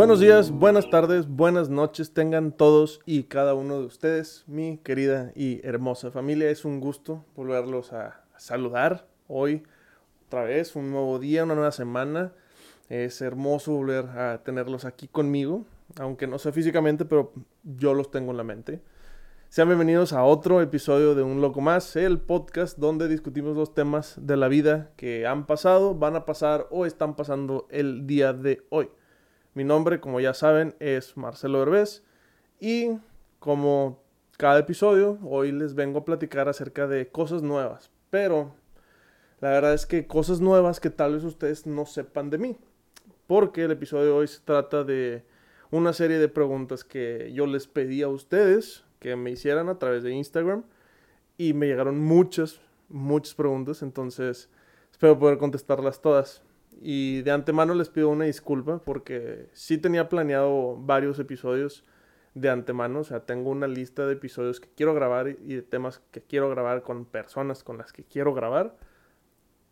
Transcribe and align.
Buenos 0.00 0.18
días, 0.18 0.50
buenas 0.50 0.88
tardes, 0.88 1.28
buenas 1.28 1.68
noches 1.68 2.14
tengan 2.14 2.52
todos 2.52 3.00
y 3.04 3.24
cada 3.24 3.52
uno 3.52 3.80
de 3.80 3.84
ustedes, 3.84 4.44
mi 4.46 4.78
querida 4.78 5.30
y 5.34 5.60
hermosa 5.62 6.10
familia. 6.10 6.48
Es 6.48 6.64
un 6.64 6.80
gusto 6.80 7.26
volverlos 7.36 7.92
a 7.92 8.24
saludar 8.38 9.06
hoy 9.28 9.62
otra 10.24 10.44
vez, 10.44 10.74
un 10.74 10.90
nuevo 10.90 11.18
día, 11.18 11.44
una 11.44 11.54
nueva 11.54 11.70
semana. 11.70 12.32
Es 12.88 13.20
hermoso 13.20 13.72
volver 13.72 14.06
a 14.06 14.42
tenerlos 14.42 14.86
aquí 14.86 15.06
conmigo, 15.06 15.66
aunque 15.98 16.26
no 16.26 16.38
sea 16.38 16.52
físicamente, 16.52 17.04
pero 17.04 17.34
yo 17.62 17.92
los 17.92 18.10
tengo 18.10 18.30
en 18.30 18.38
la 18.38 18.44
mente. 18.44 18.80
Sean 19.50 19.68
bienvenidos 19.68 20.14
a 20.14 20.24
otro 20.24 20.62
episodio 20.62 21.14
de 21.14 21.24
Un 21.24 21.42
Loco 21.42 21.60
Más, 21.60 21.94
el 21.96 22.20
podcast 22.20 22.78
donde 22.78 23.06
discutimos 23.06 23.54
los 23.54 23.74
temas 23.74 24.14
de 24.18 24.38
la 24.38 24.48
vida 24.48 24.92
que 24.96 25.26
han 25.26 25.44
pasado, 25.44 25.94
van 25.94 26.16
a 26.16 26.24
pasar 26.24 26.68
o 26.70 26.86
están 26.86 27.16
pasando 27.16 27.68
el 27.68 28.06
día 28.06 28.32
de 28.32 28.62
hoy. 28.70 28.88
Mi 29.60 29.64
nombre, 29.64 30.00
como 30.00 30.20
ya 30.20 30.32
saben, 30.32 30.74
es 30.80 31.18
Marcelo 31.18 31.60
Herbés 31.62 32.02
y 32.60 32.92
como 33.40 34.02
cada 34.38 34.60
episodio, 34.60 35.18
hoy 35.22 35.52
les 35.52 35.74
vengo 35.74 35.98
a 35.98 36.04
platicar 36.06 36.48
acerca 36.48 36.86
de 36.86 37.08
cosas 37.08 37.42
nuevas, 37.42 37.90
pero 38.08 38.54
la 39.42 39.50
verdad 39.50 39.74
es 39.74 39.84
que 39.84 40.06
cosas 40.06 40.40
nuevas 40.40 40.80
que 40.80 40.88
tal 40.88 41.12
vez 41.12 41.24
ustedes 41.24 41.66
no 41.66 41.84
sepan 41.84 42.30
de 42.30 42.38
mí, 42.38 42.56
porque 43.26 43.64
el 43.64 43.72
episodio 43.72 44.04
de 44.06 44.10
hoy 44.12 44.28
se 44.28 44.40
trata 44.40 44.82
de 44.82 45.24
una 45.70 45.92
serie 45.92 46.16
de 46.16 46.30
preguntas 46.30 46.82
que 46.82 47.30
yo 47.34 47.46
les 47.46 47.66
pedí 47.66 48.00
a 48.00 48.08
ustedes 48.08 48.84
que 48.98 49.14
me 49.14 49.30
hicieran 49.30 49.68
a 49.68 49.78
través 49.78 50.02
de 50.02 50.14
Instagram 50.14 50.64
y 51.36 51.52
me 51.52 51.66
llegaron 51.66 52.00
muchas, 52.00 52.62
muchas 52.88 53.34
preguntas, 53.34 53.82
entonces 53.82 54.48
espero 54.90 55.18
poder 55.18 55.36
contestarlas 55.36 56.00
todas. 56.00 56.42
Y 56.80 57.20
de 57.22 57.30
antemano 57.30 57.74
les 57.74 57.90
pido 57.90 58.08
una 58.08 58.24
disculpa 58.24 58.78
porque 58.78 59.48
sí 59.52 59.76
tenía 59.76 60.08
planeado 60.08 60.76
varios 60.78 61.18
episodios 61.18 61.84
de 62.34 62.48
antemano, 62.48 63.00
o 63.00 63.04
sea, 63.04 63.26
tengo 63.26 63.50
una 63.50 63.66
lista 63.66 64.06
de 64.06 64.14
episodios 64.14 64.60
que 64.60 64.68
quiero 64.74 64.94
grabar 64.94 65.28
y 65.28 65.54
de 65.54 65.62
temas 65.62 66.00
que 66.10 66.22
quiero 66.22 66.48
grabar 66.48 66.82
con 66.82 67.04
personas 67.04 67.62
con 67.64 67.76
las 67.76 67.92
que 67.92 68.04
quiero 68.04 68.32
grabar. 68.32 68.76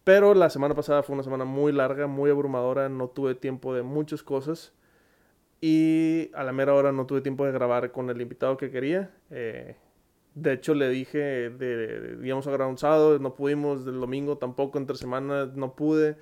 Pero 0.05 0.35
la 0.35 0.51
semana 0.51 0.75
pasada 0.75 1.03
fue 1.03 1.15
una 1.15 1.23
semana 1.23 1.45
muy 1.45 1.73
larga, 1.73 2.07
muy 2.07 2.31
abrumadora, 2.31 2.89
no 2.89 3.09
tuve 3.09 3.35
tiempo 3.35 3.75
de 3.75 3.83
muchas 3.83 4.23
cosas. 4.23 4.73
Y 5.61 6.31
a 6.35 6.45
la 6.45 6.53
mera 6.53 6.75
hora 6.75 6.93
no 6.93 7.07
tuve 7.07 7.21
tiempo 7.21 7.45
de 7.45 7.53
grabar 7.53 7.91
con 7.93 8.11
el 8.11 8.21
invitado 8.21 8.57
que 8.57 8.71
quería. 8.71 9.11
Eh, 9.31 9.77
de 10.35 10.53
hecho, 10.53 10.75
le 10.75 10.89
dije, 10.89 11.51
de, 11.51 12.19
íbamos 12.23 12.47
a 12.47 12.67
un 12.67 12.79
sábado, 12.79 13.19
no 13.19 13.35
pudimos, 13.35 13.85
del 13.85 14.01
domingo 14.01 14.39
tampoco, 14.39 14.79
entre 14.79 14.97
semanas 14.97 15.55
no 15.55 15.75
pude. 15.75 16.17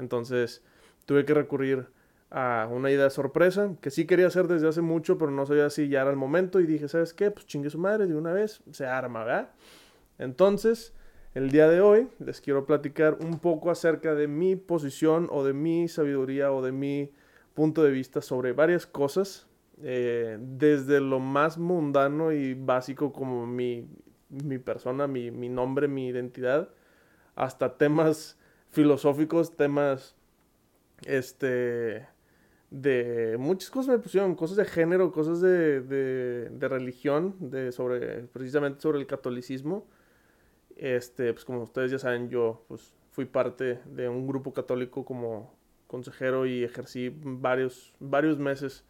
Entonces 0.00 0.62
tuve 1.06 1.24
que 1.24 1.34
recurrir 1.34 1.86
a 2.30 2.68
una 2.70 2.90
idea 2.90 3.04
de 3.04 3.10
sorpresa 3.10 3.74
que 3.80 3.90
sí 3.90 4.06
quería 4.06 4.28
hacer 4.28 4.46
desde 4.48 4.68
hace 4.68 4.80
mucho, 4.80 5.18
pero 5.18 5.30
no 5.30 5.46
sabía 5.46 5.70
si 5.70 5.88
ya 5.88 6.02
era 6.02 6.10
el 6.10 6.16
momento. 6.16 6.58
Y 6.60 6.66
dije, 6.66 6.88
¿sabes 6.88 7.14
qué? 7.14 7.30
Pues 7.30 7.46
chingue 7.46 7.70
su 7.70 7.78
madre, 7.78 8.06
de 8.06 8.16
una 8.16 8.32
vez 8.32 8.62
se 8.72 8.86
arma, 8.86 9.24
¿verdad? 9.24 9.50
Entonces, 10.18 10.92
el 11.34 11.50
día 11.50 11.68
de 11.68 11.80
hoy 11.80 12.08
les 12.18 12.40
quiero 12.40 12.66
platicar 12.66 13.18
un 13.20 13.38
poco 13.38 13.70
acerca 13.70 14.14
de 14.14 14.26
mi 14.26 14.56
posición 14.56 15.28
o 15.30 15.44
de 15.44 15.52
mi 15.52 15.86
sabiduría 15.86 16.52
o 16.52 16.60
de 16.60 16.72
mi 16.72 17.12
punto 17.54 17.84
de 17.84 17.92
vista 17.92 18.20
sobre 18.20 18.52
varias 18.52 18.86
cosas, 18.86 19.46
eh, 19.82 20.38
desde 20.40 21.00
lo 21.00 21.20
más 21.20 21.56
mundano 21.56 22.32
y 22.32 22.54
básico 22.54 23.12
como 23.12 23.46
mi, 23.46 23.88
mi 24.28 24.58
persona, 24.58 25.06
mi, 25.06 25.30
mi, 25.30 25.48
nombre, 25.48 25.86
mi 25.86 26.08
identidad, 26.08 26.68
hasta 27.36 27.76
temas 27.76 28.38
filosóficos, 28.70 29.56
temas 29.56 30.16
este 31.06 32.06
de 32.70 33.36
muchas 33.38 33.68
cosas 33.70 33.96
me 33.96 33.98
pusieron, 33.98 34.34
cosas 34.36 34.56
de 34.56 34.64
género, 34.64 35.10
cosas 35.10 35.40
de, 35.40 35.80
de, 35.80 36.50
de 36.50 36.68
religión, 36.68 37.34
de 37.40 37.72
sobre, 37.72 38.22
precisamente 38.28 38.80
sobre 38.80 39.00
el 39.00 39.06
catolicismo. 39.06 39.86
Este, 40.76 41.32
pues 41.32 41.44
como 41.44 41.62
ustedes 41.62 41.90
ya 41.90 41.98
saben, 41.98 42.30
yo 42.30 42.64
pues 42.68 42.94
fui 43.10 43.24
parte 43.24 43.80
de 43.86 44.08
un 44.08 44.26
grupo 44.26 44.52
católico 44.52 45.04
como 45.04 45.52
consejero 45.88 46.46
y 46.46 46.62
ejercí 46.62 47.12
varios, 47.22 47.92
varios 47.98 48.38
meses 48.38 48.84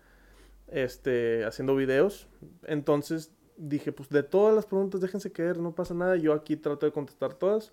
este, 0.69 1.45
haciendo 1.45 1.75
videos. 1.75 2.29
Entonces 2.65 3.33
dije, 3.57 3.93
pues 3.93 4.11
de 4.11 4.23
todas 4.23 4.55
las 4.55 4.67
preguntas 4.67 5.01
déjense 5.01 5.33
caer, 5.33 5.59
no 5.59 5.75
pasa 5.75 5.95
nada. 5.95 6.17
Yo 6.17 6.35
aquí 6.35 6.57
trato 6.57 6.85
de 6.85 6.93
contestar 6.93 7.33
todas. 7.33 7.73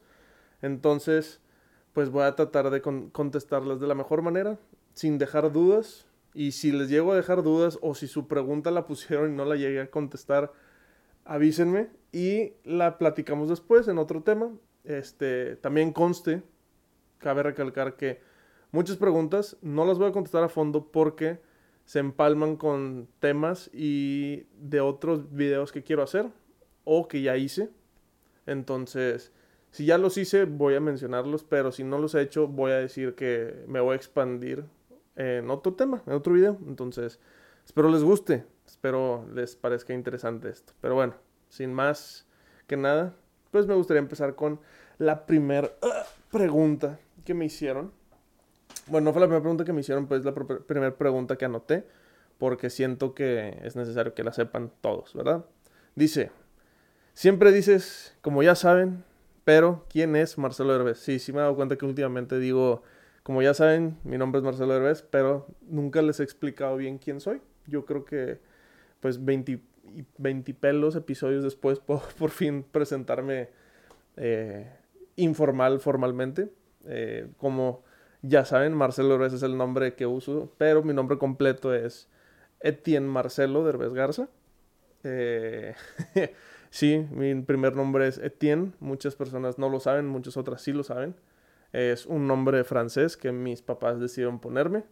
Entonces, 0.61 1.41
pues 1.97 2.11
voy 2.11 2.25
a 2.25 2.35
tratar 2.35 2.69
de 2.69 2.79
contestarlas 3.11 3.79
de 3.79 3.87
la 3.87 3.95
mejor 3.95 4.21
manera, 4.21 4.59
sin 4.93 5.17
dejar 5.17 5.51
dudas. 5.51 6.05
Y 6.35 6.51
si 6.51 6.71
les 6.71 6.89
llego 6.89 7.11
a 7.11 7.15
dejar 7.15 7.41
dudas 7.41 7.79
o 7.81 7.95
si 7.95 8.05
su 8.05 8.27
pregunta 8.27 8.69
la 8.69 8.85
pusieron 8.85 9.33
y 9.33 9.35
no 9.35 9.45
la 9.45 9.55
llegué 9.55 9.81
a 9.81 9.89
contestar, 9.89 10.53
avísenme 11.25 11.89
y 12.11 12.53
la 12.63 12.99
platicamos 12.99 13.49
después 13.49 13.87
en 13.87 13.97
otro 13.97 14.21
tema. 14.21 14.51
Este, 14.83 15.55
también 15.55 15.91
conste, 15.91 16.43
cabe 17.17 17.41
recalcar 17.41 17.95
que 17.95 18.21
muchas 18.71 18.97
preguntas. 18.97 19.57
No 19.63 19.83
las 19.83 19.97
voy 19.97 20.09
a 20.09 20.13
contestar 20.13 20.43
a 20.43 20.49
fondo 20.49 20.91
porque 20.91 21.39
se 21.85 21.97
empalman 21.97 22.57
con 22.57 23.07
temas 23.19 23.71
y 23.73 24.45
de 24.59 24.81
otros 24.81 25.33
videos 25.33 25.71
que 25.71 25.81
quiero 25.81 26.03
hacer 26.03 26.27
o 26.83 27.07
que 27.07 27.23
ya 27.23 27.37
hice. 27.37 27.71
Entonces, 28.45 29.33
si 29.77 29.85
ya 29.85 29.99
los 29.99 30.17
hice, 30.17 30.45
voy 30.45 30.73
a 30.73 30.79
mencionarlos, 30.79 31.43
pero 31.43 31.71
si 31.71 31.83
no 31.83 31.99
los 31.99 32.15
he 32.15 32.21
hecho, 32.23 32.47
voy 32.47 32.71
a 32.71 32.77
decir 32.77 33.13
que 33.13 33.63
me 33.67 33.79
voy 33.79 33.93
a 33.93 33.95
expandir 33.95 34.65
en 35.15 35.51
otro 35.51 35.75
tema, 35.75 36.01
en 36.07 36.13
otro 36.13 36.33
video. 36.33 36.57
Entonces, 36.65 37.19
espero 37.63 37.91
les 37.91 38.01
guste, 38.01 38.43
espero 38.65 39.27
les 39.35 39.55
parezca 39.55 39.93
interesante 39.93 40.49
esto. 40.49 40.73
Pero 40.81 40.95
bueno, 40.95 41.13
sin 41.49 41.75
más 41.75 42.25
que 42.65 42.75
nada, 42.75 43.13
pues 43.51 43.67
me 43.67 43.75
gustaría 43.75 43.99
empezar 43.99 44.33
con 44.33 44.59
la 44.97 45.27
primera 45.27 45.69
ah, 45.83 46.05
pregunta 46.31 46.97
que 47.23 47.35
me 47.35 47.45
hicieron. 47.45 47.91
Bueno, 48.87 49.05
no 49.05 49.13
fue 49.13 49.21
la 49.21 49.27
primera 49.27 49.43
pregunta 49.43 49.63
que 49.63 49.73
me 49.73 49.81
hicieron, 49.81 50.07
pues 50.07 50.25
la 50.25 50.33
primera 50.33 50.97
pregunta 50.97 51.35
que 51.35 51.45
anoté, 51.45 51.85
porque 52.39 52.71
siento 52.71 53.13
que 53.13 53.59
es 53.61 53.75
necesario 53.75 54.15
que 54.15 54.23
la 54.23 54.33
sepan 54.33 54.71
todos, 54.81 55.13
¿verdad? 55.13 55.45
Dice, 55.93 56.31
siempre 57.13 57.51
dices, 57.51 58.17
como 58.23 58.41
ya 58.41 58.55
saben, 58.55 59.03
pero 59.47 59.85
¿quién 59.87 60.17
es 60.17 60.37
Marcelo 60.37 60.75
Herbes? 60.75 60.97
Sí, 60.97 61.19
sí 61.19 61.31
me 61.31 61.37
he 61.37 61.41
dado 61.41 61.55
cuenta 61.55 61.77
que 61.77 61.85
últimamente 61.85 62.37
digo, 62.37 62.83
como 63.23 63.41
ya 63.41 63.53
saben, 63.53 63.97
mi 64.03 64.17
nombre 64.17 64.39
es 64.39 64.43
Marcelo 64.43 64.75
Herbes, 64.75 65.03
pero 65.03 65.47
nunca 65.61 66.01
les 66.01 66.19
he 66.19 66.23
explicado 66.23 66.75
bien 66.75 66.97
quién 66.97 67.21
soy. 67.21 67.39
Yo 67.65 67.85
creo 67.85 68.03
que, 68.03 68.41
pues, 68.99 69.23
20, 69.23 69.61
20 70.17 70.53
pelos 70.53 70.97
episodios 70.97 71.45
después 71.45 71.79
puedo 71.87 72.01
por 72.19 72.31
fin 72.31 72.65
presentarme 72.69 73.47
eh, 74.17 74.69
informal, 75.15 75.79
formalmente. 75.79 76.49
Eh, 76.85 77.29
como 77.37 77.85
ya 78.23 78.43
saben, 78.43 78.73
Marcelo 78.73 79.11
Derbez 79.11 79.31
es 79.31 79.43
el 79.43 79.55
nombre 79.55 79.93
que 79.93 80.07
uso, 80.07 80.51
pero 80.57 80.83
mi 80.83 80.93
nombre 80.93 81.17
completo 81.17 81.73
es 81.73 82.09
Etienne 82.59 83.07
Marcelo 83.07 83.63
Derbez 83.63 83.93
Garza. 83.93 84.27
Eh, 85.05 85.73
sí, 86.69 87.07
mi 87.11 87.33
primer 87.41 87.75
nombre 87.75 88.07
es 88.07 88.17
Etienne. 88.17 88.73
Muchas 88.79 89.15
personas 89.15 89.57
no 89.57 89.69
lo 89.69 89.79
saben, 89.79 90.07
muchas 90.07 90.37
otras 90.37 90.61
sí 90.61 90.73
lo 90.73 90.83
saben. 90.83 91.15
Es 91.73 92.05
un 92.05 92.27
nombre 92.27 92.63
francés 92.63 93.17
que 93.17 93.31
mis 93.31 93.61
papás 93.61 93.99
decidieron 93.99 94.39
ponerme. 94.39 94.83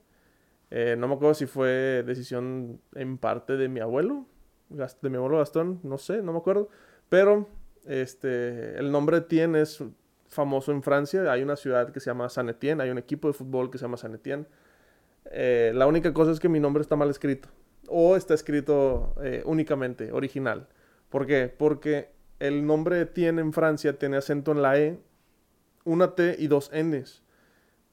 Eh, 0.71 0.95
no 0.97 1.07
me 1.07 1.15
acuerdo 1.15 1.33
si 1.33 1.45
fue 1.45 2.03
decisión 2.05 2.81
en 2.95 3.17
parte 3.17 3.55
de 3.55 3.69
mi 3.69 3.79
abuelo, 3.79 4.25
de 4.69 5.09
mi 5.09 5.17
abuelo 5.17 5.37
Gastón, 5.37 5.79
no 5.83 5.97
sé, 5.97 6.21
no 6.21 6.33
me 6.33 6.39
acuerdo. 6.39 6.69
Pero 7.09 7.47
este, 7.85 8.77
el 8.77 8.91
nombre 8.91 9.17
Etienne 9.17 9.61
es 9.61 9.83
famoso 10.27 10.71
en 10.71 10.83
Francia. 10.83 11.31
Hay 11.31 11.43
una 11.43 11.55
ciudad 11.55 11.91
que 11.91 11.99
se 11.99 12.07
llama 12.07 12.29
Saint 12.29 12.49
Etienne, 12.49 12.83
hay 12.83 12.89
un 12.89 12.97
equipo 12.97 13.27
de 13.27 13.33
fútbol 13.33 13.69
que 13.69 13.77
se 13.77 13.83
llama 13.83 13.97
Saint 13.97 14.15
Etienne. 14.15 14.45
Eh, 15.31 15.71
la 15.73 15.87
única 15.87 16.13
cosa 16.13 16.31
es 16.31 16.39
que 16.39 16.49
mi 16.49 16.59
nombre 16.59 16.81
está 16.81 16.95
mal 16.95 17.09
escrito. 17.09 17.49
O 17.87 18.15
está 18.15 18.33
escrito 18.33 19.13
eh, 19.21 19.43
únicamente, 19.45 20.11
original. 20.11 20.67
¿Por 21.15 21.27
qué? 21.27 21.47
Porque 21.47 22.09
el 22.39 22.67
nombre 22.67 22.99
Etienne 22.99 23.39
en 23.39 23.53
Francia 23.53 23.97
tiene 23.97 24.17
acento 24.17 24.51
en 24.51 24.61
la 24.61 24.77
E, 24.77 24.99
una 25.85 26.13
T 26.13 26.35
y 26.37 26.47
dos 26.47 26.69
Ns. 26.73 27.23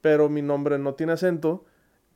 Pero 0.00 0.28
mi 0.28 0.42
nombre 0.42 0.76
no 0.76 0.94
tiene 0.94 1.12
acento, 1.12 1.64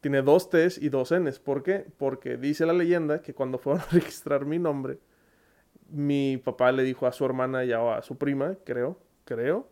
tiene 0.01 0.23
dos 0.23 0.51
T's 0.51 0.79
y 0.79 0.89
dos 0.89 1.15
Ns. 1.17 1.39
¿Por 1.39 1.63
qué? 1.63 1.87
Porque 1.97 2.37
dice 2.37 2.67
la 2.67 2.73
leyenda 2.73 3.23
que 3.23 3.35
cuando 3.35 3.57
fueron 3.57 3.83
a 3.83 3.87
registrar 3.93 4.47
mi 4.47 4.59
nombre, 4.59 4.99
mi 5.91 6.39
papá 6.39 6.73
le 6.73 6.83
dijo 6.83 7.07
a 7.07 7.13
su 7.13 7.25
hermana 7.25 7.65
y 7.65 7.71
a 7.71 8.03
su 8.03 8.19
prima, 8.19 8.57
creo, 8.65 8.99
creo, 9.25 9.69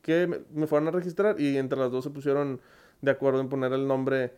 que 0.00 0.44
me, 0.50 0.66
fueron 0.66 0.88
a 0.88 0.92
registrar 0.92 1.38
y 1.38 1.58
entre 1.58 1.78
las 1.78 1.90
dos 1.90 2.04
se 2.04 2.10
pusieron 2.10 2.62
de 3.02 3.10
acuerdo 3.10 3.42
en 3.42 3.50
poner 3.50 3.74
el 3.74 3.86
nombre, 3.86 4.32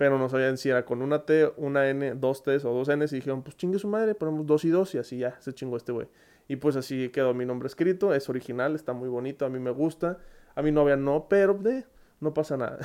pero 0.00 0.18
no 0.18 0.30
sabían 0.30 0.56
si 0.56 0.70
era 0.70 0.86
con 0.86 1.02
una 1.02 1.26
T, 1.26 1.52
una 1.58 1.90
N, 1.90 2.14
dos 2.14 2.42
T's 2.42 2.64
o 2.64 2.72
dos 2.72 2.88
N's 2.88 3.12
y 3.12 3.16
dijeron, 3.16 3.42
pues 3.42 3.58
chingue 3.58 3.78
su 3.78 3.86
madre, 3.86 4.14
ponemos 4.14 4.46
dos 4.46 4.64
y 4.64 4.70
dos 4.70 4.94
y 4.94 4.98
así 4.98 5.18
ya 5.18 5.38
se 5.42 5.52
chingó 5.52 5.76
este 5.76 5.92
güey. 5.92 6.08
Y 6.48 6.56
pues 6.56 6.74
así 6.76 7.10
quedó 7.10 7.34
mi 7.34 7.44
nombre 7.44 7.66
escrito, 7.66 8.14
es 8.14 8.26
original, 8.30 8.74
está 8.74 8.94
muy 8.94 9.10
bonito, 9.10 9.44
a 9.44 9.50
mí 9.50 9.58
me 9.58 9.70
gusta, 9.70 10.16
a 10.54 10.62
mi 10.62 10.72
novia 10.72 10.96
no, 10.96 11.26
pero 11.28 11.52
de, 11.52 11.84
no 12.18 12.32
pasa 12.32 12.56
nada. 12.56 12.78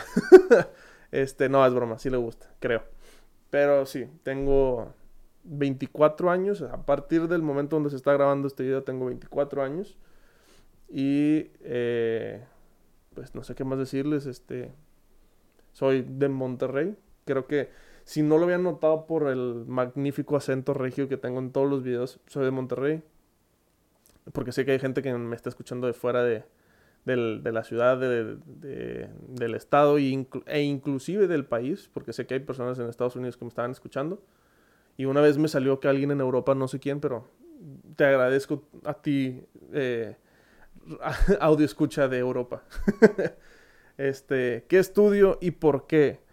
este, 1.13 1.47
no, 1.47 1.65
es 1.65 1.73
broma, 1.73 1.97
sí 1.99 2.09
le 2.09 2.17
gusta, 2.17 2.53
creo. 2.59 2.83
Pero 3.49 3.85
sí, 3.85 4.09
tengo 4.23 4.93
24 5.45 6.29
años. 6.29 6.63
A 6.63 6.85
partir 6.85 7.29
del 7.29 7.41
momento 7.41 7.77
donde 7.77 7.91
se 7.91 7.95
está 7.95 8.11
grabando 8.11 8.49
este 8.49 8.63
video, 8.63 8.83
tengo 8.83 9.05
24 9.05 9.63
años. 9.63 9.97
Y 10.89 11.49
eh, 11.61 12.43
pues 13.13 13.33
no 13.35 13.41
sé 13.45 13.55
qué 13.55 13.63
más 13.63 13.79
decirles. 13.79 14.25
Este, 14.25 14.73
soy 15.71 16.05
de 16.05 16.27
Monterrey. 16.27 16.97
Creo 17.25 17.47
que 17.47 17.69
si 18.05 18.21
no 18.21 18.37
lo 18.37 18.45
habían 18.45 18.63
notado 18.63 19.07
por 19.07 19.27
el 19.27 19.65
magnífico 19.67 20.37
acento 20.37 20.73
regio 20.73 21.09
que 21.09 21.17
tengo 21.17 21.39
en 21.39 21.51
todos 21.51 21.69
los 21.69 21.83
videos, 21.83 22.19
soy 22.27 22.45
de 22.45 22.51
Monterrey. 22.51 23.03
Porque 24.31 24.51
sé 24.51 24.65
que 24.65 24.71
hay 24.71 24.79
gente 24.79 25.01
que 25.01 25.13
me 25.13 25.35
está 25.35 25.49
escuchando 25.49 25.87
de 25.87 25.93
fuera 25.93 26.23
de, 26.23 26.45
la 27.05 27.63
ciudad, 27.63 27.99
del 27.99 29.55
estado 29.55 29.97
e 29.97 30.61
inclusive 30.61 31.27
del 31.27 31.45
país, 31.45 31.89
porque 31.93 32.13
sé 32.13 32.25
que 32.25 32.35
hay 32.35 32.39
personas 32.39 32.79
en 32.79 32.87
Estados 32.87 33.15
Unidos 33.15 33.37
que 33.37 33.45
me 33.45 33.49
estaban 33.49 33.71
escuchando. 33.71 34.23
Y 34.97 35.05
una 35.05 35.21
vez 35.21 35.37
me 35.37 35.47
salió 35.47 35.79
que 35.79 35.87
alguien 35.87 36.11
en 36.11 36.21
Europa, 36.21 36.55
no 36.55 36.67
sé 36.67 36.79
quién, 36.79 36.99
pero 36.99 37.27
te 37.95 38.05
agradezco 38.05 38.63
a 38.83 38.93
ti, 38.93 39.41
eh, 39.73 40.15
audio 41.39 41.65
escucha 41.65 42.07
de 42.07 42.19
Europa. 42.19 42.63
este, 43.97 44.65
¿qué 44.67 44.79
estudio 44.79 45.37
y 45.41 45.51
por 45.51 45.87
qué? 45.87 46.24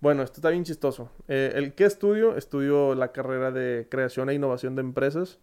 Bueno, 0.00 0.22
esto 0.22 0.36
está 0.36 0.50
bien 0.50 0.64
chistoso. 0.64 1.10
Eh, 1.28 1.52
el 1.54 1.74
qué 1.74 1.84
estudio, 1.84 2.36
estudio 2.36 2.94
la 2.94 3.12
carrera 3.12 3.50
de 3.50 3.86
creación 3.90 4.30
e 4.30 4.34
innovación 4.34 4.74
de 4.74 4.80
empresas 4.80 5.38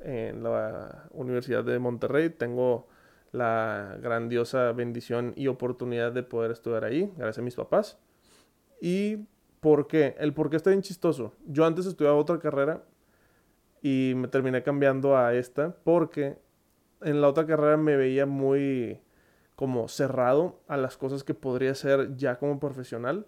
en 0.00 0.42
la 0.42 1.08
Universidad 1.10 1.64
de 1.64 1.78
Monterrey. 1.78 2.30
Tengo 2.30 2.86
la 3.32 3.96
grandiosa 4.02 4.72
bendición 4.72 5.32
y 5.36 5.48
oportunidad 5.48 6.12
de 6.12 6.22
poder 6.22 6.50
estudiar 6.50 6.84
ahí, 6.84 7.12
gracias 7.16 7.38
a 7.38 7.42
mis 7.42 7.54
papás. 7.54 7.98
Y 8.80 9.26
¿Por 9.64 9.86
qué? 9.86 10.14
El 10.18 10.34
por 10.34 10.50
qué 10.50 10.56
está 10.56 10.68
bien 10.68 10.82
chistoso. 10.82 11.32
Yo 11.46 11.64
antes 11.64 11.86
estudiaba 11.86 12.18
otra 12.18 12.38
carrera 12.38 12.82
y 13.80 14.12
me 14.14 14.28
terminé 14.28 14.62
cambiando 14.62 15.16
a 15.16 15.32
esta 15.32 15.74
porque 15.84 16.36
en 17.00 17.22
la 17.22 17.30
otra 17.30 17.46
carrera 17.46 17.78
me 17.78 17.96
veía 17.96 18.26
muy 18.26 19.00
como 19.56 19.88
cerrado 19.88 20.60
a 20.68 20.76
las 20.76 20.98
cosas 20.98 21.24
que 21.24 21.32
podría 21.32 21.70
hacer 21.70 22.14
ya 22.14 22.38
como 22.38 22.60
profesional 22.60 23.26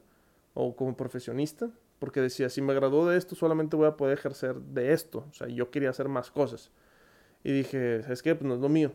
o 0.56 0.75
como 0.75 0.97
profesionista, 0.97 1.70
porque 1.99 2.20
decía, 2.20 2.49
si 2.49 2.62
me 2.62 2.75
graduó 2.75 3.06
de 3.06 3.19
esto, 3.19 3.35
solamente 3.35 3.76
voy 3.76 3.87
a 3.87 3.97
poder 3.97 4.19
ejercer 4.19 4.56
de 4.56 4.93
esto, 4.93 5.26
o 5.31 5.35
sea, 5.35 5.49
yo 5.49 5.70
quería 5.70 5.91
hacer 5.91 6.08
más 6.08 6.31
cosas. 6.31 6.70
Y 7.44 7.53
dije, 7.53 7.99
es 8.11 8.23
que 8.23 8.35
pues 8.35 8.49
no 8.49 8.55
es 8.55 8.61
lo 8.61 8.69
mío. 8.70 8.93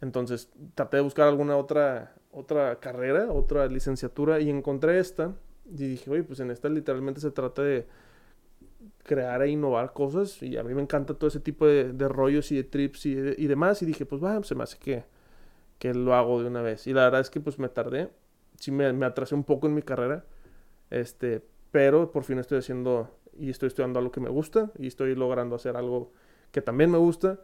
Entonces 0.00 0.50
traté 0.74 0.96
de 0.96 1.02
buscar 1.04 1.28
alguna 1.28 1.56
otra, 1.56 2.14
otra 2.32 2.80
carrera, 2.80 3.30
otra 3.30 3.66
licenciatura 3.68 4.40
y 4.40 4.50
encontré 4.50 4.98
esta 4.98 5.34
y 5.66 5.86
dije, 5.86 6.10
oye, 6.10 6.24
pues 6.24 6.40
en 6.40 6.50
esta 6.50 6.68
literalmente 6.68 7.20
se 7.20 7.30
trata 7.30 7.62
de 7.62 7.86
crear 9.04 9.42
e 9.42 9.50
innovar 9.50 9.92
cosas. 9.92 10.42
Y 10.42 10.56
a 10.56 10.64
mí 10.64 10.74
me 10.74 10.82
encanta 10.82 11.14
todo 11.14 11.28
ese 11.28 11.40
tipo 11.40 11.66
de, 11.66 11.92
rollos 12.08 12.50
y 12.50 12.56
de 12.56 12.64
trips 12.64 13.06
y, 13.06 13.14
demás. 13.14 13.80
Y 13.82 13.86
dije, 13.86 14.06
pues 14.06 14.22
va, 14.22 14.42
se 14.42 14.54
me 14.54 14.64
hace 14.64 14.78
que, 14.78 15.04
que 15.78 15.94
lo 15.94 16.14
hago 16.14 16.42
de 16.42 16.48
una 16.48 16.62
vez. 16.62 16.86
Y 16.86 16.92
la 16.92 17.04
verdad 17.04 17.20
es 17.20 17.30
que 17.30 17.40
pues 17.40 17.58
me 17.58 17.68
tardé. 17.68 18.10
Sí 18.58 18.72
me, 18.72 18.92
me 18.92 19.06
atrasé 19.06 19.34
un 19.34 19.44
poco 19.44 19.68
en 19.68 19.74
mi 19.74 19.82
carrera. 19.82 20.24
Este, 20.90 21.42
pero 21.70 22.10
por 22.10 22.24
fin 22.24 22.38
estoy 22.38 22.58
haciendo 22.58 23.16
y 23.32 23.50
estoy 23.50 23.68
estudiando 23.68 23.98
algo 23.98 24.12
que 24.12 24.20
me 24.20 24.28
gusta. 24.28 24.70
Y 24.78 24.86
estoy 24.86 25.14
logrando 25.14 25.56
hacer 25.56 25.76
algo 25.76 26.12
que 26.52 26.60
también 26.60 26.90
me 26.90 26.98
gusta. 26.98 27.40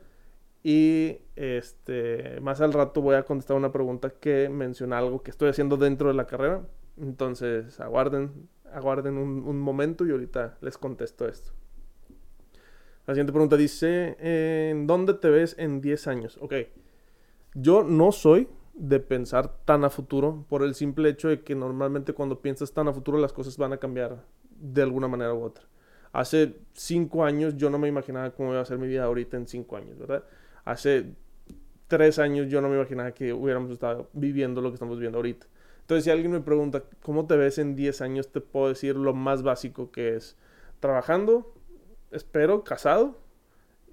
Y 0.62 1.18
este, 1.36 2.40
más 2.40 2.60
al 2.60 2.72
rato 2.72 3.00
voy 3.00 3.14
a 3.14 3.22
contestar 3.24 3.56
una 3.56 3.72
pregunta 3.72 4.10
que 4.10 4.48
menciona 4.48 4.98
algo 4.98 5.22
que 5.22 5.30
estoy 5.30 5.48
haciendo 5.48 5.76
dentro 5.76 6.08
de 6.08 6.14
la 6.14 6.26
carrera 6.26 6.62
entonces, 6.96 7.78
aguarden, 7.80 8.48
aguarden 8.72 9.18
un, 9.18 9.60
momento 9.60 10.06
y 10.06 10.10
ahorita 10.10 10.58
les 10.60 10.78
contesto 10.78 11.28
esto. 11.28 11.52
La 13.06 13.14
siguiente 13.14 13.32
pregunta 13.32 13.56
dice, 13.56 14.16
¿en 14.18 14.86
dónde 14.86 15.14
te 15.14 15.28
ves 15.28 15.54
en 15.58 15.80
10 15.80 16.06
años? 16.08 16.38
Ok, 16.40 16.54
yo 17.54 17.84
no 17.84 18.12
soy 18.12 18.48
de 18.76 19.00
pensar 19.00 19.56
tan 19.64 19.84
a 19.84 19.90
futuro 19.90 20.44
por 20.48 20.62
el 20.62 20.74
simple 20.74 21.08
hecho 21.08 21.28
de 21.28 21.42
que 21.42 21.54
normalmente 21.54 22.12
cuando 22.12 22.40
piensas 22.42 22.72
tan 22.72 22.88
a 22.88 22.92
futuro 22.92 23.18
las 23.18 23.32
cosas 23.32 23.56
van 23.56 23.72
a 23.72 23.78
cambiar 23.78 24.22
de 24.50 24.82
alguna 24.82 25.08
manera 25.08 25.32
u 25.34 25.42
otra. 25.42 25.64
Hace 26.12 26.56
5 26.74 27.24
años 27.24 27.56
yo 27.56 27.70
no 27.70 27.78
me 27.78 27.88
imaginaba 27.88 28.30
cómo 28.30 28.52
iba 28.52 28.60
a 28.60 28.64
ser 28.64 28.78
mi 28.78 28.86
vida 28.86 29.04
ahorita 29.04 29.36
en 29.36 29.46
5 29.46 29.76
años, 29.76 29.98
¿verdad? 29.98 30.24
Hace 30.64 31.14
3 31.88 32.18
años 32.18 32.48
yo 32.48 32.60
no 32.60 32.68
me 32.68 32.76
imaginaba 32.76 33.12
que 33.12 33.32
hubiéramos 33.32 33.70
estado 33.70 34.08
viviendo 34.12 34.60
lo 34.60 34.70
que 34.70 34.74
estamos 34.74 34.96
viviendo 34.98 35.18
ahorita. 35.18 35.46
Entonces, 35.80 36.04
si 36.04 36.10
alguien 36.10 36.32
me 36.32 36.40
pregunta, 36.40 36.82
¿cómo 37.02 37.26
te 37.26 37.36
ves 37.36 37.58
en 37.58 37.76
10 37.76 38.00
años? 38.00 38.32
Te 38.32 38.40
puedo 38.40 38.68
decir 38.68 38.96
lo 38.96 39.14
más 39.14 39.42
básico 39.42 39.90
que 39.90 40.16
es 40.16 40.36
trabajando, 40.80 41.54
espero, 42.10 42.64
casado 42.64 43.16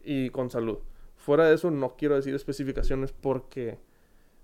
y 0.04 0.30
con 0.32 0.50
salud. 0.50 0.80
Fuera 1.18 1.46
de 1.46 1.56
eso, 1.56 1.72
no 1.72 1.96
quiero 1.96 2.16
decir 2.16 2.34
especificaciones 2.34 3.12
porque 3.12 3.78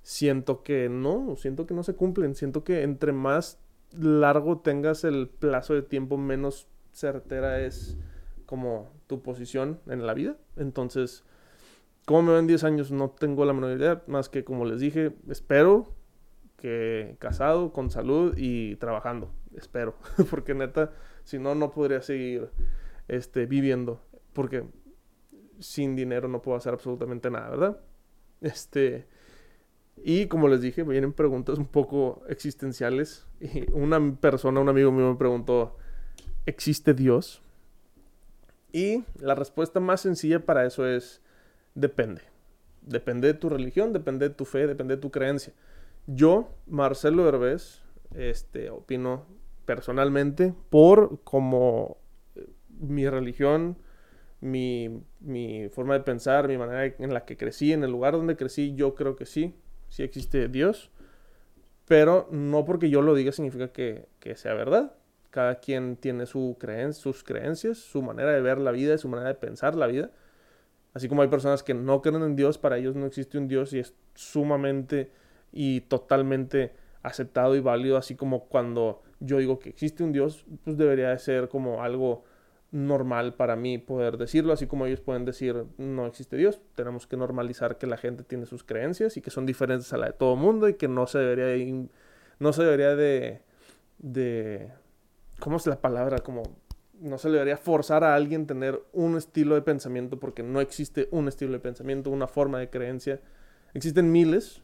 siento 0.02 0.64
que 0.64 0.90
no, 0.90 1.36
siento 1.36 1.66
que 1.66 1.74
no 1.74 1.84
se 1.84 1.96
cumplen. 1.96 2.36
Siento 2.36 2.64
que 2.64 2.84
entre 2.84 3.12
más 3.12 3.60
largo 3.98 4.60
tengas 4.60 5.04
el 5.04 5.28
plazo 5.28 5.74
de 5.74 5.82
tiempo, 5.82 6.18
menos 6.18 6.68
certera 6.92 7.62
es 7.62 7.98
como 8.46 8.92
tu 9.08 9.22
posición 9.22 9.80
en 9.88 10.06
la 10.06 10.14
vida. 10.14 10.38
Entonces, 10.58 11.24
¿cómo 12.06 12.24
me 12.24 12.32
ven 12.32 12.42
en 12.42 12.48
10 12.48 12.64
años? 12.64 12.92
No 12.92 13.10
tengo 13.12 13.46
la 13.46 13.54
menor 13.54 13.78
idea, 13.78 14.04
más 14.08 14.30
que 14.30 14.44
como 14.44 14.66
les 14.66 14.80
dije, 14.80 15.14
espero 15.30 15.94
que 16.58 17.16
casado, 17.20 17.72
con 17.72 17.90
salud 17.90 18.34
y 18.38 18.76
trabajando. 18.76 19.32
Espero. 19.56 19.96
porque 20.30 20.54
neta, 20.54 20.92
si 21.24 21.40
no, 21.40 21.56
no 21.56 21.72
podría 21.72 22.02
seguir 22.02 22.50
este, 23.08 23.46
viviendo. 23.46 24.02
Porque 24.34 24.66
sin 25.60 25.96
dinero 25.96 26.28
no 26.28 26.42
puedo 26.42 26.58
hacer 26.58 26.74
absolutamente 26.74 27.30
nada, 27.30 27.50
¿verdad? 27.50 27.82
Este. 28.42 29.08
Y 30.04 30.28
como 30.28 30.48
les 30.48 30.62
dije, 30.62 30.84
vienen 30.84 31.14
preguntas 31.14 31.58
un 31.58 31.68
poco 31.68 32.24
existenciales. 32.28 33.26
Y 33.42 33.72
una 33.72 34.16
persona, 34.20 34.60
un 34.60 34.68
amigo 34.68 34.92
mío 34.92 35.10
me 35.10 35.16
preguntó, 35.16 35.78
¿existe 36.46 36.94
Dios? 36.94 37.42
Y 38.72 39.04
la 39.20 39.34
respuesta 39.34 39.80
más 39.80 40.02
sencilla 40.02 40.46
para 40.46 40.66
eso 40.66 40.86
es, 40.86 41.22
depende. 41.74 42.22
Depende 42.82 43.28
de 43.28 43.34
tu 43.34 43.50
religión, 43.50 43.94
depende 43.94 44.30
de 44.30 44.36
tu 44.36 44.46
fe, 44.46 44.68
depende 44.68 44.96
de 44.96 45.02
tu 45.02 45.10
creencia. 45.10 45.54
Yo, 46.06 46.50
Marcelo 46.68 47.28
Herbés, 47.28 47.82
este, 48.16 48.70
opino 48.70 49.26
personalmente 49.66 50.54
por 50.70 51.22
como 51.24 51.98
eh, 52.36 52.48
mi 52.80 53.08
religión, 53.08 53.78
mi, 54.42 55.04
mi, 55.20 55.70
forma 55.70 55.94
de 55.94 56.00
pensar, 56.00 56.48
mi 56.48 56.58
manera 56.58 56.96
en 56.98 57.14
la 57.14 57.26
que 57.26 57.38
crecí, 57.38 57.74
en 57.74 57.84
el 57.84 57.92
lugar 57.92 58.14
donde 58.14 58.36
crecí, 58.36 58.74
yo 58.76 58.96
creo 58.96 59.16
que 59.16 59.26
sí, 59.26 59.56
sí 59.90 60.04
existe 60.04 60.48
Dios. 60.48 60.92
Pero 61.86 62.28
no 62.32 62.66
porque 62.66 62.90
yo 62.90 63.02
lo 63.02 63.16
diga 63.16 63.32
significa 63.32 63.70
que, 63.70 64.08
que 64.20 64.36
sea 64.36 64.54
verdad. 64.54 64.94
Cada 65.32 65.56
quien 65.56 65.96
tiene 65.96 66.26
su 66.26 66.58
creen 66.60 66.94
sus 66.94 67.24
creencias, 67.24 67.78
su 67.78 68.02
manera 68.02 68.32
de 68.32 68.42
ver 68.42 68.60
la 68.60 68.72
vida, 68.72 68.98
su 68.98 69.10
manera 69.10 69.30
de 69.30 69.36
pensar 69.36 69.76
la 69.76 69.88
vida. 69.88 70.12
Así 70.94 71.08
como 71.08 71.22
hay 71.22 71.28
personas 71.28 71.64
que 71.64 71.74
no 71.74 72.02
creen 72.02 72.24
en 72.24 72.36
Dios, 72.36 72.58
para 72.58 72.78
ellos 72.78 72.96
no 72.96 73.06
existe 73.06 73.38
un 73.38 73.48
Dios 73.48 73.74
y 73.74 73.80
es 73.80 73.94
sumamente 74.16 75.12
y 75.52 75.82
totalmente 75.82 76.74
aceptado 77.04 77.56
y 77.56 77.60
válido, 77.60 77.98
así 77.98 78.16
como 78.16 78.46
cuando 78.46 79.02
yo 79.20 79.38
digo 79.38 79.60
que 79.60 79.70
existe 79.70 80.04
un 80.04 80.12
Dios, 80.12 80.46
pues 80.64 80.78
debería 80.78 81.10
de 81.10 81.20
ser 81.20 81.48
como 81.48 81.84
algo 81.84 82.24
normal 82.72 83.34
para 83.34 83.56
mí 83.56 83.78
poder 83.78 84.18
decirlo, 84.18 84.54
así 84.54 84.68
como 84.68 84.86
ellos 84.86 85.02
pueden 85.02 85.26
decir 85.26 85.66
no 85.78 86.06
existe 86.06 86.38
Dios, 86.38 86.62
tenemos 86.76 87.08
que 87.08 87.18
normalizar 87.18 87.78
que 87.78 87.88
la 87.88 87.98
gente 87.98 88.24
tiene 88.24 88.46
sus 88.46 88.64
creencias 88.64 89.18
y 89.18 89.22
que 89.22 89.32
son 89.32 89.46
diferentes 89.46 89.92
a 89.94 89.98
la 89.98 90.08
de 90.08 90.14
todo 90.14 90.36
mundo 90.36 90.70
y 90.70 90.76
que 90.76 90.88
no 90.88 91.08
se 91.08 91.18
debería 91.20 91.46
de, 91.46 91.88
no 92.40 92.54
se 92.54 92.64
debería 92.64 92.96
de, 92.96 93.42
de 93.98 94.72
¿cómo 95.40 95.58
es 95.58 95.66
la 95.66 95.82
palabra? 95.82 96.20
Como 96.20 96.44
no 97.00 97.18
se 97.18 97.30
debería 97.30 97.58
forzar 97.58 98.04
a 98.04 98.14
alguien 98.14 98.46
tener 98.46 98.82
un 98.94 99.18
estilo 99.18 99.56
de 99.56 99.62
pensamiento 99.62 100.20
porque 100.20 100.44
no 100.44 100.62
existe 100.62 101.08
un 101.12 101.28
estilo 101.28 101.54
de 101.54 101.60
pensamiento, 101.60 102.10
una 102.10 102.28
forma 102.28 102.60
de 102.60 102.70
creencia. 102.70 103.22
Existen 103.74 104.12
miles, 104.12 104.62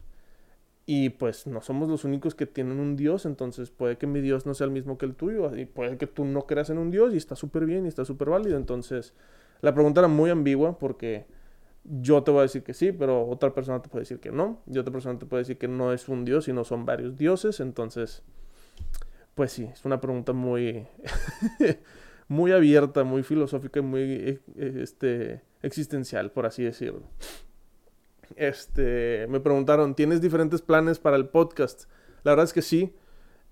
y 0.88 1.10
pues 1.10 1.48
no 1.48 1.60
somos 1.62 1.88
los 1.88 2.04
únicos 2.04 2.36
que 2.36 2.46
tienen 2.46 2.78
un 2.78 2.94
Dios, 2.94 3.26
entonces 3.26 3.70
puede 3.70 3.98
que 3.98 4.06
mi 4.06 4.20
Dios 4.20 4.46
no 4.46 4.54
sea 4.54 4.66
el 4.66 4.70
mismo 4.70 4.96
que 4.98 5.06
el 5.06 5.16
tuyo, 5.16 5.54
y 5.56 5.66
puede 5.66 5.98
que 5.98 6.06
tú 6.06 6.24
no 6.24 6.46
creas 6.46 6.70
en 6.70 6.78
un 6.78 6.92
Dios 6.92 7.12
y 7.12 7.16
está 7.16 7.34
súper 7.34 7.66
bien 7.66 7.86
y 7.86 7.88
está 7.88 8.04
súper 8.04 8.30
válido. 8.30 8.56
Entonces, 8.56 9.12
la 9.62 9.74
pregunta 9.74 10.00
era 10.00 10.08
muy 10.08 10.30
ambigua 10.30 10.78
porque 10.78 11.26
yo 11.82 12.22
te 12.22 12.30
voy 12.30 12.40
a 12.40 12.42
decir 12.42 12.62
que 12.62 12.72
sí, 12.72 12.92
pero 12.92 13.26
otra 13.26 13.52
persona 13.52 13.82
te 13.82 13.88
puede 13.88 14.02
decir 14.02 14.20
que 14.20 14.30
no, 14.30 14.62
y 14.66 14.78
otra 14.78 14.92
persona 14.92 15.18
te 15.18 15.26
puede 15.26 15.42
decir 15.42 15.58
que 15.58 15.66
no 15.66 15.92
es 15.92 16.08
un 16.08 16.24
Dios, 16.24 16.44
sino 16.44 16.62
son 16.62 16.86
varios 16.86 17.16
dioses. 17.16 17.58
Entonces, 17.58 18.22
pues 19.34 19.50
sí, 19.50 19.64
es 19.64 19.84
una 19.84 20.00
pregunta 20.00 20.32
muy, 20.34 20.86
muy 22.28 22.52
abierta, 22.52 23.02
muy 23.02 23.24
filosófica 23.24 23.80
y 23.80 23.82
muy 23.82 24.02
eh, 24.02 24.40
este, 24.54 25.42
existencial, 25.62 26.30
por 26.30 26.46
así 26.46 26.62
decirlo 26.62 27.02
este, 28.34 29.26
me 29.28 29.40
preguntaron, 29.40 29.94
¿tienes 29.94 30.20
diferentes 30.20 30.62
planes 30.62 30.98
para 30.98 31.16
el 31.16 31.28
podcast? 31.28 31.84
La 32.24 32.32
verdad 32.32 32.44
es 32.44 32.52
que 32.52 32.62
sí. 32.62 32.94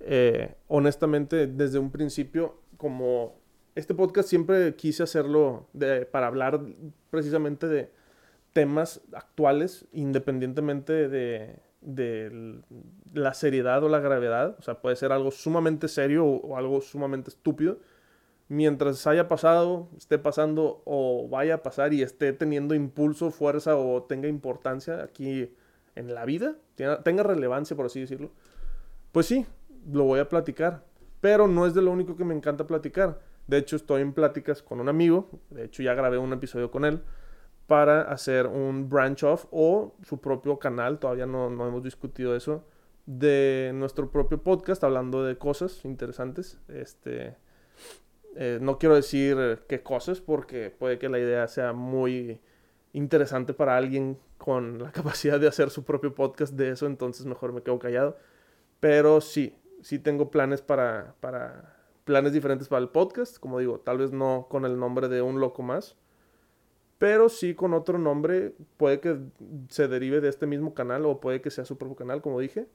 Eh, 0.01 0.55
honestamente, 0.69 1.47
desde 1.47 1.79
un 1.79 1.91
principio, 1.91 2.61
como 2.77 3.39
este 3.75 3.95
podcast 3.95 4.29
siempre 4.29 4.75
quise 4.75 5.03
hacerlo 5.03 5.69
de, 5.73 6.07
para 6.07 6.27
hablar 6.27 6.61
precisamente 7.11 7.69
de 7.69 7.91
temas 8.53 9.01
actuales, 9.13 9.87
independientemente 9.93 11.09
de, 11.09 11.57
de 11.85 12.61
la 13.13 13.35
seriedad 13.35 13.83
o 13.85 13.89
la 13.89 14.01
gravedad. 14.01 14.57
O 14.59 14.63
sea, 14.63 14.81
puede 14.81 14.97
ser 14.97 15.13
algo 15.13 15.31
sumamente 15.31 15.89
serio 15.89 16.27
o, 16.27 16.57
algo 16.57 16.81
sumamente 16.81 17.31
estúpido. 17.31 17.79
Mientras 18.55 19.05
haya 19.09 19.27
pasado, 19.27 19.89
esté 19.97 20.17
pasando 20.17 20.81
o 20.85 21.29
vaya 21.29 21.55
a 21.55 21.63
pasar 21.65 21.93
y 21.93 22.03
esté 22.03 22.33
teniendo 22.33 22.77
impulso, 22.77 23.33
fuerza 23.33 23.77
o 23.77 24.05
tenga 24.05 24.29
importancia 24.29 25.03
aquí 25.03 25.53
en 25.97 26.15
la 26.15 26.25
vida, 26.25 26.55
tenga 26.77 27.25
relevancia, 27.25 27.75
por 27.75 27.87
así 27.87 27.99
decirlo, 27.99 28.31
pues 29.11 29.27
sí, 29.27 29.45
lo 29.91 30.05
voy 30.05 30.21
a 30.21 30.29
platicar. 30.29 30.85
Pero 31.21 31.49
no 31.49 31.67
es 31.67 31.75
de 31.75 31.83
lo 31.83 31.91
único 31.91 32.17
que 32.17 32.25
me 32.25 32.33
encanta 32.33 32.65
platicar. 32.65 33.19
De 33.49 33.59
hecho, 33.59 33.75
estoy 33.75 34.03
en 34.03 34.13
pláticas 34.13 34.63
con 34.63 34.79
un 34.79 34.89
amigo. 34.89 35.31
De 35.51 35.65
hecho, 35.65 35.83
ya 35.83 35.95
grabé 35.95 36.19
un 36.19 36.33
episodio 36.33 36.71
con 36.71 36.85
él 36.85 37.03
para 37.67 38.03
hacer 38.03 38.47
un 38.47 38.89
branch 38.89 39.25
off 39.25 39.47
o 39.51 39.97
su 40.03 40.21
propio 40.21 40.61
canal, 40.61 41.01
todavía 41.01 41.27
no, 41.27 41.49
hemos 41.49 41.83
discutido 41.83 42.37
eso, 42.37 42.65
de 43.07 43.73
nuestro 43.75 44.13
propio 44.13 44.41
podcast 44.45 44.85
hablando 44.85 45.25
de 45.25 45.39
cosas 45.39 45.85
interesantes. 45.85 46.61
Este, 46.69 47.37
eh, 48.37 48.59
no 48.61 48.79
quiero 48.79 48.95
decir 48.95 49.61
qué 49.69 49.83
cosas 49.83 50.21
porque 50.21 50.71
puede 50.71 50.99
que 50.99 51.09
la 51.09 51.19
idea 51.19 51.47
sea 51.49 51.73
muy 51.73 52.41
interesante 52.93 53.55
para 53.55 53.77
alguien 53.77 54.19
con 54.39 54.83
la 54.83 54.93
capacidad 54.93 55.39
de 55.41 55.49
hacer 55.49 55.71
su 55.71 55.85
propio 55.85 56.15
podcast 56.15 56.55
de 56.55 56.71
eso, 56.71 56.87
entonces 56.87 57.27
mejor 57.27 57.53
me 57.53 57.63
quedo 57.63 57.79
callado. 57.79 58.17
Pero 58.81 59.21
sí, 59.21 59.57
sí 59.83 59.99
tengo 59.99 60.31
planes 60.31 60.63
para, 60.63 61.15
para 61.21 61.77
planes 62.05 62.33
diferentes 62.33 62.69
para 62.69 62.83
el 62.83 62.89
podcast, 62.89 63.39
como 63.39 63.59
digo, 63.59 63.81
tal 63.81 63.99
vez 63.99 64.13
no 64.13 64.47
con 64.51 64.65
el 64.65 64.79
nombre 64.79 65.09
de 65.09 65.23
un 65.23 65.41
loco 65.41 65.63
más, 65.63 65.97
pero 66.99 67.29
sí 67.29 67.55
con 67.55 67.75
otro 67.75 67.99
nombre, 67.99 68.55
puede 68.77 69.01
que 69.01 69.19
se 69.69 69.89
derive 69.89 70.21
de 70.21 70.29
este 70.29 70.47
mismo 70.47 70.75
canal 70.75 71.05
o 71.07 71.21
puede 71.21 71.41
que 71.41 71.51
sea 71.51 71.65
su 71.65 71.77
propio 71.77 71.97
canal, 71.97 72.23
como 72.23 72.41
dije. 72.41 72.69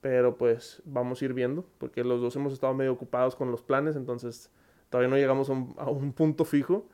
Pero 0.00 0.38
pues 0.38 0.82
vamos 0.86 1.20
a 1.20 1.24
ir 1.26 1.34
viendo, 1.34 1.66
porque 1.76 2.02
los 2.04 2.22
dos 2.22 2.34
hemos 2.34 2.54
estado 2.54 2.72
medio 2.72 2.92
ocupados 2.92 3.36
con 3.36 3.50
los 3.50 3.62
planes, 3.62 3.96
entonces 3.96 4.50
todavía 4.90 5.08
no 5.08 5.16
llegamos 5.16 5.48
a 5.48 5.52
un, 5.90 6.12
punto 6.12 6.44
fijo. 6.44 6.86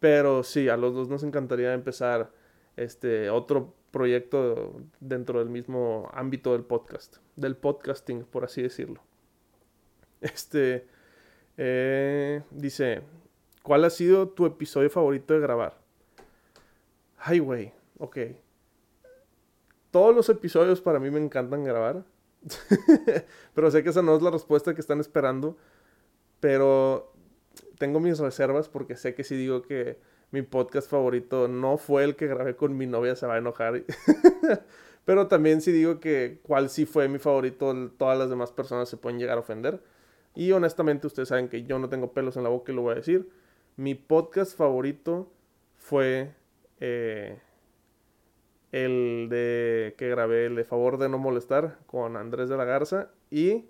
Pero 0.00 0.42
sí, 0.42 0.68
a 0.68 0.76
los 0.76 0.94
dos 0.94 1.08
nos 1.08 1.22
encantaría 1.22 1.74
empezar 1.74 2.30
este 2.76 3.30
otro 3.30 3.74
proyecto 3.90 4.80
dentro 5.00 5.38
del 5.40 5.48
mismo 5.48 6.10
ámbito 6.12 6.52
del 6.52 6.64
podcast, 6.64 7.16
del 7.34 7.56
podcasting, 7.56 8.24
por 8.24 8.44
así 8.44 8.62
decirlo. 8.62 9.02
Este 10.20 10.86
eh, 11.56 12.42
dice, 12.50 13.02
¿cuál 13.62 13.84
ha 13.84 13.90
sido 13.90 14.28
tu 14.28 14.46
episodio 14.46 14.90
favorito 14.90 15.34
de 15.34 15.40
grabar? 15.40 15.78
Ay, 17.18 17.38
güey, 17.38 17.72
ok. 17.98 18.18
Todos 19.90 20.14
los 20.14 20.28
episodios 20.28 20.80
para 20.80 21.00
mí 21.00 21.10
me 21.10 21.20
encantan 21.20 21.64
grabar. 21.64 22.04
pero 23.54 23.70
sé 23.70 23.82
que 23.82 23.88
esa 23.88 24.02
no 24.02 24.14
es 24.14 24.22
la 24.22 24.30
respuesta 24.30 24.74
que 24.74 24.80
están 24.80 25.00
esperando. 25.00 25.56
Pero 26.40 27.15
tengo 27.78 28.00
mis 28.00 28.18
reservas 28.18 28.68
porque 28.68 28.96
sé 28.96 29.14
que 29.14 29.24
si 29.24 29.36
digo 29.36 29.62
que 29.62 29.98
mi 30.30 30.42
podcast 30.42 30.90
favorito 30.90 31.48
no 31.48 31.78
fue 31.78 32.04
el 32.04 32.16
que 32.16 32.26
grabé 32.26 32.56
con 32.56 32.76
mi 32.76 32.86
novia, 32.86 33.16
se 33.16 33.26
va 33.26 33.34
a 33.34 33.38
enojar. 33.38 33.82
pero 35.04 35.28
también 35.28 35.60
si 35.60 35.72
digo 35.72 36.00
que 36.00 36.40
cuál 36.42 36.68
sí 36.68 36.86
fue 36.86 37.08
mi 37.08 37.18
favorito, 37.18 37.90
todas 37.96 38.18
las 38.18 38.28
demás 38.30 38.52
personas 38.52 38.88
se 38.88 38.96
pueden 38.96 39.18
llegar 39.18 39.38
a 39.38 39.40
ofender. 39.40 39.82
Y 40.34 40.52
honestamente 40.52 41.06
ustedes 41.06 41.28
saben 41.28 41.48
que 41.48 41.64
yo 41.64 41.78
no 41.78 41.88
tengo 41.88 42.12
pelos 42.12 42.36
en 42.36 42.42
la 42.42 42.48
boca 42.50 42.72
y 42.72 42.74
lo 42.74 42.82
voy 42.82 42.92
a 42.92 42.96
decir. 42.96 43.28
Mi 43.76 43.94
podcast 43.94 44.56
favorito 44.56 45.32
fue 45.76 46.34
eh, 46.80 47.38
el 48.72 49.28
de 49.30 49.94
que 49.96 50.08
grabé, 50.08 50.46
el 50.46 50.56
de 50.56 50.64
Favor 50.64 50.98
de 50.98 51.08
no 51.08 51.18
molestar 51.18 51.78
con 51.86 52.16
Andrés 52.16 52.48
de 52.48 52.56
la 52.56 52.64
Garza 52.64 53.10
y 53.30 53.64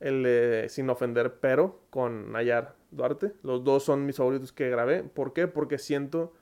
el 0.00 0.22
de 0.22 0.66
Sin 0.68 0.88
ofender 0.90 1.40
pero 1.40 1.80
con 1.90 2.32
Nayar 2.32 2.76
Duarte. 2.90 3.32
Los 3.42 3.64
dos 3.64 3.82
son 3.84 4.06
mis 4.06 4.16
favoritos 4.16 4.52
que 4.52 4.70
grabé. 4.70 5.02
¿Por 5.02 5.32
qué? 5.32 5.48
Porque 5.48 5.78
siento 5.78 6.32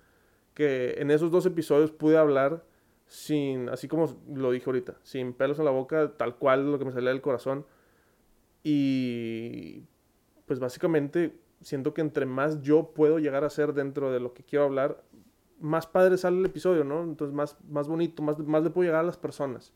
que 0.55 0.95
en 0.99 1.11
esos 1.11 1.31
dos 1.31 1.47
episodios 1.47 1.91
pude 1.91 2.17
hablar 2.17 2.65
sin, 3.07 3.69
así 3.69 3.89
como 3.89 4.17
lo 4.35 4.51
dije 4.51 4.65
ahorita, 4.67 4.97
sin 5.03 5.33
pelos 5.33 5.59
en 5.59 5.65
la 5.65 5.71
boca, 5.71 6.13
tal 6.17 6.37
cual 6.37 6.71
lo 6.71 6.79
que 6.79 6.85
me 6.85 6.93
salía 6.93 7.11
del 7.11 7.21
corazón. 7.21 7.67
Y 8.63 9.85
pues 10.47 10.59
básicamente 10.59 11.39
siento 11.61 11.95
que 11.95 12.01
entre 12.01 12.27
más 12.27 12.63
yo 12.63 12.93
puedo 12.95 13.19
llegar 13.19 13.45
a 13.45 13.51
ser 13.51 13.75
dentro 13.75 14.13
de 14.13 14.21
lo 14.21 14.35
que 14.35 14.43
quiero 14.43 14.65
hablar, 14.65 15.03
más 15.61 15.87
padre 15.87 16.19
sale 16.19 16.39
el 16.39 16.47
episodio, 16.47 16.85
¿no? 16.85 17.03
Entonces 17.03 17.35
más, 17.35 17.57
más 17.69 17.89
bonito, 17.89 18.23
más, 18.23 18.39
más 18.39 18.63
le 18.63 18.71
puedo 18.71 18.87
llegar 18.87 19.01
a 19.01 19.07
las 19.07 19.17
personas. 19.17 19.73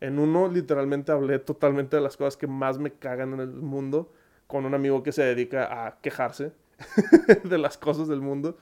En 0.00 0.18
uno 0.18 0.48
literalmente 0.48 1.12
hablé 1.12 1.38
totalmente 1.38 1.96
de 1.96 2.02
las 2.02 2.16
cosas 2.16 2.36
que 2.36 2.46
más 2.46 2.78
me 2.78 2.92
cagan 2.92 3.34
en 3.34 3.40
el 3.40 3.48
mundo 3.48 4.12
con 4.46 4.64
un 4.64 4.74
amigo 4.74 5.02
que 5.02 5.12
se 5.12 5.22
dedica 5.22 5.86
a 5.86 5.98
quejarse 6.00 6.52
de 7.44 7.58
las 7.58 7.78
cosas 7.78 8.08
del 8.08 8.20
mundo. 8.20 8.58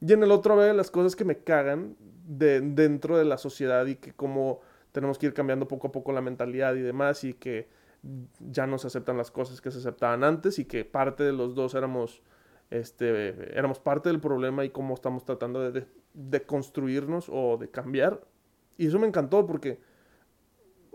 Y 0.00 0.12
en 0.12 0.22
el 0.22 0.30
otro 0.30 0.54
hablé 0.54 0.66
de 0.66 0.74
las 0.74 0.90
cosas 0.90 1.16
que 1.16 1.24
me 1.24 1.38
cagan 1.38 1.96
de, 2.26 2.60
dentro 2.60 3.16
de 3.16 3.24
la 3.24 3.38
sociedad 3.38 3.86
y 3.86 3.96
que 3.96 4.12
cómo 4.12 4.60
tenemos 4.92 5.18
que 5.18 5.26
ir 5.26 5.34
cambiando 5.34 5.68
poco 5.68 5.88
a 5.88 5.92
poco 5.92 6.12
la 6.12 6.20
mentalidad 6.20 6.74
y 6.74 6.82
demás 6.82 7.24
y 7.24 7.34
que 7.34 7.68
ya 8.40 8.66
no 8.66 8.78
se 8.78 8.86
aceptan 8.86 9.16
las 9.16 9.30
cosas 9.30 9.60
que 9.60 9.70
se 9.70 9.78
aceptaban 9.78 10.22
antes 10.22 10.58
y 10.58 10.64
que 10.64 10.84
parte 10.84 11.24
de 11.24 11.32
los 11.32 11.54
dos 11.54 11.74
éramos 11.74 12.22
este, 12.70 13.56
éramos 13.56 13.78
parte 13.78 14.08
del 14.08 14.20
problema 14.20 14.64
y 14.64 14.70
cómo 14.70 14.94
estamos 14.94 15.24
tratando 15.24 15.70
de, 15.70 15.86
de, 16.14 16.42
construirnos 16.42 17.28
o 17.28 17.56
de 17.56 17.70
cambiar. 17.70 18.20
Y 18.76 18.88
eso 18.88 18.98
me 18.98 19.06
encantó 19.06 19.46
porque, 19.46 19.80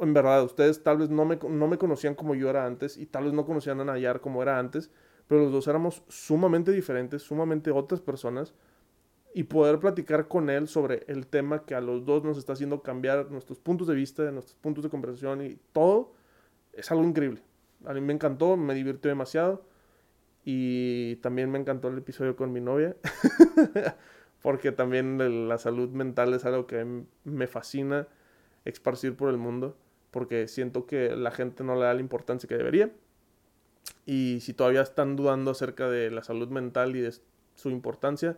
en 0.01 0.13
verdad, 0.13 0.43
ustedes 0.43 0.83
tal 0.83 0.97
vez 0.97 1.09
no 1.09 1.25
me, 1.25 1.37
no 1.37 1.67
me 1.67 1.77
conocían 1.77 2.15
como 2.15 2.35
yo 2.35 2.49
era 2.49 2.65
antes 2.65 2.97
y 2.97 3.05
tal 3.05 3.25
vez 3.25 3.33
no 3.33 3.45
conocían 3.45 3.79
a 3.81 3.85
Nayar 3.85 4.19
como 4.19 4.41
era 4.41 4.57
antes, 4.57 4.91
pero 5.27 5.41
los 5.41 5.51
dos 5.51 5.67
éramos 5.67 6.03
sumamente 6.07 6.71
diferentes, 6.71 7.21
sumamente 7.21 7.71
otras 7.71 8.01
personas. 8.01 8.53
Y 9.33 9.43
poder 9.43 9.79
platicar 9.79 10.27
con 10.27 10.49
él 10.49 10.67
sobre 10.67 11.05
el 11.07 11.25
tema 11.25 11.63
que 11.65 11.73
a 11.73 11.79
los 11.79 12.03
dos 12.03 12.23
nos 12.25 12.37
está 12.37 12.51
haciendo 12.51 12.81
cambiar 12.83 13.31
nuestros 13.31 13.59
puntos 13.59 13.87
de 13.87 13.95
vista, 13.95 14.29
nuestros 14.29 14.57
puntos 14.57 14.83
de 14.83 14.89
conversación 14.89 15.41
y 15.45 15.57
todo, 15.71 16.11
es 16.73 16.91
algo 16.91 17.05
increíble. 17.05 17.41
A 17.85 17.93
mí 17.93 18.01
me 18.01 18.11
encantó, 18.11 18.57
me 18.57 18.73
divirtió 18.73 19.09
demasiado. 19.09 19.63
Y 20.43 21.17
también 21.17 21.49
me 21.51 21.59
encantó 21.59 21.87
el 21.89 21.99
episodio 21.99 22.35
con 22.35 22.51
mi 22.51 22.59
novia, 22.59 22.97
porque 24.41 24.71
también 24.71 25.47
la 25.47 25.57
salud 25.59 25.89
mental 25.91 26.33
es 26.33 26.43
algo 26.45 26.65
que 26.65 27.03
me 27.23 27.47
fascina 27.47 28.07
esparcir 28.65 29.15
por 29.15 29.29
el 29.29 29.37
mundo, 29.37 29.77
porque 30.11 30.47
siento 30.47 30.85
que 30.85 31.15
la 31.15 31.31
gente 31.31 31.63
no 31.63 31.75
le 31.75 31.81
da 31.81 31.93
la 31.93 32.01
importancia 32.01 32.47
que 32.47 32.57
debería. 32.57 32.91
Y 34.05 34.39
si 34.41 34.53
todavía 34.53 34.81
están 34.81 35.15
dudando 35.15 35.51
acerca 35.51 35.89
de 35.89 36.11
la 36.11 36.23
salud 36.23 36.49
mental 36.49 36.95
y 36.95 37.01
de 37.01 37.13
su 37.55 37.69
importancia, 37.69 38.37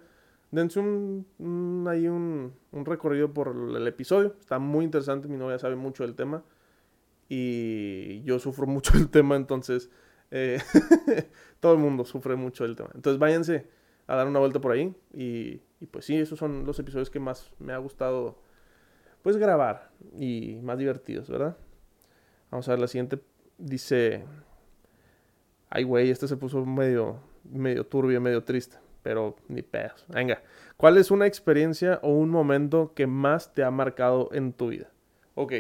dense 0.51 0.80
un, 0.80 1.25
un, 1.39 1.86
ahí 1.89 2.08
un, 2.08 2.53
un 2.72 2.86
recorrido 2.86 3.34
por 3.34 3.50
el 3.50 3.88
episodio. 3.88 4.36
Está 4.39 4.60
muy 4.60 4.86
interesante, 4.86 5.27
mi 5.27 5.38
novia 5.38 5.60
sabe 5.60 5.75
mucho 5.75 6.03
del 6.03 6.15
tema 6.15 6.44
y 7.30 8.22
yo 8.24 8.39
sufro 8.39 8.68
mucho 8.68 8.94
del 8.94 9.10
tema, 9.10 9.36
entonces 9.36 9.89
eh, 10.32 10.60
todo 11.60 11.74
el 11.74 11.80
mundo 11.80 12.06
sufre 12.06 12.36
mucho 12.36 12.63
del 12.63 12.75
tema. 12.75 12.89
Entonces 12.94 13.20
váyanse 13.20 13.68
a 14.08 14.15
dar 14.15 14.27
una 14.27 14.39
vuelta 14.39 14.60
por 14.60 14.72
ahí. 14.72 14.94
Y, 15.13 15.62
pues 15.92 16.06
sí, 16.06 16.18
esos 16.18 16.39
son 16.39 16.65
los 16.65 16.80
episodios 16.80 17.10
que 17.10 17.20
más 17.20 17.51
me 17.60 17.74
ha 17.74 17.77
gustado 17.77 18.39
pues 19.24 19.38
grabar 19.38 19.89
y 20.20 20.60
más 20.62 20.77
divertidos, 20.77 21.27
¿verdad? 21.30 21.58
Vamos 22.51 22.68
a 22.68 22.72
ver 22.72 22.80
la 22.80 22.88
siguiente. 22.88 23.20
Dice, 23.58 24.24
ay 25.70 25.84
güey, 25.84 26.12
este 26.12 26.27
se 26.27 26.38
puso 26.38 26.63
medio, 26.63 27.20
medio 27.44 27.88
turbio, 27.88 28.22
medio 28.22 28.44
triste, 28.44 28.77
pero 29.01 29.36
ni 29.48 29.63
pedos. 29.63 30.06
Venga, 30.10 30.44
¿cuál 30.77 30.98
es 30.98 31.10
una 31.10 31.25
experiencia 31.25 32.00
o 32.03 32.10
un 32.10 32.30
momento 32.30 32.94
que 32.94 33.08
más 33.08 33.51
te 33.56 33.63
ha 33.63 33.72
marcado 33.72 34.30
en 34.34 34.53
tu 34.53 34.68
vida? 34.68 34.92
Ok, 35.34 35.53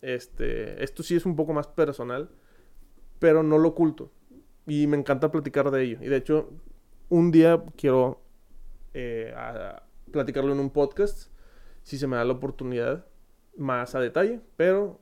este, 0.00 0.82
esto 0.82 1.02
sí 1.02 1.16
es 1.16 1.26
un 1.26 1.36
poco 1.36 1.52
más 1.52 1.66
personal 1.66 2.30
pero 3.18 3.42
no 3.42 3.58
lo 3.58 3.68
oculto. 3.68 4.10
Y 4.66 4.86
me 4.86 4.96
encanta 4.96 5.30
platicar 5.30 5.70
de 5.70 5.82
ello. 5.82 5.98
Y 6.00 6.06
de 6.06 6.16
hecho, 6.16 6.50
un 7.08 7.30
día 7.30 7.62
quiero 7.76 8.20
eh, 8.94 9.34
platicarlo 10.10 10.52
en 10.52 10.60
un 10.60 10.70
podcast, 10.70 11.30
si 11.86 11.98
se 11.98 12.08
me 12.08 12.16
da 12.16 12.24
la 12.24 12.32
oportunidad, 12.32 13.06
más 13.56 13.94
a 13.94 14.00
detalle. 14.00 14.40
Pero 14.56 14.98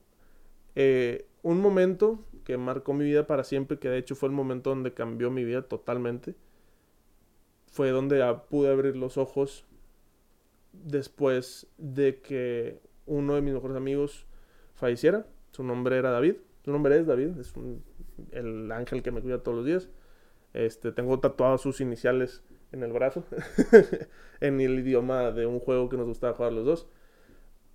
eh, 0.75 1.27
un 1.43 1.63
momento 1.63 2.23
que 2.45 2.59
marcó 2.59 2.93
mi 2.93 3.07
vida 3.07 3.27
para 3.27 3.43
siempre, 3.43 3.79
que 3.79 3.89
de 3.89 3.97
hecho 3.97 4.15
fue 4.15 4.29
el 4.29 4.35
momento 4.35 4.69
donde 4.69 4.93
cambió 4.93 5.31
mi 5.31 5.45
vida 5.45 5.63
totalmente, 5.63 6.35
fue 7.73 7.89
donde 7.89 8.23
pude 8.51 8.71
abrir 8.71 8.97
los 8.97 9.17
ojos 9.17 9.65
después 10.75 11.69
de 11.79 12.21
que 12.21 12.83
uno 13.07 13.35
de 13.35 13.41
mis 13.41 13.55
mejores 13.55 13.79
amigos 13.79 14.27
falleciera. 14.75 15.27
Su 15.53 15.65
nombre 15.65 15.97
era 15.97 16.11
David. 16.11 16.35
Su 16.67 16.71
nombre 16.71 16.99
es 16.99 17.07
David, 17.07 17.39
es 17.39 17.57
un 17.57 17.83
el 18.33 18.71
ángel 18.71 19.03
que 19.03 19.11
me 19.11 19.23
cuida 19.23 19.43
todos 19.43 19.57
los 19.57 19.65
días. 19.65 19.89
Este, 20.53 20.93
tengo 20.93 21.19
tatuados 21.19 21.63
sus 21.63 21.81
iniciales 21.81 22.43
en 22.75 22.83
el 22.83 22.93
brazo, 22.93 23.25
en 24.41 24.61
el 24.61 24.81
idioma 24.81 25.31
de 25.31 25.47
un 25.47 25.61
juego 25.61 25.89
que 25.89 25.97
nos 25.97 26.07
gustaba 26.07 26.35
jugar 26.35 26.53
los 26.53 26.67
dos. 26.67 26.89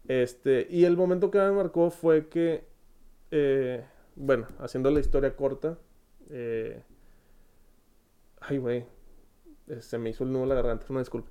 Este, 0.08 0.68
y 0.70 0.86
el 0.86 0.98
momento 0.98 1.32
que 1.32 1.40
me 1.40 1.52
marcó 1.52 1.90
fue 1.90 2.28
que, 2.28 2.66
eh, 3.32 3.86
bueno, 4.16 4.48
haciendo 4.60 4.92
la 4.92 5.00
historia 5.00 5.36
corta, 5.36 5.78
eh, 6.30 6.84
ay, 8.42 8.58
güey, 8.58 8.86
se 9.80 9.98
me 9.98 10.10
hizo 10.10 10.24
el 10.24 10.32
nudo 10.32 10.44
en 10.44 10.50
la 10.50 10.56
garganta, 10.56 10.86
una 10.90 11.00
disculpa. 11.00 11.30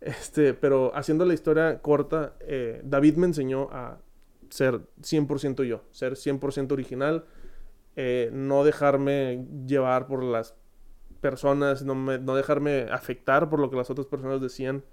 Este, 0.00 0.54
pero 0.54 0.94
haciendo 0.94 1.26
la 1.26 1.34
historia 1.34 1.82
corta, 1.82 2.34
eh, 2.40 2.80
David 2.84 3.16
me 3.16 3.26
enseñó 3.26 3.68
a 3.70 3.98
ser 4.48 4.80
100% 5.02 5.64
yo, 5.64 5.82
ser 5.90 6.14
100% 6.14 6.72
original, 6.72 7.26
no 8.32 8.64
dejarme 8.64 9.46
llevar 9.66 10.06
por 10.06 10.24
las 10.24 10.54
personas, 11.20 11.84
no, 11.84 11.94
no 11.94 12.34
dejarme 12.34 12.88
afectar 12.90 13.48
por 13.48 13.60
lo 13.60 13.70
que 13.70 13.76
las 13.76 13.90
otras 13.90 14.06
personas 14.06 14.40
decían, 14.40 14.84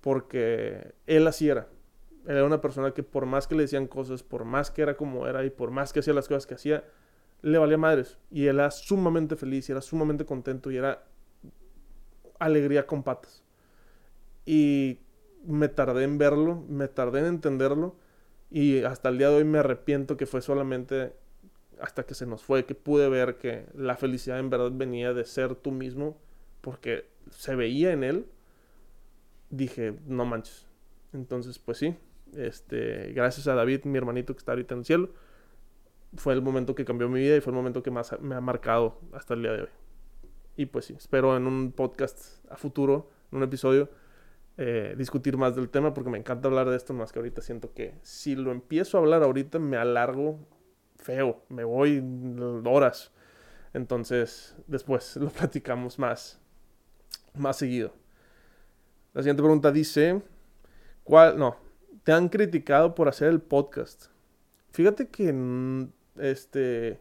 porque 0.00 0.94
él 1.06 1.26
así 1.26 1.48
era. 1.48 1.68
Él 2.26 2.36
era 2.36 2.44
una 2.44 2.60
persona 2.60 2.92
que 2.92 3.02
por 3.02 3.26
más 3.26 3.46
que 3.46 3.54
le 3.54 3.62
decían 3.62 3.86
cosas, 3.86 4.22
por 4.22 4.44
más 4.44 4.70
que 4.70 4.82
era 4.82 4.96
como 4.96 5.26
era 5.26 5.44
y 5.44 5.50
por 5.50 5.70
más 5.70 5.92
que 5.92 6.00
hacía 6.00 6.14
las 6.14 6.28
cosas 6.28 6.46
que 6.46 6.54
hacía, 6.54 6.84
le 7.42 7.58
valía 7.58 7.78
madres. 7.78 8.18
Y 8.30 8.46
él 8.46 8.58
era 8.58 8.70
sumamente 8.70 9.36
feliz 9.36 9.68
y 9.68 9.72
era 9.72 9.80
sumamente 9.80 10.24
contento 10.24 10.70
y 10.70 10.76
era 10.76 11.04
alegría 12.38 12.86
con 12.86 13.02
patas. 13.02 13.44
Y 14.44 15.00
me 15.44 15.68
tardé 15.68 16.04
en 16.04 16.18
verlo, 16.18 16.64
me 16.68 16.88
tardé 16.88 17.20
en 17.20 17.26
entenderlo 17.26 17.96
y 18.50 18.82
hasta 18.82 19.08
el 19.08 19.18
día 19.18 19.28
de 19.28 19.36
hoy 19.36 19.44
me 19.44 19.58
arrepiento 19.58 20.16
que 20.16 20.26
fue 20.26 20.40
solamente 20.40 21.12
hasta 21.80 22.04
que 22.04 22.14
se 22.14 22.26
nos 22.26 22.42
fue, 22.42 22.64
que 22.64 22.74
pude 22.74 23.08
ver 23.08 23.36
que 23.36 23.66
la 23.74 23.96
felicidad 23.96 24.38
en 24.38 24.50
verdad 24.50 24.70
venía 24.72 25.12
de 25.12 25.24
ser 25.24 25.54
tú 25.54 25.70
mismo, 25.70 26.16
porque 26.60 27.06
se 27.30 27.54
veía 27.54 27.92
en 27.92 28.04
él, 28.04 28.26
dije, 29.50 29.94
no 30.06 30.24
manches. 30.24 30.66
Entonces, 31.12 31.58
pues 31.58 31.78
sí, 31.78 31.96
este, 32.36 33.12
gracias 33.12 33.48
a 33.48 33.54
David, 33.54 33.84
mi 33.84 33.98
hermanito 33.98 34.34
que 34.34 34.38
está 34.38 34.52
ahorita 34.52 34.74
en 34.74 34.80
el 34.80 34.84
cielo, 34.84 35.10
fue 36.16 36.34
el 36.34 36.42
momento 36.42 36.74
que 36.74 36.84
cambió 36.84 37.08
mi 37.08 37.20
vida 37.20 37.36
y 37.36 37.40
fue 37.40 37.52
el 37.52 37.56
momento 37.56 37.82
que 37.82 37.90
más 37.90 38.18
me 38.20 38.34
ha 38.34 38.40
marcado 38.40 39.00
hasta 39.12 39.34
el 39.34 39.42
día 39.42 39.52
de 39.52 39.62
hoy. 39.62 39.68
Y 40.56 40.66
pues 40.66 40.86
sí, 40.86 40.94
espero 40.94 41.36
en 41.36 41.46
un 41.46 41.72
podcast 41.72 42.44
a 42.50 42.56
futuro, 42.56 43.10
en 43.30 43.38
un 43.38 43.44
episodio, 43.44 43.88
eh, 44.56 44.94
discutir 44.98 45.36
más 45.36 45.54
del 45.54 45.68
tema 45.68 45.94
porque 45.94 46.10
me 46.10 46.18
encanta 46.18 46.48
hablar 46.48 46.68
de 46.68 46.76
esto, 46.76 46.92
más 46.92 47.12
que 47.12 47.20
ahorita 47.20 47.42
siento 47.42 47.72
que 47.74 47.94
si 48.02 48.34
lo 48.34 48.50
empiezo 48.50 48.98
a 48.98 49.00
hablar 49.00 49.22
ahorita 49.22 49.60
me 49.60 49.76
alargo 49.76 50.40
feo, 50.98 51.42
me 51.48 51.64
voy 51.64 52.02
horas. 52.64 53.12
Entonces, 53.72 54.56
después 54.66 55.16
lo 55.16 55.30
platicamos 55.30 55.98
más, 55.98 56.40
más 57.34 57.56
seguido. 57.56 57.92
La 59.14 59.22
siguiente 59.22 59.42
pregunta 59.42 59.72
dice, 59.72 60.22
¿cuál? 61.04 61.38
No, 61.38 61.56
te 62.04 62.12
han 62.12 62.28
criticado 62.28 62.94
por 62.94 63.08
hacer 63.08 63.28
el 63.28 63.40
podcast. 63.40 64.06
Fíjate 64.72 65.08
que, 65.08 65.32
mm, 65.32 65.90
este, 66.18 67.00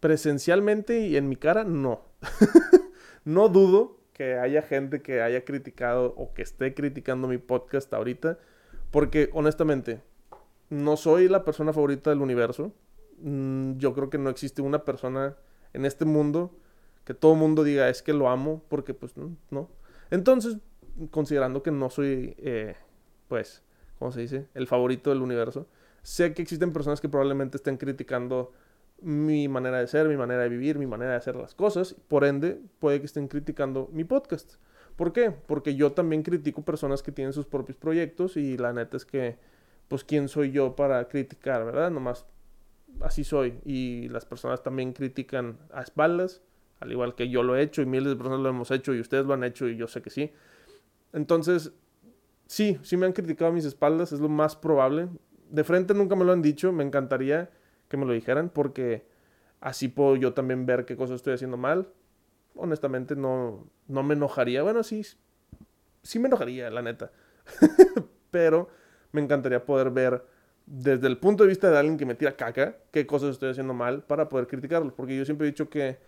presencialmente 0.00 1.00
y 1.06 1.16
en 1.16 1.28
mi 1.28 1.36
cara, 1.36 1.64
no. 1.64 2.04
no 3.24 3.48
dudo 3.48 4.00
que 4.12 4.34
haya 4.34 4.62
gente 4.62 5.00
que 5.02 5.22
haya 5.22 5.44
criticado 5.44 6.14
o 6.16 6.34
que 6.34 6.42
esté 6.42 6.74
criticando 6.74 7.28
mi 7.28 7.38
podcast 7.38 7.92
ahorita, 7.94 8.38
porque 8.90 9.30
honestamente, 9.32 10.02
no 10.72 10.96
soy 10.96 11.28
la 11.28 11.44
persona 11.44 11.72
favorita 11.72 12.10
del 12.10 12.22
universo. 12.22 12.72
Mm, 13.18 13.76
yo 13.76 13.92
creo 13.94 14.08
que 14.08 14.18
no 14.18 14.30
existe 14.30 14.62
una 14.62 14.84
persona 14.84 15.36
en 15.74 15.84
este 15.84 16.06
mundo 16.06 16.50
que 17.04 17.14
todo 17.14 17.34
mundo 17.34 17.62
diga 17.62 17.88
es 17.88 18.02
que 18.02 18.12
lo 18.12 18.28
amo, 18.28 18.62
porque 18.68 18.94
pues 18.94 19.14
no. 19.16 19.68
Entonces, 20.10 20.56
considerando 21.10 21.62
que 21.62 21.70
no 21.70 21.90
soy, 21.90 22.34
eh, 22.38 22.76
pues, 23.28 23.62
¿cómo 23.98 24.12
se 24.12 24.20
dice? 24.20 24.48
El 24.54 24.66
favorito 24.66 25.10
del 25.10 25.20
universo, 25.20 25.66
sé 26.02 26.32
que 26.32 26.42
existen 26.42 26.72
personas 26.72 27.00
que 27.00 27.08
probablemente 27.08 27.56
estén 27.56 27.76
criticando 27.76 28.52
mi 29.00 29.48
manera 29.48 29.78
de 29.78 29.88
ser, 29.88 30.08
mi 30.08 30.16
manera 30.16 30.42
de 30.42 30.48
vivir, 30.48 30.78
mi 30.78 30.86
manera 30.86 31.10
de 31.10 31.16
hacer 31.16 31.36
las 31.36 31.54
cosas. 31.54 31.94
Por 32.08 32.24
ende, 32.24 32.60
puede 32.78 33.00
que 33.00 33.06
estén 33.06 33.28
criticando 33.28 33.90
mi 33.92 34.04
podcast. 34.04 34.54
¿Por 34.96 35.12
qué? 35.12 35.32
Porque 35.32 35.74
yo 35.74 35.92
también 35.92 36.22
critico 36.22 36.62
personas 36.62 37.02
que 37.02 37.10
tienen 37.10 37.32
sus 37.32 37.46
propios 37.46 37.76
proyectos 37.76 38.36
y 38.36 38.56
la 38.56 38.72
neta 38.72 38.96
es 38.96 39.04
que 39.04 39.38
pues 39.92 40.04
quién 40.04 40.26
soy 40.28 40.52
yo 40.52 40.74
para 40.74 41.06
criticar, 41.06 41.66
¿verdad? 41.66 41.90
Nomás 41.90 42.24
así 43.02 43.24
soy. 43.24 43.60
Y 43.66 44.08
las 44.08 44.24
personas 44.24 44.62
también 44.62 44.94
critican 44.94 45.58
a 45.70 45.82
espaldas, 45.82 46.40
al 46.80 46.92
igual 46.92 47.14
que 47.14 47.28
yo 47.28 47.42
lo 47.42 47.56
he 47.56 47.60
hecho 47.60 47.82
y 47.82 47.84
miles 47.84 48.08
de 48.08 48.16
personas 48.16 48.40
lo 48.40 48.48
hemos 48.48 48.70
hecho 48.70 48.94
y 48.94 49.00
ustedes 49.00 49.26
lo 49.26 49.34
han 49.34 49.44
hecho 49.44 49.68
y 49.68 49.76
yo 49.76 49.86
sé 49.88 50.00
que 50.00 50.08
sí. 50.08 50.32
Entonces, 51.12 51.74
sí, 52.46 52.78
sí 52.80 52.96
me 52.96 53.04
han 53.04 53.12
criticado 53.12 53.50
a 53.50 53.54
mis 53.54 53.66
espaldas, 53.66 54.12
es 54.12 54.20
lo 54.20 54.30
más 54.30 54.56
probable. 54.56 55.10
De 55.50 55.62
frente 55.62 55.92
nunca 55.92 56.16
me 56.16 56.24
lo 56.24 56.32
han 56.32 56.40
dicho, 56.40 56.72
me 56.72 56.84
encantaría 56.84 57.50
que 57.88 57.98
me 57.98 58.06
lo 58.06 58.14
dijeran 58.14 58.48
porque 58.48 59.06
así 59.60 59.88
puedo 59.88 60.16
yo 60.16 60.32
también 60.32 60.64
ver 60.64 60.86
qué 60.86 60.96
cosas 60.96 61.16
estoy 61.16 61.34
haciendo 61.34 61.58
mal. 61.58 61.92
Honestamente 62.54 63.14
no, 63.14 63.68
no 63.88 64.02
me 64.02 64.14
enojaría, 64.14 64.62
bueno, 64.62 64.84
sí, 64.84 65.02
sí 66.02 66.18
me 66.18 66.28
enojaría, 66.28 66.70
la 66.70 66.80
neta. 66.80 67.12
Pero 68.30 68.70
me 69.12 69.20
encantaría 69.20 69.64
poder 69.64 69.90
ver 69.90 70.24
desde 70.66 71.06
el 71.06 71.18
punto 71.18 71.44
de 71.44 71.48
vista 71.48 71.70
de 71.70 71.78
alguien 71.78 71.98
que 71.98 72.06
me 72.06 72.14
tira 72.14 72.36
caca 72.36 72.76
qué 72.90 73.06
cosas 73.06 73.30
estoy 73.30 73.50
haciendo 73.50 73.74
mal 73.74 74.02
para 74.02 74.28
poder 74.28 74.46
criticarlo. 74.46 74.94
Porque 74.94 75.16
yo 75.16 75.24
siempre 75.24 75.46
he 75.46 75.50
dicho 75.50 75.68
que 75.68 75.98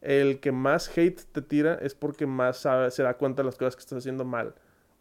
el 0.00 0.40
que 0.40 0.52
más 0.52 0.96
hate 0.96 1.20
te 1.32 1.42
tira 1.42 1.74
es 1.74 1.94
porque 1.94 2.26
más 2.26 2.66
se 2.90 3.02
da 3.02 3.14
cuenta 3.14 3.42
de 3.42 3.46
las 3.46 3.56
cosas 3.56 3.76
que 3.76 3.80
estás 3.80 3.98
haciendo 3.98 4.24
mal 4.24 4.54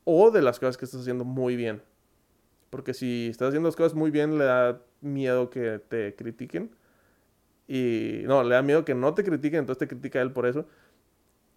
o 0.03 0.31
de 0.31 0.41
las 0.41 0.59
cosas 0.59 0.77
que 0.77 0.85
estás 0.85 1.01
haciendo 1.01 1.25
muy 1.25 1.55
bien. 1.55 1.81
Porque 2.69 2.93
si 2.93 3.27
estás 3.29 3.49
haciendo 3.49 3.67
las 3.67 3.75
cosas 3.75 3.95
muy 3.95 4.11
bien, 4.11 4.37
le 4.37 4.45
da 4.45 4.81
miedo 5.01 5.49
que 5.49 5.79
te 5.79 6.15
critiquen. 6.15 6.71
Y 7.67 8.23
no, 8.25 8.43
le 8.43 8.55
da 8.55 8.61
miedo 8.61 8.83
que 8.83 8.95
no 8.95 9.13
te 9.13 9.23
critiquen, 9.23 9.59
entonces 9.59 9.79
te 9.79 9.87
critica 9.87 10.21
él 10.21 10.31
por 10.31 10.45
eso. 10.45 10.65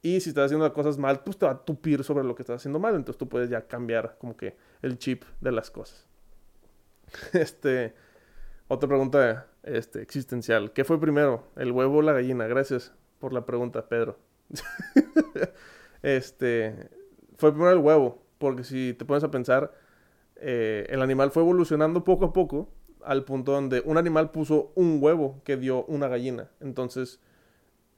Y 0.02 0.20
si 0.20 0.30
estás 0.30 0.46
haciendo 0.46 0.70
cosas 0.72 0.98
mal, 0.98 1.22
pues 1.22 1.38
te 1.38 1.46
va 1.46 1.52
a 1.52 1.64
tupir 1.64 2.02
sobre 2.02 2.24
lo 2.24 2.34
que 2.34 2.42
estás 2.42 2.56
haciendo 2.56 2.80
mal. 2.80 2.96
Entonces 2.96 3.18
tú 3.18 3.28
puedes 3.28 3.48
ya 3.48 3.68
cambiar 3.68 4.16
como 4.18 4.36
que 4.36 4.56
el 4.82 4.98
chip 4.98 5.24
de 5.40 5.52
las 5.52 5.70
cosas. 5.70 6.06
Este, 7.32 7.94
otra 8.68 8.88
pregunta 8.88 9.46
este, 9.62 10.02
existencial. 10.02 10.72
¿Qué 10.72 10.84
fue 10.84 11.00
primero, 11.00 11.46
el 11.56 11.70
huevo 11.72 11.98
o 11.98 12.02
la 12.02 12.12
gallina? 12.12 12.46
Gracias 12.46 12.92
por 13.18 13.32
la 13.32 13.46
pregunta, 13.46 13.88
Pedro. 13.88 14.18
este, 16.02 16.90
fue 17.36 17.52
primero 17.52 17.72
el 17.72 17.78
huevo, 17.78 18.22
porque 18.38 18.64
si 18.64 18.94
te 18.94 19.04
pones 19.04 19.22
a 19.24 19.30
pensar, 19.30 19.72
eh, 20.36 20.86
el 20.88 21.02
animal 21.02 21.30
fue 21.30 21.42
evolucionando 21.42 22.02
poco 22.02 22.24
a 22.24 22.32
poco 22.32 22.70
al 23.04 23.24
punto 23.24 23.52
donde 23.52 23.82
un 23.84 23.98
animal 23.98 24.30
puso 24.30 24.72
un 24.74 24.98
huevo 25.00 25.40
que 25.44 25.56
dio 25.56 25.84
una 25.84 26.08
gallina. 26.08 26.50
Entonces, 26.60 27.20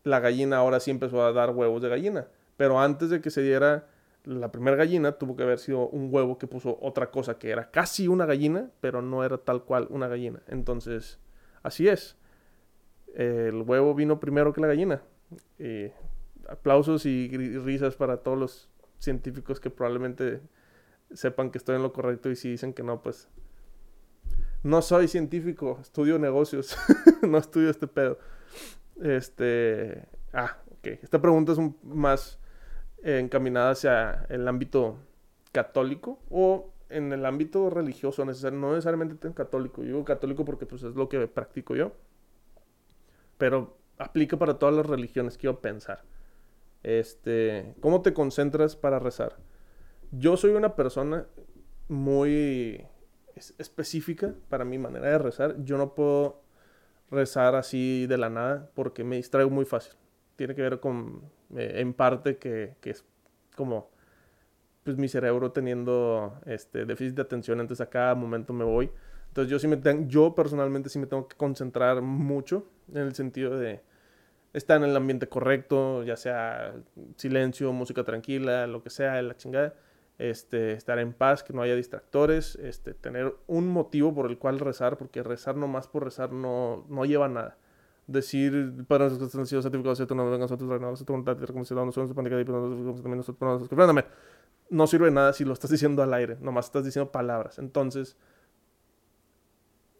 la 0.05 0.21
gallina 0.21 0.59
ahora 0.59 0.81
sí 0.81 0.91
empezó 0.91 1.25
a 1.25 1.33
dar 1.33 1.51
huevos 1.51 1.83
de 1.83 1.89
gallina. 1.89 2.29
Pero 2.57 2.79
antes 2.79 3.11
de 3.11 3.21
que 3.21 3.31
se 3.31 3.43
diera 3.43 3.89
la 4.25 4.53
primera 4.53 4.77
gallina, 4.77 5.13
tuvo 5.13 5.37
que 5.37 5.43
haber 5.43 5.59
sido 5.59 5.89
un 5.89 6.09
huevo 6.13 6.39
que 6.39 6.47
puso 6.47 6.79
otra 6.81 7.11
cosa 7.11 7.39
que 7.39 7.51
era 7.51 7.71
casi 7.71 8.07
una 8.07 8.27
gallina, 8.27 8.71
pero 8.81 9.03
no 9.03 9.25
era 9.25 9.39
tal 9.39 9.65
cual 9.65 9.89
una 9.91 10.09
gallina. 10.09 10.41
Entonces, 10.47 11.19
así 11.63 11.89
es. 11.89 12.17
El 13.15 13.63
huevo 13.63 13.95
vino 13.95 14.21
primero 14.21 14.53
que 14.53 14.61
la 14.61 14.69
gallina. 14.69 15.03
aplausos 16.49 17.07
y 17.07 17.29
risas 17.59 17.97
para 17.97 18.19
todos 18.19 18.39
los 18.39 18.71
científicos 18.99 19.61
que 19.61 19.71
probablemente 19.71 20.41
sepan 21.13 21.51
que 21.51 21.59
estoy 21.59 21.77
en 21.77 21.83
lo 21.83 21.93
correcto 21.93 22.31
y 22.31 22.37
si 22.37 22.51
dicen 22.51 22.73
que 22.73 22.83
no, 22.83 23.03
pues 23.03 23.29
no 24.63 24.81
soy 24.83 25.09
científico, 25.09 25.79
estudio 25.81 26.19
negocios, 26.19 26.77
no 27.23 27.39
estudio 27.39 27.71
este 27.71 27.87
pedo. 27.87 28.19
Este. 29.01 30.07
Ah, 30.33 30.59
ok. 30.71 30.87
Esta 31.03 31.21
pregunta 31.21 31.53
es 31.53 31.59
un, 31.59 31.77
más 31.83 32.39
encaminada 33.03 33.71
hacia 33.71 34.27
el 34.29 34.49
ámbito 34.49 34.99
católico 35.53 36.19
o 36.31 36.73
en 36.89 37.13
el 37.13 37.27
ámbito 37.27 37.71
religioso, 37.71 38.25
no 38.25 38.73
necesariamente 38.73 39.33
católico. 39.33 39.83
Yo 39.83 39.89
digo 39.89 40.05
católico 40.05 40.45
porque 40.45 40.67
pues, 40.67 40.83
es 40.83 40.95
lo 40.95 41.09
que 41.09 41.27
practico 41.27 41.75
yo. 41.75 41.93
Pero 43.39 43.77
aplica 43.99 44.37
para 44.37 44.59
todas 44.59 44.75
las 44.75 44.87
religiones, 44.87 45.39
quiero 45.39 45.61
pensar. 45.61 46.03
Este, 46.83 47.75
¿cómo 47.81 48.03
te 48.03 48.13
concentras 48.13 48.77
para 48.77 48.99
rezar? 48.99 49.37
Yo 50.13 50.37
soy 50.37 50.53
una 50.53 50.77
persona 50.77 51.27
muy 51.89 52.87
específica 53.59 54.35
para 54.49 54.65
mi 54.65 54.79
manera 54.79 55.09
de 55.09 55.19
rezar. 55.19 55.57
Yo 55.65 55.79
no 55.79 55.95
puedo 55.95 56.44
rezar 57.11 57.55
así 57.55 58.07
de 58.07 58.19
la 58.19 58.31
nada 58.31 58.71
porque 58.75 59.05
me 59.05 59.17
distraigo 59.17 59.51
muy 59.51 59.65
fácil. 59.65 59.95
Tiene 60.37 60.55
que 60.55 60.63
ver 60.63 60.81
con, 60.81 61.23
eh, 61.57 61.75
en 61.77 61.95
parte, 61.95 62.39
que, 62.39 62.75
que, 62.81 62.91
es 62.91 63.05
como 63.57 63.91
pues 64.83 64.97
mi 64.99 65.09
cerebro 65.09 65.53
teniendo 65.53 66.39
este 66.45 66.85
déficit 66.85 67.15
de 67.15 67.23
atención, 67.23 67.61
entonces 67.61 67.87
a 67.87 67.91
cada 67.91 68.15
momento 68.15 68.53
me 68.53 68.65
voy. 68.65 68.91
Entonces 69.29 69.51
yo 69.51 69.59
sí 69.59 69.67
me 69.67 69.81
yo 70.07 70.35
personalmente 70.35 70.89
sí 70.89 70.99
me 70.99 71.07
tengo 71.07 71.27
que 71.27 71.37
concentrar 71.37 72.03
mucho 72.03 72.67
en 72.93 72.99
el 72.99 73.15
sentido 73.15 73.59
de 73.59 73.81
estar 74.53 74.77
en 74.77 74.89
el 74.89 74.97
ambiente 74.97 75.29
correcto, 75.29 76.05
ya 76.05 76.17
sea 76.17 76.75
silencio, 77.17 77.73
música 77.73 78.05
tranquila, 78.05 78.67
lo 78.67 78.83
que 78.83 78.91
sea, 78.91 79.21
la 79.23 79.37
chingada. 79.37 79.75
Este, 80.19 80.73
estar 80.73 80.99
en 81.01 81.13
paz, 81.13 81.43
que 81.43 81.53
no 81.53 81.63
haya 81.63 81.75
distractores, 81.75 82.55
este, 82.57 82.95
tener 82.95 83.35
un 83.49 83.69
motivo 83.69 84.15
por 84.15 84.31
el 84.31 84.39
cual 84.39 84.61
rezar, 84.61 84.97
porque 84.97 85.25
rezar 85.25 85.57
nomás 85.57 85.89
por 85.89 86.05
rezar 86.05 86.33
no, 86.33 86.85
no 86.89 87.05
lleva 87.05 87.29
nada. 87.29 87.57
Decir, 88.07 88.75
no 94.71 94.87
sirve 94.87 95.11
nada 95.11 95.33
si 95.33 95.45
lo 95.45 95.53
estás 95.53 95.71
diciendo 95.71 96.03
al 96.03 96.15
aire, 96.15 96.37
nomás 96.41 96.67
estás 96.67 96.85
diciendo 96.85 97.11
palabras. 97.11 97.59
Entonces, 97.59 98.17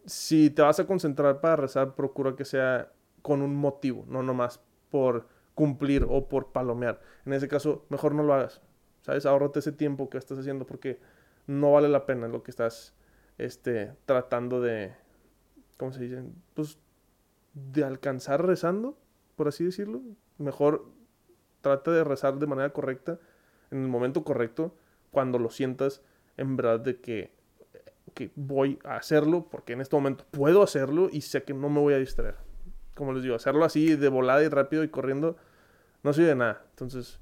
si 0.05 0.49
te 0.49 0.61
vas 0.61 0.79
a 0.79 0.85
concentrar 0.85 1.41
para 1.41 1.55
rezar, 1.55 1.95
procura 1.95 2.35
que 2.35 2.45
sea 2.45 2.91
con 3.21 3.41
un 3.41 3.55
motivo, 3.55 4.05
no 4.07 4.23
nomás 4.23 4.59
por 4.91 5.27
cumplir 5.55 6.05
o 6.07 6.27
por 6.27 6.51
palomear. 6.51 7.01
En 7.25 7.33
ese 7.33 7.47
caso, 7.47 7.85
mejor 7.89 8.13
no 8.13 8.23
lo 8.23 8.33
hagas. 8.33 8.61
¿Sabes? 9.05 9.25
Ahorrate 9.27 9.59
ese 9.59 9.71
tiempo 9.71 10.09
que 10.09 10.17
estás 10.17 10.39
haciendo 10.39 10.65
porque 10.65 10.99
no 11.45 11.71
vale 11.73 11.87
la 11.87 12.07
pena 12.07 12.27
lo 12.27 12.41
que 12.41 12.49
estás 12.49 12.95
este, 13.37 13.93
tratando 14.05 14.61
de, 14.61 14.93
¿cómo 15.77 15.93
se 15.93 16.01
dice? 16.01 16.23
Pues 16.55 16.79
de 17.53 17.83
alcanzar 17.83 18.43
rezando, 18.43 18.97
por 19.35 19.47
así 19.47 19.63
decirlo. 19.63 20.01
Mejor 20.39 20.85
trata 21.61 21.91
de 21.91 22.03
rezar 22.03 22.39
de 22.39 22.47
manera 22.47 22.71
correcta, 22.71 23.19
en 23.69 23.83
el 23.83 23.87
momento 23.87 24.23
correcto, 24.23 24.75
cuando 25.11 25.37
lo 25.37 25.51
sientas 25.51 26.01
en 26.37 26.55
verdad 26.55 26.79
de 26.79 26.99
que, 26.99 27.31
que 28.15 28.31
voy 28.35 28.79
a 28.83 28.95
hacerlo, 28.95 29.47
porque 29.51 29.73
en 29.73 29.81
este 29.81 29.95
momento 29.95 30.25
puedo 30.31 30.63
hacerlo 30.63 31.09
y 31.11 31.21
sé 31.21 31.43
que 31.43 31.53
no 31.53 31.69
me 31.69 31.79
voy 31.79 31.93
a 31.93 31.97
distraer 31.99 32.35
como 32.95 33.11
les 33.13 33.23
digo, 33.23 33.35
hacerlo 33.35 33.65
así 33.65 33.95
de 33.95 34.07
volada 34.07 34.41
y 34.41 34.47
rápido 34.47 34.83
y 34.83 34.87
corriendo 34.87 35.35
no 36.01 36.13
sirve 36.13 36.29
de 36.29 36.35
nada. 36.35 36.65
Entonces, 36.71 37.19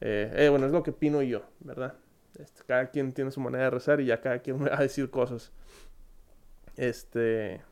eh, 0.00 0.32
eh, 0.36 0.48
bueno, 0.48 0.66
es 0.66 0.72
lo 0.72 0.82
que 0.82 0.90
opino 0.90 1.22
yo, 1.22 1.42
¿verdad? 1.60 1.94
Este, 2.38 2.62
cada 2.66 2.90
quien 2.90 3.12
tiene 3.12 3.30
su 3.30 3.40
manera 3.40 3.64
de 3.64 3.70
rezar 3.70 4.00
y 4.00 4.06
ya 4.06 4.20
cada 4.20 4.40
quien 4.40 4.58
me 4.58 4.70
va 4.70 4.78
a 4.78 4.82
decir 4.82 5.10
cosas. 5.10 5.52
Este, 6.76 7.62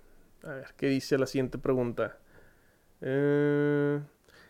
a 0.43 0.55
ver, 0.55 0.67
¿qué 0.77 0.87
dice 0.89 1.19
la 1.19 1.27
siguiente 1.27 1.59
pregunta? 1.59 2.19
Eh, 3.01 4.01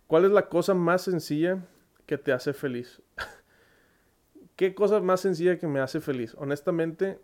¿Cuál 0.06 0.26
es 0.26 0.30
la 0.30 0.48
cosa 0.48 0.74
más 0.74 1.02
sencilla 1.02 1.64
que 2.06 2.18
te 2.18 2.32
hace 2.32 2.52
feliz? 2.52 3.02
¿Qué 4.56 4.74
cosa 4.74 5.00
más 5.00 5.20
sencilla 5.20 5.58
que 5.58 5.66
me 5.66 5.80
hace 5.80 6.00
feliz? 6.00 6.34
Honestamente, 6.38 7.18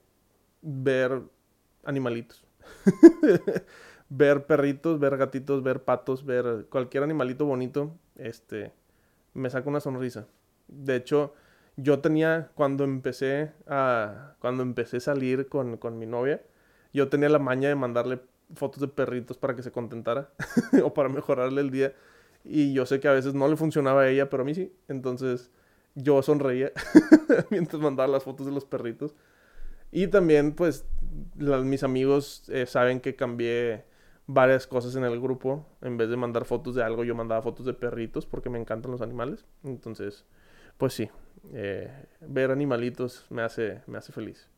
ver 0.62 1.22
animalitos. 1.84 2.44
ver 4.08 4.46
perritos, 4.46 4.98
ver 4.98 5.16
gatitos, 5.16 5.62
ver 5.62 5.84
patos, 5.84 6.24
ver 6.24 6.66
cualquier 6.70 7.02
animalito 7.02 7.44
bonito, 7.44 7.94
este, 8.16 8.72
me 9.34 9.50
saca 9.50 9.68
una 9.68 9.80
sonrisa. 9.80 10.26
De 10.68 10.96
hecho, 10.96 11.34
yo 11.76 12.00
tenía, 12.00 12.50
cuando 12.54 12.84
empecé 12.84 13.52
a, 13.66 14.34
cuando 14.40 14.62
empecé 14.62 14.98
a 14.98 15.00
salir 15.00 15.48
con, 15.48 15.76
con 15.76 15.98
mi 15.98 16.06
novia, 16.06 16.42
yo 16.92 17.08
tenía 17.08 17.28
la 17.28 17.38
maña 17.38 17.68
de 17.68 17.74
mandarle 17.74 18.20
fotos 18.54 18.80
de 18.80 18.88
perritos 18.88 19.36
para 19.36 19.54
que 19.54 19.62
se 19.62 19.70
contentara 19.70 20.30
o 20.82 20.92
para 20.94 21.08
mejorarle 21.08 21.60
el 21.60 21.70
día. 21.70 21.94
Y 22.44 22.72
yo 22.72 22.86
sé 22.86 23.00
que 23.00 23.08
a 23.08 23.12
veces 23.12 23.34
no 23.34 23.48
le 23.48 23.56
funcionaba 23.56 24.02
a 24.02 24.08
ella, 24.08 24.30
pero 24.30 24.42
a 24.42 24.46
mí 24.46 24.54
sí. 24.54 24.72
Entonces 24.88 25.50
yo 25.94 26.22
sonreía 26.22 26.72
mientras 27.50 27.80
mandaba 27.82 28.08
las 28.08 28.24
fotos 28.24 28.46
de 28.46 28.52
los 28.52 28.64
perritos. 28.64 29.14
Y 29.90 30.08
también, 30.08 30.52
pues, 30.52 30.84
mis 31.36 31.82
amigos 31.82 32.44
eh, 32.48 32.66
saben 32.66 33.00
que 33.00 33.16
cambié 33.16 33.84
varias 34.28 34.66
cosas 34.66 34.94
en 34.94 35.04
el 35.04 35.20
grupo. 35.20 35.66
En 35.80 35.96
vez 35.96 36.08
de 36.08 36.16
mandar 36.16 36.44
fotos 36.44 36.76
de 36.76 36.84
algo, 36.84 37.02
yo 37.02 37.16
mandaba 37.16 37.42
fotos 37.42 37.66
de 37.66 37.74
perritos 37.74 38.26
porque 38.26 38.48
me 38.48 38.60
encantan 38.60 38.92
los 38.92 39.00
animales. 39.00 39.44
Entonces, 39.64 40.24
pues 40.76 40.92
sí, 40.92 41.10
eh, 41.54 41.90
ver 42.20 42.52
animalitos 42.52 43.26
me 43.30 43.42
hace, 43.42 43.80
me 43.86 43.98
hace 43.98 44.12
feliz. 44.12 44.48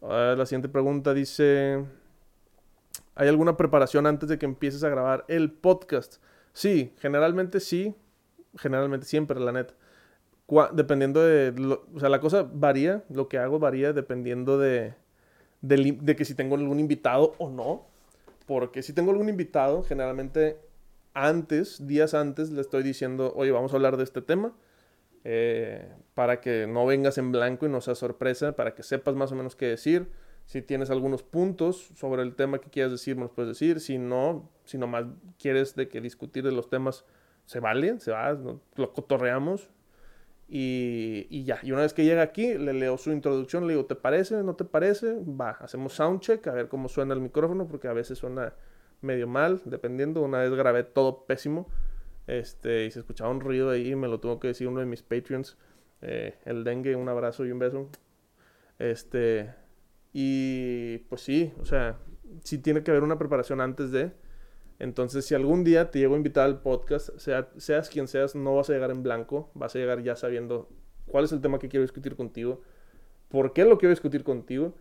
la 0.00 0.44
siguiente 0.46 0.68
pregunta 0.68 1.14
dice, 1.14 1.84
¿hay 3.14 3.28
alguna 3.28 3.56
preparación 3.56 4.06
antes 4.06 4.28
de 4.28 4.38
que 4.38 4.46
empieces 4.46 4.82
a 4.82 4.88
grabar 4.88 5.24
el 5.28 5.52
podcast? 5.52 6.16
Sí, 6.54 6.94
generalmente 6.98 7.60
sí, 7.60 7.94
generalmente 8.56 9.06
siempre, 9.06 9.38
la 9.38 9.52
neta. 9.52 9.74
dependiendo 10.72 11.22
de, 11.22 11.54
o 11.94 12.00
sea, 12.00 12.08
la 12.08 12.20
cosa 12.20 12.48
varía, 12.50 13.04
lo 13.10 13.28
que 13.28 13.36
hago 13.38 13.58
varía 13.58 13.92
dependiendo 13.92 14.58
de, 14.58 14.94
de 15.60 16.16
que 16.16 16.24
si 16.24 16.34
tengo 16.34 16.56
algún 16.56 16.80
invitado 16.80 17.34
o 17.38 17.50
no 17.50 17.97
porque 18.48 18.82
si 18.82 18.94
tengo 18.94 19.10
algún 19.10 19.28
invitado, 19.28 19.82
generalmente 19.82 20.58
antes, 21.12 21.86
días 21.86 22.14
antes, 22.14 22.50
le 22.50 22.62
estoy 22.62 22.82
diciendo, 22.82 23.30
oye, 23.36 23.52
vamos 23.52 23.74
a 23.74 23.76
hablar 23.76 23.98
de 23.98 24.04
este 24.04 24.22
tema, 24.22 24.54
eh, 25.22 25.86
para 26.14 26.40
que 26.40 26.66
no 26.66 26.86
vengas 26.86 27.18
en 27.18 27.30
blanco 27.30 27.66
y 27.66 27.68
no 27.68 27.82
sea 27.82 27.94
sorpresa, 27.94 28.52
para 28.56 28.74
que 28.74 28.82
sepas 28.82 29.14
más 29.14 29.32
o 29.32 29.36
menos 29.36 29.54
qué 29.54 29.66
decir. 29.66 30.08
Si 30.46 30.62
tienes 30.62 30.88
algunos 30.88 31.22
puntos 31.22 31.90
sobre 31.94 32.22
el 32.22 32.36
tema 32.36 32.58
que 32.58 32.70
quieras 32.70 32.90
decir, 32.90 33.16
me 33.16 33.22
los 33.22 33.32
puedes 33.32 33.50
decir. 33.50 33.80
Si 33.80 33.98
no, 33.98 34.50
si 34.64 34.78
nomás 34.78 35.04
quieres 35.38 35.76
de 35.76 35.90
que 35.90 36.00
discutir 36.00 36.42
de 36.42 36.52
los 36.52 36.70
temas, 36.70 37.04
se 37.44 37.60
vale, 37.60 38.00
se 38.00 38.12
va, 38.12 38.32
lo 38.32 38.92
cotorreamos, 38.94 39.68
y, 40.50 41.44
ya, 41.44 41.60
y 41.62 41.72
una 41.72 41.82
vez 41.82 41.92
que 41.92 42.04
llega 42.04 42.22
aquí, 42.22 42.54
le 42.54 42.72
leo 42.72 42.96
su 42.96 43.12
introducción, 43.12 43.66
le 43.66 43.74
digo, 43.74 43.84
¿te 43.84 43.94
parece? 43.94 44.42
¿No 44.42 44.56
te 44.56 44.64
parece? 44.64 45.16
Va, 45.24 45.50
hacemos 45.50 45.92
soundcheck, 45.92 46.46
a 46.46 46.52
ver 46.52 46.68
cómo 46.68 46.88
suena 46.88 47.12
el 47.12 47.20
micrófono, 47.20 47.68
porque 47.68 47.88
a 47.88 47.92
veces 47.92 48.18
suena 48.18 48.54
medio 49.02 49.28
mal, 49.28 49.60
dependiendo. 49.66 50.22
Una 50.22 50.38
vez 50.38 50.50
grabé 50.54 50.84
todo 50.84 51.26
pésimo, 51.26 51.68
este, 52.26 52.86
y 52.86 52.90
se 52.90 53.00
escuchaba 53.00 53.30
un 53.30 53.40
ruido 53.40 53.70
ahí, 53.70 53.94
me 53.94 54.08
lo 54.08 54.20
tuvo 54.20 54.40
que 54.40 54.48
decir 54.48 54.68
uno 54.68 54.80
de 54.80 54.86
mis 54.86 55.02
Patreons, 55.02 55.58
eh, 56.00 56.38
el 56.46 56.64
dengue, 56.64 56.96
un 56.96 57.10
abrazo 57.10 57.44
y 57.44 57.50
un 57.50 57.58
beso. 57.58 57.90
Este, 58.78 59.52
y 60.14 60.98
pues 61.10 61.20
sí, 61.20 61.52
o 61.60 61.66
sea, 61.66 61.98
sí 62.42 62.58
tiene 62.58 62.82
que 62.82 62.90
haber 62.90 63.02
una 63.02 63.18
preparación 63.18 63.60
antes 63.60 63.90
de 63.90 64.12
entonces, 64.78 65.24
si 65.26 65.34
algún 65.34 65.64
día 65.64 65.90
te 65.90 65.98
llego 65.98 66.14
a 66.14 66.18
invitar 66.18 66.44
al 66.44 66.60
podcast, 66.60 67.10
sea, 67.18 67.48
seas 67.56 67.88
quien 67.88 68.06
seas, 68.06 68.34
no 68.34 68.54
vas 68.54 68.70
a 68.70 68.74
llegar 68.74 68.90
en 68.90 69.02
blanco, 69.02 69.50
vas 69.54 69.74
a 69.74 69.78
llegar 69.78 70.02
ya 70.02 70.14
sabiendo 70.14 70.68
cuál 71.06 71.24
es 71.24 71.32
el 71.32 71.40
tema 71.40 71.58
que 71.58 71.68
quiero 71.68 71.82
discutir 71.82 72.14
contigo, 72.14 72.62
por 73.28 73.52
qué 73.52 73.64
lo 73.64 73.78
quiero 73.78 73.90
discutir 73.90 74.22
contigo 74.22 74.74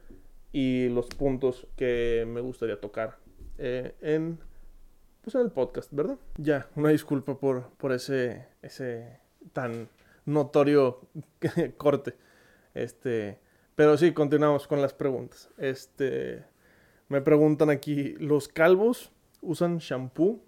y 0.51 0.89
los 0.89 1.07
puntos 1.07 1.67
que 1.75 2.25
me 2.27 2.41
gustaría 2.41 2.79
tocar 2.79 3.17
eh, 3.57 3.95
en, 4.01 4.39
pues 5.21 5.35
en 5.35 5.41
el 5.41 5.51
podcast, 5.51 5.91
¿verdad? 5.91 6.17
Ya, 6.37 6.67
una 6.75 6.89
disculpa 6.89 7.39
por, 7.39 7.69
por 7.77 7.91
ese, 7.91 8.45
ese 8.61 9.19
tan 9.51 9.89
notorio 10.25 11.01
corte. 11.77 12.15
Este, 12.75 13.39
pero 13.75 13.97
sí, 13.97 14.13
continuamos 14.13 14.67
con 14.67 14.79
las 14.79 14.93
preguntas. 14.93 15.49
Este, 15.57 16.45
me 17.09 17.21
preguntan 17.21 17.71
aquí, 17.71 18.13
¿los 18.19 18.47
calvos 18.47 19.11
usan 19.41 19.77
shampoo. 19.79 20.41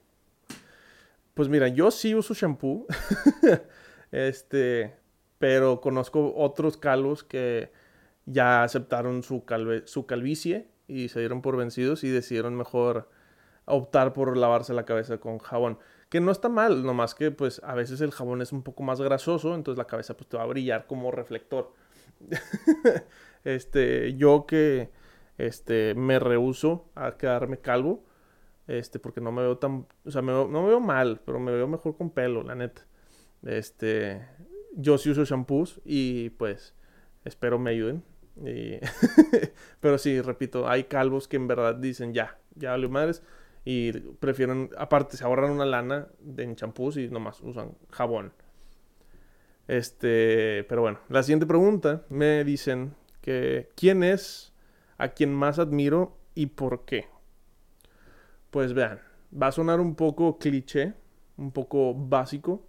Pues 1.34 1.50
mira, 1.50 1.68
yo 1.68 1.92
sí 1.92 2.16
uso 2.16 2.34
shampoo. 2.34 2.86
este, 4.12 4.96
pero 5.38 5.82
conozco 5.82 6.34
otros 6.36 6.78
calvos 6.78 7.24
que 7.24 7.72
ya 8.26 8.64
aceptaron 8.64 9.24
su, 9.24 9.44
su 9.86 10.06
calvicie 10.06 10.68
y 10.88 11.10
se 11.10 11.20
dieron 11.20 11.42
por 11.42 11.58
vencidos 11.58 12.04
y 12.04 12.10
decidieron 12.10 12.56
mejor 12.56 13.10
optar 13.66 14.14
por 14.14 14.36
lavarse 14.36 14.74
la 14.74 14.86
cabeza 14.86 15.18
con 15.20 15.38
jabón. 15.40 15.80
Que 16.10 16.20
no 16.20 16.32
está 16.32 16.50
mal, 16.50 16.84
nomás 16.84 17.14
que 17.14 17.32
pues 17.32 17.62
a 17.64 17.76
veces 17.76 18.02
el 18.02 18.12
jabón 18.12 18.42
es 18.42 18.52
un 18.52 18.64
poco 18.64 18.84
más 18.84 19.00
grasoso, 19.00 19.54
entonces 19.54 19.78
la 19.78 19.86
cabeza 19.86 20.18
pues 20.18 20.28
te 20.28 20.38
va 20.38 20.44
a 20.44 20.48
brillar 20.48 20.88
como 20.88 21.12
reflector. 21.12 21.72
este, 23.44 24.16
yo 24.16 24.46
que 24.48 24.90
este, 25.38 25.94
me 25.96 26.20
rehuso 26.20 26.90
a 26.96 27.16
quedarme 27.18 27.60
calvo, 27.60 28.04
este, 28.70 29.00
porque 29.00 29.20
no 29.20 29.32
me 29.32 29.42
veo 29.42 29.58
tan, 29.58 29.88
o 30.06 30.12
sea, 30.12 30.22
no 30.22 30.48
me 30.48 30.68
veo 30.68 30.80
mal, 30.80 31.20
pero 31.26 31.40
me 31.40 31.52
veo 31.52 31.68
mejor 31.68 31.98
con 31.98 32.12
pelo, 32.12 32.44
la 32.44 32.54
neta. 32.54 32.86
Este, 33.44 34.22
yo 34.76 35.00
sí 35.00 35.10
uso 35.10 35.26
shampoos 35.26 35.82
y 35.84 36.30
pues 36.32 36.76
espero 37.26 37.58
me 37.58 37.72
ayuden. 37.72 38.04
pero 39.82 39.98
sí, 39.98 40.22
repito, 40.22 40.70
hay 40.70 40.84
calvos 40.84 41.28
que 41.28 41.38
en 41.38 41.48
verdad 41.48 41.76
dicen 41.76 42.14
ya, 42.14 42.38
ya 42.56 42.72
vale 42.72 42.88
madres 42.88 43.24
y 43.66 43.92
prefieren, 43.92 44.70
aparte 44.78 45.18
se 45.18 45.24
ahorran 45.24 45.52
una 45.52 45.66
lana 45.66 46.08
en 46.38 46.56
champús 46.56 46.98
y 46.98 47.10
nomás 47.10 47.42
usan 47.42 47.76
jabón. 47.90 48.34
Este, 49.68 50.64
pero 50.70 50.82
bueno, 50.82 51.00
la 51.10 51.24
siguiente 51.24 51.48
pregunta 51.48 52.06
me 52.10 52.44
dicen 52.44 52.94
que 53.22 53.70
quién 53.76 54.04
es 54.04 54.54
a 55.00 55.10
quien 55.10 55.34
más 55.34 55.58
admiro 55.58 56.18
y 56.36 56.46
por 56.48 56.86
qué. 56.86 57.08
Pues 58.52 58.74
vean, 58.74 59.00
va 59.32 59.48
a 59.48 59.52
sonar 59.52 59.80
un 59.80 59.96
poco 59.96 60.40
cliché, 60.40 60.94
un 61.38 61.52
poco 61.52 61.94
básico, 61.94 62.66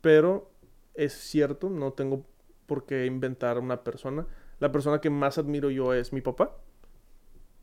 pero 0.00 0.50
es 0.94 1.12
cierto, 1.12 1.70
no 1.70 1.92
tengo 1.92 2.24
por 2.66 2.86
qué 2.86 3.06
inventar 3.06 3.58
una 3.58 3.82
persona. 3.82 4.26
La 4.60 4.72
persona 4.72 5.00
que 5.00 5.10
más 5.10 5.38
admiro 5.38 5.70
yo 5.70 5.92
es 5.92 6.12
mi 6.12 6.20
papá. 6.20 6.56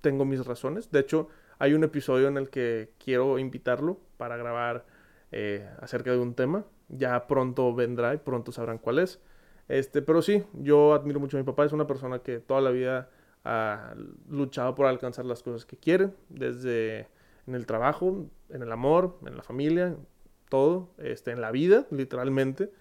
Tengo 0.01 0.25
mis 0.25 0.45
razones. 0.45 0.91
De 0.91 0.99
hecho, 0.99 1.29
hay 1.60 1.73
un 1.73 1.84
episodio 1.84 2.27
en 2.27 2.38
el 2.38 2.49
que 2.49 2.91
quiero 3.03 3.39
invitarlo 3.39 3.99
para 4.17 4.38
grabar 4.38 4.86
eh, 5.31 5.69
acerca 5.79 6.12
de 6.12 6.17
un 6.17 6.34
tema. 6.34 6.65
Ya 6.89 7.27
pronto 7.27 7.73
vendrá 7.73 8.13
y 8.13 8.17
pronto 8.17 8.51
sabrán 8.51 8.77
cuál 8.77 8.99
es. 8.99 9.21
Este, 9.67 10.01
pero 10.01 10.21
sí, 10.21 10.43
yo 10.53 10.93
admiro 10.93 11.19
mucho 11.19 11.38
a 11.38 11.39
mi 11.39 11.45
papá. 11.45 11.65
Es 11.65 11.71
una 11.71 11.88
persona 11.88 12.19
que 12.19 12.39
toda 12.39 12.62
la 12.62 12.71
vida 12.71 13.10
ha 13.43 13.95
luchado 14.27 14.75
por 14.75 14.88
alcanzar 14.88 15.25
las 15.25 15.41
cosas 15.41 15.65
que 15.65 15.77
quiere, 15.77 16.10
desde 16.29 17.07
en 17.52 17.56
el 17.56 17.66
trabajo, 17.66 18.30
en 18.50 18.62
el 18.62 18.72
amor, 18.72 19.20
en 19.26 19.36
la 19.36 19.44
familia, 19.44 19.98
todo, 20.48 20.90
este, 20.98 21.32
en 21.32 21.42
la 21.42 21.52
vida, 21.52 21.86
literalmente. 21.92 22.72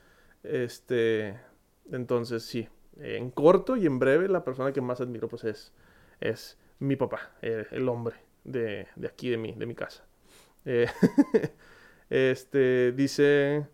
Este, 0.44 1.40
entonces 1.90 2.44
sí, 2.44 2.68
en 2.96 3.32
corto 3.32 3.76
y 3.76 3.84
en 3.86 3.98
breve, 3.98 4.28
la 4.28 4.44
persona 4.44 4.72
que 4.72 4.80
más 4.80 5.00
admiro 5.00 5.26
pues 5.26 5.42
es, 5.42 5.72
es 6.20 6.56
mi 6.78 6.94
papá, 6.94 7.32
el, 7.42 7.88
hombre 7.88 8.14
de, 8.44 8.86
de, 8.94 9.08
aquí, 9.08 9.28
de 9.28 9.38
mi, 9.38 9.54
de 9.54 9.66
mi 9.66 9.74
casa. 9.74 10.04
Eh, 10.64 10.86
este, 12.10 12.92
dice, 12.92 13.66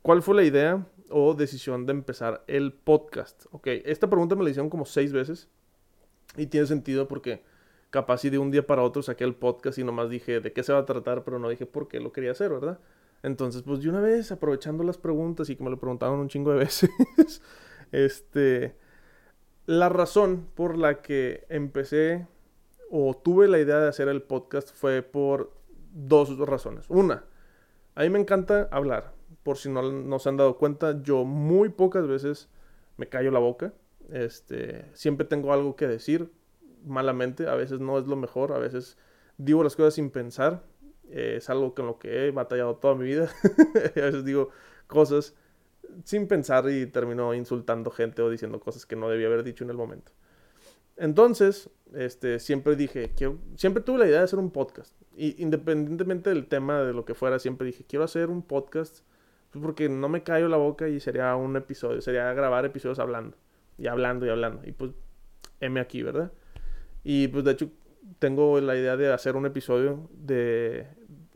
¿cuál 0.00 0.22
fue 0.22 0.34
la 0.36 0.42
idea 0.42 0.86
o 1.10 1.34
decisión 1.34 1.84
de 1.84 1.92
empezar 1.92 2.44
el 2.46 2.72
podcast? 2.72 3.44
Ok, 3.50 3.66
esta 3.84 4.08
pregunta 4.08 4.36
me 4.36 4.44
la 4.44 4.50
hicieron 4.50 4.70
como 4.70 4.86
seis 4.86 5.12
veces 5.12 5.50
y 6.38 6.46
tiene 6.46 6.66
sentido 6.66 7.08
porque 7.08 7.42
capaz 7.90 8.24
y 8.24 8.30
de 8.30 8.38
un 8.38 8.50
día 8.50 8.66
para 8.66 8.82
otro 8.82 9.02
saqué 9.02 9.24
el 9.24 9.34
podcast 9.34 9.78
y 9.78 9.84
nomás 9.84 10.08
dije 10.08 10.40
de 10.40 10.52
qué 10.52 10.62
se 10.62 10.72
va 10.72 10.80
a 10.80 10.86
tratar, 10.86 11.24
pero 11.24 11.38
no 11.38 11.48
dije 11.48 11.66
por 11.66 11.88
qué 11.88 12.00
lo 12.00 12.12
quería 12.12 12.30
hacer, 12.30 12.50
¿verdad? 12.50 12.78
Entonces, 13.22 13.62
pues 13.62 13.82
de 13.82 13.90
una 13.90 14.00
vez, 14.00 14.32
aprovechando 14.32 14.82
las 14.84 14.96
preguntas 14.96 15.50
y 15.50 15.56
que 15.56 15.64
me 15.64 15.70
lo 15.70 15.78
preguntaron 15.78 16.20
un 16.20 16.28
chingo 16.28 16.52
de 16.52 16.58
veces, 16.58 16.90
este, 17.92 18.76
la 19.66 19.88
razón 19.88 20.48
por 20.54 20.78
la 20.78 21.02
que 21.02 21.44
empecé 21.48 22.26
o 22.90 23.14
tuve 23.14 23.46
la 23.48 23.58
idea 23.58 23.78
de 23.78 23.88
hacer 23.88 24.08
el 24.08 24.22
podcast 24.22 24.72
fue 24.74 25.02
por 25.02 25.52
dos 25.92 26.38
razones. 26.38 26.86
Una, 26.88 27.24
a 27.94 28.02
mí 28.02 28.10
me 28.10 28.18
encanta 28.18 28.68
hablar. 28.70 29.12
Por 29.42 29.56
si 29.56 29.68
no, 29.68 29.82
no 29.82 30.18
se 30.18 30.28
han 30.28 30.36
dado 30.36 30.56
cuenta, 30.56 31.02
yo 31.02 31.24
muy 31.24 31.68
pocas 31.68 32.06
veces 32.06 32.48
me 32.96 33.08
callo 33.08 33.30
la 33.30 33.38
boca. 33.38 33.72
Este, 34.10 34.86
siempre 34.92 35.26
tengo 35.26 35.52
algo 35.52 35.76
que 35.76 35.86
decir 35.86 36.30
malamente, 36.84 37.48
a 37.48 37.54
veces 37.54 37.80
no 37.80 37.98
es 37.98 38.06
lo 38.06 38.16
mejor, 38.16 38.52
a 38.52 38.58
veces 38.58 38.96
digo 39.38 39.62
las 39.62 39.76
cosas 39.76 39.94
sin 39.94 40.10
pensar, 40.10 40.62
eh, 41.08 41.34
es 41.36 41.50
algo 41.50 41.74
con 41.74 41.86
lo 41.86 41.98
que 41.98 42.26
he 42.26 42.30
batallado 42.30 42.76
toda 42.76 42.94
mi 42.94 43.04
vida, 43.04 43.30
a 43.96 44.00
veces 44.00 44.24
digo 44.24 44.50
cosas 44.86 45.34
sin 46.04 46.28
pensar 46.28 46.68
y 46.70 46.86
termino 46.86 47.34
insultando 47.34 47.90
gente 47.90 48.22
o 48.22 48.30
diciendo 48.30 48.60
cosas 48.60 48.86
que 48.86 48.96
no 48.96 49.08
debía 49.08 49.26
haber 49.26 49.42
dicho 49.42 49.64
en 49.64 49.70
el 49.70 49.76
momento. 49.76 50.12
Entonces, 50.96 51.70
este, 51.94 52.38
siempre 52.38 52.76
dije, 52.76 53.12
quiero, 53.16 53.38
siempre 53.56 53.82
tuve 53.82 53.98
la 53.98 54.06
idea 54.06 54.18
de 54.18 54.24
hacer 54.24 54.38
un 54.38 54.50
podcast. 54.50 54.94
Y 55.16 55.42
independientemente 55.42 56.30
del 56.30 56.46
tema, 56.46 56.80
de 56.82 56.92
lo 56.92 57.04
que 57.04 57.14
fuera, 57.14 57.38
siempre 57.38 57.66
dije, 57.66 57.84
quiero 57.88 58.04
hacer 58.04 58.28
un 58.28 58.42
podcast 58.42 59.02
pues 59.50 59.62
porque 59.62 59.88
no 59.88 60.08
me 60.08 60.22
callo 60.22 60.48
la 60.48 60.56
boca 60.56 60.88
y 60.88 61.00
sería 61.00 61.34
un 61.34 61.56
episodio, 61.56 62.00
sería 62.00 62.32
grabar 62.32 62.64
episodios 62.64 62.98
hablando 62.98 63.36
y 63.78 63.88
hablando 63.88 64.26
y 64.26 64.28
hablando. 64.28 64.62
Y 64.64 64.72
pues, 64.72 64.92
M 65.60 65.80
aquí, 65.80 66.02
¿verdad? 66.02 66.32
Y 67.04 67.28
pues 67.28 67.44
de 67.44 67.52
hecho 67.52 67.70
tengo 68.18 68.60
la 68.60 68.76
idea 68.76 68.96
de 68.96 69.12
hacer 69.12 69.36
un 69.36 69.46
episodio 69.46 70.08
de 70.12 70.86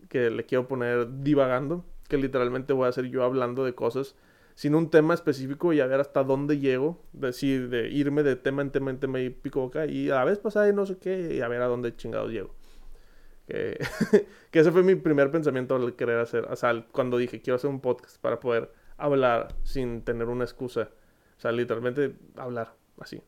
que 0.09 0.31
le 0.31 0.45
quiero 0.45 0.69
poner 0.69 1.23
divagando, 1.23 1.85
que 2.09 2.17
literalmente 2.19 2.73
voy 2.73 2.87
a 2.87 2.89
hacer 2.89 3.07
yo 3.07 3.25
hablando 3.25 3.65
de 3.65 3.75
cosas 3.75 4.15
sin 4.55 4.77
un 4.77 4.89
tema 4.89 5.15
específico 5.15 5.73
y 5.73 5.81
a 5.81 5.87
ver 5.87 5.99
hasta 5.99 6.23
dónde 6.23 6.61
llego, 6.61 7.03
decir, 7.13 7.69
de 7.71 7.89
irme 7.89 8.23
de 8.23 8.37
tema 8.37 8.63
en 8.63 8.71
tema 8.71 8.91
en 8.91 9.01
tema 9.01 9.21
y 9.21 9.31
pico 9.31 9.65
acá 9.65 9.87
y 9.87 10.11
a 10.11 10.17
la 10.17 10.25
vez 10.25 10.39
pasada 10.39 10.69
y 10.69 10.73
no 10.73 10.87
sé 10.87 10.99
qué 10.99 11.35
y 11.35 11.41
a 11.41 11.49
ver 11.49 11.61
a 11.61 11.67
dónde 11.67 11.97
chingados 11.97 12.31
llego. 12.31 12.55
Que, 13.49 13.79
que 14.51 14.59
ese 14.61 14.71
fue 14.71 14.83
mi 14.85 14.95
primer 14.95 15.31
pensamiento 15.31 15.75
al 15.75 15.95
querer 15.97 16.19
hacer, 16.19 16.45
o 16.45 16.57
sea, 16.57 16.87
cuando 16.93 17.19
dije 17.19 17.43
quiero 17.43 17.57
hacer 17.57 17.69
un 17.69 17.81
podcast 17.81 18.21
para 18.21 18.39
poder 18.39 18.71
hablar 18.97 19.49
sin 19.65 20.03
tener 20.03 20.29
una 20.29 20.45
excusa 20.45 20.91
o 21.37 21.41
sea, 21.41 21.53
literalmente 21.53 22.15
hablar 22.37 22.75
así. 22.99 23.21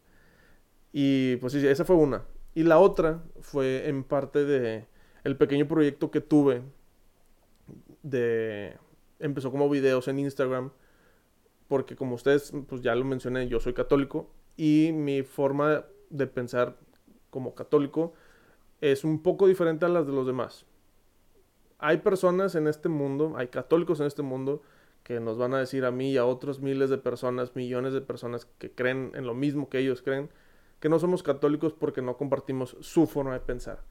Y 0.98 1.36
pues 1.36 1.52
sí, 1.52 1.66
esa 1.66 1.84
fue 1.84 1.94
una. 1.94 2.24
Y 2.54 2.62
la 2.62 2.78
otra 2.78 3.22
fue 3.42 3.86
en 3.86 4.02
parte 4.02 4.46
de 4.46 4.86
el 5.24 5.36
pequeño 5.36 5.68
proyecto 5.68 6.10
que 6.10 6.22
tuve 6.22 6.62
de 8.02 8.78
empezó 9.18 9.50
como 9.50 9.68
videos 9.68 10.08
en 10.08 10.20
Instagram 10.20 10.70
porque 11.68 11.96
como 11.96 12.14
ustedes 12.14 12.50
pues 12.66 12.80
ya 12.80 12.94
lo 12.94 13.04
mencioné, 13.04 13.46
yo 13.46 13.60
soy 13.60 13.74
católico 13.74 14.30
y 14.56 14.90
mi 14.94 15.22
forma 15.22 15.84
de 16.08 16.26
pensar 16.26 16.78
como 17.28 17.54
católico 17.54 18.14
es 18.80 19.04
un 19.04 19.22
poco 19.22 19.46
diferente 19.48 19.84
a 19.84 19.90
las 19.90 20.06
de 20.06 20.14
los 20.14 20.26
demás. 20.26 20.64
Hay 21.78 21.98
personas 21.98 22.54
en 22.54 22.68
este 22.68 22.88
mundo, 22.88 23.34
hay 23.36 23.48
católicos 23.48 24.00
en 24.00 24.06
este 24.06 24.22
mundo 24.22 24.62
que 25.02 25.20
nos 25.20 25.36
van 25.36 25.52
a 25.52 25.58
decir 25.58 25.84
a 25.84 25.90
mí 25.90 26.12
y 26.12 26.16
a 26.16 26.24
otros 26.24 26.60
miles 26.60 26.88
de 26.88 26.96
personas, 26.96 27.54
millones 27.54 27.92
de 27.92 28.00
personas 28.00 28.46
que 28.56 28.70
creen 28.70 29.12
en 29.14 29.26
lo 29.26 29.34
mismo 29.34 29.68
que 29.68 29.78
ellos 29.80 30.00
creen, 30.00 30.30
que 30.80 30.88
no 30.88 30.98
somos 30.98 31.22
católicos 31.22 31.72
porque 31.72 32.02
no 32.02 32.16
compartimos 32.16 32.76
su 32.80 33.06
forma 33.06 33.32
de 33.32 33.40
pensar. 33.40 33.82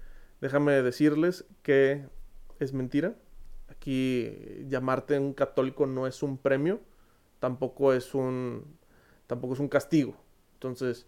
Déjame 0.41 0.81
decirles 0.81 1.45
que 1.63 2.05
es 2.59 2.73
mentira. 2.73 3.15
Aquí 3.69 4.65
llamarte 4.67 5.17
un 5.19 5.33
católico 5.33 5.85
no 5.85 6.07
es 6.07 6.21
un 6.23 6.37
premio, 6.37 6.79
tampoco 7.39 7.93
es 7.93 8.13
un 8.13 8.77
tampoco 9.27 9.55
es 9.55 9.59
un 9.59 9.69
castigo. 9.69 10.15
Entonces, 10.53 11.07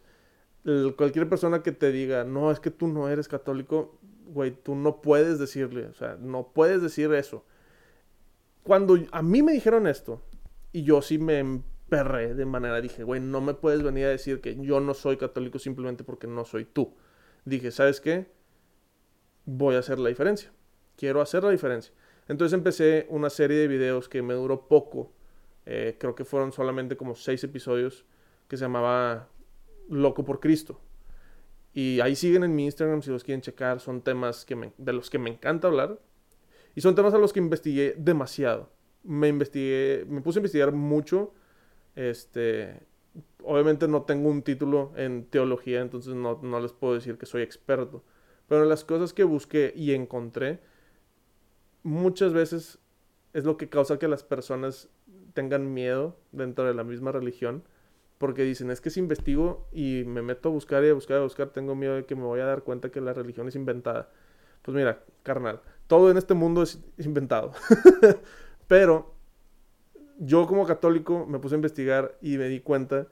cualquier 0.98 1.30
persona 1.30 1.62
que 1.62 1.72
te 1.72 1.92
diga, 1.92 2.24
"No, 2.24 2.52
es 2.52 2.60
que 2.60 2.72
tú 2.72 2.88
no 2.88 3.10
eres 3.10 3.28
católico", 3.28 4.00
güey, 4.28 4.52
tú 4.52 4.76
no 4.76 5.02
puedes 5.02 5.40
decirle, 5.40 5.86
o 5.86 5.94
sea, 5.94 6.18
no 6.20 6.52
puedes 6.54 6.82
decir 6.82 7.14
eso 7.14 7.46
cuando 8.68 8.98
a 9.14 9.22
mí 9.22 9.42
me 9.42 9.54
dijeron 9.54 9.88
esto, 9.88 10.22
y 10.74 10.84
yo 10.84 11.02
sí 11.02 11.18
me 11.18 11.62
emperré 11.88 12.34
de 12.34 12.46
manera, 12.46 12.82
dije, 12.82 13.04
güey, 13.04 13.22
no 13.22 13.40
me 13.40 13.54
puedes 13.54 13.82
venir 13.82 14.06
a 14.06 14.10
decir 14.10 14.42
que 14.42 14.58
yo 14.60 14.80
no 14.80 14.94
soy 14.94 15.18
católico 15.18 15.58
simplemente 15.58 16.04
porque 16.04 16.28
no 16.28 16.44
soy 16.44 16.66
tú. 16.66 16.94
Dije, 17.46 17.72
¿sabes 17.72 18.02
qué? 18.02 18.28
Voy 19.46 19.76
a 19.76 19.80
hacer 19.80 19.98
la 19.98 20.10
diferencia. 20.10 20.52
Quiero 20.98 21.22
hacer 21.22 21.44
la 21.44 21.52
diferencia. 21.52 21.94
Entonces 22.28 22.54
empecé 22.54 23.08
una 23.10 23.30
serie 23.30 23.58
de 23.58 23.68
videos 23.68 24.10
que 24.10 24.22
me 24.22 24.34
duró 24.34 24.68
poco. 24.68 25.14
Eh, 25.66 25.96
creo 25.98 26.14
que 26.14 26.26
fueron 26.26 26.52
solamente 26.52 26.98
como 26.98 27.16
seis 27.16 27.44
episodios 27.44 28.06
que 28.50 28.58
se 28.58 28.66
llamaba 28.66 29.30
Loco 29.90 30.26
por 30.26 30.42
Cristo. 30.42 30.82
Y 31.74 32.02
ahí 32.02 32.16
siguen 32.16 32.44
en 32.44 32.56
mi 32.56 32.66
Instagram 32.66 33.02
si 33.02 33.12
los 33.12 33.24
quieren 33.24 33.42
checar. 33.42 33.80
Son 33.80 34.02
temas 34.02 34.44
que 34.44 34.74
de 34.78 34.94
los 34.94 35.10
que 35.10 35.20
me 35.20 35.30
encanta 35.30 35.68
hablar. 35.68 36.00
Y 36.76 36.82
son 36.82 36.96
temas 36.96 37.14
a 37.14 37.18
los 37.18 37.32
que 37.32 37.40
investigué 37.40 37.96
demasiado. 37.98 38.72
Me 39.04 39.30
investigué, 39.30 40.06
me 40.10 40.20
puse 40.22 40.40
a 40.40 40.42
investigar 40.42 40.74
mucho. 40.74 41.34
Este, 41.98 42.80
obviamente 43.44 43.88
no 43.88 44.04
tengo 44.04 44.30
un 44.30 44.44
título 44.44 44.94
en 44.96 45.26
teología, 45.26 45.82
entonces 45.82 46.14
no, 46.14 46.40
no 46.44 46.60
les 46.60 46.72
puedo 46.72 46.94
decir 46.94 47.18
que 47.18 47.26
soy 47.26 47.42
experto. 47.42 48.04
Pero 48.48 48.66
las 48.66 48.86
cosas 48.86 49.14
que 49.14 49.24
busqué 49.24 49.74
y 49.76 49.94
encontré, 49.94 50.60
muchas 51.82 52.34
veces 52.34 52.78
es 53.34 53.46
lo 53.46 53.58
que 53.58 53.68
causa 53.68 53.98
que 53.98 54.08
las 54.08 54.24
personas 54.24 54.90
tengan 55.34 55.74
miedo 55.74 56.20
dentro 56.32 56.66
de 56.66 56.76
la 56.76 56.84
misma 56.84 57.12
religión. 57.12 57.64
Porque 58.20 58.44
dicen, 58.44 58.70
es 58.70 58.80
que 58.80 58.92
si 58.92 59.00
investigo 59.00 59.68
y 59.72 60.04
me 60.06 60.22
meto 60.22 60.50
a 60.50 60.52
buscar 60.52 60.84
y 60.84 60.90
a 60.90 60.94
buscar 60.94 61.18
y 61.18 61.20
a 61.22 61.24
buscar, 61.24 61.50
tengo 61.50 61.76
miedo 61.76 61.96
de 61.96 62.06
que 62.06 62.16
me 62.16 62.24
voy 62.24 62.40
a 62.40 62.46
dar 62.46 62.64
cuenta 62.64 62.90
que 62.90 63.02
la 63.02 63.14
religión 63.14 63.48
es 63.48 63.56
inventada. 63.56 64.12
Pues 64.62 64.76
mira, 64.76 65.04
carnal, 65.24 65.62
todo 65.88 66.12
en 66.12 66.18
este 66.18 66.36
mundo 66.36 66.62
es, 66.62 66.80
inventado. 67.00 67.54
Pero 68.68 69.16
yo 70.18 70.48
como 70.48 70.66
católico 70.66 71.26
me 71.26 71.40
puse 71.40 71.56
a 71.56 71.58
investigar 71.58 72.18
y 72.22 72.38
me 72.38 72.48
di 72.48 72.60
cuenta 72.60 73.08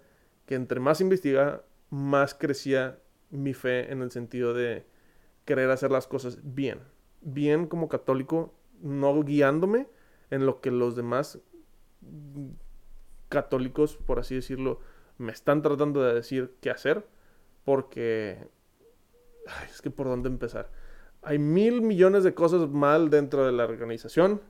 que 0.46 0.56
entre 0.56 0.80
más 0.80 1.02
investigaba, 1.02 1.64
más 1.90 2.34
crecía 2.34 3.00
mi 3.30 3.54
fe 3.54 3.92
en 3.92 4.02
el 4.02 4.12
sentido 4.12 4.54
de 4.54 4.86
querer 5.46 5.70
hacer 5.70 5.92
las 5.92 6.08
cosas 6.08 6.40
bien. 6.44 6.80
Bien 7.22 7.68
como 7.68 7.90
católico, 7.90 8.54
no 8.82 9.24
guiándome 9.24 9.88
en 10.30 10.46
lo 10.46 10.62
que 10.62 10.72
los 10.72 10.96
demás 10.96 11.40
católicos, 13.30 13.98
por 13.98 14.20
así 14.20 14.36
decirlo, 14.36 14.80
me 15.18 15.32
están 15.32 15.62
tratando 15.62 16.04
de 16.04 16.14
decir 16.14 16.56
qué 16.62 16.70
hacer, 16.70 17.06
porque 17.64 18.48
es 19.70 19.82
que 19.82 19.90
por 19.90 20.08
dónde 20.08 20.30
empezar 20.30 20.70
hay 21.26 21.40
mil 21.40 21.82
millones 21.82 22.24
de 22.24 22.36
cosas 22.36 22.70
mal 22.70 23.10
dentro 23.10 23.46
de 23.46 23.52
la 23.52 23.66
organización, 23.66 24.42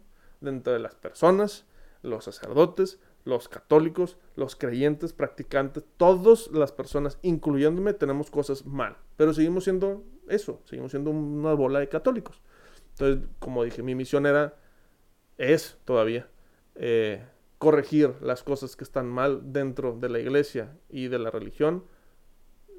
dentro 0.42 0.74
de 0.74 0.80
las 0.80 0.94
personas, 0.94 1.66
los 2.06 2.26
sacerdotes, 2.26 3.00
los 3.24 3.50
católicos, 3.50 4.18
los 4.36 4.56
creyentes, 4.56 5.14
practicantes, 5.14 5.84
todas 5.98 6.48
las 6.52 6.72
personas, 6.72 7.20
incluyéndome, 7.22 7.94
tenemos 7.94 8.30
cosas 8.30 8.66
mal. 8.66 8.98
Pero 9.18 9.34
seguimos 9.34 9.64
siendo 9.64 10.04
eso, 10.28 10.62
seguimos 10.66 10.92
siendo 10.92 11.12
una 11.12 11.54
bola 11.54 11.80
de 11.80 11.90
católicos. 11.90 12.42
Entonces, 12.92 13.28
como 13.40 13.64
dije, 13.64 13.84
mi 13.84 13.96
misión 13.96 14.26
era, 14.26 14.56
es 15.38 15.78
todavía, 15.86 16.30
eh, 16.76 17.26
corregir 17.58 18.14
las 18.22 18.44
cosas 18.44 18.76
que 18.76 18.84
están 18.84 19.08
mal 19.08 19.52
dentro 19.52 19.98
de 20.00 20.10
la 20.10 20.20
iglesia 20.20 20.78
y 20.90 21.08
de 21.08 21.20
la 21.20 21.32
religión 21.32 21.84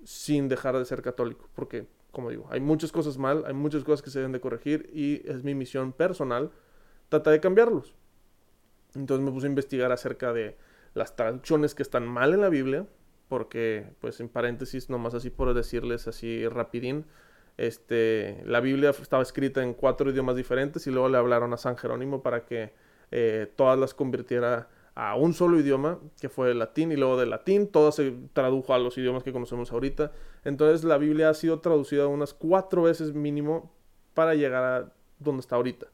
sin 0.04 0.48
dejar 0.48 0.78
de 0.78 0.84
ser 0.84 1.02
católico. 1.02 1.48
Porque 1.54 1.88
como 2.16 2.30
digo, 2.30 2.46
hay 2.50 2.60
muchas 2.60 2.92
cosas 2.92 3.18
mal, 3.18 3.44
hay 3.46 3.52
muchas 3.52 3.84
cosas 3.84 4.00
que 4.00 4.08
se 4.08 4.20
deben 4.20 4.32
de 4.32 4.40
corregir 4.40 4.88
y 4.90 5.20
es 5.28 5.44
mi 5.44 5.54
misión 5.54 5.92
personal 5.92 6.50
tratar 7.10 7.34
de 7.34 7.40
cambiarlos. 7.40 7.94
Entonces 8.96 9.24
me 9.24 9.30
puse 9.30 9.46
a 9.46 9.50
investigar 9.50 9.92
acerca 9.92 10.32
de 10.32 10.56
las 10.94 11.14
traducciones 11.16 11.74
que 11.74 11.82
están 11.82 12.06
mal 12.06 12.35
en 12.35 12.40
la 12.40 12.48
Biblia, 12.48 12.87
porque, 13.28 13.87
pues 14.00 14.20
en 14.20 14.28
paréntesis, 14.28 14.88
nomás 14.88 15.14
así 15.14 15.30
por 15.30 15.52
decirles 15.52 16.09
así 16.09 16.48
rapidín, 16.48 17.04
este, 17.56 18.42
la 18.44 18.61
Biblia 18.61 18.90
estaba 18.90 19.22
escrita 19.22 19.62
en 19.62 19.74
cuatro 19.74 20.11
idiomas 20.11 20.37
diferentes 20.37 20.87
y 20.87 20.90
luego 20.90 21.09
le 21.09 21.18
hablaron 21.18 21.52
a 21.52 21.56
San 21.56 21.76
Jerónimo 21.76 22.22
para 22.22 22.44
que 22.44 22.72
eh, 23.11 23.50
todas 23.56 23.78
las 23.78 23.94
convirtiera 23.94 24.68
a 24.94 25.14
un 25.14 25.35
solo 25.35 25.59
idioma, 25.59 25.98
que 26.20 26.28
fue 26.28 26.50
el 26.50 26.59
latín, 26.59 26.90
y 26.90 26.96
luego 26.96 27.18
del 27.18 27.30
latín 27.30 27.68
todo 27.68 27.92
se 27.92 28.14
tradujo 28.32 28.72
a 28.72 28.78
los 28.78 28.96
idiomas 28.96 29.22
que 29.22 29.32
conocemos 29.32 29.70
ahorita. 29.70 30.12
Entonces 30.44 30.85
la 30.85 30.96
Biblia 30.96 31.28
ha 31.28 31.35
sido 31.35 31.61
traducida 31.61 32.06
unas 32.06 32.32
cuatro 32.32 32.82
veces 32.82 33.12
mínimo 33.12 33.72
para 34.14 34.35
llegar 34.35 34.64
a 34.64 34.92
donde 35.18 35.40
está 35.40 35.56
ahorita. 35.56 35.87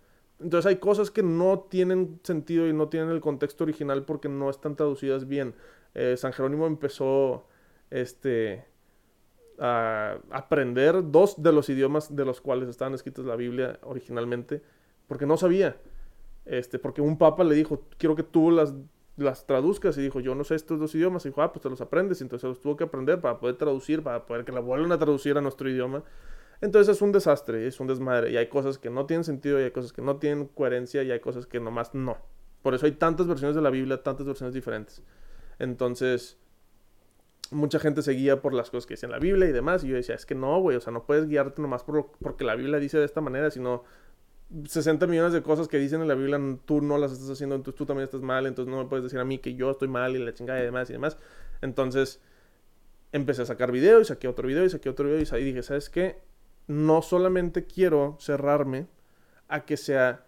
Entonces 0.42 0.66
hay 0.66 0.76
cosas 0.76 1.10
que 1.10 1.22
no 1.22 1.66
tienen 1.70 2.20
sentido 2.22 2.68
y 2.68 2.72
no 2.72 2.88
tienen 2.88 3.10
el 3.10 3.20
contexto 3.20 3.64
original 3.64 4.04
porque 4.04 4.28
no 4.28 4.50
están 4.50 4.76
traducidas 4.76 5.28
bien. 5.28 5.54
Eh, 5.94 6.16
San 6.16 6.32
Jerónimo 6.32 6.66
empezó 6.66 7.46
este, 7.90 8.64
a 9.58 10.18
aprender 10.30 11.10
dos 11.10 11.42
de 11.42 11.52
los 11.52 11.68
idiomas 11.68 12.14
de 12.14 12.24
los 12.24 12.40
cuales 12.40 12.68
estaban 12.68 12.94
escritas 12.94 13.24
la 13.24 13.36
Biblia 13.36 13.78
originalmente 13.82 14.62
porque 15.06 15.26
no 15.26 15.36
sabía. 15.36 15.76
Este, 16.44 16.78
porque 16.78 17.00
un 17.00 17.18
papa 17.18 17.44
le 17.44 17.54
dijo, 17.54 17.84
quiero 17.98 18.16
que 18.16 18.22
tú 18.22 18.50
las, 18.50 18.74
las 19.16 19.46
traduzcas. 19.46 19.96
Y 19.98 20.02
dijo, 20.02 20.20
yo 20.20 20.34
no 20.34 20.44
sé 20.44 20.54
estos 20.54 20.80
dos 20.80 20.94
idiomas. 20.94 21.24
Y 21.24 21.28
dijo, 21.28 21.42
ah, 21.42 21.52
pues 21.52 21.62
te 21.62 21.70
los 21.70 21.80
aprendes. 21.80 22.20
Y 22.20 22.24
entonces 22.24 22.48
los 22.48 22.60
tuvo 22.60 22.76
que 22.76 22.84
aprender 22.84 23.20
para 23.20 23.38
poder 23.38 23.56
traducir, 23.56 24.02
para 24.02 24.26
poder 24.26 24.44
que 24.44 24.52
la 24.52 24.60
vuelvan 24.60 24.92
a 24.92 24.98
traducir 24.98 25.36
a 25.36 25.40
nuestro 25.40 25.68
idioma. 25.68 26.02
Entonces 26.62 26.96
es 26.96 27.02
un 27.02 27.12
desastre, 27.12 27.66
es 27.66 27.78
un 27.80 27.88
desmadre. 27.88 28.30
Y 28.30 28.36
hay 28.38 28.46
cosas 28.48 28.78
que 28.78 28.88
no 28.88 29.04
tienen 29.04 29.24
sentido, 29.24 29.60
y 29.60 29.64
hay 29.64 29.72
cosas 29.72 29.92
que 29.92 30.00
no 30.00 30.16
tienen 30.16 30.46
coherencia, 30.46 31.02
y 31.02 31.10
hay 31.10 31.20
cosas 31.20 31.46
que 31.46 31.60
nomás 31.60 31.92
no. 31.92 32.16
Por 32.62 32.74
eso 32.74 32.86
hay 32.86 32.92
tantas 32.92 33.26
versiones 33.26 33.56
de 33.56 33.62
la 33.62 33.70
Biblia, 33.70 34.02
tantas 34.02 34.24
versiones 34.24 34.54
diferentes. 34.54 35.02
Entonces, 35.58 36.38
mucha 37.50 37.80
gente 37.80 38.02
se 38.02 38.12
guía 38.12 38.40
por 38.40 38.54
las 38.54 38.70
cosas 38.70 38.86
que 38.86 38.94
dice 38.94 39.06
en 39.06 39.12
la 39.12 39.18
Biblia 39.18 39.48
y 39.48 39.52
demás. 39.52 39.82
Y 39.82 39.88
yo 39.88 39.96
decía, 39.96 40.14
es 40.14 40.24
que 40.24 40.36
no, 40.36 40.60
güey, 40.60 40.76
o 40.76 40.80
sea, 40.80 40.92
no 40.92 41.04
puedes 41.04 41.28
guiarte 41.28 41.60
nomás 41.60 41.82
por 41.82 42.12
porque 42.22 42.44
la 42.44 42.54
Biblia 42.54 42.78
dice 42.78 42.96
de 42.96 43.04
esta 43.04 43.20
manera, 43.20 43.50
sino 43.50 43.82
60 44.64 45.04
millones 45.08 45.32
de 45.32 45.42
cosas 45.42 45.66
que 45.66 45.78
dicen 45.78 46.00
en 46.00 46.06
la 46.08 46.14
Biblia, 46.14 46.38
tú 46.64 46.80
no 46.80 46.96
las 46.96 47.10
estás 47.10 47.28
haciendo, 47.28 47.56
entonces 47.56 47.76
tú 47.76 47.86
también 47.86 48.04
estás 48.04 48.20
mal, 48.20 48.46
entonces 48.46 48.72
no 48.72 48.80
me 48.80 48.88
puedes 48.88 49.02
decir 49.02 49.18
a 49.18 49.24
mí 49.24 49.38
que 49.38 49.54
yo 49.54 49.72
estoy 49.72 49.88
mal 49.88 50.14
y 50.14 50.20
la 50.20 50.32
chingada 50.32 50.60
y 50.60 50.62
demás 50.62 50.88
y 50.90 50.92
demás. 50.92 51.18
Entonces 51.60 52.20
empecé 53.10 53.42
a 53.42 53.46
sacar 53.46 53.72
video 53.72 54.00
y 54.00 54.04
saqué 54.04 54.28
otro 54.28 54.46
video 54.46 54.64
y 54.64 54.70
saqué 54.70 54.88
otro 54.88 55.06
video 55.06 55.20
y 55.20 55.34
ahí 55.34 55.44
dije, 55.44 55.64
¿sabes 55.64 55.90
qué? 55.90 56.22
No 56.66 57.02
solamente 57.02 57.66
quiero 57.66 58.16
cerrarme 58.20 58.86
a 59.48 59.64
que 59.64 59.76
sea 59.76 60.24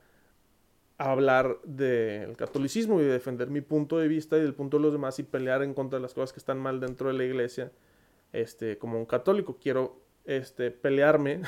hablar 0.99 1.59
del 1.65 2.37
catolicismo 2.37 3.01
y 3.01 3.05
defender 3.05 3.51
mi 3.51 3.61
punto 3.61 3.99
de 3.99 4.09
vista 4.09 4.37
y 4.37 4.43
del 4.43 4.55
punto 4.55 4.77
de 4.77 4.83
los 4.85 4.93
demás 4.93 5.19
y 5.19 5.25
pelear 5.25 5.63
en 5.63 5.75
contra 5.75 5.99
de 5.99 6.03
las 6.03 6.15
cosas 6.15 6.33
que 6.33 6.39
están 6.39 6.59
mal 6.59 6.81
dentro 6.81 7.09
de 7.09 7.15
la 7.15 7.25
iglesia, 7.25 7.73
este, 8.33 8.79
como 8.79 8.99
un 8.99 9.07
católico. 9.07 9.59
Quiero 9.61 10.01
este, 10.25 10.71
pelearme 10.71 11.43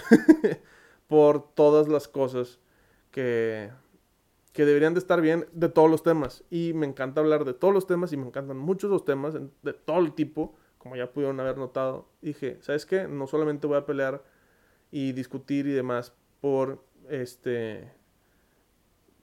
por 1.07 1.55
todas 1.55 1.88
las 1.88 2.09
cosas 2.09 2.59
que, 3.11 3.70
que 4.53 4.64
deberían 4.64 4.94
de 4.94 5.01
estar 5.01 5.20
bien 5.20 5.46
de 5.53 5.68
todos 5.68 5.90
los 5.90 6.03
temas. 6.03 6.44
Y 6.51 6.72
me 6.75 6.87
encanta 6.87 7.20
hablar 7.20 7.44
de 7.44 7.55
todos 7.55 7.72
los 7.72 7.87
temas 7.87 8.12
y 8.12 8.16
me 8.16 8.27
encantan 8.27 8.59
muchos 8.59 8.90
los 8.90 9.05
temas 9.05 9.35
de 9.35 9.72
todo 9.72 10.01
el 10.01 10.12
tipo, 10.12 10.57
como 10.79 10.96
ya 10.96 11.12
pudieron 11.12 11.38
haber 11.40 11.57
notado. 11.57 12.09
dije, 12.20 12.59
¿sabes 12.62 12.85
qué? 12.85 13.07
No 13.07 13.27
solamente 13.27 13.66
voy 13.66 13.77
a 13.77 13.87
pelear 13.87 14.25
y 14.97 15.13
discutir 15.13 15.67
y 15.67 15.73
demás 15.73 16.15
por 16.41 16.83
este 17.11 17.93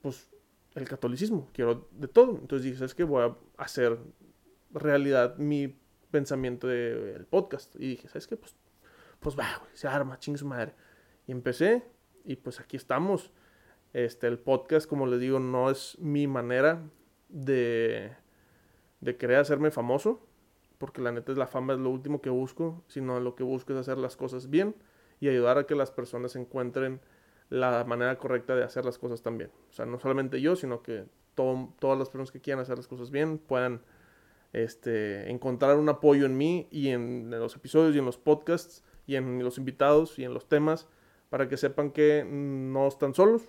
pues 0.04 0.30
el 0.76 0.88
catolicismo, 0.88 1.50
quiero 1.52 1.90
de 1.94 2.08
todo. 2.08 2.38
Entonces 2.38 2.66
dije, 2.66 2.78
¿sabes 2.78 2.94
qué? 2.94 3.04
Voy 3.04 3.24
a 3.24 3.36
hacer 3.58 3.98
realidad 4.72 5.36
mi 5.38 5.76
pensamiento 6.12 6.68
del 6.68 7.26
podcast. 7.26 7.76
Y 7.78 7.88
dije, 7.88 8.08
¿sabes 8.08 8.28
qué? 8.28 8.38
Pues, 8.38 8.56
pues 9.20 9.36
va, 9.36 9.48
güey, 9.62 9.72
se 9.74 9.88
arma, 9.88 10.20
ching 10.20 10.38
su 10.38 10.46
madre. 10.46 10.76
Y 11.26 11.32
empecé, 11.32 11.84
y 12.24 12.36
pues 12.36 12.60
aquí 12.60 12.78
estamos. 12.78 13.32
Este, 13.94 14.28
el 14.28 14.38
podcast, 14.38 14.88
como 14.88 15.08
les 15.08 15.22
digo, 15.22 15.40
no 15.40 15.72
es 15.72 15.98
mi 15.98 16.28
manera 16.28 16.84
de, 17.30 18.16
de 19.02 19.18
querer 19.18 19.38
hacerme 19.38 19.72
famoso, 19.72 20.24
porque 20.78 21.02
la 21.02 21.12
neta 21.12 21.32
es 21.32 21.38
la 21.40 21.48
fama 21.48 21.74
es 21.74 21.80
lo 21.80 21.90
último 21.90 22.22
que 22.22 22.30
busco, 22.30 22.84
sino 22.88 23.20
lo 23.20 23.34
que 23.34 23.42
busco 23.42 23.74
es 23.74 23.80
hacer 23.80 23.98
las 23.98 24.16
cosas 24.16 24.52
bien 24.52 24.76
y 25.24 25.30
ayudar 25.30 25.58
a 25.58 25.66
que 25.66 25.74
las 25.74 25.90
personas 25.90 26.36
encuentren 26.36 27.00
la 27.50 27.86
manera 27.86 28.18
correcta 28.18 28.58
de 28.58 28.64
hacer 28.66 28.84
las 28.84 28.98
cosas 28.98 29.22
también. 29.22 29.52
O 29.70 29.74
sea, 29.74 29.86
no 29.86 29.98
solamente 29.98 30.42
yo, 30.42 30.58
sino 30.58 30.84
que 30.84 31.06
todas 31.34 31.98
las 31.98 32.10
personas 32.10 32.30
que 32.32 32.42
quieran 32.42 32.62
hacer 32.62 32.76
las 32.76 32.90
cosas 32.90 33.10
bien 33.10 33.38
puedan 33.38 33.82
este, 34.52 35.32
encontrar 35.32 35.78
un 35.78 35.88
apoyo 35.88 36.26
en 36.26 36.38
mí 36.38 36.68
y 36.72 36.90
en 36.90 37.30
los 37.30 37.56
episodios 37.56 37.96
y 37.96 38.00
en 38.00 38.06
los 38.06 38.18
podcasts 38.18 38.84
y 39.08 39.16
en 39.16 39.42
los 39.42 39.58
invitados 39.58 40.20
y 40.20 40.26
en 40.26 40.34
los 40.34 40.50
temas 40.50 40.88
para 41.30 41.48
que 41.48 41.56
sepan 41.56 41.92
que 41.92 42.26
no 42.30 42.86
están 42.86 43.14
solos, 43.14 43.44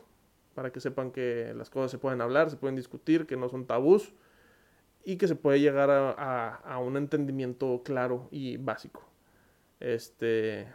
para 0.55 0.71
que 0.71 0.79
sepan 0.79 1.11
que 1.11 1.55
las 1.57 1.71
cosas 1.71 1.91
se 1.91 1.99
pueden 1.99 2.21
hablar, 2.21 2.51
se 2.51 2.57
pueden 2.57 2.77
discutir, 2.77 3.27
que 3.27 3.37
no 3.37 3.49
son 3.49 3.67
tabús 3.67 4.15
y 5.05 5.17
que 5.17 5.27
se 5.27 5.35
puede 5.35 5.59
llegar 5.59 5.91
a, 5.91 6.79
un 6.79 6.97
entendimiento 6.97 7.83
claro 7.85 8.29
y 8.31 8.59
básico. 8.59 9.03
Este, 9.81 10.69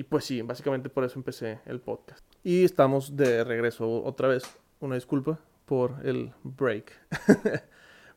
y 0.00 0.02
pues 0.02 0.24
sí, 0.24 0.40
básicamente 0.40 0.88
por 0.88 1.04
eso 1.04 1.18
empecé 1.18 1.60
el 1.66 1.78
podcast. 1.78 2.24
Y 2.42 2.64
estamos 2.64 3.18
de 3.18 3.44
regreso 3.44 4.02
otra 4.02 4.28
vez. 4.28 4.44
Una 4.78 4.94
disculpa 4.94 5.38
por 5.66 5.96
el 6.04 6.32
break. 6.42 6.90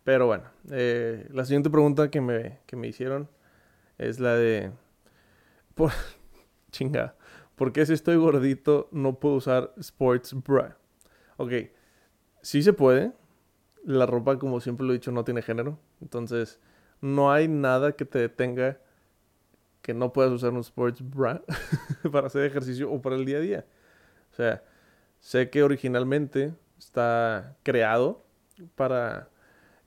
Pero 0.06 0.26
bueno, 0.26 0.46
eh, 0.72 1.28
la 1.32 1.44
siguiente 1.44 1.70
pregunta 1.70 2.10
que 2.10 2.22
me, 2.22 2.60
que 2.68 2.78
me 2.78 2.88
hicieron 2.88 3.28
es 3.98 4.22
la 4.22 4.34
de... 4.36 4.72
Por, 5.76 5.92
chinga, 6.72 7.18
¿Por 7.58 7.74
qué 7.74 7.86
si 7.86 7.92
estoy 7.92 8.16
gordito 8.16 8.88
no 8.94 9.20
puedo 9.20 9.36
usar 9.36 9.74
sports 9.76 10.34
bra? 10.42 10.78
Ok, 11.36 11.52
sí 12.42 12.64
se 12.64 12.72
puede. 12.72 13.12
La 13.84 14.06
ropa, 14.06 14.40
como 14.40 14.62
siempre 14.62 14.88
lo 14.88 14.94
he 14.94 15.00
dicho, 15.00 15.12
no 15.12 15.26
tiene 15.26 15.42
género. 15.42 15.78
Entonces, 16.00 16.62
no 17.02 17.30
hay 17.30 17.50
nada 17.50 17.92
que 17.92 18.06
te 18.06 18.20
detenga 18.20 18.80
que 19.84 19.94
no 19.94 20.14
puedas 20.14 20.32
usar 20.32 20.52
un 20.52 20.62
sports 20.62 21.08
bra 21.08 21.44
para 22.12 22.28
hacer 22.28 22.46
ejercicio 22.46 22.90
o 22.90 23.02
para 23.02 23.18
el 23.18 23.26
día 23.26 23.38
a 23.38 23.42
día. 23.42 23.66
O 24.32 24.36
sea, 24.36 24.64
sé 25.20 25.50
que 25.50 25.62
originalmente 25.62 26.54
está 26.80 27.56
creado 27.64 28.24
para 28.76 29.30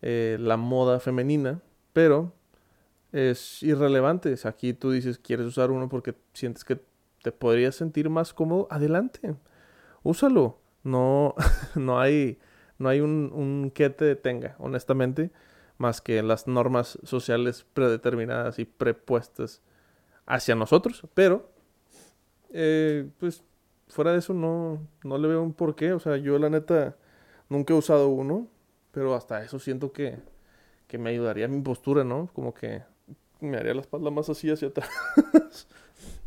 eh, 0.03 0.37
la 0.39 0.59
moda 0.59 1.01
femenina, 1.01 1.63
pero 1.95 2.35
es 3.11 3.63
irrelevante. 3.63 4.35
Aquí 4.45 4.75
tú 4.75 4.91
dices, 4.91 5.19
quieres 5.19 5.47
usar 5.47 5.71
uno 5.71 5.89
porque 5.89 6.15
sientes 6.35 6.63
que 6.63 6.79
te 7.23 7.33
podrías 7.33 7.75
sentir 7.75 8.11
más 8.11 8.35
cómodo, 8.35 8.69
adelante, 8.71 9.35
úsalo. 10.03 10.61
No, 10.85 11.35
no 11.75 11.99
hay, 11.99 12.39
no 12.79 12.91
hay 12.91 13.01
un, 13.01 13.33
un 13.33 13.73
que 13.75 13.89
te 13.89 14.05
detenga, 14.05 14.57
honestamente, 14.59 15.33
más 15.79 16.03
que 16.03 16.23
las 16.23 16.47
normas 16.47 16.99
sociales 17.03 17.65
predeterminadas 17.73 18.59
y 18.59 18.67
prepuestas 18.67 19.63
hacia 20.27 20.55
nosotros. 20.55 21.03
Pero, 21.15 21.51
eh, 22.51 23.09
pues, 23.19 23.43
fuera 23.89 24.13
de 24.13 24.19
eso 24.19 24.35
no, 24.35 24.87
no 25.05 25.19
le 25.19 25.29
veo 25.29 25.43
un 25.43 25.55
porqué. 25.55 25.93
O 25.93 26.01
sea, 26.01 26.17
yo 26.17 26.39
la 26.39 26.51
neta 26.51 26.97
nunca 27.49 27.75
he 27.75 27.77
usado 27.77 28.09
uno, 28.09 28.49
pero 28.93 29.15
hasta 29.15 29.43
eso 29.43 29.59
siento 29.59 29.93
que, 29.93 30.19
que 30.89 30.99
me 30.99 31.11
ayudaría 31.11 31.49
mi 31.49 31.61
postura, 31.61 32.05
¿no? 32.05 32.29
Como 32.35 32.53
que 32.55 32.83
me 33.41 33.57
haría 33.57 33.75
la 33.75 33.81
espalda 33.81 34.11
más 34.11 34.29
así 34.29 34.51
hacia 34.51 34.69
atrás. 34.69 34.91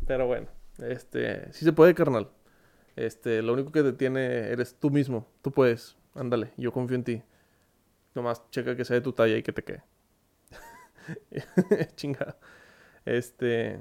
pero 0.06 0.26
bueno. 0.26 0.48
Este, 0.78 1.52
sí 1.52 1.64
se 1.64 1.72
puede, 1.72 1.94
carnal. 1.94 2.30
Este, 2.96 3.42
lo 3.42 3.52
único 3.52 3.70
que 3.72 3.82
te 3.82 3.92
tiene 3.92 4.48
eres 4.50 4.74
tú 4.74 4.90
mismo. 4.90 5.26
Tú 5.42 5.50
puedes. 5.50 5.96
Ándale, 6.14 6.52
yo 6.56 6.72
confío 6.72 6.96
en 6.96 7.04
ti. 7.04 7.22
Nomás 8.14 8.42
checa 8.50 8.76
que 8.76 8.84
sea 8.84 8.94
de 8.96 9.02
tu 9.02 9.12
talla 9.12 9.36
y 9.36 9.42
que 9.42 9.52
te 9.52 9.62
quede. 9.62 9.82
Chinga. 11.96 12.36
Este, 13.10 13.80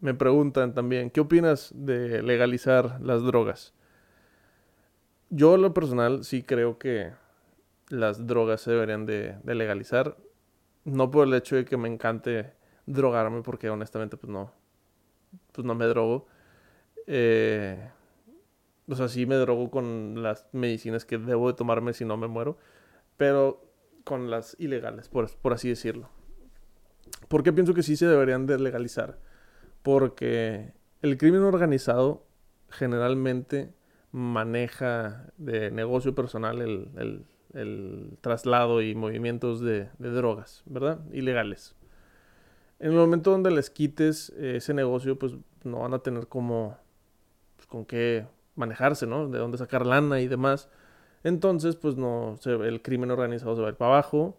me 0.00 0.12
preguntan 0.14 0.74
también, 0.74 1.10
¿qué 1.10 1.20
opinas 1.20 1.72
de 1.74 2.20
legalizar 2.22 3.00
las 3.00 3.22
drogas? 3.22 3.74
Yo, 5.30 5.56
lo 5.56 5.72
personal, 5.72 6.24
sí 6.24 6.42
creo 6.42 6.76
que 6.76 7.12
las 7.88 8.26
drogas 8.26 8.62
se 8.62 8.72
deberían 8.72 9.06
de, 9.06 9.36
legalizar. 9.44 10.16
No 10.84 11.10
por 11.12 11.28
el 11.28 11.34
hecho 11.34 11.54
de 11.54 11.64
que 11.64 11.76
me 11.76 11.88
encante 11.88 12.54
drogarme, 12.86 13.42
porque 13.42 13.70
honestamente, 13.70 14.16
pues 14.16 14.30
no, 14.32 14.52
pues 15.52 15.64
no 15.64 15.76
me 15.76 15.86
drogo. 15.86 16.26
Eh, 17.06 17.88
o 18.88 18.96
sea, 18.96 19.08
sí 19.08 19.26
me 19.26 19.36
drogo 19.36 19.70
con 19.70 20.22
las 20.24 20.48
medicinas 20.52 21.04
que 21.04 21.18
debo 21.18 21.48
de 21.48 21.54
tomarme 21.54 21.92
si 21.92 22.04
no 22.04 22.16
me 22.16 22.26
muero, 22.26 22.58
pero 23.16 23.64
con 24.02 24.28
las 24.28 24.56
ilegales, 24.58 25.08
por 25.08 25.52
así 25.52 25.68
decirlo. 25.68 26.15
¿Por 27.28 27.42
qué 27.42 27.52
pienso 27.52 27.74
que 27.74 27.82
sí 27.82 27.96
se 27.96 28.06
deberían 28.06 28.46
de 28.46 28.58
legalizar? 28.58 29.18
Porque 29.82 30.72
el 31.02 31.18
crimen 31.18 31.42
organizado 31.42 32.26
generalmente 32.70 33.72
maneja 34.12 35.30
de 35.36 35.70
negocio 35.70 36.14
personal 36.14 36.60
el, 36.60 38.16
traslado 38.20 38.82
y 38.82 38.94
movimientos 38.94 39.60
de, 39.60 39.88
drogas, 39.98 40.62
¿verdad? 40.66 41.00
Ilegales. 41.12 41.74
En 42.78 42.92
el 42.92 42.96
momento 42.96 43.30
donde 43.30 43.50
les 43.50 43.70
quites 43.70 44.30
ese 44.30 44.74
negocio, 44.74 45.18
pues 45.18 45.34
no 45.64 45.80
van 45.80 45.94
a 45.94 46.00
tener 46.00 46.28
como 46.28 46.76
pues, 47.56 47.66
con 47.66 47.86
qué 47.86 48.26
manejarse, 48.54 49.06
¿no? 49.06 49.28
De 49.28 49.38
dónde 49.38 49.58
sacar 49.58 49.86
lana 49.86 50.20
y 50.20 50.28
demás. 50.28 50.68
Entonces, 51.24 51.76
pues 51.76 51.96
no, 51.96 52.36
se, 52.40 52.52
el 52.52 52.82
crimen 52.82 53.10
organizado 53.10 53.54
se 53.56 53.62
va 53.62 53.68
a 53.68 53.70
ir 53.70 53.76
para 53.76 53.92
abajo, 53.92 54.36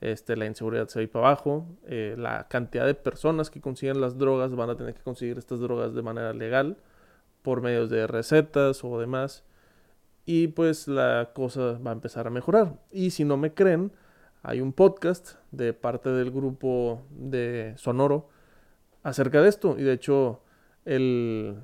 este, 0.00 0.36
la 0.36 0.46
inseguridad 0.46 0.88
se 0.88 0.98
va 0.98 1.00
a 1.00 1.04
ir 1.04 1.10
para 1.10 1.26
abajo, 1.26 1.66
eh, 1.86 2.14
la 2.18 2.48
cantidad 2.48 2.86
de 2.86 2.94
personas 2.94 3.50
que 3.50 3.60
consiguen 3.60 4.00
las 4.00 4.18
drogas 4.18 4.54
van 4.54 4.70
a 4.70 4.76
tener 4.76 4.94
que 4.94 5.02
conseguir 5.02 5.38
estas 5.38 5.60
drogas 5.60 5.94
de 5.94 6.02
manera 6.02 6.32
legal 6.32 6.76
por 7.42 7.60
medios 7.60 7.90
de 7.90 8.06
recetas 8.06 8.84
o 8.84 8.98
demás. 8.98 9.44
Y 10.24 10.48
pues 10.48 10.88
la 10.88 11.30
cosa 11.34 11.78
va 11.78 11.90
a 11.90 11.94
empezar 11.94 12.26
a 12.26 12.30
mejorar. 12.30 12.80
Y 12.90 13.10
si 13.10 13.24
no 13.24 13.36
me 13.36 13.54
creen, 13.54 13.92
hay 14.42 14.60
un 14.60 14.72
podcast 14.72 15.36
de 15.52 15.72
parte 15.72 16.10
del 16.10 16.30
grupo 16.30 17.02
de 17.10 17.74
Sonoro 17.76 18.28
acerca 19.04 19.40
de 19.40 19.48
esto. 19.48 19.76
Y 19.78 19.82
de 19.82 19.92
hecho, 19.92 20.42
el, 20.84 21.56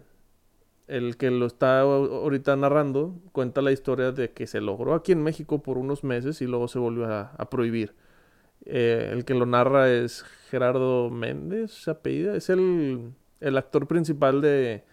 el 0.88 1.16
que 1.16 1.30
lo 1.30 1.46
está 1.46 1.80
ahorita 1.80 2.54
narrando 2.56 3.14
cuenta 3.32 3.62
la 3.62 3.72
historia 3.72 4.12
de 4.12 4.32
que 4.32 4.46
se 4.46 4.60
logró 4.60 4.94
aquí 4.94 5.12
en 5.12 5.22
México 5.22 5.62
por 5.62 5.78
unos 5.78 6.04
meses 6.04 6.42
y 6.42 6.46
luego 6.46 6.68
se 6.68 6.78
volvió 6.78 7.06
a, 7.06 7.50
prohibir. 7.50 7.94
Eh, 8.64 9.10
el 9.12 9.24
que 9.24 9.34
lo 9.34 9.46
narra 9.46 9.90
es 9.90 10.24
Gerardo 10.50 11.10
Méndez, 11.10 11.72
se 11.72 12.36
es 12.36 12.50
el, 12.50 13.12
el 13.40 13.56
actor 13.56 13.88
principal 13.88 14.40
de, 14.40 14.84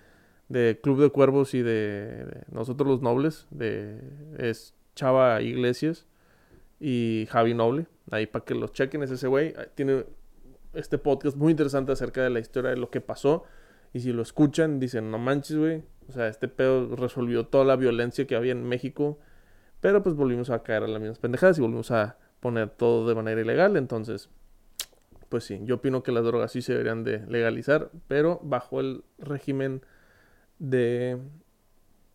de, 0.48 0.80
Club 0.82 1.02
de 1.02 1.10
Cuervos 1.10 1.54
y 1.54 1.62
de, 1.62 2.44
Nosotros 2.52 2.88
los 2.88 3.02
Nobles, 3.02 3.48
de, 3.52 4.00
es 4.38 4.74
Chava 4.96 5.42
Iglesias 5.42 6.08
y 6.80 7.28
Javi 7.30 7.54
Noble, 7.54 7.86
ahí 8.10 8.26
para 8.26 8.46
que 8.46 8.56
los 8.56 8.72
chequen, 8.72 9.04
es 9.04 9.12
ese 9.12 9.28
güey, 9.28 9.54
tiene 9.76 10.06
este 10.74 10.98
podcast 10.98 11.38
muy 11.38 11.52
interesante 11.52 11.92
acerca 11.92 12.24
de 12.24 12.30
la 12.30 12.40
historia 12.40 12.72
de 12.72 12.78
lo 12.78 12.90
que 12.90 13.02
pasó 13.02 13.46
y 13.94 14.02
si 14.02 14.12
lo 14.14 14.22
escuchan, 14.22 14.80
dicen, 14.80 15.12
no 15.12 15.18
manches, 15.18 15.58
güey. 15.58 15.84
O 16.08 16.12
sea, 16.12 16.28
este 16.28 16.48
pedo 16.48 16.96
resolvió 16.96 17.48
toda 17.48 17.66
la 17.66 17.76
violencia 17.76 18.28
que 18.28 18.36
había 18.36 18.52
en 18.52 18.64
México. 18.64 19.20
Pero 19.82 20.04
pues 20.04 20.16
volvimos 20.16 20.50
a 20.50 20.62
caer 20.62 20.84
a 20.84 20.88
las 20.88 21.00
mismas 21.00 21.20
pendejadas 21.20 21.58
y 21.58 21.62
volvimos 21.62 21.92
a 21.92 22.18
poner 22.40 22.70
todo 22.70 23.08
de 23.08 23.16
manera 23.16 23.42
ilegal. 23.42 23.78
Entonces, 23.78 24.30
pues 25.30 25.44
sí, 25.44 25.60
yo 25.64 25.76
opino 25.76 26.04
que 26.04 26.12
las 26.12 26.24
drogas 26.24 26.52
sí 26.52 26.62
se 26.62 26.74
deberían 26.74 27.04
de 27.04 27.26
legalizar, 27.28 27.92
pero 28.08 28.40
bajo 28.44 28.80
el 28.80 29.04
régimen 29.18 29.82
de 30.58 31.18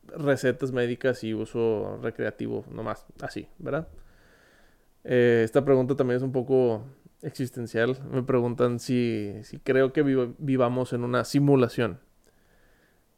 recetas 0.09 0.73
médicas 0.73 1.25
y 1.25 1.33
uso 1.35 1.99
recreativo, 2.03 2.65
nomás 2.71 3.07
así, 3.21 3.49
¿verdad? 3.59 3.89
Eh, 5.05 5.43
esta 5.45 5.65
pregunta 5.65 5.95
también 5.97 6.17
es 6.17 6.23
un 6.23 6.33
poco 6.33 6.85
existencial. 7.23 7.99
Me 8.11 8.23
preguntan 8.23 8.79
si, 8.79 9.35
si 9.43 9.59
creo 9.59 9.93
que 9.93 10.03
vivamos 10.03 10.93
en 10.93 11.05
una 11.05 11.25
simulación. 11.25 12.01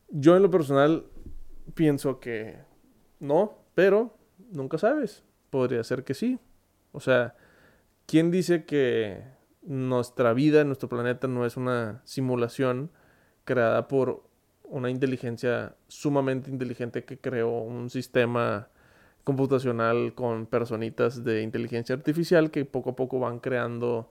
Yo 0.08 0.36
en 0.36 0.42
lo 0.42 0.50
personal 0.50 1.06
pienso 1.74 2.20
que 2.20 2.56
no, 3.20 3.58
pero 3.74 4.16
nunca 4.52 4.78
sabes. 4.78 5.24
Podría 5.50 5.82
ser 5.84 6.04
que 6.04 6.14
sí. 6.14 6.38
O 6.96 7.00
sea, 7.00 7.34
¿quién 8.06 8.30
dice 8.30 8.64
que 8.64 9.22
nuestra 9.60 10.32
vida, 10.32 10.64
nuestro 10.64 10.88
planeta 10.88 11.28
no 11.28 11.44
es 11.44 11.58
una 11.58 12.00
simulación 12.04 12.90
creada 13.44 13.86
por 13.86 14.24
una 14.64 14.88
inteligencia 14.88 15.76
sumamente 15.88 16.50
inteligente 16.50 17.04
que 17.04 17.18
creó 17.18 17.60
un 17.60 17.90
sistema 17.90 18.68
computacional 19.24 20.14
con 20.14 20.46
personitas 20.46 21.22
de 21.22 21.42
inteligencia 21.42 21.94
artificial 21.94 22.50
que 22.50 22.64
poco 22.64 22.90
a 22.90 22.96
poco 22.96 23.20
van 23.20 23.40
creando 23.40 24.10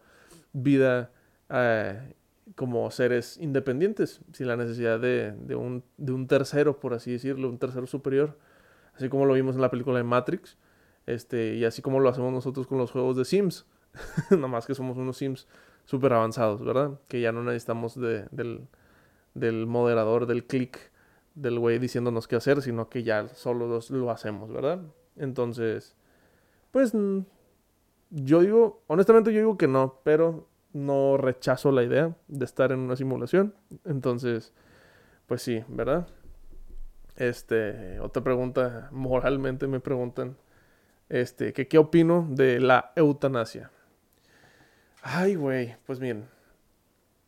vida 0.53 1.09
eh, 1.49 2.13
como 2.53 2.91
seres 2.91 3.37
independientes, 3.37 4.21
sin 4.31 4.45
la 4.45 4.57
necesidad 4.57 4.99
de, 4.99 5.33
un, 5.55 5.83
de, 5.97 6.11
un, 6.11 6.27
tercero, 6.27 6.79
por 6.79 6.93
así 6.93 7.13
decirlo, 7.13 7.49
un 7.49 7.57
tercero 7.57 7.87
superior, 7.87 8.37
así 8.93 9.09
como 9.09 9.25
lo 9.25 9.33
vimos 9.33 9.55
en 9.55 9.61
la 9.61 9.71
película 9.71 9.97
de 9.97 10.03
Matrix, 10.03 10.55
este, 11.05 11.55
y 11.55 11.65
así 11.65 11.81
como 11.81 11.99
lo 11.99 12.09
hacemos 12.09 12.31
nosotros 12.33 12.67
con 12.67 12.77
los 12.77 12.91
juegos 12.91 13.17
de 13.17 13.25
Sims, 13.25 13.65
nomás 14.37 14.65
que 14.65 14.75
somos 14.75 14.97
unos 14.97 15.17
Sims 15.17 15.47
súper 15.85 16.13
avanzados, 16.13 16.63
¿verdad? 16.63 16.99
Que 17.07 17.21
ya 17.21 17.31
no 17.31 17.43
necesitamos 17.43 17.99
de, 17.99 18.27
del, 18.31 18.67
del 19.33 19.67
moderador, 19.67 20.25
del 20.25 20.45
click, 20.45 20.91
del 21.35 21.59
güey 21.59 21.79
diciéndonos 21.79 22.27
qué 22.27 22.35
hacer, 22.35 22.61
sino 22.61 22.89
que 22.89 23.03
ya 23.03 23.27
solo 23.29 23.79
lo 23.89 24.11
hacemos, 24.11 24.51
¿verdad? 24.51 24.81
Entonces, 25.17 25.95
pues 26.71 26.93
yo 28.09 28.41
digo, 28.41 28.83
honestamente 28.87 29.33
yo 29.33 29.39
digo 29.39 29.57
que 29.57 29.67
no, 29.67 29.99
pero 30.03 30.47
no 30.73 31.17
rechazo 31.17 31.71
la 31.71 31.83
idea 31.83 32.15
de 32.27 32.45
estar 32.45 32.71
en 32.71 32.79
una 32.79 32.95
simulación. 32.95 33.53
Entonces, 33.85 34.53
pues 35.27 35.41
sí, 35.41 35.63
¿verdad? 35.67 36.07
Este, 37.15 37.99
otra 38.01 38.23
pregunta, 38.23 38.89
moralmente 38.91 39.67
me 39.67 39.79
preguntan, 39.79 40.35
este, 41.09 41.53
que 41.53 41.67
qué 41.67 41.77
opino 41.77 42.27
de 42.29 42.59
la 42.59 42.91
eutanasia. 42.95 43.71
Ay, 45.01 45.35
güey, 45.35 45.75
pues 45.85 45.99
bien, 45.99 46.27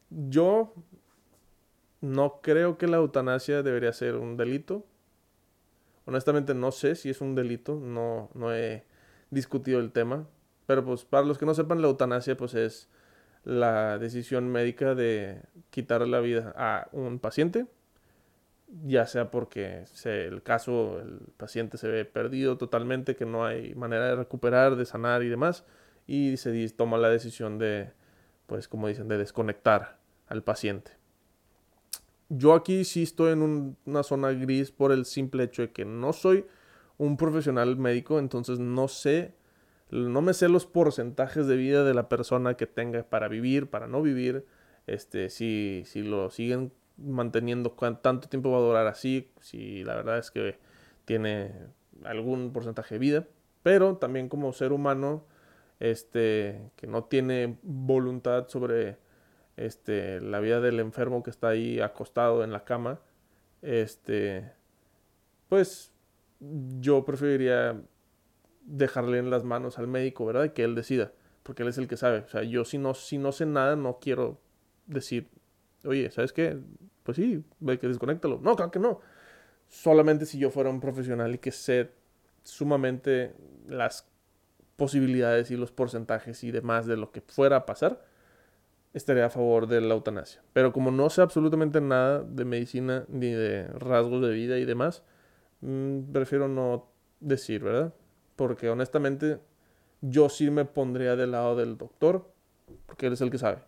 yo 0.10 0.74
no 2.02 2.42
creo 2.42 2.78
que 2.78 2.88
la 2.88 2.98
eutanasia 2.98 3.64
debería 3.64 3.94
ser 3.94 4.16
un 4.16 4.38
delito. 4.38 4.86
Honestamente 6.06 6.54
no 6.54 6.72
sé 6.72 6.96
si 6.96 7.10
es 7.10 7.22
un 7.22 7.36
delito, 7.36 7.76
no, 7.76 8.30
no 8.34 8.54
he 8.54 8.86
discutido 9.30 9.80
el 9.80 9.92
tema. 9.92 10.28
Pero 10.66 10.84
pues 10.84 11.06
para 11.06 11.26
los 11.26 11.38
que 11.38 11.46
no 11.46 11.54
sepan, 11.54 11.82
la 11.82 11.88
eutanasia 11.88 12.36
pues 12.36 12.54
es 12.54 12.90
la 13.44 13.98
decisión 13.98 14.50
médica 14.50 14.96
de 14.96 15.42
quitar 15.70 16.06
la 16.08 16.20
vida 16.20 16.54
a 16.58 16.90
un 16.92 17.20
paciente, 17.20 17.66
ya 18.68 19.06
sea 19.06 19.32
porque 19.32 19.86
el 20.04 20.44
caso, 20.44 21.00
el 21.00 21.20
paciente 21.38 21.78
se 21.78 21.88
ve 21.88 22.06
perdido 22.06 22.58
totalmente, 22.58 23.16
que 23.16 23.26
no 23.26 23.46
hay 23.46 23.74
manera 23.76 24.08
de 24.08 24.16
recuperar, 24.16 24.76
de 24.76 24.86
sanar 24.86 25.24
y 25.24 25.30
demás, 25.30 25.66
y 26.06 26.38
se 26.38 26.70
toma 26.70 26.98
la 26.98 27.10
decisión 27.10 27.58
de, 27.58 27.92
pues 28.46 28.68
como 28.68 28.88
dicen, 28.88 29.08
de 29.08 29.18
desconectar 29.18 30.00
al 30.28 30.44
paciente. 30.44 30.92
Yo 32.30 32.54
aquí 32.54 32.84
sí 32.84 33.04
estoy 33.04 33.34
en 33.34 33.78
una 33.86 34.04
zona 34.04 34.32
gris 34.32 34.72
por 34.72 34.92
el 34.92 35.06
simple 35.06 35.44
hecho 35.44 35.62
de 35.62 35.72
que 35.72 35.86
no 35.86 36.12
soy 36.12 36.46
un 36.98 37.16
profesional 37.16 37.78
médico, 37.78 38.20
entonces 38.20 38.60
no 38.60 38.90
sé, 38.90 39.34
no 39.92 40.22
me 40.22 40.34
sé 40.34 40.50
los 40.50 40.66
porcentajes 40.66 41.48
de 41.48 41.56
vida 41.56 41.86
de 41.86 41.94
la 41.94 42.10
persona 42.10 42.56
que 42.56 42.68
tenga 42.68 43.04
para 43.04 43.30
vivir, 43.30 43.70
para 43.70 43.88
no 43.88 44.02
vivir, 44.02 44.46
este, 44.88 45.30
si, 45.30 45.84
si 45.86 46.02
lo 46.02 46.30
siguen 46.30 46.74
manteniendo, 46.98 47.72
tanto 48.02 48.28
tiempo 48.30 48.52
va 48.52 48.58
a 48.58 48.62
durar 48.62 48.88
así, 48.88 49.32
si 49.40 49.84
la 49.84 49.96
verdad 49.96 50.18
es 50.18 50.32
que 50.32 50.58
tiene 51.06 51.54
algún 52.04 52.52
porcentaje 52.54 52.96
de 52.96 53.00
vida, 53.00 53.28
pero 53.64 53.98
también 53.98 54.30
como 54.30 54.54
ser 54.54 54.72
humano, 54.72 55.26
este, 55.80 56.72
que 56.76 56.88
no 56.88 57.04
tiene 57.06 57.58
voluntad 57.64 58.48
sobre 58.48 58.98
este, 59.58 60.22
la 60.22 60.40
vida 60.40 60.60
del 60.60 60.80
enfermo 60.80 61.24
que 61.24 61.30
está 61.30 61.50
ahí 61.50 61.80
acostado 61.80 62.44
en 62.44 62.52
la 62.52 62.64
cama, 62.64 63.00
este, 63.62 64.52
pues 65.50 65.92
yo 66.80 67.06
preferiría 67.06 67.82
dejarle 68.62 69.18
en 69.18 69.30
las 69.30 69.44
manos 69.44 69.80
al 69.80 69.88
médico, 69.88 70.26
¿verdad? 70.26 70.54
Que 70.54 70.64
él 70.64 70.76
decida, 70.76 71.12
porque 71.44 71.64
él 71.64 71.70
es 71.70 71.78
el 71.78 71.88
que 71.88 71.98
sabe. 71.98 72.20
O 72.20 72.30
sea, 72.30 72.44
yo 72.44 72.66
si 72.66 72.78
no, 72.78 72.94
si 72.94 73.18
no 73.18 73.32
sé 73.32 73.46
nada, 73.46 73.76
no 73.76 74.00
quiero 74.00 74.40
decir, 74.86 75.30
oye, 75.88 76.12
¿sabes 76.12 76.34
qué? 76.34 76.58
Pues 77.04 77.16
sí, 77.16 77.44
ve 77.60 77.80
que 77.80 77.88
desconéctalo. 77.88 78.40
No, 78.42 78.56
claro 78.56 78.72
que 78.72 78.80
no. 78.80 79.00
Solamente 79.70 80.26
si 80.26 80.38
yo 80.40 80.50
fuera 80.52 80.70
un 80.70 80.80
profesional 80.80 81.34
y 81.36 81.38
que 81.40 81.52
sé 81.52 81.92
sumamente 82.44 83.34
las 83.68 84.08
posibilidades 84.76 85.52
y 85.52 85.58
los 85.58 85.72
porcentajes 85.72 86.44
y 86.44 86.52
demás 86.52 86.86
de 86.86 86.98
lo 86.98 87.12
que 87.12 87.22
fuera 87.22 87.58
a 87.58 87.66
pasar, 87.66 88.06
estaría 88.94 89.26
a 89.26 89.30
favor 89.30 89.68
de 89.68 89.82
la 89.82 89.94
eutanasia. 89.94 90.42
Pero 90.54 90.72
como 90.72 90.92
no 90.92 91.10
sé 91.10 91.22
absolutamente 91.22 91.82
nada 91.82 92.24
de 92.24 92.46
medicina 92.46 93.06
ni 93.10 93.32
de 93.32 93.68
rasgos 93.68 94.22
de 94.22 94.32
vida 94.32 94.58
y 94.58 94.66
demás, 94.66 95.04
mm, 95.62 96.12
prefiero 96.12 96.48
no 96.48 96.90
decir, 97.20 97.64
¿verdad? 97.64 97.94
Porque 98.36 98.70
honestamente 98.70 99.40
yo 100.02 100.30
sí 100.30 100.50
me 100.52 100.66
pondría 100.66 101.16
del 101.16 101.32
lado 101.32 101.56
del 101.56 101.78
doctor, 101.78 102.32
porque 102.86 103.08
él 103.08 103.14
es 103.14 103.22
el 103.22 103.32
que 103.32 103.38
sabe. 103.38 103.60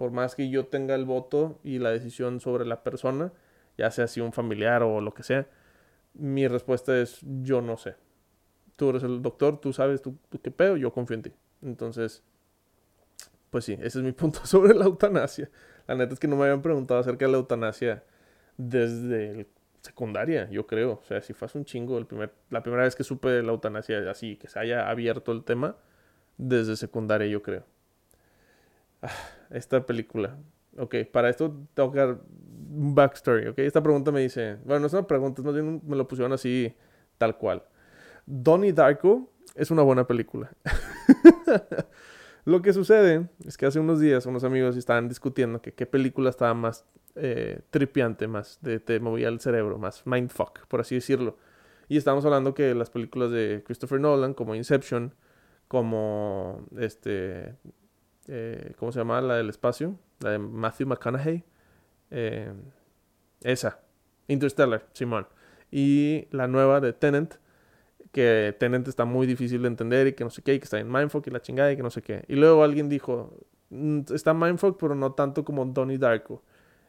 Por 0.00 0.12
más 0.12 0.34
que 0.34 0.48
yo 0.48 0.64
tenga 0.64 0.94
el 0.94 1.04
voto 1.04 1.60
y 1.62 1.78
la 1.78 1.90
decisión 1.90 2.40
sobre 2.40 2.64
la 2.64 2.82
persona, 2.82 3.34
ya 3.76 3.90
sea 3.90 4.06
si 4.06 4.22
un 4.22 4.32
familiar 4.32 4.82
o 4.82 5.02
lo 5.02 5.12
que 5.12 5.22
sea, 5.22 5.46
mi 6.14 6.48
respuesta 6.48 6.98
es 6.98 7.18
yo 7.42 7.60
no 7.60 7.76
sé. 7.76 7.96
Tú 8.76 8.88
eres 8.88 9.02
el 9.02 9.20
doctor, 9.20 9.60
tú 9.60 9.74
sabes 9.74 10.00
tú, 10.00 10.16
qué 10.42 10.50
pedo, 10.50 10.78
yo 10.78 10.90
confío 10.90 11.16
en 11.16 11.22
ti. 11.24 11.32
Entonces, 11.60 12.22
pues 13.50 13.66
sí, 13.66 13.74
ese 13.74 13.98
es 13.98 14.02
mi 14.02 14.12
punto 14.22 14.46
sobre 14.46 14.72
la 14.72 14.86
eutanasia. 14.86 15.50
La 15.86 15.96
neta 15.96 16.14
es 16.14 16.18
que 16.18 16.28
no 16.28 16.36
me 16.36 16.44
habían 16.44 16.62
preguntado 16.62 16.98
acerca 17.00 17.26
de 17.26 17.32
la 17.32 17.36
eutanasia 17.36 18.02
desde 18.56 19.32
el 19.32 19.46
secundaria, 19.82 20.48
yo 20.48 20.66
creo. 20.66 20.92
O 21.02 21.04
sea, 21.04 21.20
si 21.20 21.34
fue 21.34 21.44
hace 21.44 21.58
un 21.58 21.66
chingo 21.66 21.98
el 21.98 22.06
primer, 22.06 22.32
la 22.48 22.62
primera 22.62 22.84
vez 22.84 22.96
que 22.96 23.04
supe 23.04 23.28
de 23.28 23.42
la 23.42 23.52
eutanasia 23.52 24.10
así, 24.10 24.36
que 24.36 24.48
se 24.48 24.58
haya 24.60 24.88
abierto 24.88 25.30
el 25.32 25.44
tema, 25.44 25.76
desde 26.38 26.74
secundaria, 26.76 27.26
yo 27.26 27.42
creo. 27.42 27.66
Esta 29.50 29.84
película. 29.84 30.38
Ok, 30.78 30.96
para 31.12 31.28
esto 31.28 31.66
tengo 31.74 31.90
que 31.90 31.98
dar 31.98 32.20
backstory, 32.70 33.48
ok. 33.48 33.58
Esta 33.58 33.82
pregunta 33.82 34.12
me 34.12 34.20
dice, 34.20 34.56
bueno, 34.64 34.80
no 34.80 34.86
es 34.86 34.92
una 34.92 35.06
pregunta, 35.06 35.42
bien 35.50 35.82
me 35.84 35.96
lo 35.96 36.06
pusieron 36.06 36.32
así, 36.32 36.74
tal 37.18 37.36
cual. 37.36 37.64
Donnie 38.24 38.72
Darko 38.72 39.32
es 39.56 39.70
una 39.70 39.82
buena 39.82 40.06
película. 40.06 40.50
Lo 42.44 42.62
que 42.62 42.72
sucede 42.72 43.28
es 43.44 43.56
que 43.56 43.66
hace 43.66 43.80
unos 43.80 44.00
días 44.00 44.24
unos 44.26 44.44
amigos 44.44 44.76
estaban 44.76 45.08
discutiendo 45.08 45.60
que 45.60 45.74
qué 45.74 45.86
película 45.86 46.30
estaba 46.30 46.54
más 46.54 46.86
eh, 47.16 47.60
tripiante, 47.70 48.28
más 48.28 48.58
de, 48.62 48.80
te 48.80 49.00
movía 49.00 49.28
el 49.28 49.40
cerebro, 49.40 49.78
más 49.78 50.06
mindfuck, 50.06 50.66
por 50.68 50.80
así 50.80 50.94
decirlo. 50.94 51.36
Y 51.88 51.96
estábamos 51.96 52.24
hablando 52.24 52.54
que 52.54 52.74
las 52.74 52.88
películas 52.88 53.30
de 53.30 53.62
Christopher 53.66 54.00
Nolan, 54.00 54.32
como 54.32 54.54
Inception, 54.54 55.14
como 55.68 56.66
este, 56.78 57.56
eh, 58.32 58.74
¿cómo 58.78 58.92
se 58.92 59.00
llama? 59.00 59.20
La 59.20 59.34
del 59.34 59.48
espacio, 59.48 59.98
la 60.20 60.30
de 60.30 60.38
Matthew 60.38 60.86
McConaughey, 60.86 61.42
eh, 62.12 62.52
esa, 63.42 63.80
Interstellar, 64.28 64.86
Simón. 64.92 65.26
Y 65.72 66.28
la 66.30 66.46
nueva 66.46 66.80
de 66.80 66.92
Tenant, 66.92 67.34
que 68.12 68.54
Tenant 68.58 68.86
está 68.86 69.04
muy 69.04 69.26
difícil 69.26 69.62
de 69.62 69.68
entender 69.68 70.06
y 70.06 70.12
que 70.12 70.22
no 70.22 70.30
sé 70.30 70.42
qué, 70.42 70.54
y 70.54 70.58
que 70.60 70.64
está 70.64 70.78
en 70.78 70.90
Mindfuck 70.90 71.26
y 71.26 71.30
la 71.30 71.42
chingada 71.42 71.72
y 71.72 71.76
que 71.76 71.82
no 71.82 71.90
sé 71.90 72.02
qué. 72.02 72.24
Y 72.28 72.36
luego 72.36 72.62
alguien 72.62 72.88
dijo, 72.88 73.36
mm, 73.70 74.00
está 74.14 74.32
Mindfuck, 74.32 74.78
pero 74.78 74.94
no 74.94 75.12
tanto 75.12 75.44
como 75.44 75.64
Donnie 75.64 75.98
Darko. 75.98 76.42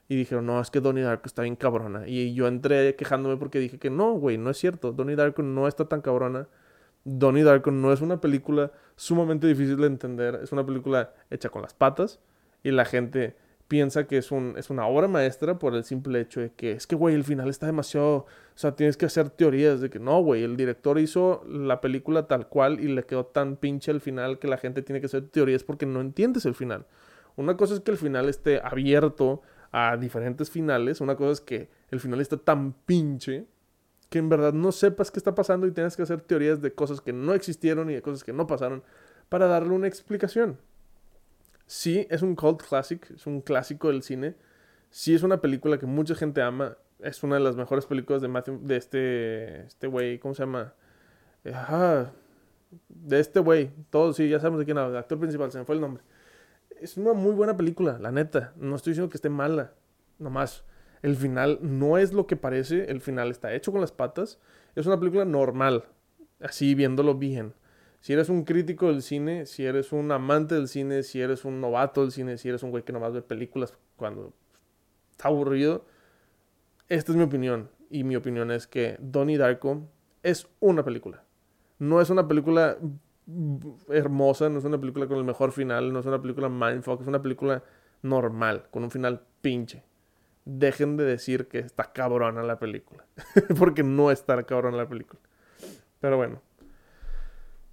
Y 0.08 0.16
dijeron, 0.16 0.46
no, 0.46 0.62
es 0.62 0.70
que 0.70 0.80
Donnie 0.80 1.04
Darko 1.04 1.26
está 1.26 1.42
bien 1.42 1.56
cabrona. 1.56 2.08
Y 2.08 2.36
yo 2.36 2.48
entré 2.48 2.96
quejándome 2.96 3.38
porque 3.38 3.60
dije 3.60 3.80
que 3.80 3.90
no, 3.90 4.14
güey, 4.14 4.38
no 4.38 4.52
es 4.52 4.58
cierto. 4.58 4.92
Donnie 4.92 5.16
Darko 5.16 5.42
no 5.42 5.68
está 5.68 5.86
tan 5.86 6.02
cabrona. 6.02 6.48
Donnie 7.04 7.44
Darko 7.44 7.72
no 7.72 7.92
es 7.92 8.02
una 8.02 8.22
película 8.22 8.72
sumamente 8.96 9.48
difícil 9.48 9.78
de 9.78 9.88
entender. 9.88 10.40
Es 10.44 10.52
una 10.52 10.66
película 10.66 11.14
hecha 11.30 11.50
con 11.50 11.62
las 11.62 11.74
patas. 11.74 12.20
Y 12.64 12.72
la 12.72 12.86
gente 12.86 13.36
piensa 13.68 14.06
que 14.06 14.18
es, 14.18 14.32
un, 14.32 14.56
es 14.58 14.70
una 14.70 14.86
obra 14.86 15.08
maestra 15.08 15.58
por 15.58 15.76
el 15.76 15.84
simple 15.84 16.20
hecho 16.20 16.42
de 16.42 16.52
que 16.52 16.74
es 16.74 16.86
que, 16.86 16.96
güey, 16.96 17.16
el 17.16 17.24
final 17.24 17.50
está 17.50 17.66
demasiado... 17.66 18.18
O 18.18 18.28
sea, 18.56 18.76
tienes 18.76 18.98
que 18.98 19.06
hacer 19.06 19.30
teorías 19.30 19.80
de 19.80 19.90
que 19.90 19.98
no, 19.98 20.22
güey, 20.22 20.44
el 20.44 20.58
director 20.58 21.00
hizo 21.00 21.44
la 21.48 21.80
película 21.80 22.28
tal 22.28 22.50
cual 22.50 22.80
y 22.80 22.88
le 22.90 23.04
quedó 23.04 23.26
tan 23.26 23.56
pinche 23.56 23.92
el 23.92 24.02
final 24.02 24.40
que 24.40 24.48
la 24.48 24.58
gente 24.58 24.82
tiene 24.82 25.00
que 25.00 25.06
hacer 25.06 25.30
teorías 25.30 25.64
porque 25.64 25.86
no 25.86 26.02
entiendes 26.02 26.46
el 26.46 26.54
final. 26.54 26.86
Una 27.38 27.56
cosa 27.56 27.76
es 27.76 27.80
que 27.80 27.92
el 27.92 27.98
final 27.98 28.28
esté 28.28 28.60
abierto 28.62 29.42
a 29.72 29.96
diferentes 29.96 30.50
finales, 30.52 31.00
una 31.00 31.16
cosa 31.16 31.32
es 31.32 31.42
que 31.42 31.70
el 31.92 32.00
final 32.00 32.20
está 32.20 32.38
tan 32.38 32.74
pinche 32.74 33.46
que 34.12 34.20
en 34.20 34.30
verdad 34.30 34.54
no 34.54 34.72
sepas 34.72 35.10
qué 35.10 35.18
está 35.18 35.34
pasando 35.34 35.66
y 35.66 35.72
tienes 35.72 35.98
que 35.98 36.04
hacer 36.04 36.22
teorías 36.22 36.62
de 36.62 36.72
cosas 36.76 37.02
que 37.02 37.14
no 37.14 37.34
existieron 37.34 37.90
y 37.90 37.96
de 37.96 38.04
cosas 38.04 38.24
que 38.24 38.34
no 38.34 38.46
pasaron 38.46 38.84
para 39.30 39.48
darle 39.48 39.74
una 39.74 39.88
explicación 39.88 40.60
sí 41.72 42.06
es 42.10 42.22
un 42.22 42.36
cult 42.36 42.62
classic, 42.62 43.10
es 43.12 43.26
un 43.26 43.40
clásico 43.40 43.88
del 43.88 44.04
cine. 44.04 44.36
Sí 44.90 45.16
es 45.16 45.24
una 45.24 45.40
película 45.40 45.80
que 45.80 45.86
mucha 45.86 46.16
gente 46.16 46.42
ama. 46.42 46.78
Es 47.00 47.24
una 47.24 47.36
de 47.36 47.42
las 47.42 47.56
mejores 47.56 47.86
películas 47.86 48.22
de 48.22 48.28
Matthew, 48.28 48.60
de 48.62 48.76
este, 48.76 49.62
este 49.68 49.88
güey, 49.88 50.20
¿cómo 50.20 50.34
se 50.36 50.44
llama? 50.44 50.74
Ajá, 51.46 52.12
de 52.90 53.20
este 53.22 53.40
güey. 53.40 53.72
Todos, 53.90 54.18
sí, 54.18 54.28
ya 54.28 54.40
sabemos 54.40 54.60
de 54.60 54.66
quién 54.66 54.78
habla. 54.78 54.92
El 54.92 54.98
actor 54.98 55.18
principal, 55.18 55.50
se 55.50 55.60
me 55.60 55.66
fue 55.66 55.76
el 55.76 55.82
nombre. 55.82 56.04
Es 56.82 56.98
una 56.98 57.14
muy 57.14 57.34
buena 57.34 57.56
película, 57.56 57.98
la 58.00 58.12
neta. 58.12 58.54
No 58.58 58.76
estoy 58.76 58.92
diciendo 58.92 59.10
que 59.10 59.18
esté 59.18 59.30
mala. 59.30 59.74
Nomás, 60.20 60.66
el 61.02 61.16
final 61.16 61.60
no 61.62 61.98
es 61.98 62.14
lo 62.14 62.28
que 62.28 62.36
parece. 62.36 62.92
El 62.92 63.02
final 63.02 63.32
está 63.32 63.54
hecho 63.54 63.72
con 63.72 63.82
las 63.82 63.92
patas. 63.92 64.40
Es 64.76 64.86
una 64.86 65.00
película 65.00 65.26
normal. 65.26 65.86
Así 66.40 66.76
viéndolo 66.76 67.16
bien 67.16 67.54
si 68.02 68.14
eres 68.14 68.30
un 68.30 68.44
crítico 68.44 68.88
del 68.88 69.04
cine, 69.04 69.46
si 69.46 69.64
eres 69.64 69.92
un 69.94 70.12
amante 70.12 70.56
del 70.56 70.68
cine, 70.68 71.04
si 71.04 71.22
eres 71.22 71.46
un 71.46 71.62
novato 71.62 72.02
del 72.02 72.12
cine, 72.12 72.38
si 72.40 72.50
eres 72.50 72.64
un 72.64 72.72
güey 72.72 72.84
que 72.84 72.92
nomás 72.92 73.14
ve 73.14 73.22
películas 73.22 73.78
cuando 73.96 74.34
está 75.12 75.28
aburrido, 75.28 75.86
esta 76.90 77.12
es 77.12 77.16
mi 77.16 77.24
opinión. 77.24 77.70
Y 77.92 78.04
mi 78.04 78.16
opinión 78.16 78.50
es 78.50 78.66
que 78.66 78.98
Donnie 79.00 79.38
Darko 79.38 79.88
es 80.24 80.48
una 80.60 80.84
película. 80.84 81.24
No 81.78 82.02
es 82.02 82.10
una 82.10 82.28
película 82.28 82.78
hermosa, 83.90 84.50
no 84.50 84.58
es 84.58 84.66
una 84.66 84.80
película 84.80 85.08
con 85.08 85.18
el 85.20 85.24
mejor 85.24 85.52
final, 85.52 85.94
no 85.94 86.00
es 86.00 86.06
una 86.08 86.20
película 86.20 86.50
mindfuck, 86.50 87.02
es 87.02 87.08
una 87.08 87.22
película 87.22 87.64
normal, 88.02 88.66
con 88.72 88.84
un 88.84 88.90
final 88.90 89.22
pinche. 89.42 89.84
Dejen 90.46 90.98
de 90.98 91.04
decir 91.04 91.48
que 91.48 91.60
está 91.60 91.94
cabrona 91.94 92.44
la 92.44 92.60
película, 92.60 93.06
porque 93.60 93.84
no 93.84 94.12
está 94.12 94.42
cabrona 94.44 94.78
la 94.78 94.90
película. 94.90 95.20
Pero 96.00 96.18
bueno, 96.18 96.42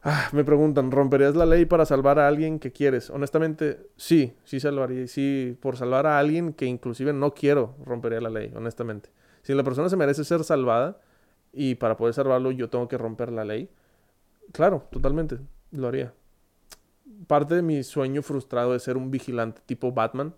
Ah, 0.02 0.28
me 0.32 0.44
preguntan, 0.44 0.92
¿romperías 0.92 1.34
la 1.34 1.44
ley 1.44 1.66
para 1.66 1.84
salvar 1.84 2.20
a 2.20 2.28
alguien 2.28 2.60
que 2.60 2.72
quieres? 2.72 3.10
Honestamente, 3.10 3.90
sí, 3.96 4.36
sí 4.44 4.60
salvaría. 4.60 5.06
Sí, 5.08 5.58
por 5.60 5.76
salvar 5.76 6.06
a 6.06 6.18
alguien 6.18 6.52
que 6.52 6.66
inclusive 6.66 7.12
no 7.12 7.34
quiero, 7.34 7.74
rompería 7.84 8.20
la 8.20 8.30
ley, 8.30 8.52
honestamente. 8.54 9.10
Si 9.42 9.54
la 9.54 9.64
persona 9.64 9.88
se 9.88 9.96
merece 9.96 10.24
ser 10.24 10.44
salvada 10.44 11.00
y 11.52 11.74
para 11.74 11.96
poder 11.96 12.14
salvarlo 12.14 12.52
yo 12.52 12.70
tengo 12.70 12.86
que 12.86 12.96
romper 12.96 13.32
la 13.32 13.44
ley, 13.44 13.70
claro, 14.52 14.86
totalmente, 14.90 15.38
lo 15.72 15.88
haría. 15.88 16.14
Parte 17.26 17.56
de 17.56 17.62
mi 17.62 17.82
sueño 17.82 18.22
frustrado 18.22 18.74
es 18.76 18.84
ser 18.84 18.96
un 18.96 19.10
vigilante 19.10 19.62
tipo 19.66 19.92
Batman, 19.92 20.34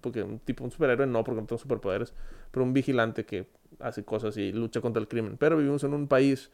porque 0.00 0.22
un 0.22 0.38
tipo 0.38 0.64
un 0.64 0.70
superhéroe 0.70 1.06
no, 1.06 1.22
porque 1.24 1.40
no 1.40 1.46
tengo 1.46 1.58
superpoderes, 1.58 2.14
pero 2.50 2.64
un 2.64 2.72
vigilante 2.72 3.24
que 3.24 3.48
hace 3.80 4.04
cosas 4.04 4.36
y 4.36 4.52
lucha 4.52 4.80
contra 4.80 5.00
el 5.00 5.08
crimen. 5.08 5.36
Pero 5.38 5.56
vivimos 5.56 5.84
en 5.84 5.94
un 5.94 6.08
país 6.08 6.50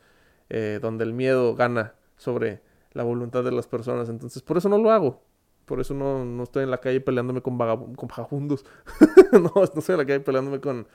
eh, 0.50 0.78
donde 0.80 1.04
el 1.04 1.12
miedo 1.12 1.54
gana 1.54 1.94
sobre 2.16 2.60
la 2.92 3.02
voluntad 3.02 3.44
de 3.44 3.52
las 3.52 3.66
personas. 3.66 4.08
Entonces, 4.08 4.42
por 4.42 4.56
eso 4.56 4.68
no 4.68 4.78
lo 4.78 4.90
hago. 4.90 5.22
Por 5.64 5.80
eso 5.80 5.94
no, 5.94 6.24
no 6.24 6.42
estoy 6.42 6.64
en 6.64 6.70
la 6.70 6.78
calle 6.78 7.00
peleándome 7.00 7.40
con, 7.40 7.56
vagabundos. 7.56 8.64
no, 9.32 9.52
no 9.54 9.62
estoy 9.62 9.94
en 9.94 9.98
la 9.98 10.06
calle 10.06 10.20
peleándome 10.20 10.60
con 10.60 10.86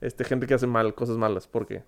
este, 0.00 0.24
gente 0.24 0.46
que 0.46 0.54
hace 0.54 0.66
mal, 0.66 0.94
cosas 0.94 1.16
malas, 1.16 1.46
porque 1.46 1.84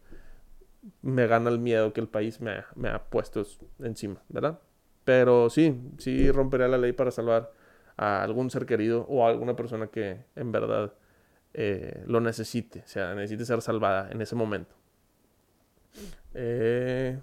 me 1.03 1.27
gana 1.27 1.51
el 1.51 1.59
miedo 1.59 1.93
que 1.93 2.01
el 2.01 2.09
país 2.09 2.41
me, 2.41 2.63
me 2.75 2.91
ha 2.91 3.03
puesto 3.05 3.43
encima, 3.81 4.23
¿verdad? 4.29 4.61
Pero 5.05 5.51
sí, 5.51 5.81
sí 5.99 6.31
rompería 6.31 6.69
la 6.69 6.79
ley 6.79 6.93
para 6.93 7.11
salvar 7.11 7.53
a 7.97 8.23
algún 8.23 8.51
ser 8.51 8.67
querido 8.67 9.07
o 9.09 9.27
a 9.27 9.31
alguna 9.31 9.57
persona 9.57 9.89
que 9.89 10.25
en 10.35 10.53
verdad 10.53 10.95
eh, 11.55 12.03
lo 12.07 12.21
necesite, 12.21 12.81
o 12.81 12.89
sea, 12.89 13.15
necesite 13.15 13.45
ser 13.45 13.63
salvada 13.63 14.11
en 14.11 14.21
ese 14.21 14.35
momento. 14.35 14.75
Eh, 16.35 17.19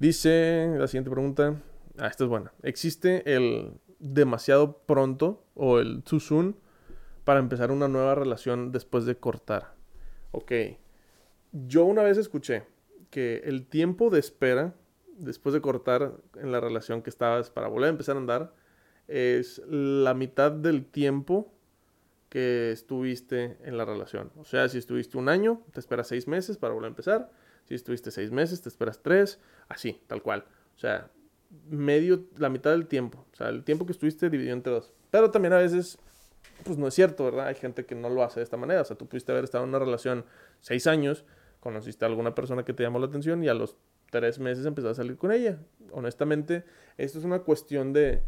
Dice 0.00 0.74
la 0.78 0.86
siguiente 0.86 1.10
pregunta. 1.10 1.60
Ah, 1.98 2.06
esta 2.06 2.24
es 2.24 2.30
buena. 2.30 2.54
¿Existe 2.62 3.36
el 3.36 3.74
demasiado 3.98 4.78
pronto 4.86 5.44
o 5.54 5.78
el 5.78 6.02
too 6.02 6.20
soon 6.20 6.56
para 7.24 7.38
empezar 7.38 7.70
una 7.70 7.86
nueva 7.86 8.14
relación 8.14 8.72
después 8.72 9.04
de 9.04 9.18
cortar? 9.18 9.74
Ok. 10.30 10.52
Yo 11.52 11.84
una 11.84 12.02
vez 12.02 12.16
escuché 12.16 12.62
que 13.10 13.42
el 13.44 13.66
tiempo 13.66 14.08
de 14.08 14.20
espera 14.20 14.74
después 15.18 15.52
de 15.52 15.60
cortar 15.60 16.14
en 16.36 16.50
la 16.50 16.60
relación 16.60 17.02
que 17.02 17.10
estabas 17.10 17.50
para 17.50 17.68
volver 17.68 17.88
a 17.88 17.90
empezar 17.90 18.16
a 18.16 18.20
andar 18.20 18.54
es 19.10 19.60
la 19.66 20.14
mitad 20.14 20.52
del 20.52 20.86
tiempo 20.86 21.52
que 22.28 22.70
estuviste 22.70 23.56
en 23.64 23.76
la 23.76 23.84
relación. 23.84 24.30
O 24.36 24.44
sea, 24.44 24.68
si 24.68 24.78
estuviste 24.78 25.18
un 25.18 25.28
año, 25.28 25.62
te 25.72 25.80
esperas 25.80 26.06
seis 26.06 26.28
meses 26.28 26.56
para 26.56 26.72
volver 26.72 26.86
a 26.86 26.90
empezar. 26.90 27.30
Si 27.64 27.74
estuviste 27.74 28.12
seis 28.12 28.30
meses, 28.30 28.62
te 28.62 28.68
esperas 28.68 29.02
tres, 29.02 29.40
así, 29.68 30.00
tal 30.06 30.22
cual. 30.22 30.44
O 30.76 30.78
sea, 30.78 31.10
medio, 31.68 32.24
la 32.38 32.48
mitad 32.48 32.70
del 32.70 32.86
tiempo. 32.86 33.26
O 33.32 33.36
sea, 33.36 33.48
el 33.48 33.64
tiempo 33.64 33.84
que 33.84 33.92
estuviste 33.92 34.30
dividido 34.30 34.54
entre 34.54 34.72
dos. 34.72 34.92
Pero 35.10 35.32
también 35.32 35.54
a 35.54 35.58
veces, 35.58 35.98
pues 36.64 36.78
no 36.78 36.86
es 36.86 36.94
cierto, 36.94 37.24
¿verdad? 37.24 37.48
Hay 37.48 37.56
gente 37.56 37.84
que 37.84 37.96
no 37.96 38.08
lo 38.10 38.22
hace 38.22 38.38
de 38.38 38.44
esta 38.44 38.56
manera. 38.56 38.82
O 38.82 38.84
sea, 38.84 38.96
tú 38.96 39.08
pudiste 39.08 39.32
haber 39.32 39.42
estado 39.42 39.64
en 39.64 39.70
una 39.70 39.80
relación 39.80 40.24
seis 40.60 40.86
años, 40.86 41.24
conociste 41.58 42.04
a 42.04 42.08
alguna 42.08 42.36
persona 42.36 42.64
que 42.64 42.72
te 42.72 42.84
llamó 42.84 43.00
la 43.00 43.06
atención 43.06 43.42
y 43.42 43.48
a 43.48 43.54
los 43.54 43.76
tres 44.12 44.38
meses 44.38 44.66
empezaste 44.66 44.92
a 44.92 45.02
salir 45.02 45.16
con 45.16 45.32
ella. 45.32 45.58
Honestamente, 45.90 46.64
esto 46.96 47.18
es 47.18 47.24
una 47.24 47.40
cuestión 47.40 47.92
de, 47.92 48.22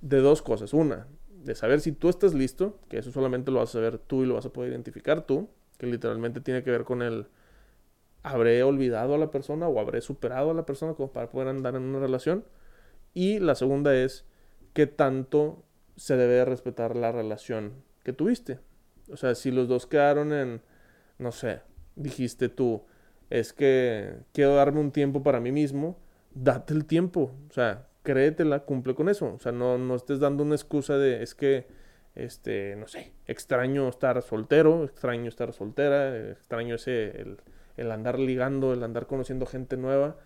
de 0.00 0.18
dos 0.18 0.42
cosas. 0.42 0.72
Una, 0.72 1.06
de 1.28 1.54
saber 1.54 1.80
si 1.80 1.92
tú 1.92 2.08
estás 2.08 2.34
listo, 2.34 2.78
que 2.88 2.98
eso 2.98 3.12
solamente 3.12 3.50
lo 3.50 3.58
vas 3.58 3.70
a 3.70 3.72
saber 3.74 3.98
tú 3.98 4.22
y 4.22 4.26
lo 4.26 4.34
vas 4.34 4.46
a 4.46 4.52
poder 4.52 4.70
identificar 4.70 5.26
tú, 5.26 5.48
que 5.78 5.86
literalmente 5.86 6.40
tiene 6.40 6.62
que 6.62 6.70
ver 6.70 6.84
con 6.84 7.02
el 7.02 7.26
habré 8.22 8.62
olvidado 8.62 9.14
a 9.14 9.18
la 9.18 9.30
persona 9.30 9.68
o 9.68 9.80
habré 9.80 10.00
superado 10.00 10.50
a 10.50 10.54
la 10.54 10.66
persona 10.66 10.94
como 10.94 11.12
para 11.12 11.30
poder 11.30 11.48
andar 11.48 11.76
en 11.76 11.82
una 11.82 12.00
relación. 12.00 12.44
Y 13.14 13.38
la 13.38 13.54
segunda 13.54 13.94
es 13.94 14.24
qué 14.74 14.86
tanto 14.86 15.64
se 15.96 16.16
debe 16.16 16.44
respetar 16.44 16.96
la 16.96 17.12
relación 17.12 17.72
que 18.04 18.12
tuviste. 18.12 18.60
O 19.10 19.16
sea, 19.16 19.34
si 19.34 19.50
los 19.50 19.68
dos 19.68 19.86
quedaron 19.86 20.32
en, 20.32 20.62
no 21.18 21.32
sé, 21.32 21.60
dijiste 21.96 22.48
tú, 22.48 22.84
es 23.30 23.52
que 23.52 24.18
quiero 24.32 24.54
darme 24.54 24.80
un 24.80 24.92
tiempo 24.92 25.22
para 25.22 25.40
mí 25.40 25.52
mismo, 25.52 25.98
date 26.34 26.74
el 26.74 26.84
tiempo. 26.84 27.32
O 27.48 27.52
sea, 27.52 27.88
créetela, 28.02 28.60
cumple 28.60 28.94
con 28.94 29.08
eso. 29.08 29.34
O 29.34 29.38
sea, 29.40 29.52
no, 29.52 29.78
no 29.78 29.94
estés 29.94 30.20
dando 30.20 30.42
una 30.44 30.54
excusa 30.54 30.98
de, 30.98 31.22
es 31.22 31.34
que, 31.34 31.66
este, 32.14 32.76
no 32.76 32.88
sé, 32.88 33.12
extraño 33.26 33.88
estar 33.88 34.20
soltero, 34.22 34.84
extraño 34.84 35.28
estar 35.28 35.52
soltera, 35.52 36.30
extraño 36.30 36.76
ese, 36.76 37.20
el, 37.20 37.38
el 37.76 37.90
andar 37.90 38.18
ligando, 38.18 38.72
el 38.72 38.82
andar 38.82 39.06
conociendo 39.06 39.46
gente 39.46 39.76
nueva 39.76 40.16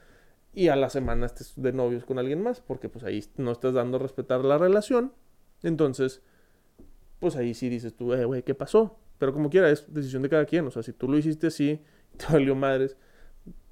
y 0.55 0.69
a 0.69 0.77
la 0.77 0.91
semana 0.91 1.27
estés 1.27 1.55
de 1.57 1.73
novios 1.73 2.05
con 2.05 2.19
alguien 2.19 2.43
más, 2.43 2.61
porque 2.61 2.89
pues 2.89 3.05
ahí 3.05 3.25
no 3.37 3.53
estás 3.53 3.75
dando 3.75 3.99
respetar 3.99 4.45
la 4.45 4.59
relación. 4.59 5.13
Entonces, 5.63 6.23
pues 7.21 7.37
ahí 7.37 7.55
sí 7.55 7.69
dices 7.69 7.95
tú, 7.95 8.13
eh, 8.13 8.25
güey, 8.25 8.43
¿qué 8.43 8.55
pasó? 8.55 8.99
Pero 9.19 9.33
como 9.33 9.49
quiera, 9.49 9.71
es 9.71 9.93
decisión 9.93 10.23
de 10.23 10.29
cada 10.29 10.45
quien. 10.45 10.67
O 10.67 10.71
sea, 10.71 10.83
si 10.83 10.93
tú 10.93 11.09
lo 11.09 11.17
hiciste 11.17 11.47
así, 11.47 11.81
te 12.17 12.27
valió 12.31 12.55
madres, 12.55 12.97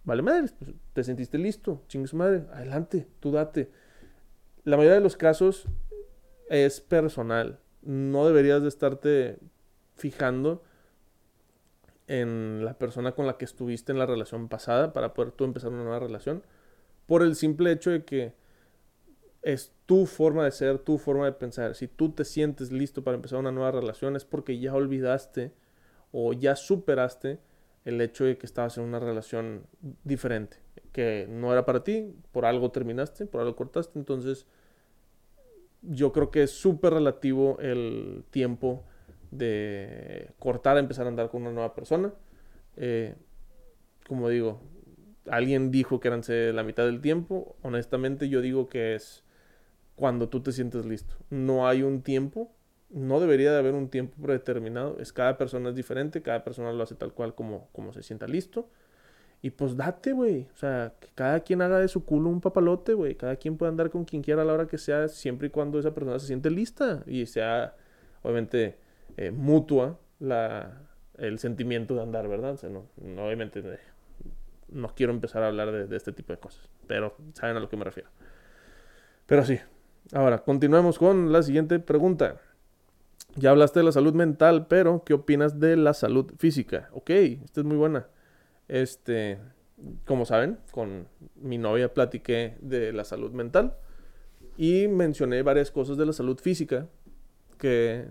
vale 0.04 0.22
madres, 0.22 0.52
pues 0.52 0.70
te 0.92 1.04
sentiste 1.04 1.36
listo, 1.36 1.82
chingue 1.88 2.14
madre, 2.16 2.44
adelante, 2.52 3.06
tú 3.20 3.30
date. 3.30 3.70
La 4.64 4.76
mayoría 4.76 4.96
de 4.96 5.00
los 5.00 5.16
casos 5.16 5.66
es 6.48 6.80
personal. 6.80 7.60
No 7.82 8.26
deberías 8.26 8.62
de 8.62 8.68
estarte 8.68 9.38
fijando 9.96 10.62
en 12.06 12.64
la 12.64 12.74
persona 12.74 13.12
con 13.12 13.26
la 13.26 13.38
que 13.38 13.44
estuviste 13.44 13.92
en 13.92 13.98
la 13.98 14.06
relación 14.06 14.48
pasada 14.48 14.92
para 14.92 15.14
poder 15.14 15.32
tú 15.32 15.44
empezar 15.44 15.70
una 15.70 15.84
nueva 15.84 16.00
relación. 16.00 16.42
Por 17.06 17.22
el 17.22 17.36
simple 17.36 17.72
hecho 17.72 17.90
de 17.90 18.04
que 18.04 18.34
es 19.42 19.72
tu 19.86 20.06
forma 20.06 20.44
de 20.44 20.50
ser, 20.50 20.78
tu 20.78 20.98
forma 20.98 21.24
de 21.24 21.32
pensar. 21.32 21.74
Si 21.74 21.88
tú 21.88 22.10
te 22.10 22.24
sientes 22.24 22.72
listo 22.72 23.02
para 23.02 23.14
empezar 23.14 23.38
una 23.38 23.52
nueva 23.52 23.70
relación 23.70 24.16
es 24.16 24.24
porque 24.24 24.58
ya 24.58 24.74
olvidaste 24.74 25.54
o 26.12 26.32
ya 26.32 26.56
superaste 26.56 27.38
el 27.84 28.00
hecho 28.00 28.24
de 28.24 28.36
que 28.36 28.46
estabas 28.46 28.76
en 28.76 28.84
una 28.84 28.98
relación 28.98 29.66
diferente, 30.04 30.58
que 30.92 31.26
no 31.28 31.52
era 31.52 31.64
para 31.64 31.84
ti, 31.84 32.14
por 32.32 32.44
algo 32.44 32.70
terminaste, 32.70 33.26
por 33.26 33.40
algo 33.40 33.56
cortaste, 33.56 33.98
entonces 33.98 34.46
yo 35.82 36.12
creo 36.12 36.30
que 36.30 36.42
es 36.42 36.50
súper 36.50 36.94
relativo 36.94 37.58
el 37.60 38.24
tiempo 38.30 38.84
de 39.30 40.30
cortar 40.38 40.76
a 40.76 40.80
empezar 40.80 41.06
a 41.06 41.08
andar 41.08 41.30
con 41.30 41.42
una 41.42 41.52
nueva 41.52 41.74
persona. 41.74 42.12
Eh, 42.76 43.14
como 44.06 44.28
digo, 44.28 44.60
alguien 45.28 45.70
dijo 45.70 46.00
que 46.00 46.08
eran 46.08 46.22
la 46.54 46.62
mitad 46.62 46.84
del 46.84 47.00
tiempo. 47.00 47.56
Honestamente, 47.62 48.28
yo 48.28 48.40
digo 48.40 48.68
que 48.68 48.94
es 48.94 49.22
cuando 49.94 50.28
tú 50.28 50.42
te 50.42 50.52
sientes 50.52 50.84
listo. 50.86 51.14
No 51.30 51.68
hay 51.68 51.82
un 51.82 52.02
tiempo, 52.02 52.52
no 52.90 53.20
debería 53.20 53.52
de 53.52 53.58
haber 53.58 53.74
un 53.74 53.88
tiempo 53.88 54.16
predeterminado. 54.20 54.98
Es 54.98 55.12
cada 55.12 55.38
persona 55.38 55.70
es 55.70 55.76
diferente, 55.76 56.22
cada 56.22 56.44
persona 56.44 56.72
lo 56.72 56.82
hace 56.82 56.94
tal 56.94 57.12
cual 57.12 57.34
como, 57.34 57.68
como 57.72 57.92
se 57.92 58.02
sienta 58.02 58.26
listo. 58.26 58.68
Y 59.42 59.50
pues 59.50 59.76
date, 59.76 60.12
güey. 60.12 60.46
O 60.54 60.56
sea, 60.56 60.92
que 61.00 61.08
cada 61.14 61.40
quien 61.40 61.62
haga 61.62 61.78
de 61.78 61.88
su 61.88 62.04
culo 62.04 62.28
un 62.28 62.40
papalote, 62.40 62.92
güey. 62.92 63.14
Cada 63.14 63.36
quien 63.36 63.56
puede 63.56 63.70
andar 63.70 63.90
con 63.90 64.04
quien 64.04 64.22
quiera 64.22 64.42
a 64.42 64.44
la 64.44 64.52
hora 64.52 64.66
que 64.66 64.78
sea, 64.78 65.08
siempre 65.08 65.48
y 65.48 65.50
cuando 65.50 65.78
esa 65.78 65.94
persona 65.94 66.18
se 66.18 66.26
siente 66.26 66.50
lista. 66.50 67.02
Y 67.06 67.24
sea, 67.26 67.74
obviamente, 68.22 68.78
eh, 69.16 69.30
mutua 69.30 69.98
la, 70.18 70.82
el 71.16 71.38
sentimiento 71.38 71.94
de 71.94 72.02
andar, 72.02 72.28
¿verdad? 72.28 72.52
O 72.52 72.56
sea, 72.56 72.68
no, 72.68 72.86
obviamente 73.24 73.60
eh, 73.60 73.78
no 74.68 74.94
quiero 74.94 75.12
empezar 75.12 75.42
a 75.42 75.48
hablar 75.48 75.72
de, 75.72 75.86
de, 75.86 75.96
este 75.96 76.12
tipo 76.12 76.32
de 76.32 76.38
cosas, 76.38 76.68
pero 76.86 77.16
saben 77.32 77.56
a 77.56 77.60
lo 77.60 77.68
que 77.68 77.76
me 77.76 77.84
refiero. 77.84 78.10
Pero 79.26 79.44
sí. 79.44 79.58
Ahora, 80.12 80.38
continuemos 80.38 80.98
con 80.98 81.32
la 81.32 81.42
siguiente 81.42 81.78
pregunta. 81.78 82.40
Ya 83.36 83.50
hablaste 83.50 83.80
de 83.80 83.84
la 83.84 83.92
salud 83.92 84.12
mental, 84.12 84.66
pero 84.66 85.04
¿qué 85.04 85.14
opinas 85.14 85.60
de 85.60 85.76
la 85.76 85.94
salud 85.94 86.32
física? 86.38 86.88
Ok, 86.92 87.10
esta 87.10 87.60
es 87.60 87.66
muy 87.66 87.76
buena. 87.76 88.08
Este, 88.70 89.40
como 90.04 90.24
saben, 90.24 90.60
con 90.70 91.08
mi 91.34 91.58
novia 91.58 91.92
platiqué 91.92 92.56
de 92.60 92.92
la 92.92 93.02
salud 93.02 93.32
mental 93.32 93.74
y 94.56 94.86
mencioné 94.86 95.42
varias 95.42 95.72
cosas 95.72 95.96
de 95.96 96.06
la 96.06 96.12
salud 96.12 96.38
física 96.38 96.86
que 97.58 98.06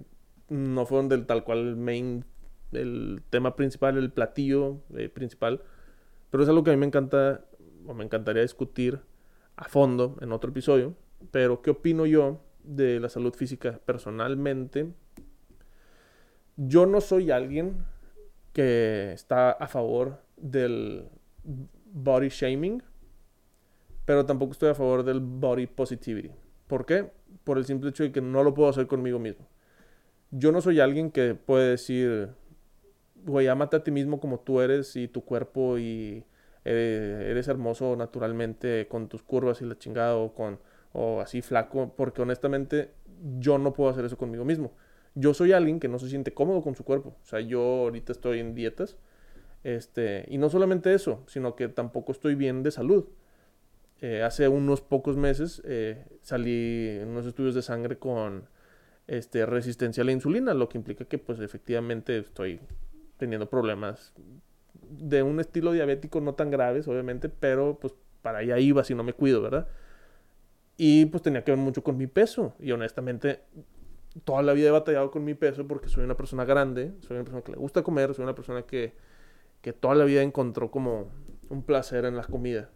no 0.50 0.86
fueron 0.86 1.08
del 1.08 1.26
tal 1.26 1.46
cual 1.46 1.60
el 1.60 1.76
main, 1.78 2.26
el 2.74 3.22
tema 3.30 3.56
principal, 3.56 3.98
el 3.98 4.12
platillo 4.12 4.82
eh, 4.98 5.08
principal, 5.08 5.64
pero 6.30 6.44
es 6.44 6.50
algo 6.50 6.66
que 6.66 6.72
a 6.72 6.74
mí 6.74 6.80
me 6.82 6.88
encanta 6.88 7.46
o 7.88 7.94
me 7.94 8.04
encantaría 8.04 8.42
discutir 8.42 9.00
a 9.56 9.70
fondo 9.70 10.18
en 10.20 10.34
otro 10.34 10.50
episodio. 10.50 10.94
Pero, 11.32 11.62
¿qué 11.62 11.70
opino 11.70 12.06
yo 12.06 12.42
de 12.66 13.00
la 13.00 13.08
salud 13.08 13.34
física 13.34 13.80
personalmente? 13.86 14.92
Yo 16.58 16.86
no 16.86 17.00
soy 17.00 17.32
alguien 17.32 17.86
que 18.52 19.14
está 19.14 19.52
a 19.52 19.68
favor 19.70 20.28
del 20.42 21.10
body 21.94 22.30
shaming, 22.30 22.84
pero 24.06 24.26
tampoco 24.26 24.54
estoy 24.54 24.70
a 24.70 24.76
favor 24.76 25.04
del 25.04 25.20
body 25.20 25.68
positivity. 25.68 26.32
¿Por 26.68 26.86
qué? 26.86 27.12
Por 27.44 27.58
el 27.58 27.66
simple 27.66 27.90
hecho 27.90 28.04
de 28.04 28.12
que 28.12 28.22
no 28.22 28.44
lo 28.44 28.54
puedo 28.54 28.70
hacer 28.70 28.88
conmigo 28.88 29.20
mismo 29.20 29.48
yo 30.32 30.52
no 30.52 30.62
soy 30.62 30.80
alguien 30.80 31.12
que 31.12 31.36
puede 31.36 31.72
decir, 31.72 32.30
güey, 33.26 33.48
amate 33.48 33.78
a 33.78 33.84
ti 33.84 33.92
mismo 33.92 34.20
como 34.20 34.40
tú 34.40 34.62
eres 34.62 34.96
y 34.96 35.08
tu 35.08 35.24
cuerpo 35.24 35.78
y 35.78 36.24
eres 36.66 37.48
hermoso 37.48 37.96
naturalmente 37.96 38.88
con 38.88 39.08
tus 39.10 39.24
curvas 39.24 39.62
y 39.62 39.66
la 39.66 39.78
chingada 39.78 40.16
con, 40.34 40.60
o 40.94 41.22
así 41.22 41.42
flaco, 41.42 41.94
porque 41.96 42.22
honestamente 42.22 42.92
yo 43.40 43.58
no 43.58 43.74
puedo 43.74 43.90
hacer 43.90 44.06
eso 44.06 44.18
conmigo 44.18 44.46
mismo. 44.46 44.72
Yo 45.16 45.34
soy 45.34 45.52
alguien 45.54 45.80
que 45.80 45.88
no 45.88 45.98
se 45.98 46.10
siente 46.10 46.34
cómodo 46.34 46.62
con 46.62 46.76
su 46.76 46.84
cuerpo. 46.84 47.16
O 47.24 47.26
sea, 47.26 47.40
yo 47.40 47.62
ahorita 47.62 48.12
estoy 48.12 48.40
en 48.40 48.54
dietas. 48.54 48.98
Este, 49.64 50.26
y 50.30 50.38
no 50.38 50.50
solamente 50.50 50.94
eso, 50.94 51.24
sino 51.28 51.56
que 51.56 51.68
tampoco 51.68 52.12
estoy 52.12 52.36
bien 52.36 52.64
de 52.64 52.72
salud. 52.72 53.06
Eh, 54.02 54.24
hace 54.24 54.48
unos 54.48 54.82
pocos 54.82 55.18
meses 55.18 55.62
eh, 55.66 56.06
salí 56.22 57.00
en 57.02 57.10
unos 57.10 57.26
estudios 57.26 57.54
de 57.54 57.62
sangre 57.62 57.98
con 57.98 58.48
este, 59.08 59.46
resistencia 59.46 60.04
a 60.04 60.06
la 60.06 60.14
insulina, 60.14 60.54
lo 60.54 60.70
que 60.70 60.78
implica 60.78 61.06
que 61.06 61.18
pues 61.18 61.40
efectivamente 61.40 62.18
estoy 62.18 62.62
teniendo 63.18 63.50
problemas 63.50 64.14
de 64.90 65.24
un 65.24 65.40
estilo 65.40 65.74
diabético 65.74 66.22
no 66.22 66.36
tan 66.36 66.50
graves, 66.52 66.88
obviamente, 66.88 67.28
pero 67.28 67.78
pues 67.80 67.94
para 68.22 68.40
allá 68.40 68.58
iba 68.60 68.84
si 68.84 68.96
no 68.96 69.04
me 69.04 69.14
cuido, 69.14 69.42
¿verdad? 69.42 69.68
Y 70.78 71.06
pues 71.08 71.22
tenía 71.22 71.44
que 71.44 71.52
ver 71.52 71.60
mucho 71.60 71.84
con 71.84 71.98
mi 71.98 72.08
peso. 72.08 72.56
Y 72.60 72.72
honestamente, 72.72 73.42
toda 74.24 74.42
la 74.42 74.54
vida 74.54 74.70
he 74.70 74.72
batallado 74.72 75.12
con 75.12 75.26
mi 75.26 75.34
peso 75.34 75.68
porque 75.68 75.90
soy 75.90 76.06
una 76.06 76.16
persona 76.16 76.46
grande, 76.46 76.94
soy 77.02 77.18
una 77.18 77.26
persona 77.26 77.44
que 77.44 77.52
le 77.52 77.58
gusta 77.58 77.84
comer, 77.84 78.14
soy 78.14 78.24
una 78.24 78.36
persona 78.36 78.62
que, 78.64 78.94
que 79.62 79.74
toda 79.74 79.96
la 79.96 80.06
vida 80.06 80.22
encontró 80.22 80.72
como 80.72 81.10
un 81.50 81.64
placer 81.64 82.06
en 82.06 82.16
la 82.16 82.24
comida. 82.24 82.70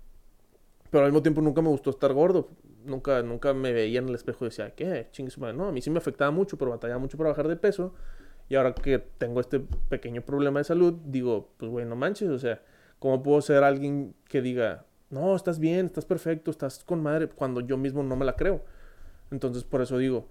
Pero 0.89 1.05
al 1.05 1.11
mismo 1.11 1.23
tiempo 1.23 1.41
nunca 1.41 1.61
me 1.61 1.69
gustó 1.69 1.89
estar 1.89 2.13
gordo 2.13 2.49
nunca, 2.85 3.21
nunca 3.23 3.53
me 3.53 3.71
veía 3.73 3.99
en 3.99 4.09
el 4.09 4.15
espejo 4.15 4.45
y 4.45 4.49
decía, 4.49 4.71
¿qué? 4.75 5.07
Chingues, 5.11 5.37
no, 5.37 5.67
a 5.67 5.71
mí 5.71 5.81
sí 5.81 5.89
me 5.89 5.97
afectaba 5.97 6.31
mucho, 6.31 6.57
pero 6.57 6.71
batallaba 6.71 6.99
mucho 6.99 7.17
para 7.17 7.29
bajar 7.29 7.47
de 7.47 7.55
peso. 7.55 7.93
Y 8.49 8.55
ahora 8.55 8.73
que 8.73 8.99
tengo 8.99 9.39
este 9.39 9.59
pequeño 9.59 10.21
problema 10.21 10.59
de 10.59 10.65
salud, 10.65 10.93
digo, 11.05 11.49
pues 11.57 11.71
güey, 11.71 11.85
no 11.85 11.95
manches, 11.95 12.29
o 12.29 12.39
sea, 12.39 12.61
¿cómo 12.99 13.23
puedo 13.23 13.41
ser 13.41 13.63
alguien 13.63 14.13
que 14.27 14.41
diga, 14.41 14.85
no, 15.09 15.35
estás 15.35 15.59
bien, 15.59 15.85
estás 15.85 16.05
perfecto, 16.05 16.51
estás 16.51 16.83
con 16.83 17.01
madre, 17.01 17.27
cuando 17.27 17.61
yo 17.61 17.77
mismo 17.77 18.03
no 18.03 18.15
me 18.15 18.25
la 18.25 18.35
creo? 18.35 18.63
Entonces, 19.31 19.63
por 19.63 19.81
eso 19.81 19.97
digo, 19.97 20.27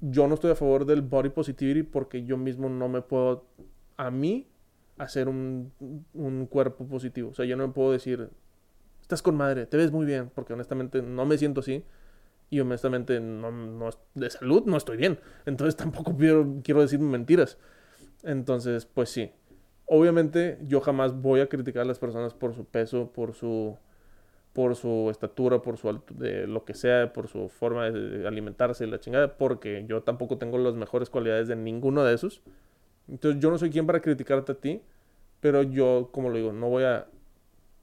yo 0.00 0.28
no 0.28 0.34
estoy 0.34 0.50
a 0.50 0.54
favor 0.54 0.84
del 0.84 1.02
body 1.02 1.30
positivity 1.30 1.82
porque 1.82 2.24
yo 2.24 2.36
mismo 2.36 2.68
no 2.68 2.88
me 2.88 3.00
puedo, 3.00 3.46
a 3.96 4.10
mí, 4.10 4.46
hacer 4.98 5.28
un, 5.28 5.72
un 6.14 6.46
cuerpo 6.46 6.86
positivo. 6.86 7.30
O 7.30 7.34
sea, 7.34 7.44
yo 7.44 7.56
no 7.56 7.66
me 7.66 7.72
puedo 7.72 7.92
decir, 7.92 8.30
estás 9.00 9.22
con 9.22 9.36
madre, 9.36 9.66
te 9.66 9.76
ves 9.76 9.92
muy 9.92 10.06
bien, 10.06 10.30
porque 10.34 10.52
honestamente 10.52 11.02
no 11.02 11.26
me 11.26 11.38
siento 11.38 11.60
así. 11.60 11.84
Y 12.50 12.60
honestamente, 12.60 13.18
no, 13.18 13.50
no, 13.50 13.90
de 14.14 14.28
salud 14.28 14.64
no 14.66 14.76
estoy 14.76 14.98
bien. 14.98 15.18
Entonces 15.46 15.76
tampoco 15.76 16.16
quiero, 16.16 16.60
quiero 16.62 16.80
decir 16.82 16.98
mentiras. 17.00 17.58
Entonces, 18.22 18.86
pues 18.86 19.10
sí. 19.10 19.32
Obviamente 19.86 20.58
yo 20.62 20.80
jamás 20.80 21.20
voy 21.20 21.40
a 21.40 21.48
criticar 21.48 21.82
a 21.82 21.84
las 21.86 21.98
personas 21.98 22.34
por 22.34 22.54
su 22.54 22.64
peso, 22.64 23.10
por 23.12 23.34
su, 23.34 23.76
por 24.52 24.76
su 24.76 25.08
estatura, 25.10 25.60
por 25.62 25.76
su 25.76 26.00
de 26.10 26.46
lo 26.46 26.64
que 26.64 26.74
sea, 26.74 27.12
por 27.12 27.28
su 27.28 27.48
forma 27.48 27.90
de 27.90 28.26
alimentarse 28.26 28.84
y 28.84 28.90
la 28.90 29.00
chingada, 29.00 29.36
porque 29.36 29.84
yo 29.88 30.02
tampoco 30.02 30.38
tengo 30.38 30.58
las 30.58 30.74
mejores 30.74 31.10
cualidades 31.10 31.48
de 31.48 31.56
ninguno 31.56 32.04
de 32.04 32.14
esos. 32.14 32.42
Entonces 33.08 33.40
yo 33.40 33.50
no 33.50 33.58
soy 33.58 33.70
quien 33.70 33.86
para 33.86 34.00
criticarte 34.00 34.52
a 34.52 34.54
ti, 34.54 34.82
pero 35.40 35.62
yo, 35.62 36.10
como 36.12 36.30
lo 36.30 36.36
digo, 36.36 36.52
no 36.52 36.68
voy 36.68 36.84
a 36.84 37.06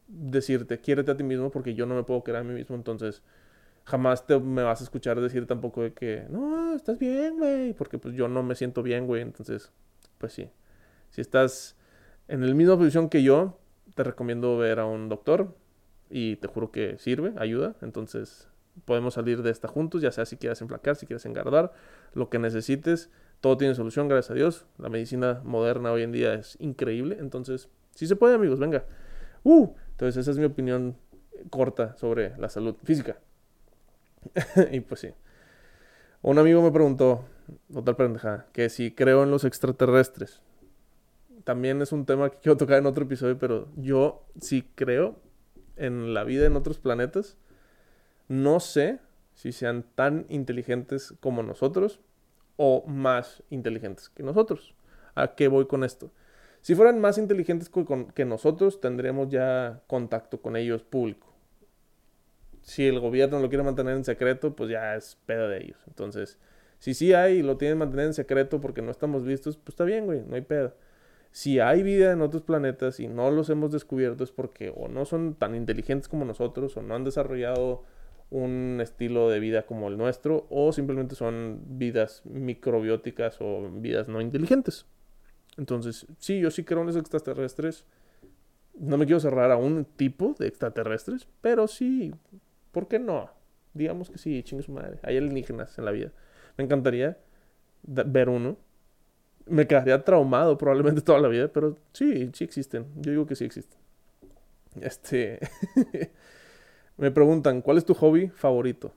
decirte, 0.08 0.80
quiérete 0.80 1.12
a 1.12 1.18
ti 1.18 1.24
mismo 1.24 1.52
porque 1.52 1.76
yo 1.76 1.86
no 1.86 1.96
me 1.96 2.04
puedo 2.04 2.24
querer 2.24 2.42
a 2.42 2.44
mí 2.44 2.54
mismo, 2.54 2.76
entonces 2.76 3.22
jamás 3.86 4.26
te, 4.26 4.40
me 4.40 4.64
vas 4.64 4.82
a 4.82 4.84
escuchar 4.84 5.20
decir 5.20 5.46
tampoco 5.46 5.84
de 5.84 5.94
que, 5.94 6.26
no, 6.30 6.74
estás 6.74 6.98
bien, 7.00 7.38
güey, 7.38 7.74
porque 7.74 7.98
pues 7.98 8.16
yo 8.16 8.28
no 8.28 8.44
me 8.44 8.56
siento 8.56 8.84
bien, 8.84 9.08
güey, 9.08 9.22
entonces, 9.22 9.72
pues 10.18 10.34
sí. 10.34 10.50
Si 11.10 11.22
estás 11.22 11.76
en 12.28 12.48
la 12.48 12.54
misma 12.54 12.78
posición 12.78 13.10
que 13.10 13.24
yo, 13.24 13.60
te 13.96 14.04
recomiendo 14.04 14.58
ver 14.58 14.80
a 14.80 14.86
un 14.86 15.10
doctor 15.10 15.56
y 16.10 16.38
te 16.38 16.48
juro 16.48 16.72
que 16.72 16.98
sirve, 16.98 17.34
ayuda, 17.38 17.76
entonces 17.82 18.48
podemos 18.86 19.16
salir 19.16 19.42
de 19.42 19.52
esta 19.52 19.68
juntos, 19.68 20.02
ya 20.02 20.12
sea 20.12 20.26
si 20.26 20.38
quieres 20.38 20.62
enflacar, 20.62 20.96
si 20.96 21.06
quieres 21.06 21.26
engardar, 21.26 21.74
lo 22.14 22.30
que 22.30 22.40
necesites, 22.40 23.10
todo 23.42 23.58
tiene 23.58 23.76
solución, 23.76 24.08
gracias 24.08 24.32
a 24.32 24.34
Dios. 24.34 24.66
La 24.78 24.90
medicina 24.90 25.42
moderna 25.44 25.92
hoy 25.92 26.04
en 26.04 26.12
día 26.12 26.34
es 26.34 26.58
increíble, 26.60 27.18
entonces, 27.20 27.70
si 27.96 28.08
se 28.08 28.16
puede, 28.16 28.36
amigos, 28.36 28.60
venga. 28.60 28.86
Uh, 29.44 29.74
entonces 29.92 30.18
esa 30.18 30.32
es 30.32 30.38
mi 30.38 30.46
opinión 30.46 30.98
corta 31.50 31.96
sobre 31.98 32.38
la 32.38 32.50
salud 32.50 32.76
física. 32.84 33.18
y 34.72 34.82
pues 34.82 35.02
sí. 35.02 35.10
Un 36.22 36.38
amigo 36.38 36.62
me 36.62 36.72
preguntó, 36.72 37.24
otra 37.74 37.96
pendeja, 37.96 38.46
que 38.52 38.70
si 38.70 38.92
creo 38.92 39.24
en 39.24 39.32
los 39.32 39.46
extraterrestres. 39.46 40.42
también 41.46 41.82
es 41.82 41.94
un 41.94 42.06
tema 42.06 42.30
que 42.30 42.38
quiero 42.40 42.58
tocar 42.58 42.78
en 42.78 42.86
otro 42.86 43.06
episodio, 43.06 43.40
pero 43.40 43.70
yo 43.78 44.26
sí 44.40 44.70
creo 44.76 45.16
en 45.78 46.14
la 46.14 46.26
vida 46.26 46.46
en 46.46 46.58
otros 46.58 46.78
planetas. 46.78 47.38
No 48.28 48.60
sé 48.60 49.00
si 49.34 49.54
sean 49.54 49.86
tan 49.96 50.26
inteligentes 50.28 51.14
como 51.22 51.42
nosotros 51.42 52.02
o 52.62 52.84
más 52.86 53.42
inteligentes 53.50 54.10
que 54.10 54.22
nosotros. 54.22 54.76
¿A 55.16 55.34
qué 55.36 55.48
voy 55.48 55.66
con 55.66 55.86
esto? 55.86 56.12
Si 56.60 56.76
fueran 56.76 57.00
más 57.00 57.18
inteligentes 57.18 57.72
que 58.14 58.26
nosotros, 58.26 58.82
tendríamos 58.82 59.30
ya 59.30 59.82
contacto 59.88 60.42
con 60.42 60.58
ellos 60.58 60.84
público. 60.84 61.28
Si 62.62 62.86
el 62.86 63.00
gobierno 63.00 63.40
lo 63.40 63.48
quiere 63.48 63.64
mantener 63.64 63.96
en 63.96 64.04
secreto, 64.04 64.58
pues 64.58 64.70
ya 64.70 64.98
es 64.98 65.18
pedo 65.26 65.48
de 65.48 65.64
ellos. 65.64 65.78
Entonces, 65.88 66.38
si 66.80 66.94
sí 66.94 67.14
hay 67.14 67.38
y 67.38 67.44
lo 67.44 67.56
tienen 67.56 67.78
mantener 67.78 68.08
en 68.08 68.14
secreto 68.14 68.60
porque 68.60 68.82
no 68.82 68.92
estamos 68.92 69.24
vistos, 69.24 69.56
pues 69.56 69.70
está 69.70 69.86
bien, 69.86 70.06
güey, 70.06 70.22
no 70.28 70.36
hay 70.36 70.42
pedo. 70.42 70.76
Si 71.32 71.62
hay 71.62 71.82
vida 71.82 72.12
en 72.12 72.22
otros 72.22 72.42
planetas 72.42 73.00
y 73.00 73.08
no 73.08 73.32
los 73.32 73.50
hemos 73.50 73.72
descubierto 73.72 74.26
es 74.26 74.32
porque 74.32 74.74
o 74.76 74.90
no 74.90 75.06
son 75.06 75.34
tan 75.36 75.56
inteligentes 75.56 76.10
como 76.10 76.26
nosotros 76.26 76.76
o 76.76 76.82
no 76.82 76.94
han 76.94 77.06
desarrollado 77.06 77.86
un 78.32 78.80
estilo 78.82 79.30
de 79.30 79.40
vida 79.40 79.66
como 79.66 79.88
el 79.88 79.98
nuestro 79.98 80.46
o 80.50 80.72
simplemente 80.72 81.16
son 81.16 81.62
vidas 81.66 82.22
microbióticas 82.26 83.38
o 83.40 83.70
vidas 83.72 84.08
no 84.08 84.22
inteligentes. 84.22 84.86
Entonces, 85.58 86.06
sí, 86.20 86.40
yo 86.40 86.52
sí 86.52 86.64
creo 86.64 86.82
en 86.82 86.88
los 86.88 86.96
extraterrestres. 86.96 87.86
No 88.76 88.98
me 88.98 89.06
quiero 89.06 89.20
cerrar 89.20 89.52
a 89.52 89.58
un 89.58 89.84
tipo 89.84 90.36
de 90.40 90.48
extraterrestres, 90.48 91.28
pero 91.42 91.68
sí, 91.68 92.14
¿por 92.72 92.88
qué 92.88 93.00
no? 93.00 93.30
Digamos 93.74 94.10
que 94.10 94.18
sí, 94.18 94.42
chingue 94.44 94.64
su 94.64 94.72
madre. 94.72 95.00
Hay 95.04 95.18
alienígenas 95.18 95.78
en 95.78 95.86
la 95.86 95.92
vida. 95.92 96.12
Me 96.58 96.64
encantaría 96.64 97.18
ver 97.84 98.30
uno. 98.30 98.58
Me 99.48 99.68
quedaría 99.68 100.04
traumado 100.04 100.58
probablemente 100.58 101.02
toda 101.02 101.20
la 101.20 101.28
vida, 101.28 101.48
pero 101.50 101.78
sí, 101.94 102.30
sí 102.34 102.44
existen. 102.44 102.86
Yo 102.98 103.12
digo 103.12 103.26
que 103.26 103.36
sí 103.36 103.44
existen. 103.44 103.80
Este. 104.80 105.40
Me 107.00 107.12
preguntan, 107.12 107.62
¿cuál 107.62 107.78
es 107.78 107.86
tu 107.86 107.94
hobby 107.94 108.28
favorito? 108.28 108.92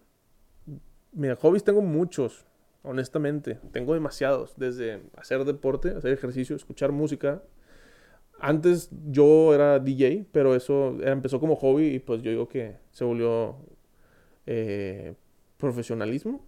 Mira, 1.12 1.36
hobbies 1.36 1.62
tengo 1.62 1.82
muchos, 1.82 2.44
honestamente. 2.82 3.60
Tengo 3.70 3.94
demasiados. 3.94 4.54
Desde 4.56 5.02
hacer 5.16 5.44
deporte, 5.44 5.90
hacer 5.90 6.12
ejercicio, 6.12 6.56
escuchar 6.56 6.90
música. 6.90 7.44
Antes 8.40 8.90
yo 9.08 9.54
era 9.54 9.78
DJ, 9.78 10.26
pero 10.32 10.56
eso 10.56 11.00
empezó 11.00 11.38
como 11.38 11.54
hobby 11.54 11.94
y 11.94 11.98
pues 12.00 12.22
yo 12.22 12.32
digo 12.32 12.48
que 12.48 12.76
se 12.90 13.04
volvió 13.04 13.58
eh, 14.46 15.14
profesionalismo. 15.56 16.44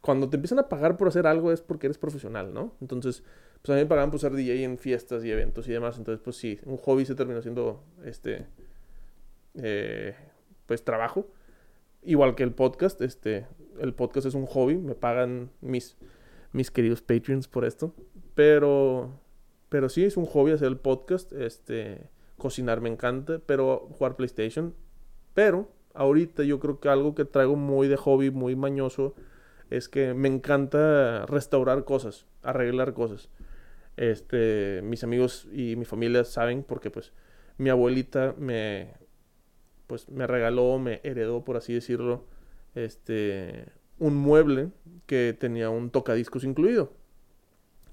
Cuando 0.00 0.30
te 0.30 0.36
empiezan 0.36 0.60
a 0.60 0.70
pagar 0.70 0.96
por 0.96 1.08
hacer 1.08 1.26
algo 1.26 1.52
es 1.52 1.60
porque 1.60 1.86
eres 1.86 1.98
profesional, 1.98 2.54
¿no? 2.54 2.72
Entonces, 2.80 3.22
pues 3.60 3.68
a 3.68 3.74
mí 3.74 3.82
me 3.82 3.86
pagaban 3.86 4.10
por 4.10 4.20
ser 4.20 4.32
DJ 4.32 4.64
en 4.64 4.78
fiestas 4.78 5.22
y 5.22 5.30
eventos 5.30 5.68
y 5.68 5.72
demás. 5.72 5.98
Entonces, 5.98 6.22
pues 6.24 6.36
sí, 6.36 6.58
un 6.64 6.78
hobby 6.78 7.04
se 7.04 7.14
terminó 7.14 7.42
siendo 7.42 7.84
este... 8.06 8.46
Eh, 9.56 10.14
pues 10.66 10.84
trabajo. 10.84 11.28
Igual 12.02 12.34
que 12.34 12.42
el 12.42 12.52
podcast, 12.52 13.00
este, 13.00 13.46
el 13.80 13.94
podcast 13.94 14.26
es 14.26 14.34
un 14.34 14.46
hobby, 14.46 14.76
me 14.76 14.94
pagan 14.94 15.50
mis, 15.60 15.96
mis 16.52 16.70
queridos 16.70 17.00
patrons 17.00 17.48
por 17.48 17.64
esto, 17.64 17.94
pero, 18.34 19.10
pero 19.68 19.88
sí 19.88 20.04
es 20.04 20.16
un 20.16 20.26
hobby 20.26 20.52
hacer 20.52 20.68
el 20.68 20.76
podcast, 20.76 21.32
este, 21.32 22.10
cocinar 22.36 22.80
me 22.80 22.90
encanta, 22.90 23.40
pero 23.46 23.88
jugar 23.92 24.16
PlayStation, 24.16 24.74
pero 25.32 25.70
ahorita 25.94 26.42
yo 26.42 26.60
creo 26.60 26.80
que 26.80 26.88
algo 26.88 27.14
que 27.14 27.24
traigo 27.24 27.56
muy 27.56 27.88
de 27.88 27.96
hobby, 27.96 28.30
muy 28.30 28.54
mañoso, 28.54 29.14
es 29.70 29.88
que 29.88 30.14
me 30.14 30.28
encanta 30.28 31.24
restaurar 31.26 31.84
cosas, 31.84 32.26
arreglar 32.42 32.92
cosas. 32.92 33.30
Este, 33.96 34.82
mis 34.82 35.04
amigos 35.04 35.48
y 35.52 35.76
mi 35.76 35.84
familia 35.84 36.24
saben 36.24 36.64
porque 36.64 36.90
pues 36.90 37.12
mi 37.58 37.70
abuelita 37.70 38.34
me, 38.36 38.92
pues 39.86 40.08
me 40.08 40.26
regaló, 40.26 40.78
me 40.78 41.00
heredó, 41.04 41.44
por 41.44 41.56
así 41.56 41.74
decirlo, 41.74 42.24
este, 42.74 43.66
un 43.98 44.16
mueble 44.16 44.70
que 45.06 45.36
tenía 45.38 45.70
un 45.70 45.90
tocadiscos 45.90 46.44
incluido, 46.44 46.92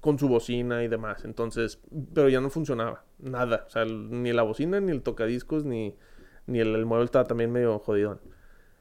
con 0.00 0.18
su 0.18 0.28
bocina 0.28 0.82
y 0.82 0.88
demás. 0.88 1.24
Entonces, 1.24 1.80
pero 2.14 2.28
ya 2.28 2.40
no 2.40 2.50
funcionaba, 2.50 3.04
nada. 3.18 3.64
O 3.66 3.70
sea, 3.70 3.84
ni 3.84 4.32
la 4.32 4.42
bocina, 4.42 4.80
ni 4.80 4.90
el 4.92 5.02
tocadiscos, 5.02 5.64
ni, 5.64 5.94
ni 6.46 6.60
el, 6.60 6.84
mueble 6.86 7.04
estaba 7.04 7.24
también 7.24 7.52
medio 7.52 7.78
jodidón. 7.78 8.20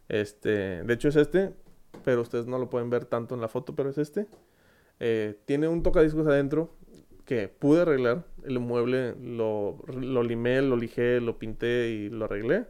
Este, 0.10 0.84
de 0.84 0.94
hecho 0.94 1.10
es 1.10 1.16
este, 1.16 1.54
pero 2.04 2.22
ustedes 2.22 2.48
no 2.48 2.58
lo 2.58 2.70
pueden 2.70 2.90
ver 2.90 3.06
tanto 3.06 3.36
en 3.36 3.42
la 3.42 3.48
foto, 3.48 3.76
pero 3.76 3.90
es 3.90 3.98
este. 3.98 4.28
Eh, 5.00 5.40
tiene 5.46 5.68
un 5.68 5.84
tocadiscos 5.84 6.28
adentro 6.28 6.76
que 7.26 7.48
pude 7.48 7.82
arreglar. 7.82 8.26
El 8.44 8.60
mueble 8.60 9.16
lo, 9.22 9.78
lo 9.88 10.24
limé, 10.24 10.62
lo 10.62 10.76
lijé, 10.76 11.22
lo 11.22 11.38
pinté 11.38 11.90
y 11.90 12.10
lo 12.10 12.26
arreglé. 12.26 12.66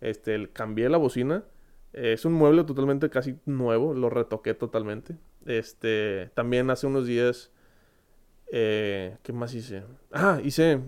Este, 0.00 0.50
cambié 0.52 0.88
la 0.88 0.98
bocina. 0.98 1.44
Es 1.92 2.24
un 2.24 2.34
mueble 2.34 2.64
totalmente 2.64 3.10
casi 3.10 3.38
nuevo, 3.46 3.94
lo 3.94 4.10
retoqué 4.10 4.54
totalmente. 4.54 5.16
Este, 5.46 6.30
también 6.34 6.70
hace 6.70 6.86
unos 6.86 7.06
días, 7.06 7.50
eh, 8.52 9.16
¿qué 9.22 9.32
más 9.32 9.54
hice? 9.54 9.84
Ah, 10.12 10.38
hice, 10.44 10.80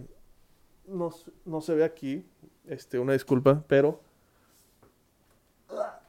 no, 0.86 1.10
no 1.46 1.60
se 1.60 1.74
ve 1.74 1.84
aquí, 1.84 2.26
este, 2.66 2.98
una 2.98 3.14
disculpa, 3.14 3.64
pero... 3.66 4.02
Ah, 5.70 6.00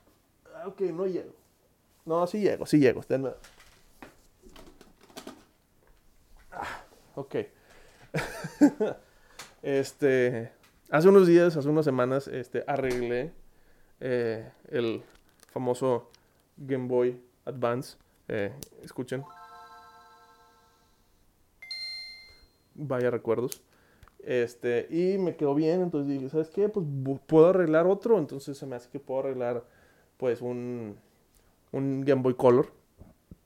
ok, 0.65 0.81
no 0.81 1.07
llego. 1.07 1.33
No, 2.05 2.25
sí 2.27 2.39
llego, 2.41 2.65
sí 2.65 2.79
llego. 2.79 3.01
Ah, 6.51 6.83
ok. 7.15 7.35
este, 9.61 10.51
Hace 10.91 11.07
unos 11.07 11.25
días, 11.25 11.55
hace 11.55 11.69
unas 11.69 11.85
semanas, 11.85 12.27
este, 12.27 12.65
arreglé 12.67 13.31
eh, 14.01 14.51
el 14.67 15.01
famoso 15.47 16.09
Game 16.57 16.89
Boy 16.89 17.17
Advance. 17.45 17.95
Eh, 18.27 18.51
escuchen. 18.83 19.23
Vaya 22.75 23.09
recuerdos. 23.09 23.63
Este, 24.19 24.85
y 24.89 25.17
me 25.17 25.37
quedó 25.37 25.55
bien, 25.55 25.81
entonces 25.81 26.09
dije, 26.09 26.27
¿sabes 26.27 26.49
qué? 26.49 26.67
Pues 26.67 26.85
puedo 27.25 27.47
arreglar 27.47 27.87
otro, 27.87 28.17
entonces 28.17 28.57
se 28.57 28.65
me 28.65 28.75
hace 28.75 28.89
que 28.89 28.99
puedo 28.99 29.21
arreglar 29.21 29.63
pues 30.17 30.41
un, 30.41 30.97
un 31.71 32.01
Game 32.01 32.21
Boy 32.21 32.33
Color 32.33 32.69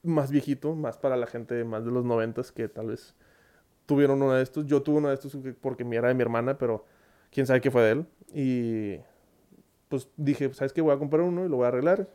más 0.01 0.31
viejito, 0.31 0.73
más 0.73 0.97
para 0.97 1.15
la 1.15 1.27
gente 1.27 1.63
más 1.63 1.85
de 1.85 1.91
los 1.91 2.05
noventas 2.05 2.51
que 2.51 2.67
tal 2.69 2.87
vez 2.87 3.13
tuvieron 3.85 4.23
uno 4.23 4.33
de 4.33 4.41
estos. 4.41 4.65
Yo 4.65 4.81
tuve 4.81 4.97
uno 4.97 5.09
de 5.09 5.13
estos 5.13 5.37
porque 5.61 5.83
era 5.91 6.07
de 6.07 6.15
mi 6.15 6.23
hermana, 6.23 6.57
pero 6.57 6.85
quién 7.35 7.45
sabe 7.45 7.59
qué 7.59 7.69
fue 7.69 7.83
de 7.83 7.91
él. 7.91 8.05
Y 8.33 8.97
pues 9.89 10.09
dije, 10.15 10.53
¿sabes 10.53 10.71
qué? 10.71 10.81
Voy 10.81 10.95
a 10.95 10.97
comprar 10.97 11.21
uno 11.21 11.45
y 11.45 11.49
lo 11.49 11.57
voy 11.57 11.65
a 11.65 11.67
arreglar. 11.67 12.07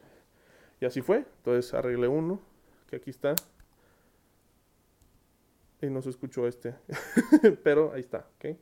Y 0.81 0.87
así 0.87 1.03
fue. 1.03 1.19
Entonces 1.37 1.75
arreglé 1.75 2.09
uno, 2.09 2.41
que 2.89 2.97
aquí 2.97 3.11
está. 3.11 3.35
Y 5.83 5.87
no 5.89 6.01
se 6.01 6.09
escuchó 6.09 6.47
este. 6.47 6.75
Pero 7.63 7.93
ahí 7.93 8.01
está, 8.01 8.27
¿ok? 8.37 8.57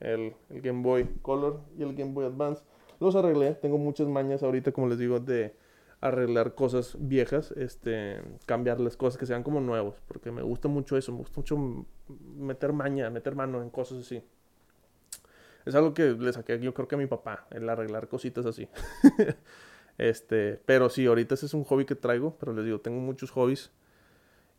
El, 0.00 0.34
el, 0.48 0.62
Game 0.62 0.82
Boy 0.82 1.06
Color 1.20 1.60
y 1.76 1.82
el 1.82 1.94
Game 1.94 2.12
Boy 2.12 2.24
Advance. 2.24 2.64
Los 2.98 3.14
arreglé. 3.14 3.52
Tengo 3.54 3.76
muchas 3.76 4.08
mañas 4.08 4.42
ahorita, 4.42 4.72
como 4.72 4.88
les 4.88 4.98
digo, 4.98 5.20
de 5.20 5.54
arreglar 6.00 6.54
cosas 6.54 6.96
viejas, 6.98 7.52
este, 7.52 8.22
cambiarles 8.46 8.96
cosas 8.96 9.18
que 9.18 9.26
sean 9.26 9.42
como 9.42 9.60
nuevos, 9.60 9.96
porque 10.08 10.30
me 10.30 10.40
gusta 10.40 10.66
mucho 10.66 10.96
eso, 10.96 11.12
me 11.12 11.18
gusta 11.18 11.34
mucho 11.36 11.84
meter 12.38 12.72
maña, 12.72 13.10
meter 13.10 13.34
mano 13.34 13.62
en 13.62 13.68
cosas 13.68 13.98
así. 13.98 14.24
Es 15.64 15.74
algo 15.74 15.94
que 15.94 16.10
le 16.10 16.32
saqué, 16.32 16.58
yo 16.58 16.74
creo 16.74 16.88
que 16.88 16.94
a 16.94 16.98
mi 16.98 17.06
papá, 17.06 17.46
el 17.50 17.68
arreglar 17.68 18.08
cositas 18.08 18.46
así. 18.46 18.68
este, 19.98 20.60
pero 20.64 20.88
sí, 20.88 21.06
ahorita 21.06 21.34
es 21.34 21.54
un 21.54 21.64
hobby 21.64 21.84
que 21.84 21.94
traigo, 21.94 22.36
pero 22.38 22.52
les 22.52 22.64
digo, 22.64 22.80
tengo 22.80 23.00
muchos 23.00 23.30
hobbies. 23.30 23.70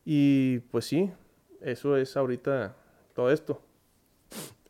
Y 0.04 0.60
pues 0.70 0.84
sí, 0.84 1.12
eso 1.60 1.96
es 1.96 2.16
ahorita 2.16 2.76
todo 3.14 3.30
esto. 3.30 3.60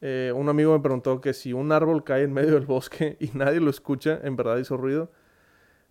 Eh, 0.01 0.33
un 0.35 0.49
amigo 0.49 0.73
me 0.73 0.81
preguntó 0.81 1.21
que 1.21 1.33
si 1.33 1.53
un 1.53 1.71
árbol 1.71 2.03
cae 2.03 2.25
en 2.25 2.33
medio 2.33 2.55
del 2.55 2.67
bosque 2.67 3.17
y 3.21 3.31
nadie 3.35 3.61
lo 3.61 3.71
escucha, 3.71 4.21
en 4.23 4.37
verdad 4.37 4.59
hizo 4.59 4.77
ruido. 4.77 5.11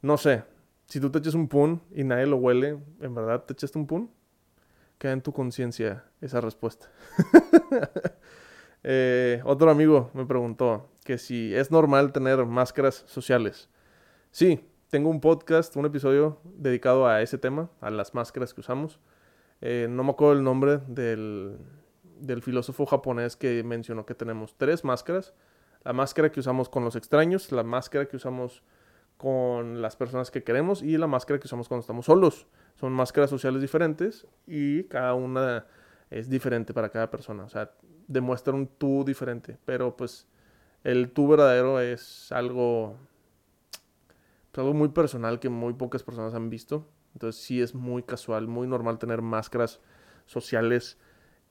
No 0.01 0.17
sé, 0.17 0.43
si 0.85 0.99
tú 0.99 1.09
te 1.09 1.19
echas 1.19 1.33
un 1.33 1.47
pun 1.47 1.81
y 1.91 2.03
nadie 2.03 2.25
lo 2.25 2.37
huele, 2.37 2.77
¿en 2.99 3.15
verdad 3.15 3.45
te 3.45 3.53
echaste 3.53 3.77
un 3.77 3.87
pun? 3.87 4.11
Queda 4.97 5.13
en 5.13 5.21
tu 5.21 5.31
conciencia 5.31 6.03
esa 6.19 6.41
respuesta. 6.41 6.91
Eh, 8.83 9.41
otro 9.45 9.69
amigo 9.69 10.09
me 10.13 10.25
preguntó 10.25 10.89
que 11.03 11.17
si 11.17 11.53
es 11.53 11.71
normal 11.71 12.11
tener 12.11 12.45
máscaras 12.45 13.03
sociales. 13.07 13.69
Sí, 14.31 14.65
tengo 14.89 15.09
un 15.09 15.21
podcast, 15.21 15.75
un 15.75 15.85
episodio 15.85 16.39
dedicado 16.43 17.07
a 17.07 17.21
ese 17.21 17.37
tema, 17.37 17.69
a 17.79 17.89
las 17.89 18.13
máscaras 18.13 18.53
que 18.53 18.61
usamos. 18.61 18.99
Eh, 19.61 19.87
no 19.89 20.03
me 20.03 20.11
acuerdo 20.11 20.33
el 20.33 20.43
nombre 20.43 20.79
del, 20.87 21.57
del 22.19 22.41
filósofo 22.41 22.85
japonés 22.85 23.35
que 23.35 23.63
mencionó 23.63 24.05
que 24.05 24.15
tenemos 24.15 24.55
tres 24.57 24.83
máscaras. 24.83 25.33
La 25.83 25.93
máscara 25.93 26.31
que 26.31 26.39
usamos 26.39 26.69
con 26.69 26.83
los 26.83 26.95
extraños, 26.95 27.51
la 27.51 27.63
máscara 27.63 28.05
que 28.05 28.15
usamos 28.15 28.63
con 29.17 29.81
las 29.81 29.95
personas 29.95 30.31
que 30.31 30.43
queremos 30.43 30.81
y 30.81 30.97
la 30.97 31.07
máscara 31.07 31.39
que 31.39 31.47
usamos 31.47 31.67
cuando 31.67 31.81
estamos 31.81 32.05
solos. 32.05 32.47
Son 32.75 32.91
máscaras 32.91 33.29
sociales 33.29 33.61
diferentes 33.61 34.25
y 34.47 34.83
cada 34.85 35.13
una 35.13 35.67
es 36.09 36.27
diferente 36.29 36.73
para 36.73 36.89
cada 36.89 37.09
persona. 37.09 37.43
O 37.43 37.49
sea, 37.49 37.71
demuestra 38.11 38.53
un 38.53 38.67
tú 38.67 39.03
diferente, 39.05 39.57
pero 39.65 39.95
pues 39.95 40.27
el 40.83 41.11
tú 41.11 41.27
verdadero 41.27 41.79
es 41.79 42.31
algo, 42.31 42.97
pues, 44.51 44.59
algo 44.59 44.73
muy 44.73 44.89
personal 44.89 45.39
que 45.39 45.49
muy 45.49 45.73
pocas 45.73 46.03
personas 46.03 46.33
han 46.33 46.49
visto. 46.49 46.87
Entonces 47.13 47.41
sí 47.41 47.61
es 47.61 47.75
muy 47.75 48.03
casual, 48.03 48.47
muy 48.47 48.67
normal 48.67 48.97
tener 48.97 49.21
máscaras 49.21 49.81
sociales 50.25 50.97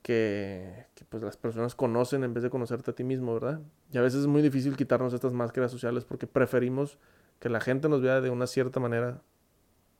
que, 0.02 0.86
que, 0.94 1.04
pues 1.04 1.22
las 1.22 1.36
personas 1.36 1.74
conocen 1.74 2.24
en 2.24 2.32
vez 2.32 2.42
de 2.42 2.50
conocerte 2.50 2.90
a 2.92 2.94
ti 2.94 3.04
mismo, 3.04 3.34
¿verdad? 3.34 3.60
Y 3.92 3.98
a 3.98 4.00
veces 4.00 4.20
es 4.20 4.26
muy 4.26 4.40
difícil 4.40 4.76
quitarnos 4.76 5.12
estas 5.12 5.34
máscaras 5.34 5.70
sociales 5.70 6.04
porque 6.04 6.26
preferimos 6.26 6.98
que 7.38 7.50
la 7.50 7.60
gente 7.60 7.88
nos 7.88 8.00
vea 8.00 8.22
de 8.22 8.30
una 8.30 8.46
cierta 8.46 8.80
manera 8.80 9.22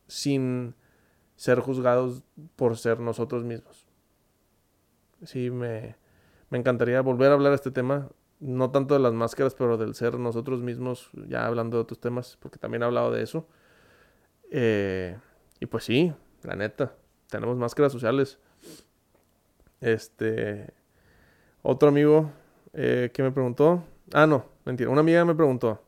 sin 0.07 0.75
ser 1.37 1.61
juzgados 1.61 2.23
por 2.57 2.79
ser 2.79 3.01
nosotros 3.01 3.45
mismos. 3.45 3.87
Sí, 5.25 5.51
me, 5.51 5.97
me 6.51 6.59
encantaría 6.59 7.01
volver 7.01 7.31
a 7.31 7.35
hablar 7.35 7.51
de 7.51 7.57
este 7.57 7.71
tema, 7.71 8.09
no 8.41 8.71
tanto 8.71 8.95
de 8.95 9.01
las 9.01 9.13
máscaras, 9.13 9.55
pero 9.55 9.79
del 9.79 9.95
ser 9.95 10.19
nosotros 10.19 10.63
mismos, 10.63 11.11
ya 11.29 11.47
hablando 11.47 11.77
de 11.77 11.83
otros 11.83 12.01
temas, 12.01 12.37
porque 12.41 12.59
también 12.59 12.83
he 12.83 12.87
hablado 12.87 13.11
de 13.13 13.23
eso. 13.23 13.47
Eh, 14.51 15.17
y 15.61 15.67
pues 15.67 15.85
sí, 15.85 16.13
la 16.43 16.57
neta, 16.57 16.95
tenemos 17.29 17.57
máscaras 17.57 17.93
sociales. 17.93 18.39
Este, 19.81 20.73
otro 21.63 21.89
amigo 21.89 22.33
eh, 22.73 23.11
que 23.15 23.23
me 23.23 23.31
preguntó, 23.31 23.85
ah, 24.13 24.27
no, 24.27 24.47
mentira, 24.65 24.91
una 24.91 25.01
amiga 25.01 25.25
me 25.25 25.35
preguntó, 25.35 25.83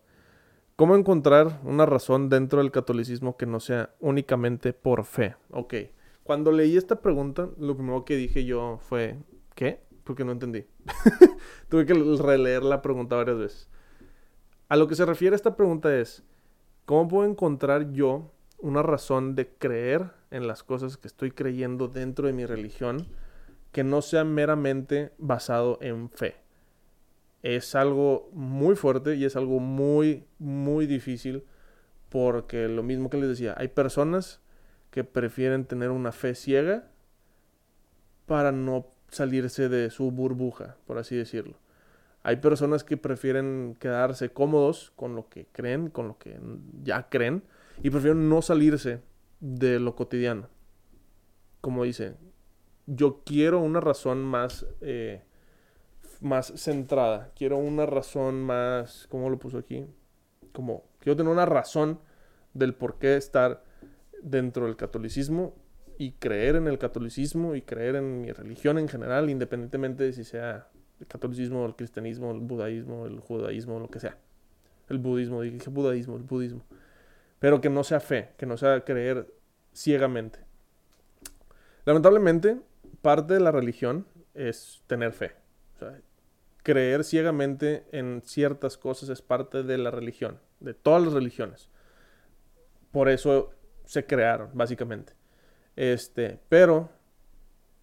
¿cómo 0.77 0.95
encontrar 0.95 1.61
una 1.65 1.87
razón 1.87 2.29
dentro 2.29 2.61
del 2.61 2.71
catolicismo 2.71 3.37
que 3.37 3.47
no 3.47 3.61
sea 3.61 3.95
únicamente 4.01 4.73
por 4.73 5.05
fe? 5.05 5.35
Ok, 5.51 5.75
cuando 6.23 6.53
leí 6.53 6.77
esta 6.77 7.01
pregunta, 7.01 7.49
lo 7.59 7.77
primero 7.77 8.05
que 8.05 8.17
dije 8.17 8.45
yo 8.45 8.79
fue, 8.81 9.17
¿qué? 9.55 9.81
Porque 10.05 10.25
no 10.25 10.33
entendí. 10.33 10.67
Tuve 11.69 11.87
que 11.87 11.95
releer 11.95 12.63
la 12.63 12.83
pregunta 12.83 13.17
varias 13.17 13.39
veces. 13.39 13.69
A 14.69 14.77
lo 14.77 14.89
que 14.89 14.95
se 14.95 15.05
refiere 15.05 15.37
esta 15.37 15.57
pregunta 15.57 15.95
es, 15.97 16.23
¿cómo 16.87 17.09
puedo 17.09 17.29
encontrar 17.29 17.93
yo 17.93 18.33
una 18.59 18.83
razón 18.83 19.35
de 19.35 19.49
creer 19.49 20.11
en 20.31 20.47
las 20.47 20.63
cosas 20.63 20.97
que 20.97 21.09
estoy 21.09 21.31
creyendo 21.31 21.89
dentro 21.89 22.27
de 22.27 22.33
mi 22.33 22.47
religión 22.47 23.07
que 23.71 23.85
no 23.85 24.03
sea 24.03 24.25
meramente 24.25 25.13
basado 25.19 25.79
en 25.83 26.11
fe? 26.11 26.37
Es 27.43 27.75
algo 27.75 28.31
muy 28.33 28.77
fuerte 28.77 29.17
y 29.17 29.25
es 29.25 29.37
algo 29.37 29.61
muy, 29.61 30.25
muy 30.39 30.87
difícil 30.87 31.45
porque 32.09 32.69
lo 32.69 32.83
mismo 32.83 33.09
que 33.09 33.17
les 33.17 33.29
decía, 33.31 33.55
hay 33.57 33.69
personas 33.69 34.43
que 34.91 35.03
prefieren 35.03 35.65
tener 35.65 35.91
una 35.91 36.13
fe 36.13 36.35
ciega 36.35 36.91
para 38.27 38.53
no 38.53 38.92
salirse 39.13 39.69
de 39.69 39.91
su 39.91 40.11
burbuja, 40.11 40.77
por 40.87 40.99
así 40.99 41.15
decirlo. 41.15 41.55
Hay 42.25 42.37
personas 42.37 42.83
que 42.83 42.97
prefieren 42.97 43.77
quedarse 43.79 44.31
cómodos 44.33 44.93
con 44.97 45.15
lo 45.15 45.29
que 45.29 45.47
creen, 45.53 45.91
con 45.91 46.09
lo 46.09 46.19
que 46.19 46.39
ya 46.83 47.09
creen, 47.09 47.43
y 47.83 47.91
prefieren 47.91 48.29
no 48.29 48.43
salirse 48.43 49.03
de 49.41 49.79
lo 49.79 49.95
cotidiano. 49.95 50.49
Como 51.61 51.85
dice, 51.85 52.15
yo 52.87 53.23
quiero 53.25 53.61
una 53.61 53.81
razón 53.81 54.23
más, 54.25 54.67
eh, 54.81 55.23
más 56.21 56.53
centrada, 56.57 57.33
quiero 57.37 57.59
una 57.59 57.87
razón 57.87 58.43
más, 58.43 59.07
¿cómo 59.11 59.29
lo 59.31 59.39
puso 59.39 59.59
aquí? 59.59 59.85
Como, 60.53 60.85
quiero 61.01 61.17
tener 61.17 61.33
una 61.33 61.47
razón 61.47 62.01
del 62.55 62.75
por 62.75 62.99
qué 62.99 63.17
estar 63.17 63.65
dentro 64.23 64.67
del 64.67 64.77
catolicismo 64.77 65.55
y 66.03 66.11
creer 66.19 66.57
en 66.57 66.67
el 66.67 66.79
catolicismo 66.79 67.55
y 67.55 67.63
creer 67.63 67.95
en 67.95 68.23
mi 68.23 68.33
religión 68.33 68.77
en 68.77 68.89
general, 68.89 69.31
independientemente 69.31 70.03
de 70.03 70.13
si 70.13 70.25
sea 70.25 70.67
el 70.99 71.07
catolicismo, 71.07 71.65
el 71.65 71.77
cristianismo, 71.77 72.33
el 72.33 72.41
budaísmo, 72.41 73.07
el 73.07 73.21
judaísmo, 73.21 73.79
lo 73.79 73.89
que 73.89 74.01
sea. 74.01 74.19
El 74.89 74.99
budismo, 74.99 75.43
dije 75.43 75.71
budaísmo, 75.71 76.17
el 76.17 76.25
budismo. 76.25 76.65
Pero 77.39 77.61
que 77.61 77.71
no 77.71 77.85
sea 77.85 78.01
fe, 78.01 78.31
que 78.37 78.47
no 78.47 78.57
sea 78.57 78.81
creer 78.81 79.33
ciegamente. 79.73 80.41
Lamentablemente, 81.85 82.59
parte 83.01 83.35
de 83.35 83.41
la 83.41 83.53
religión 83.53 84.05
es 84.35 84.83
tener 84.89 85.13
fe. 85.13 85.31
creer 86.65 87.05
ciegamente 87.05 87.85
en 87.93 88.23
ciertas 88.25 88.77
cosas 88.77 89.09
es 89.09 89.23
parte 89.23 89.63
de 89.63 89.79
la 89.79 89.93
religión, 89.93 90.41
de 90.59 90.75
todas 90.75 91.01
las 91.01 91.13
religiones. 91.13 91.69
Por 92.91 93.09
eso 93.09 93.51
se 93.85 94.05
crearon, 94.05 94.51
básicamente. 94.53 95.22
Este, 95.77 96.39
pero 96.49 96.91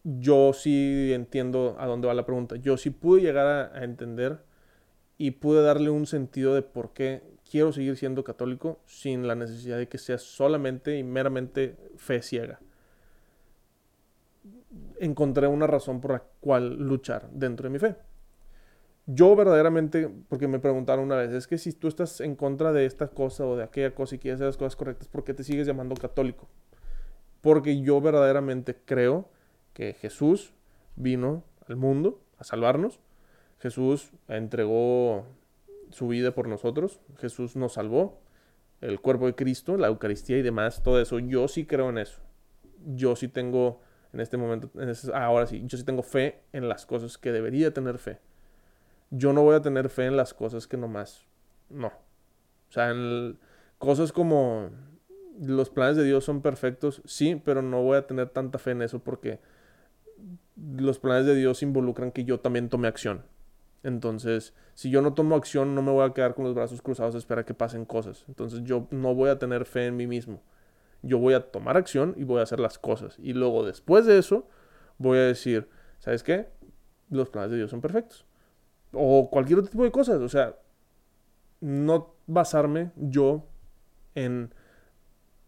yo 0.04 0.54
sí 0.54 1.12
entiendo 1.14 1.76
a 1.80 1.86
dónde 1.86 2.08
va 2.08 2.14
la 2.14 2.26
pregunta. 2.26 2.56
Yo 2.56 2.78
sí 2.78 2.90
pude 2.90 3.22
llegar 3.22 3.48
a, 3.48 3.84
entender 3.84 4.44
y 5.18 5.32
pude 5.32 5.62
darle 5.62 5.90
un 5.90 6.06
sentido 6.06 6.56
de 6.56 6.62
por 6.62 6.94
qué 6.94 7.24
quiero 7.50 7.72
seguir 7.72 7.98
siendo 7.98 8.24
católico 8.24 8.80
sin 8.86 9.28
la 9.28 9.36
necesidad 9.36 9.78
de 9.78 9.88
que 9.88 9.98
sea 9.98 10.18
solamente 10.18 10.98
y 10.98 11.04
meramente 11.04 11.76
fe 11.98 12.22
ciega. 12.22 12.60
Encontré 15.00 15.48
una 15.48 15.68
razón 15.68 16.00
por 16.00 16.12
la 16.12 16.24
cual 16.40 16.76
luchar 16.78 17.30
dentro 17.32 17.68
de 17.68 17.70
mi 17.72 17.80
fe. 17.80 17.96
Yo 19.08 19.36
verdaderamente, 19.36 20.08
porque 20.30 20.48
me 20.48 20.60
preguntaron 20.60 21.06
una 21.06 21.16
vez, 21.16 21.32
es 21.32 21.48
que 21.48 21.58
si 21.58 21.74
tú 21.74 21.88
estás 21.88 22.22
en 22.22 22.36
contra 22.36 22.72
de 22.72 22.86
esta 22.86 23.08
cosa 23.08 23.44
o 23.46 23.56
de 23.58 23.64
aquella 23.64 23.96
cosa 23.96 24.16
y 24.16 24.20
quieres 24.20 24.38
hacer 24.38 24.48
las 24.48 24.58
cosas 24.58 24.76
correctas, 24.76 25.08
¿por 25.08 25.24
qué 25.24 25.34
te 25.34 25.44
sigues 25.44 25.66
llamando 25.66 25.96
católico? 25.96 26.48
Porque 27.42 27.82
yo 27.82 28.02
verdaderamente 28.02 28.76
creo 28.86 29.30
que 29.74 29.94
Jesús 29.94 30.54
vino 30.96 31.44
al 31.68 31.76
mundo 31.76 32.22
a 32.38 32.44
salvarnos. 32.44 33.00
Jesús 33.60 34.12
entregó 34.28 35.26
su 35.92 36.08
vida 36.08 36.32
por 36.32 36.48
nosotros. 36.48 37.00
Jesús 37.18 37.56
nos 37.56 37.74
salvó. 37.74 38.22
El 38.82 39.02
cuerpo 39.02 39.26
de 39.26 39.36
Cristo, 39.36 39.76
la 39.76 39.88
Eucaristía 39.88 40.38
y 40.38 40.42
demás, 40.42 40.84
todo 40.84 41.02
eso. 41.02 41.20
Yo 41.20 41.48
sí 41.50 41.66
creo 41.66 41.90
en 41.90 41.98
eso. 41.98 42.22
Yo 42.86 43.18
sí 43.18 43.28
tengo, 43.28 43.82
en 44.14 44.22
este 44.22 44.38
momento, 44.38 44.72
ahora 45.14 45.46
sí, 45.48 45.64
yo 45.66 45.78
sí 45.78 45.84
tengo 45.84 46.02
fe 46.02 46.44
en 46.54 46.70
las 46.70 46.86
cosas 46.86 47.18
que 47.18 47.34
debería 47.34 47.74
tener 47.74 47.98
fe. 47.98 48.20
Yo 49.10 49.34
no 49.34 49.42
voy 49.44 49.56
a 49.56 49.62
tener 49.62 49.90
fe 49.90 50.06
en 50.06 50.16
las 50.16 50.34
cosas 50.34 50.66
que 50.66 50.78
nomás, 50.78 51.26
no. 51.70 51.88
O 51.88 52.72
sea, 52.72 52.92
en 52.92 53.38
cosas 53.80 54.14
como 54.14 54.70
los 55.40 55.70
planes 55.70 55.96
de 55.98 56.04
Dios 56.04 56.26
son 56.26 56.42
perfectos, 56.42 57.02
sí, 57.06 57.42
pero 57.44 57.62
no 57.62 57.82
voy 57.82 57.98
a 57.98 58.08
tener 58.08 58.30
tanta 58.30 58.60
fe 58.60 58.72
en 58.72 58.82
eso 58.82 59.00
porque 59.00 59.40
los 60.56 61.00
planes 61.00 61.26
de 61.26 61.36
Dios 61.36 61.64
involucran 61.64 62.12
que 62.12 62.26
yo 62.26 62.40
también 62.40 62.70
tome 62.70 62.88
acción. 62.88 63.24
Entonces, 63.84 64.54
si 64.74 64.90
yo 64.90 65.02
no 65.02 65.14
tomo 65.14 65.36
acción, 65.36 65.74
no 65.76 65.82
me 65.82 65.92
voy 65.92 66.06
a 66.06 66.14
quedar 66.14 66.36
con 66.36 66.44
los 66.44 66.54
brazos 66.54 66.82
cruzados 66.82 67.16
a 67.16 67.18
esperar 67.18 67.46
que 67.46 67.54
pasen 67.54 67.86
cosas. 67.86 68.26
Entonces, 68.28 68.62
yo 68.64 68.88
no 68.92 69.16
voy 69.16 69.30
a 69.30 69.40
tener 69.40 69.66
fe 69.66 69.86
en 69.86 69.96
mí 69.96 70.08
mismo. 70.08 70.42
Yo 71.02 71.18
voy 71.18 71.34
a 71.34 71.50
tomar 71.52 71.78
acción 71.78 72.14
y 72.18 72.26
voy 72.26 72.42
a 72.42 72.44
hacer 72.44 72.60
las 72.60 72.78
cosas. 72.78 73.18
Y 73.20 73.32
luego, 73.32 73.66
después 73.66 74.06
de 74.06 74.18
eso, 74.18 74.48
voy 74.98 75.18
a 75.18 75.22
decir, 75.22 75.70
¿sabes 76.00 76.24
qué? 76.24 76.50
Los 77.10 77.30
planes 77.30 77.52
de 77.52 77.58
Dios 77.58 77.72
son 77.72 77.80
perfectos. 77.80 78.26
O 78.92 79.30
cualquier 79.30 79.60
otro 79.60 79.72
tipo 79.72 79.86
de 79.86 79.92
cosas. 79.92 80.20
O 80.20 80.28
sea, 80.28 80.58
no 81.62 82.16
basarme 82.28 82.92
yo 82.98 83.46
en 84.16 84.54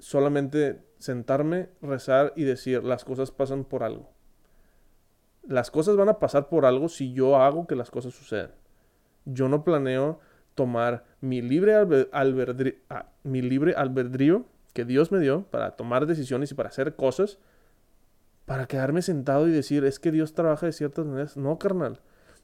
solamente 0.01 0.83
sentarme, 0.97 1.69
rezar 1.81 2.33
y 2.35 2.43
decir, 2.43 2.83
las 2.83 3.05
cosas 3.05 3.31
pasan 3.31 3.63
por 3.63 3.83
algo. 3.83 4.11
Las 5.47 5.71
cosas 5.71 5.95
van 5.95 6.09
a 6.09 6.19
pasar 6.19 6.49
por 6.49 6.65
algo 6.65 6.89
si 6.89 7.13
yo 7.13 7.37
hago 7.37 7.67
que 7.67 7.75
las 7.75 7.89
cosas 7.89 8.13
sucedan. 8.13 8.51
Yo 9.25 9.47
no 9.47 9.63
planeo 9.63 10.19
tomar 10.55 11.05
mi 11.21 11.41
libre, 11.41 11.75
albedrío, 12.11 12.73
ah, 12.89 13.07
mi 13.23 13.41
libre 13.41 13.73
albedrío 13.75 14.45
que 14.73 14.85
Dios 14.85 15.11
me 15.11 15.19
dio 15.19 15.43
para 15.43 15.75
tomar 15.75 16.05
decisiones 16.05 16.51
y 16.51 16.55
para 16.55 16.69
hacer 16.69 16.95
cosas, 16.95 17.39
para 18.45 18.65
quedarme 18.65 19.01
sentado 19.01 19.47
y 19.47 19.51
decir, 19.51 19.85
es 19.85 19.99
que 19.99 20.11
Dios 20.11 20.33
trabaja 20.33 20.65
de 20.65 20.73
ciertas 20.73 21.05
maneras. 21.05 21.37
No, 21.37 21.57
carnal. 21.57 22.01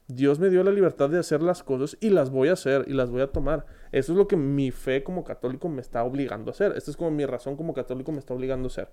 Dios 0.08 0.38
me 0.38 0.48
dio 0.48 0.64
la 0.64 0.72
libertad 0.72 1.10
de 1.10 1.18
hacer 1.18 1.42
las 1.42 1.62
cosas 1.62 1.98
y 2.00 2.08
las 2.08 2.30
voy 2.30 2.48
a 2.48 2.54
hacer 2.54 2.86
y 2.88 2.94
las 2.94 3.10
voy 3.10 3.20
a 3.20 3.30
tomar. 3.30 3.66
Eso 3.92 4.12
es 4.12 4.18
lo 4.18 4.26
que 4.26 4.36
mi 4.38 4.70
fe 4.70 5.04
como 5.04 5.22
católico 5.22 5.68
me 5.68 5.82
está 5.82 6.02
obligando 6.02 6.50
a 6.50 6.52
hacer. 6.52 6.72
Esta 6.76 6.90
es 6.90 6.96
como 6.96 7.10
mi 7.10 7.26
razón 7.26 7.56
como 7.56 7.74
católico 7.74 8.10
me 8.10 8.18
está 8.18 8.32
obligando 8.32 8.68
a 8.68 8.70
hacer. 8.70 8.88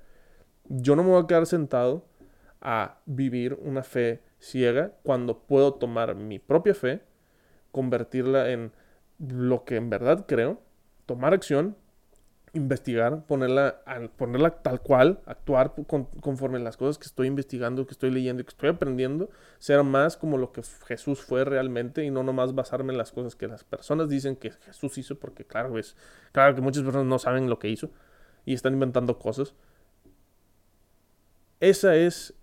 Yo 0.67 0.97
no 0.97 1.03
me 1.03 1.11
voy 1.11 1.23
a 1.23 1.27
quedar 1.27 1.45
sentado 1.45 2.05
a 2.59 2.99
vivir 3.05 3.57
una 3.61 3.83
fe 3.83 4.23
ciega 4.39 4.91
cuando 5.03 5.39
puedo 5.39 5.75
tomar 5.75 6.15
mi 6.15 6.37
propia 6.37 6.73
fe, 6.73 7.01
convertirla 7.71 8.51
en 8.51 8.73
lo 9.19 9.63
que 9.63 9.77
en 9.77 9.89
verdad 9.89 10.25
creo, 10.27 10.61
tomar 11.05 11.33
acción 11.33 11.77
investigar, 12.55 13.25
ponerla, 13.25 13.81
ponerla 14.15 14.49
tal 14.61 14.81
cual, 14.81 15.19
actuar 15.25 15.73
conforme 16.21 16.59
las 16.59 16.77
cosas 16.77 16.97
que 16.97 17.05
estoy 17.05 17.27
investigando, 17.27 17.85
que 17.85 17.91
estoy 17.91 18.11
leyendo 18.11 18.41
y 18.41 18.45
que 18.45 18.49
estoy 18.49 18.69
aprendiendo, 18.69 19.29
ser 19.59 19.83
más 19.83 20.17
como 20.17 20.37
lo 20.37 20.51
que 20.51 20.63
Jesús 20.87 21.21
fue 21.21 21.43
realmente 21.43 22.03
y 22.03 22.09
no 22.09 22.23
nomás 22.23 22.55
basarme 22.55 22.93
en 22.93 22.97
las 22.97 23.11
cosas 23.11 23.35
que 23.35 23.47
las 23.47 23.63
personas 23.63 24.09
dicen 24.09 24.35
que 24.35 24.51
Jesús 24.51 24.97
hizo, 24.97 25.19
porque 25.19 25.45
claro, 25.45 25.77
es, 25.77 25.95
claro 26.31 26.55
que 26.55 26.61
muchas 26.61 26.83
personas 26.83 27.07
no 27.07 27.19
saben 27.19 27.49
lo 27.49 27.59
que 27.59 27.69
hizo 27.69 27.89
y 28.45 28.53
están 28.53 28.73
inventando 28.73 29.19
cosas. 29.19 29.53
Esa 31.59 31.95
es 31.95 32.33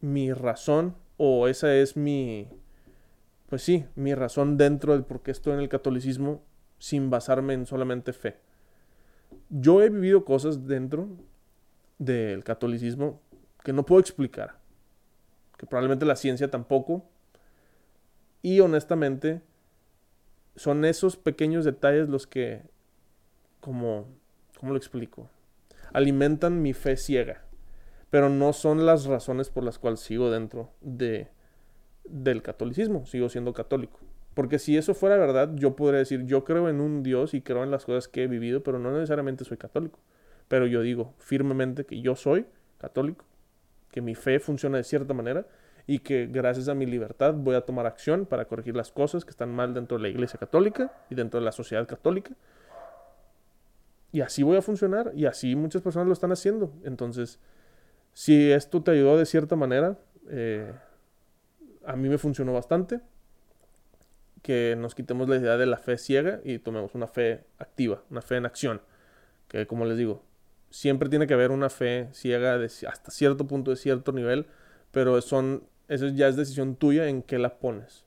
mi 0.00 0.32
razón 0.32 0.96
o 1.16 1.48
esa 1.48 1.74
es 1.74 1.96
mi, 1.96 2.48
pues 3.48 3.62
sí, 3.62 3.86
mi 3.94 4.14
razón 4.14 4.58
dentro 4.58 4.92
del 4.92 5.04
por 5.04 5.22
qué 5.22 5.30
estoy 5.30 5.54
en 5.54 5.60
el 5.60 5.68
catolicismo 5.68 6.42
sin 6.78 7.08
basarme 7.08 7.54
en 7.54 7.64
solamente 7.64 8.12
fe. 8.12 8.45
Yo 9.48 9.82
he 9.82 9.90
vivido 9.90 10.24
cosas 10.24 10.66
dentro 10.66 11.08
del 11.98 12.44
catolicismo 12.44 13.20
que 13.62 13.72
no 13.72 13.86
puedo 13.86 14.00
explicar, 14.00 14.58
que 15.56 15.66
probablemente 15.66 16.04
la 16.04 16.16
ciencia 16.16 16.50
tampoco, 16.50 17.04
y 18.42 18.60
honestamente 18.60 19.42
son 20.56 20.84
esos 20.84 21.16
pequeños 21.16 21.64
detalles 21.64 22.08
los 22.08 22.26
que, 22.26 22.62
como, 23.60 24.06
¿cómo 24.58 24.72
lo 24.72 24.78
explico? 24.78 25.28
Alimentan 25.92 26.62
mi 26.62 26.72
fe 26.72 26.96
ciega, 26.96 27.42
pero 28.10 28.28
no 28.28 28.52
son 28.52 28.86
las 28.86 29.06
razones 29.06 29.50
por 29.50 29.64
las 29.64 29.78
cuales 29.78 30.00
sigo 30.00 30.30
dentro 30.30 30.72
de, 30.80 31.28
del 32.04 32.42
catolicismo, 32.42 33.06
sigo 33.06 33.28
siendo 33.28 33.52
católico. 33.52 33.98
Porque 34.36 34.58
si 34.58 34.76
eso 34.76 34.92
fuera 34.92 35.16
verdad, 35.16 35.52
yo 35.54 35.76
podría 35.76 36.00
decir, 36.00 36.26
yo 36.26 36.44
creo 36.44 36.68
en 36.68 36.82
un 36.82 37.02
Dios 37.02 37.32
y 37.32 37.40
creo 37.40 37.64
en 37.64 37.70
las 37.70 37.86
cosas 37.86 38.06
que 38.06 38.24
he 38.24 38.26
vivido, 38.26 38.62
pero 38.62 38.78
no 38.78 38.92
necesariamente 38.92 39.46
soy 39.46 39.56
católico. 39.56 39.98
Pero 40.46 40.66
yo 40.66 40.82
digo 40.82 41.14
firmemente 41.16 41.86
que 41.86 42.02
yo 42.02 42.14
soy 42.16 42.44
católico, 42.76 43.24
que 43.90 44.02
mi 44.02 44.14
fe 44.14 44.38
funciona 44.38 44.76
de 44.76 44.84
cierta 44.84 45.14
manera 45.14 45.46
y 45.86 46.00
que 46.00 46.26
gracias 46.26 46.68
a 46.68 46.74
mi 46.74 46.84
libertad 46.84 47.32
voy 47.32 47.54
a 47.54 47.62
tomar 47.62 47.86
acción 47.86 48.26
para 48.26 48.44
corregir 48.44 48.76
las 48.76 48.92
cosas 48.92 49.24
que 49.24 49.30
están 49.30 49.54
mal 49.54 49.72
dentro 49.72 49.96
de 49.96 50.02
la 50.02 50.08
Iglesia 50.10 50.38
Católica 50.38 50.92
y 51.08 51.14
dentro 51.14 51.40
de 51.40 51.46
la 51.46 51.52
sociedad 51.52 51.88
católica. 51.88 52.34
Y 54.12 54.20
así 54.20 54.42
voy 54.42 54.58
a 54.58 54.62
funcionar 54.62 55.12
y 55.14 55.24
así 55.24 55.56
muchas 55.56 55.80
personas 55.80 56.08
lo 56.08 56.12
están 56.12 56.30
haciendo. 56.30 56.74
Entonces, 56.84 57.40
si 58.12 58.52
esto 58.52 58.82
te 58.82 58.90
ayudó 58.90 59.16
de 59.16 59.24
cierta 59.24 59.56
manera, 59.56 59.96
eh, 60.28 60.70
a 61.86 61.96
mí 61.96 62.10
me 62.10 62.18
funcionó 62.18 62.52
bastante. 62.52 63.00
Que 64.46 64.76
nos 64.78 64.94
quitemos 64.94 65.28
la 65.28 65.36
idea 65.36 65.56
de 65.56 65.66
la 65.66 65.76
fe 65.76 65.98
ciega 65.98 66.40
y 66.44 66.60
tomemos 66.60 66.94
una 66.94 67.08
fe 67.08 67.42
activa, 67.58 68.04
una 68.10 68.22
fe 68.22 68.36
en 68.36 68.46
acción. 68.46 68.80
Que 69.48 69.66
como 69.66 69.84
les 69.86 69.98
digo, 69.98 70.22
siempre 70.70 71.08
tiene 71.08 71.26
que 71.26 71.34
haber 71.34 71.50
una 71.50 71.68
fe 71.68 72.08
ciega 72.12 72.54
hasta 72.88 73.10
cierto 73.10 73.48
punto, 73.48 73.72
de 73.72 73.76
cierto 73.76 74.12
nivel, 74.12 74.46
pero 74.92 75.20
son 75.20 75.64
eso 75.88 76.06
ya 76.08 76.28
es 76.28 76.36
decisión 76.36 76.76
tuya 76.76 77.08
en 77.08 77.22
qué 77.22 77.38
la 77.38 77.58
pones. 77.58 78.04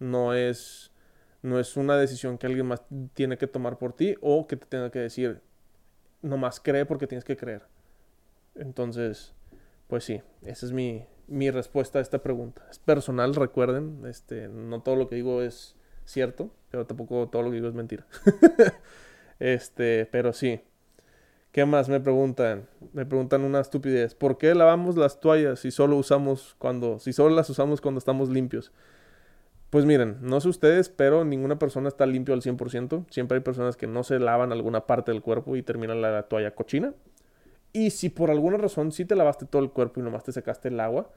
No 0.00 0.34
es, 0.34 0.90
no 1.42 1.60
es 1.60 1.76
una 1.76 1.96
decisión 1.96 2.38
que 2.38 2.46
alguien 2.46 2.66
más 2.66 2.82
tiene 3.14 3.38
que 3.38 3.46
tomar 3.46 3.78
por 3.78 3.92
ti 3.92 4.16
o 4.20 4.46
que 4.46 4.56
te 4.56 4.66
tenga 4.66 4.90
que 4.90 5.00
decir, 5.00 5.40
nomás 6.22 6.60
cree 6.60 6.86
porque 6.86 7.06
tienes 7.06 7.24
que 7.24 7.36
creer. 7.36 7.62
Entonces, 8.54 9.34
pues 9.86 10.04
sí, 10.04 10.22
esa 10.42 10.66
es 10.66 10.72
mi, 10.72 11.06
mi 11.28 11.50
respuesta 11.50 11.98
a 11.98 12.02
esta 12.02 12.22
pregunta. 12.22 12.66
Es 12.70 12.78
personal, 12.78 13.34
recuerden, 13.34 14.04
este, 14.06 14.48
no 14.48 14.82
todo 14.82 14.96
lo 14.96 15.08
que 15.08 15.16
digo 15.16 15.42
es 15.42 15.76
cierto, 16.04 16.50
pero 16.70 16.86
tampoco 16.86 17.28
todo 17.28 17.42
lo 17.42 17.50
que 17.50 17.56
digo 17.56 17.68
es 17.68 17.74
mentira. 17.74 18.06
este, 19.38 20.06
pero 20.10 20.32
sí, 20.32 20.60
¿Qué 21.52 21.64
más 21.64 21.88
me 21.88 21.98
preguntan? 21.98 22.68
Me 22.92 23.06
preguntan 23.06 23.42
una 23.42 23.60
estupidez. 23.60 24.14
¿Por 24.14 24.36
qué 24.38 24.54
lavamos 24.54 24.96
las 24.96 25.18
toallas 25.18 25.60
si 25.60 25.70
solo 25.70 25.96
usamos 25.96 26.54
cuando, 26.58 26.98
si 26.98 27.12
solo 27.12 27.34
las 27.34 27.48
usamos 27.48 27.80
cuando 27.80 27.98
estamos 27.98 28.28
limpios? 28.28 28.70
Pues 29.70 29.84
miren, 29.84 30.18
no 30.20 30.40
sé 30.40 30.48
ustedes, 30.48 30.88
pero 30.88 31.24
ninguna 31.24 31.58
persona 31.58 31.88
está 31.88 32.06
limpio 32.06 32.34
al 32.34 32.42
100%. 32.42 33.06
Siempre 33.10 33.38
hay 33.38 33.42
personas 33.42 33.76
que 33.76 33.86
no 33.86 34.04
se 34.04 34.18
lavan 34.18 34.52
alguna 34.52 34.86
parte 34.86 35.10
del 35.10 35.22
cuerpo 35.22 35.56
y 35.56 35.62
terminan 35.62 36.02
la 36.02 36.22
toalla 36.24 36.54
cochina. 36.54 36.92
Y 37.72 37.90
si 37.90 38.08
por 38.08 38.30
alguna 38.30 38.56
razón 38.56 38.92
sí 38.92 39.04
te 39.04 39.14
lavaste 39.14 39.46
todo 39.46 39.62
el 39.62 39.70
cuerpo 39.70 40.00
y 40.00 40.02
nomás 40.02 40.24
te 40.24 40.32
sacaste 40.32 40.68
el 40.68 40.80
agua, 40.80 41.10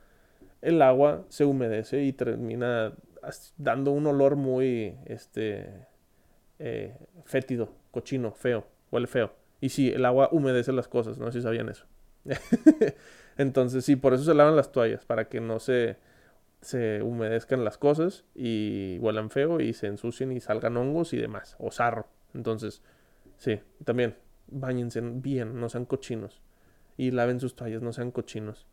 el 0.61 0.81
agua 0.81 1.25
se 1.29 1.45
humedece 1.45 2.03
y 2.03 2.13
termina 2.13 2.93
dando 3.57 3.91
un 3.91 4.07
olor 4.07 4.35
muy 4.35 4.97
este, 5.05 5.87
eh, 6.59 6.95
fétido, 7.25 7.73
cochino, 7.91 8.31
feo, 8.31 8.65
huele 8.91 9.07
feo. 9.07 9.33
Y 9.59 9.69
sí, 9.69 9.89
el 9.89 10.05
agua 10.05 10.29
humedece 10.31 10.71
las 10.71 10.87
cosas, 10.87 11.17
no 11.17 11.31
sé 11.31 11.39
si 11.39 11.43
sabían 11.43 11.69
eso. 11.69 11.85
Entonces, 13.37 13.85
sí, 13.85 13.95
por 13.95 14.13
eso 14.13 14.23
se 14.23 14.33
lavan 14.33 14.55
las 14.55 14.71
toallas, 14.71 15.05
para 15.05 15.29
que 15.29 15.39
no 15.39 15.59
se, 15.59 15.97
se 16.61 17.01
humedezcan 17.01 17.63
las 17.63 17.77
cosas 17.77 18.25
y 18.35 18.97
huelan 18.99 19.29
feo 19.29 19.59
y 19.59 19.73
se 19.73 19.87
ensucien 19.87 20.31
y 20.31 20.39
salgan 20.39 20.77
hongos 20.77 21.13
y 21.13 21.17
demás, 21.17 21.55
o 21.59 21.71
sarro. 21.71 22.07
Entonces, 22.33 22.81
sí, 23.37 23.59
también, 23.83 24.15
bañense 24.51 25.01
bien, 25.01 25.59
no 25.59 25.69
sean 25.69 25.85
cochinos. 25.85 26.41
Y 26.97 27.11
laven 27.11 27.39
sus 27.39 27.55
toallas, 27.55 27.81
no 27.81 27.93
sean 27.93 28.11
cochinos. 28.11 28.67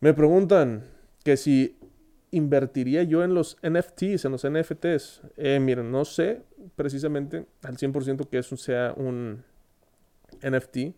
Me 0.00 0.14
preguntan 0.14 0.84
que 1.24 1.36
si 1.36 1.76
invertiría 2.30 3.02
yo 3.02 3.24
en 3.24 3.34
los 3.34 3.56
NFTs, 3.62 4.24
en 4.24 4.32
los 4.32 4.48
NFTs. 4.48 5.22
Eh, 5.36 5.58
miren, 5.60 5.90
no 5.90 6.04
sé 6.04 6.42
precisamente 6.76 7.46
al 7.62 7.76
100% 7.76 8.28
que 8.28 8.38
eso 8.38 8.56
sea 8.56 8.94
un, 8.96 9.42
NFT, 10.42 10.94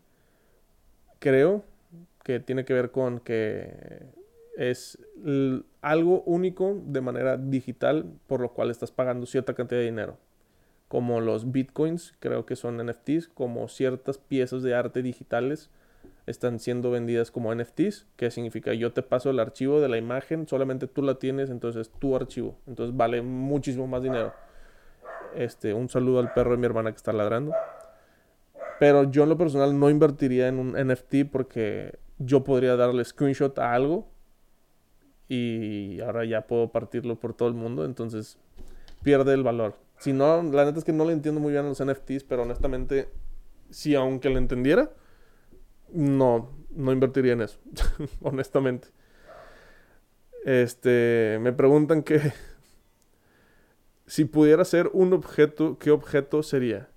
creo 1.19 1.65
que 2.25 2.41
tiene 2.41 2.65
que 2.65 2.75
ver 2.75 2.91
con 2.91 3.21
que 3.21 4.07
es 4.57 4.99
algo 5.81 6.23
único 6.23 6.81
de 6.85 7.01
manera 7.01 7.37
digital 7.37 8.05
por 8.27 8.41
lo 8.41 8.53
cual 8.53 8.71
estás 8.71 8.93
pagando 8.93 9.27
cierta 9.27 9.55
cantidad 9.55 9.81
de 9.81 9.87
dinero. 9.87 10.19
Como 10.93 11.23
los 11.23 11.53
bitcoins, 11.53 12.13
creo 12.21 12.45
que 12.45 12.55
son 12.55 12.77
NFTs, 12.77 13.29
como 13.29 13.67
ciertas 13.69 14.19
piezas 14.19 14.63
de 14.63 14.75
arte 14.75 15.01
digitales 15.01 15.71
están 16.27 16.59
siendo 16.59 16.91
vendidas 16.91 17.31
como 17.31 17.55
NFTs, 17.55 18.07
que 18.17 18.31
significa 18.31 18.75
yo 18.75 18.93
te 18.93 19.01
paso 19.01 19.31
el 19.31 19.41
archivo 19.41 19.81
de 19.81 19.89
la 19.89 19.97
imagen, 19.97 20.47
solamente 20.47 20.87
tú 20.87 21.01
la 21.01 21.15
tienes, 21.15 21.49
entonces 21.49 21.91
tu 21.99 22.15
archivo, 22.15 22.59
entonces 22.67 22.95
vale 22.95 23.23
muchísimo 23.23 23.87
más 23.87 24.03
dinero. 24.03 24.35
Este, 25.35 25.73
un 25.73 25.89
saludo 25.89 26.19
al 26.19 26.35
perro 26.35 26.51
de 26.51 26.59
mi 26.59 26.67
hermana 26.67 26.91
que 26.91 26.99
está 26.99 27.15
ladrando. 27.15 27.55
Pero 28.79 29.11
yo 29.11 29.23
en 29.23 29.31
lo 29.31 29.39
personal 29.39 29.81
no 29.81 29.89
invertiría 29.89 30.47
en 30.47 30.59
un 30.59 30.73
NFT 30.73 31.25
porque 31.33 32.01
yo 32.19 32.45
podría 32.45 32.77
darle 32.77 33.03
screenshot 33.03 33.59
a 33.59 33.73
algo 33.73 34.11
y 35.27 36.03
ahora 36.03 36.27
ya 36.27 36.43
puedo 36.43 36.71
partirlo 36.71 37.19
por 37.19 37.33
todo 37.33 37.49
el 37.49 37.55
mundo, 37.55 37.87
entonces 37.87 38.37
pierde 39.03 39.33
el 39.33 39.43
valor. 39.43 39.81
Si 40.03 40.13
no, 40.13 40.43
la 40.43 40.65
neta 40.65 40.81
es 40.81 40.85
que 40.85 40.93
no 40.93 41.05
le 41.05 41.13
entiendo 41.13 41.41
muy 41.41 41.53
bien 41.53 41.65
a 41.65 41.69
los 41.69 41.81
NFTs, 41.81 42.25
pero 42.25 42.43
honestamente, 42.43 43.09
si 43.71 43.95
aunque 43.95 44.31
lo 44.31 44.39
entendiera, 44.39 44.91
no, 45.93 46.51
no 46.71 46.91
invertiría 46.91 47.35
en 47.35 47.43
eso, 47.43 47.61
honestamente. 48.21 48.89
Este, 50.45 51.39
me 51.41 51.53
preguntan 51.53 52.03
que 52.03 52.21
si 54.09 54.25
pudiera 54.25 54.65
ser 54.65 54.91
un 54.93 55.13
objeto, 55.13 55.79
¿qué 55.79 55.93
objeto 55.93 56.43
sería? 56.43 56.89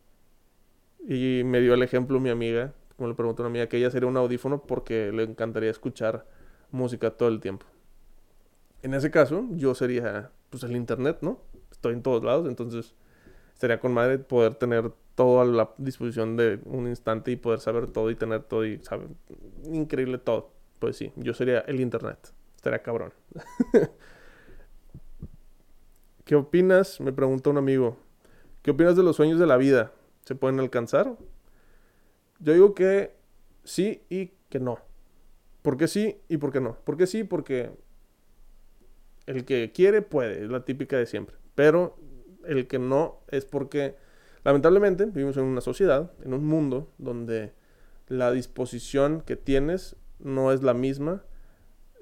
Y 1.08 1.44
me 1.46 1.62
dio 1.62 1.76
el 1.76 1.84
ejemplo 1.84 2.20
mi 2.20 2.32
amiga, 2.32 2.74
como 2.98 3.08
le 3.08 3.14
preguntó 3.14 3.44
a 3.44 3.46
una 3.46 3.52
amiga, 3.52 3.70
que 3.70 3.78
ella 3.78 3.92
sería 3.92 4.10
un 4.10 4.18
audífono 4.18 4.64
porque 4.64 5.12
le 5.12 5.22
encantaría 5.22 5.70
escuchar 5.70 6.26
música 6.72 7.12
todo 7.12 7.30
el 7.30 7.40
tiempo. 7.40 7.68
En 8.82 8.96
ese 8.96 9.12
caso, 9.12 9.46
yo 9.52 9.76
sería 9.76 10.32
pues 10.50 10.64
el 10.64 10.76
internet, 10.76 11.20
¿no? 11.22 11.40
Estoy 11.86 11.94
en 11.94 12.02
todos 12.02 12.24
lados, 12.24 12.48
entonces 12.48 12.96
estaría 13.54 13.80
con 13.80 13.94
madre 13.94 14.18
poder 14.18 14.56
tener 14.56 14.92
todo 15.14 15.42
a 15.42 15.46
la 15.46 15.70
disposición 15.78 16.36
de 16.36 16.60
un 16.66 16.88
instante 16.88 17.30
y 17.30 17.36
poder 17.36 17.60
saber 17.60 17.86
todo 17.92 18.10
y 18.10 18.16
tener 18.16 18.42
todo 18.42 18.66
y 18.66 18.80
saber 18.80 19.10
increíble 19.72 20.18
todo. 20.18 20.50
Pues 20.80 20.98
sí, 20.98 21.12
yo 21.16 21.36
sería 21.36 21.60
el 21.60 21.80
internet. 21.80 22.34
Estaría 22.56 22.82
cabrón. 22.82 23.14
¿Qué 26.26 26.34
opinas? 26.34 27.00
Me 27.00 27.14
preguntó 27.14 27.52
un 27.52 27.60
amigo. 27.60 27.98
¿Qué 28.64 28.72
opinas 28.72 28.96
de 28.96 29.04
los 29.04 29.16
sueños 29.16 29.38
de 29.38 29.46
la 29.46 29.58
vida? 29.58 29.92
se 30.24 30.34
pueden 30.34 30.60
alcanzar? 30.60 31.16
Yo 32.40 32.54
digo 32.54 32.74
que 32.74 33.16
sí 33.64 34.02
y 34.10 34.32
que 34.50 34.60
no. 34.60 34.80
¿Por 35.62 35.78
qué 35.78 35.88
sí 35.88 36.18
y 36.30 36.38
por 36.38 36.52
qué 36.52 36.62
no? 36.62 36.80
¿Por 36.84 36.98
qué 36.98 37.06
sí? 37.06 37.24
Porque 37.24 37.70
el 39.28 39.46
que 39.46 39.72
quiere 39.72 40.02
puede, 40.02 40.46
es 40.46 40.50
la 40.50 40.66
típica 40.66 40.98
de 40.98 41.06
siempre. 41.06 41.45
Pero 41.56 41.98
el 42.46 42.68
que 42.68 42.80
no 42.80 43.22
es 43.30 43.46
porque 43.46 43.96
lamentablemente 44.44 45.06
vivimos 45.06 45.38
en 45.38 45.44
una 45.44 45.62
sociedad, 45.62 46.12
en 46.24 46.34
un 46.34 46.46
mundo 46.46 46.92
donde 46.98 47.54
la 48.08 48.32
disposición 48.32 49.22
que 49.22 49.36
tienes 49.36 49.96
no 50.20 50.52
es 50.52 50.62
la 50.62 50.74
misma 50.74 51.24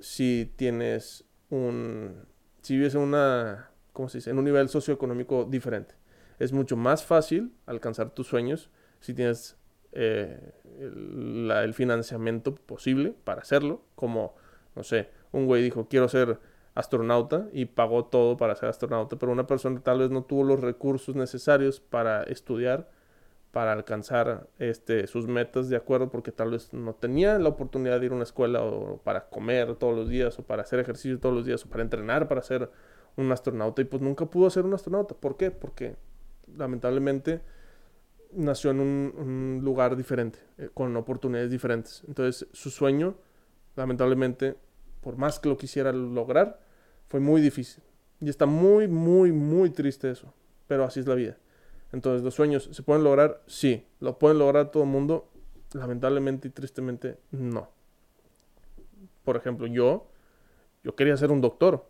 si 0.01 0.51
tienes 0.57 1.23
un 1.49 2.25
si 2.61 2.75
vives 2.75 2.95
en 2.95 3.01
una 3.01 3.71
¿cómo 3.93 4.09
se 4.09 4.17
dice? 4.17 4.31
en 4.31 4.37
un 4.37 4.43
nivel 4.43 4.67
socioeconómico 4.67 5.45
diferente 5.45 5.95
es 6.39 6.51
mucho 6.51 6.75
más 6.75 7.05
fácil 7.05 7.53
alcanzar 7.65 8.09
tus 8.09 8.27
sueños 8.27 8.69
si 8.99 9.13
tienes 9.13 9.57
eh, 9.95 10.39
el, 10.79 11.73
financiamiento 11.73 12.55
posible 12.55 13.13
para 13.23 13.41
hacerlo. 13.41 13.83
Como, 13.95 14.35
no 14.75 14.83
sé, 14.83 15.09
un 15.31 15.45
güey 15.45 15.61
dijo, 15.63 15.87
quiero 15.87 16.09
ser 16.09 16.39
astronauta 16.75 17.47
y 17.53 17.65
pagó 17.65 18.05
todo 18.05 18.37
para 18.37 18.55
ser 18.55 18.69
astronauta, 18.69 19.17
pero 19.17 19.31
una 19.31 19.47
persona 19.47 19.79
tal 19.81 19.99
vez 19.99 20.09
no 20.09 20.23
tuvo 20.23 20.43
los 20.43 20.59
recursos 20.59 21.15
necesarios 21.15 21.79
para 21.79 22.23
estudiar, 22.23 22.89
para 23.51 23.71
alcanzar 23.73 24.47
este, 24.57 25.05
sus 25.05 25.27
metas 25.27 25.69
de 25.69 25.75
acuerdo, 25.75 26.09
porque 26.09 26.31
tal 26.31 26.51
vez 26.51 26.73
no 26.73 26.95
tenía 26.95 27.37
la 27.37 27.49
oportunidad 27.49 27.99
de 27.99 28.07
ir 28.07 28.11
a 28.11 28.15
una 28.15 28.23
escuela 28.23 28.63
o 28.63 28.97
para 28.97 29.29
comer 29.29 29.75
todos 29.75 29.95
los 29.95 30.09
días, 30.09 30.39
o 30.39 30.43
para 30.43 30.63
hacer 30.63 30.79
ejercicio 30.79 31.19
todos 31.19 31.35
los 31.35 31.45
días, 31.45 31.63
o 31.65 31.69
para 31.69 31.83
entrenar, 31.83 32.27
para 32.27 32.41
hacer 32.41 32.71
un 33.15 33.31
astronauta 33.31 33.81
y 33.81 33.85
pues 33.85 34.01
nunca 34.01 34.25
pudo 34.25 34.49
ser 34.49 34.65
un 34.65 34.73
astronauta. 34.73 35.13
¿Por 35.13 35.37
qué? 35.37 35.51
Porque 35.51 35.95
lamentablemente 36.57 37.41
nació 38.31 38.71
en 38.71 38.79
un, 38.79 39.61
lugar 39.63 39.95
diferente, 39.95 40.39
eh, 40.57 40.69
con 40.73 40.95
oportunidades 40.95 41.51
diferentes. 41.51 42.03
Entonces 42.07 42.47
su 42.53 42.71
sueño, 42.71 43.15
lamentablemente, 43.75 44.55
por 45.01 45.17
más 45.17 45.39
que 45.39 45.49
lo 45.49 45.57
quisiera 45.57 45.91
lograr, 45.91 46.62
fue 47.13 47.19
muy 47.19 47.41
difícil. 47.41 47.83
Y 48.21 48.27
está 48.27 48.47
muy, 48.47 48.87
muy, 48.87 49.31
muy 49.31 49.69
triste 49.69 50.09
eso. 50.09 50.33
Pero 50.65 50.83
así 50.83 50.99
es 50.99 51.05
la 51.05 51.13
vida. 51.13 51.37
Entonces, 51.91 52.23
¿los 52.23 52.33
sueños 52.33 52.67
se 52.71 52.81
pueden 52.81 53.03
lograr? 53.03 53.43
Sí. 53.45 53.85
¿Lo 53.99 54.17
pueden 54.17 54.39
lograr 54.39 54.71
todo 54.71 54.81
el 54.81 54.89
mundo? 54.89 55.29
Lamentablemente 55.73 56.47
y 56.47 56.51
tristemente, 56.51 57.19
no. 57.29 57.69
Por 59.23 59.37
ejemplo, 59.37 59.67
yo, 59.67 60.07
yo 60.83 60.95
quería 60.95 61.15
ser 61.15 61.31
un 61.31 61.39
doctor 61.39 61.85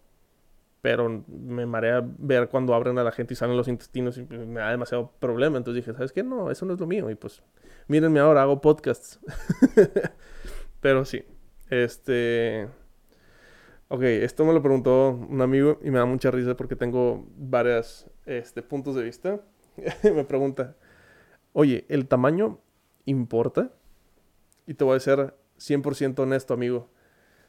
pero 0.82 1.24
me 1.30 1.66
marea 1.66 2.04
ver 2.04 2.50
cuando 2.50 2.74
abren 2.74 2.98
a 2.98 3.06
la 3.06 3.14
gente 3.14 3.34
y 3.34 3.38
salen 3.38 3.56
los 3.56 3.70
intestinos 3.70 4.18
y 4.18 4.24
me 4.24 4.60
da 4.60 4.72
demasiado 4.72 5.14
problema. 5.22 5.56
Entonces 5.56 5.82
dije, 5.82 5.96
¿sabes 5.96 6.12
qué? 6.12 6.24
No, 6.24 6.52
eso 6.52 6.66
no 6.66 6.74
es 6.74 6.80
lo 6.82 6.88
mío. 6.88 7.10
Y 7.10 7.16
pues, 7.16 7.42
mírenme 7.88 8.20
ahora, 8.20 8.42
hago 8.42 8.60
podcasts. 8.60 9.22
pero 10.82 11.06
sí, 11.06 11.24
este... 11.70 12.68
Ok, 13.94 14.02
esto 14.02 14.44
me 14.44 14.54
lo 14.54 14.62
preguntó 14.64 15.12
un 15.12 15.40
amigo 15.42 15.78
y 15.84 15.92
me 15.92 16.00
da 16.00 16.06
mucha 16.06 16.32
risa 16.32 16.58
porque 16.58 16.76
tengo 16.76 17.28
varios 17.38 18.08
este, 18.26 18.64
puntos 18.64 18.96
de 18.96 19.04
vista. 19.04 19.40
me 20.04 20.24
pregunta, 20.24 20.76
oye, 21.52 21.86
¿el 21.90 22.08
tamaño 22.08 22.58
importa? 23.06 23.72
Y 24.66 24.74
te 24.74 24.84
voy 24.84 24.98
a 24.98 25.00
ser 25.00 25.36
100% 25.60 26.18
honesto, 26.18 26.56
amigo. 26.56 26.90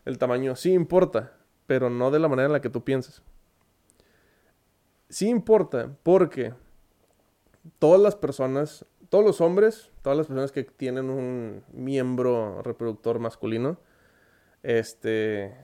El 0.05 0.18
tamaño 0.18 0.55
sí 0.55 0.74
importa 0.74 1.32
pero 1.66 1.88
no 1.88 2.11
de 2.11 2.18
la 2.18 2.28
manera 2.28 2.45
en 2.47 2.53
la 2.53 2.61
que 2.61 2.68
tú 2.68 2.84
piensas. 2.84 3.22
Sí 5.09 5.30
importa 5.30 5.97
porque 6.03 6.53
todas 7.78 7.99
las 7.99 8.16
personas, 8.16 8.84
todos 9.09 9.24
los 9.24 9.40
hombres, 9.40 9.90
todas 10.03 10.18
las 10.18 10.26
personas 10.26 10.53
que 10.53 10.64
tienen 10.64 11.09
un 11.09 11.64
miembro 11.72 12.61
reproductor 12.62 13.18
masculino, 13.18 13.78
este, 14.62 15.57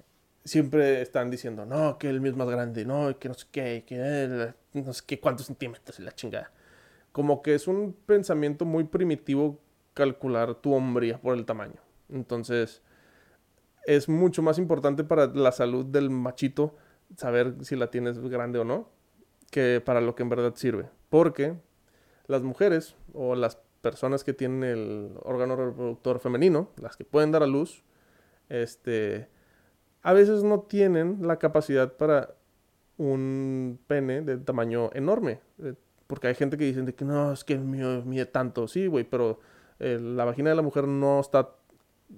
siempre 0.45 1.03
están 1.03 1.30
diciendo, 1.30 1.66
no, 1.66 1.99
que 1.99 2.09
el 2.09 2.20
mío 2.20 2.32
es 2.32 2.36
más 2.36 2.49
grande, 2.49 2.84
no, 2.84 3.18
que 3.18 3.28
no 3.28 3.34
sé 3.34 3.47
qué, 3.51 3.84
que 3.86 4.55
no 4.72 4.93
sé 4.93 5.03
qué, 5.07 5.20
cuántos 5.20 5.47
centímetros 5.47 5.99
y 5.99 6.03
la 6.03 6.12
chingada. 6.12 6.51
Como 7.12 7.43
que 7.43 7.55
es 7.55 7.68
un 7.68 7.97
pensamiento 8.07 8.64
muy 8.64 8.84
primitivo 8.84 9.59
calcular 9.95 10.55
tu 10.55 10.74
hombría 10.74 11.20
por 11.20 11.36
el 11.36 11.45
tamaño. 11.45 11.80
Entonces, 12.09 12.82
es 13.86 14.09
mucho 14.09 14.43
más 14.43 14.59
importante 14.59 15.05
para 15.05 15.26
la 15.26 15.53
salud 15.53 15.84
del 15.84 16.11
machito 16.11 16.76
saber 17.16 17.57
si 17.62 17.76
la 17.76 17.91
tienes 17.91 18.18
grande 18.18 18.59
o 18.59 18.64
no, 18.64 18.88
que 19.51 19.82
para 19.84 20.01
lo 20.01 20.14
que 20.14 20.22
en 20.22 20.28
verdad 20.28 20.55
sirve. 20.55 20.88
Porque 21.09 21.55
las 22.26 22.43
mujeres 22.43 22.95
o 23.12 23.34
las 23.34 23.59
personas 23.82 24.24
que 24.24 24.32
tienen 24.32 24.62
el 24.62 25.12
órgano 25.22 25.57
reproductor 25.57 26.20
femenino, 26.20 26.70
las 26.80 26.97
que 26.97 27.05
pueden 27.05 27.32
dar 27.32 27.43
a 27.43 27.47
luz, 27.47 27.82
este, 28.49 29.28
a 30.03 30.13
veces 30.13 30.43
no 30.43 30.61
tienen 30.61 31.19
la 31.23 31.39
capacidad 31.39 31.93
para 31.95 32.35
un 32.97 33.79
pene 33.87 34.23
de 34.23 34.39
tamaño 34.39 34.91
enorme. 34.93 35.41
Eh, 35.63 35.75
porque 36.07 36.27
hay 36.27 36.35
gente 36.35 36.59
que 36.59 36.65
dice 36.65 36.85
que 36.95 37.05
no, 37.05 37.33
es 37.33 37.45
que 37.45 37.57
mide 37.57 38.27
tanto. 38.27 38.67
Sí, 38.67 38.87
güey, 38.87 39.05
pero 39.05 39.39
eh, 39.79 39.99
la 40.01 40.25
vagina 40.25 40.51
de 40.51 40.57
la 40.57 40.63
mujer 40.63 40.89
no 40.89 41.21
está 41.21 41.51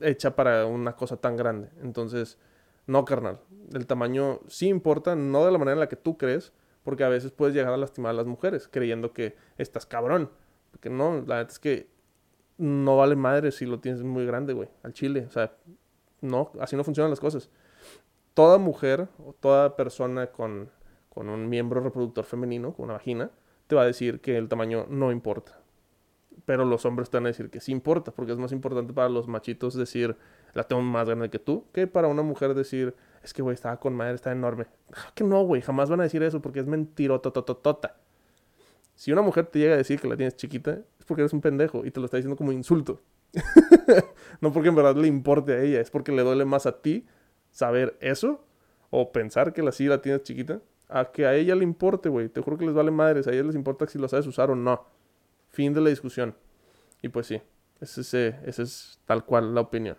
hecha 0.01 0.35
para 0.35 0.66
una 0.66 0.97
cosa 0.97 1.16
tan 1.18 1.37
grande. 1.37 1.68
Entonces, 1.83 2.39
no, 2.87 3.05
carnal. 3.05 3.41
El 3.72 3.87
tamaño 3.87 4.41
sí 4.49 4.68
importa, 4.68 5.14
no 5.14 5.45
de 5.45 5.53
la 5.53 5.59
manera 5.59 5.74
en 5.74 5.80
la 5.80 5.89
que 5.89 5.97
tú 5.97 6.16
crees, 6.16 6.53
porque 6.83 7.05
a 7.05 7.09
veces 7.09 7.30
puedes 7.33 7.55
llegar 7.55 7.72
a 7.72 7.76
lastimar 7.76 8.11
a 8.11 8.14
las 8.14 8.26
mujeres 8.26 8.66
creyendo 8.66 9.12
que 9.12 9.37
estás 9.59 9.87
cabrón. 9.87 10.30
Porque 10.70 10.91
no, 10.91 11.16
la 11.26 11.37
verdad 11.37 11.51
es 11.51 11.59
que 11.59 11.89
no 12.59 12.97
vale 12.97 13.14
madre 13.14 13.53
si 13.53 13.66
lo 13.66 13.80
tienes 13.80 14.03
muy 14.03 14.24
grande, 14.24 14.53
güey, 14.53 14.68
al 14.83 14.95
chile. 14.95 15.26
O 15.28 15.30
sea, 15.30 15.55
no, 16.20 16.51
así 16.61 16.76
no 16.76 16.85
funcionan 16.85 17.11
las 17.11 17.20
cosas. 17.20 17.51
Toda 18.35 18.59
mujer 18.59 19.09
o 19.24 19.35
toda 19.35 19.76
persona 19.76 20.28
con, 20.28 20.70
con 21.09 21.28
un 21.28 21.49
miembro 21.49 21.80
reproductor 21.80 22.24
femenino, 22.24 22.72
con 22.72 22.87
una 22.87 22.95
vagina, 22.95 23.30
te 23.66 23.74
va 23.74 23.83
a 23.83 23.87
decir 23.87 24.20
que 24.20 24.37
el 24.37 24.49
tamaño 24.49 24.87
no 24.89 25.12
importa 25.12 25.62
pero 26.45 26.64
los 26.64 26.85
hombres 26.85 27.11
te 27.11 27.16
van 27.16 27.26
a 27.26 27.28
decir 27.28 27.51
que 27.51 27.61
sí 27.61 27.72
importa, 27.72 28.11
porque 28.12 28.33
es 28.33 28.39
más 28.39 28.53
importante 28.53 28.93
para 28.93 29.09
los 29.09 29.28
machitos 29.28 29.74
decir, 29.74 30.16
la 30.55 30.64
tengo 30.64 30.83
más 30.83 31.07
grande 31.07 31.30
que 31.30 31.39
tú, 31.39 31.64
que 31.72 31.87
para 31.87 32.09
una 32.09 32.22
mujer 32.22 32.55
decir, 32.55 32.95
es 33.22 33.33
que, 33.33 33.43
güey, 33.43 33.55
estaba 33.55 33.78
con 33.78 33.95
madre, 33.95 34.14
está 34.14 34.33
enorme. 34.33 34.66
Ah, 34.93 35.12
que 35.14 35.24
no, 35.24 35.43
güey, 35.45 35.62
jamás 35.62 35.91
van 35.91 36.01
a 36.01 36.05
decir 36.05 36.22
eso 36.22 36.41
porque 36.41 36.61
es 36.61 36.66
mentirotototota. 36.66 37.97
Si 38.95 39.12
una 39.12 39.22
mujer 39.22 39.47
te 39.47 39.59
llega 39.59 39.74
a 39.74 39.78
decir 39.78 40.01
que 40.01 40.09
la 40.09 40.16
tienes 40.16 40.37
chiquita, 40.37 40.80
es 40.99 41.05
porque 41.07 41.22
eres 41.22 41.33
un 41.33 41.41
pendejo 41.41 41.85
y 41.85 41.91
te 41.91 42.01
lo 42.01 42.07
está 42.07 42.16
diciendo 42.16 42.37
como 42.37 42.53
insulto. 42.53 43.01
no 44.41 44.53
porque 44.53 44.68
en 44.68 44.74
verdad 44.74 44.97
le 44.97 45.09
importe 45.09 45.53
a 45.53 45.62
ella, 45.62 45.80
es 45.80 45.91
porque 45.91 46.12
le 46.12 46.22
duele 46.22 46.45
más 46.45 46.66
a 46.66 46.83
ti 46.83 47.07
saber 47.53 47.96
eso 48.00 48.44
o 48.90 49.12
pensar 49.12 49.53
que 49.53 49.62
la 49.62 49.70
sí 49.70 49.86
la 49.86 50.03
tienes 50.03 50.24
chiquita, 50.24 50.61
a 50.88 51.12
que 51.12 51.26
a 51.26 51.34
ella 51.34 51.55
le 51.55 51.64
importe, 51.64 52.09
güey. 52.09 52.28
Te 52.28 52.40
juro 52.40 52.59
que 52.59 52.66
les 52.66 52.74
vale 52.74 52.90
madres, 52.90 53.26
a 53.26 53.32
ella 53.32 53.44
les 53.44 53.55
importa 53.55 53.86
si 53.86 53.98
lo 53.98 54.09
sabes 54.09 54.26
usar 54.26 54.50
o 54.50 54.57
no. 54.57 54.84
Fin 55.48 55.72
de 55.72 55.80
la 55.80 55.88
discusión. 55.88 56.34
Y 57.00 57.09
pues 57.09 57.26
sí, 57.26 57.40
ese, 57.80 58.36
ese 58.44 58.62
es 58.62 59.00
tal 59.07 59.24
cual 59.24 59.55
la 59.55 59.62
opinión. 59.62 59.96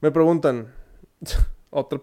Me 0.00 0.10
preguntan, 0.10 0.72
otra 1.70 2.00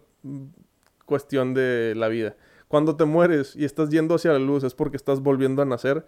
cuestión 1.05 1.53
de 1.53 1.93
la 1.95 2.07
vida. 2.07 2.35
Cuando 2.67 2.95
te 2.95 3.05
mueres 3.05 3.55
y 3.55 3.65
estás 3.65 3.89
yendo 3.89 4.15
hacia 4.15 4.31
la 4.31 4.39
luz, 4.39 4.63
¿es 4.63 4.73
porque 4.73 4.97
estás 4.97 5.19
volviendo 5.19 5.61
a 5.61 5.65
nacer? 5.65 6.07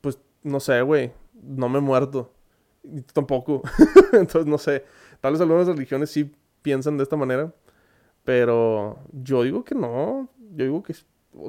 Pues 0.00 0.18
no 0.42 0.60
sé, 0.60 0.82
güey. 0.82 1.12
No 1.42 1.68
me 1.68 1.78
he 1.78 1.82
muerto. 1.82 2.32
Tampoco. 3.12 3.62
Entonces 4.12 4.46
no 4.46 4.58
sé. 4.58 4.84
Tal 5.24 5.32
vez 5.32 5.40
algunas 5.40 5.66
religiones 5.66 6.10
sí 6.10 6.30
piensan 6.60 6.98
de 6.98 7.02
esta 7.02 7.16
manera. 7.16 7.50
Pero 8.24 8.98
yo 9.10 9.42
digo 9.42 9.64
que 9.64 9.74
no. 9.74 10.28
Yo 10.54 10.64
digo 10.66 10.82
que... 10.82 10.94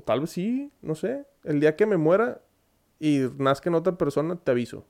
Tal 0.05 0.21
vez 0.21 0.29
sí. 0.29 0.71
No 0.81 0.95
sé. 0.95 1.25
El 1.43 1.59
día 1.59 1.75
que 1.75 1.85
me 1.85 1.97
muera, 1.97 2.41
y 3.01 3.27
nazca 3.37 3.69
en 3.69 3.75
otra 3.75 3.97
persona, 3.97 4.37
te 4.37 4.51
aviso. 4.51 4.85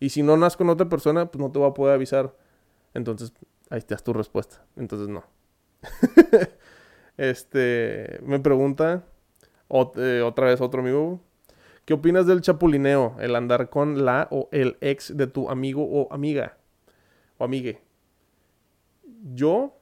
Y 0.00 0.08
si 0.08 0.22
no 0.22 0.38
nazco 0.38 0.62
en 0.62 0.70
otra 0.70 0.88
persona, 0.88 1.30
pues 1.30 1.44
no 1.44 1.52
te 1.52 1.58
voy 1.58 1.68
a 1.68 1.74
poder 1.74 1.92
avisar. 1.92 2.34
Entonces, 2.94 3.34
ahí 3.68 3.80
está 3.80 3.98
tu 3.98 4.14
respuesta. 4.14 4.64
Entonces, 4.76 5.08
no. 5.08 5.22
este, 7.18 8.18
me 8.22 8.40
pregunta 8.40 9.04
eh, 9.96 10.22
otra 10.24 10.46
vez 10.46 10.62
otro 10.62 10.80
amigo. 10.80 11.20
¿Qué 11.84 11.92
opinas 11.92 12.26
del 12.26 12.40
chapulineo? 12.40 13.16
El 13.20 13.36
andar 13.36 13.68
con 13.68 14.06
la 14.06 14.26
o 14.30 14.48
el 14.52 14.78
ex 14.80 15.14
de 15.14 15.26
tu 15.26 15.50
amigo 15.50 15.84
o 15.84 16.10
amiga. 16.10 16.56
O 17.36 17.44
amigue. 17.44 17.84
Yo 19.34 19.76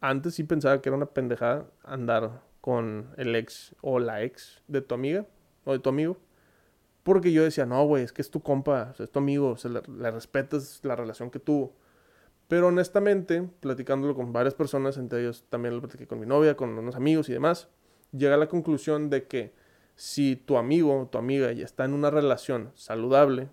antes 0.00 0.34
sí 0.34 0.44
pensaba 0.44 0.80
que 0.80 0.88
era 0.88 0.96
una 0.96 1.06
pendejada 1.06 1.66
andar 1.82 2.42
con 2.60 3.10
el 3.16 3.34
ex 3.34 3.74
o 3.82 3.98
la 3.98 4.22
ex 4.22 4.62
de 4.68 4.80
tu 4.80 4.94
amiga 4.94 5.26
o 5.64 5.72
de 5.72 5.78
tu 5.78 5.90
amigo. 5.90 6.16
Porque 7.02 7.32
yo 7.32 7.42
decía, 7.42 7.66
no, 7.66 7.84
güey, 7.86 8.04
es 8.04 8.12
que 8.12 8.22
es 8.22 8.30
tu 8.30 8.42
compa, 8.42 8.94
es 8.98 9.10
tu 9.10 9.18
amigo, 9.18 9.56
o 9.62 9.68
le, 9.68 10.10
respetas 10.10 10.80
la 10.82 10.94
relación 10.94 11.30
que 11.30 11.38
tuvo. 11.38 11.74
Pero 12.48 12.68
honestamente, 12.68 13.48
platicándolo 13.60 14.14
con 14.14 14.32
varias 14.32 14.54
personas, 14.54 14.96
entre 14.98 15.20
ellos 15.20 15.44
también 15.48 15.74
lo 15.74 15.80
platiqué 15.80 16.06
con 16.06 16.20
mi 16.20 16.26
novia, 16.26 16.56
con 16.56 16.76
unos 16.78 16.96
amigos 16.96 17.28
y 17.28 17.32
demás, 17.32 17.68
llega 18.12 18.34
a 18.34 18.38
la 18.38 18.48
conclusión 18.48 19.10
de 19.10 19.26
que 19.26 19.54
si 19.96 20.36
tu 20.36 20.56
amigo 20.56 21.00
o 21.00 21.06
tu 21.06 21.18
amiga 21.18 21.50
ya 21.52 21.64
está 21.64 21.84
en 21.84 21.92
una 21.92 22.10
relación 22.10 22.72
saludable, 22.74 23.48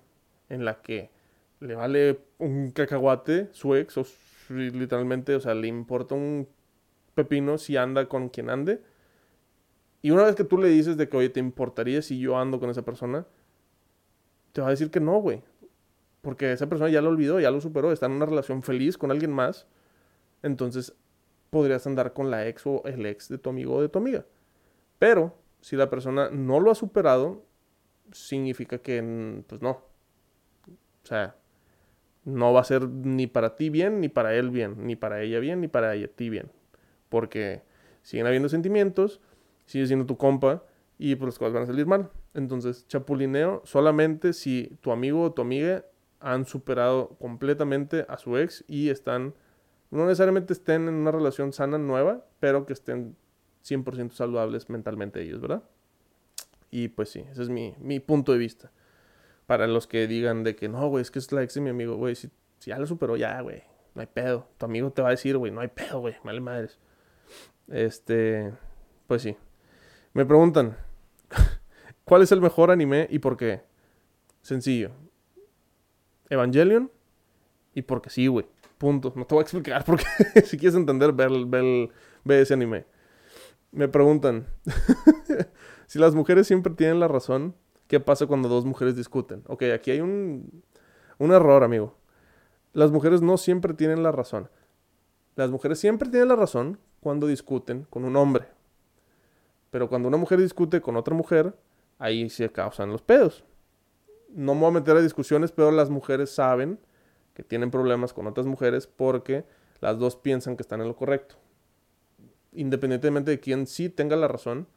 en 0.49 0.63
la 0.63 0.81
que 0.81 1.11
le 1.59 1.75
vale 1.75 2.19
un 2.37 2.71
cacahuate 2.71 3.49
su 3.51 3.75
ex, 3.75 3.97
o 3.97 4.05
literalmente, 4.49 5.35
o 5.35 5.39
sea, 5.39 5.53
le 5.53 5.67
importa 5.67 6.15
un 6.15 6.47
pepino 7.13 7.57
si 7.57 7.77
anda 7.77 8.07
con 8.07 8.29
quien 8.29 8.49
ande, 8.49 8.81
y 10.05 10.11
una 10.11 10.23
vez 10.23 10.35
que 10.35 10.43
tú 10.43 10.59
le 10.59 10.69
dices 10.69 10.97
de 10.97 11.09
que, 11.09 11.17
oye, 11.17 11.29
¿te 11.29 11.39
importaría 11.39 11.99
si 12.03 12.19
yo 12.19 12.37
ando 12.37 12.59
con 12.59 12.69
esa 12.69 12.83
persona? 12.83 13.25
Te 14.51 14.61
va 14.61 14.67
a 14.67 14.69
decir 14.69 14.91
que 14.91 14.99
no, 14.99 15.19
güey. 15.19 15.41
Porque 16.21 16.51
esa 16.51 16.69
persona 16.69 16.91
ya 16.91 17.01
lo 17.01 17.09
olvidó, 17.09 17.39
ya 17.39 17.49
lo 17.49 17.59
superó, 17.59 17.91
está 17.91 18.05
en 18.05 18.11
una 18.11 18.27
relación 18.27 18.61
feliz 18.61 18.99
con 18.99 19.09
alguien 19.09 19.31
más. 19.31 19.65
Entonces, 20.43 20.95
podrías 21.49 21.87
andar 21.87 22.13
con 22.13 22.29
la 22.29 22.47
ex 22.47 22.67
o 22.67 22.83
el 22.85 23.03
ex 23.07 23.29
de 23.29 23.39
tu 23.39 23.49
amigo 23.49 23.73
o 23.73 23.81
de 23.81 23.89
tu 23.89 23.97
amiga. 23.97 24.27
Pero, 24.99 25.35
si 25.59 25.75
la 25.75 25.89
persona 25.89 26.29
no 26.29 26.59
lo 26.59 26.69
ha 26.69 26.75
superado, 26.75 27.43
significa 28.11 28.77
que, 28.77 29.43
pues 29.47 29.63
no. 29.63 29.71
O 30.67 31.07
sea, 31.07 31.35
no 32.25 32.51
va 32.51 32.61
a 32.61 32.63
ser 32.63 32.89
ni 32.89 33.27
para 33.27 33.55
ti 33.55 33.69
bien, 33.69 34.01
ni 34.01 34.09
para 34.09 34.35
él 34.35 34.49
bien, 34.49 34.85
ni 34.85 34.95
para 34.95 35.21
ella 35.21 35.39
bien, 35.39 35.61
ni 35.61 35.67
para 35.67 35.93
ella, 35.93 36.07
ti 36.07 36.29
bien. 36.29 36.51
Porque 37.09 37.61
siguen 38.01 38.27
habiendo 38.27 38.49
sentimientos, 38.49 39.21
sigue 39.65 39.87
siendo 39.87 40.05
tu 40.05 40.17
compa 40.17 40.63
y 40.97 41.15
pues 41.15 41.27
las 41.27 41.39
cosas 41.39 41.53
van 41.53 41.63
a 41.63 41.67
salir 41.67 41.85
mal. 41.85 42.09
Entonces, 42.33 42.87
chapulineo 42.87 43.61
solamente 43.63 44.33
si 44.33 44.77
tu 44.81 44.91
amigo 44.91 45.21
o 45.21 45.33
tu 45.33 45.41
amiga 45.41 45.85
han 46.19 46.45
superado 46.45 47.09
completamente 47.19 48.05
a 48.09 48.17
su 48.17 48.37
ex 48.37 48.65
y 48.67 48.89
están 48.89 49.33
No 49.91 50.05
necesariamente 50.05 50.51
estén 50.53 50.87
en 50.87 50.95
una 50.95 51.11
relación 51.11 51.53
sana 51.53 51.77
nueva, 51.77 52.25
pero 52.39 52.65
que 52.65 52.73
estén 52.73 53.15
100% 53.63 54.11
saludables 54.11 54.69
mentalmente 54.69 55.21
ellos, 55.21 55.39
¿verdad? 55.39 55.63
Y 56.71 56.89
pues 56.89 57.09
sí, 57.09 57.23
ese 57.31 57.43
es 57.43 57.49
mi, 57.49 57.75
mi 57.79 57.99
punto 57.99 58.31
de 58.31 58.39
vista. 58.39 58.71
Para 59.45 59.67
los 59.67 59.87
que 59.87 60.07
digan 60.07 60.43
de 60.43 60.55
que 60.55 60.69
no, 60.69 60.87
güey, 60.87 61.01
es 61.01 61.11
que 61.11 61.19
es 61.19 61.31
la 61.31 61.43
ex 61.43 61.53
de 61.53 61.61
mi 61.61 61.69
amigo, 61.69 61.95
güey, 61.95 62.15
si, 62.15 62.29
si 62.59 62.71
ya 62.71 62.79
lo 62.79 62.87
superó, 62.87 63.15
ya, 63.15 63.39
güey, 63.41 63.63
no 63.93 64.01
hay 64.01 64.07
pedo. 64.07 64.47
Tu 64.57 64.65
amigo 64.65 64.91
te 64.91 65.01
va 65.01 65.09
a 65.09 65.11
decir, 65.11 65.37
güey, 65.37 65.51
no 65.51 65.61
hay 65.61 65.67
pedo, 65.67 65.99
güey, 65.99 66.15
vale 66.23 66.41
madres. 66.41 66.79
Este, 67.67 68.53
pues 69.07 69.21
sí. 69.21 69.35
Me 70.13 70.25
preguntan, 70.25 70.77
¿cuál 72.05 72.21
es 72.21 72.31
el 72.31 72.41
mejor 72.41 72.71
anime 72.71 73.07
y 73.09 73.19
por 73.19 73.37
qué? 73.37 73.63
Sencillo. 74.41 74.91
Evangelion 76.29 76.91
y 77.73 77.81
porque 77.83 78.09
sí, 78.09 78.27
güey. 78.27 78.47
Punto. 78.77 79.13
No 79.15 79.25
te 79.25 79.35
voy 79.35 79.41
a 79.41 79.43
explicar 79.43 79.83
porque 79.85 80.05
si 80.45 80.57
quieres 80.57 80.75
entender, 80.75 81.13
ve, 81.13 81.89
ve 82.23 82.41
ese 82.41 82.53
anime. 82.53 82.85
Me 83.71 83.87
preguntan, 83.87 84.47
si 85.87 85.99
las 85.99 86.15
mujeres 86.15 86.47
siempre 86.47 86.73
tienen 86.73 86.99
la 86.99 87.07
razón, 87.07 87.55
¿qué 87.87 87.99
pasa 87.99 88.25
cuando 88.27 88.49
dos 88.49 88.65
mujeres 88.65 88.95
discuten? 88.95 89.43
Ok, 89.47 89.63
aquí 89.73 89.91
hay 89.91 90.01
un, 90.01 90.63
un 91.17 91.31
error, 91.31 91.63
amigo. 91.63 91.95
Las 92.73 92.91
mujeres 92.91 93.21
no 93.21 93.37
siempre 93.37 93.73
tienen 93.73 94.03
la 94.03 94.11
razón. 94.11 94.49
Las 95.35 95.49
mujeres 95.49 95.79
siempre 95.79 96.09
tienen 96.09 96.29
la 96.29 96.35
razón 96.35 96.79
cuando 96.99 97.27
discuten 97.27 97.85
con 97.89 98.05
un 98.05 98.15
hombre. 98.15 98.47
Pero 99.71 99.89
cuando 99.89 100.07
una 100.07 100.17
mujer 100.17 100.39
discute 100.39 100.81
con 100.81 100.95
otra 100.95 101.13
mujer, 101.13 101.57
ahí 101.99 102.29
se 102.29 102.49
causan 102.51 102.91
los 102.91 103.01
pedos. 103.01 103.43
No 104.29 104.53
me 104.53 104.61
voy 104.61 104.69
a 104.69 104.73
meter 104.79 104.97
a 104.97 105.01
discusiones, 105.01 105.51
pero 105.51 105.71
las 105.71 105.89
mujeres 105.89 106.29
saben 106.29 106.79
que 107.33 107.43
tienen 107.43 107.71
problemas 107.71 108.13
con 108.13 108.27
otras 108.27 108.47
mujeres 108.47 108.87
porque 108.87 109.45
las 109.81 109.99
dos 109.99 110.15
piensan 110.15 110.55
que 110.55 110.63
están 110.63 110.81
en 110.81 110.87
lo 110.87 110.95
correcto. 110.95 111.35
Independientemente 112.53 113.31
de 113.31 113.39
quién 113.39 113.67
sí 113.67 113.89
tenga 113.89 114.15
la 114.15 114.27
razón, 114.27 114.67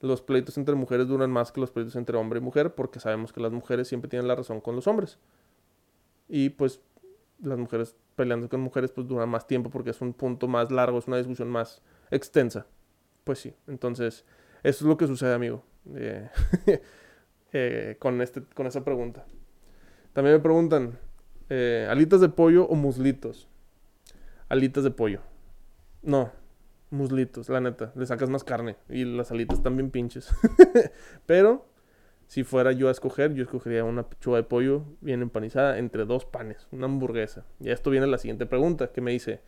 los 0.00 0.22
pleitos 0.22 0.56
entre 0.56 0.74
mujeres 0.74 1.08
duran 1.08 1.30
más 1.30 1.52
que 1.52 1.60
los 1.60 1.70
pleitos 1.70 1.96
entre 1.96 2.16
hombre 2.16 2.38
y 2.38 2.42
mujer 2.42 2.74
porque 2.74 3.00
sabemos 3.00 3.32
que 3.32 3.40
las 3.40 3.52
mujeres 3.52 3.88
siempre 3.88 4.08
tienen 4.08 4.28
la 4.28 4.34
razón 4.34 4.60
con 4.60 4.74
los 4.74 4.86
hombres. 4.86 5.18
Y 6.28 6.50
pues 6.50 6.80
las 7.42 7.58
mujeres 7.58 7.96
peleando 8.16 8.48
con 8.48 8.60
mujeres 8.60 8.90
pues 8.92 9.06
dura 9.06 9.26
más 9.26 9.46
tiempo 9.46 9.70
porque 9.70 9.90
es 9.90 10.00
un 10.00 10.12
punto 10.12 10.48
más 10.48 10.70
largo, 10.70 10.98
es 10.98 11.06
una 11.06 11.18
discusión 11.18 11.48
más 11.48 11.82
extensa. 12.10 12.66
Pues 13.24 13.38
sí, 13.38 13.54
entonces 13.66 14.24
eso 14.62 14.84
es 14.84 14.88
lo 14.88 14.96
que 14.96 15.06
sucede, 15.06 15.34
amigo, 15.34 15.64
eh, 15.94 16.28
eh, 17.52 17.96
con, 17.98 18.20
este, 18.20 18.42
con 18.42 18.66
esa 18.66 18.84
pregunta. 18.84 19.24
También 20.12 20.36
me 20.36 20.42
preguntan, 20.42 20.98
eh, 21.48 21.86
¿alitas 21.90 22.20
de 22.20 22.28
pollo 22.28 22.66
o 22.66 22.74
muslitos? 22.74 23.48
Alitas 24.48 24.84
de 24.84 24.90
pollo. 24.90 25.20
No, 26.02 26.32
muslitos, 26.90 27.48
la 27.48 27.60
neta. 27.60 27.92
Le 27.94 28.06
sacas 28.06 28.28
más 28.28 28.44
carne 28.44 28.76
y 28.88 29.04
las 29.04 29.30
alitas 29.30 29.58
están 29.58 29.76
bien 29.76 29.90
pinches. 29.90 30.30
Pero 31.26 31.66
si 32.26 32.44
fuera 32.44 32.72
yo 32.72 32.88
a 32.88 32.92
escoger, 32.92 33.34
yo 33.34 33.42
escogería 33.42 33.82
una 33.82 34.08
pechuga 34.08 34.36
de 34.36 34.44
pollo 34.44 34.84
bien 35.00 35.22
empanizada 35.22 35.78
entre 35.78 36.04
dos 36.04 36.24
panes, 36.24 36.68
una 36.70 36.86
hamburguesa. 36.86 37.44
Y 37.58 37.70
esto 37.70 37.90
viene 37.90 38.06
la 38.06 38.18
siguiente 38.18 38.46
pregunta 38.46 38.92
que 38.92 39.00
me 39.00 39.10
dice, 39.10 39.40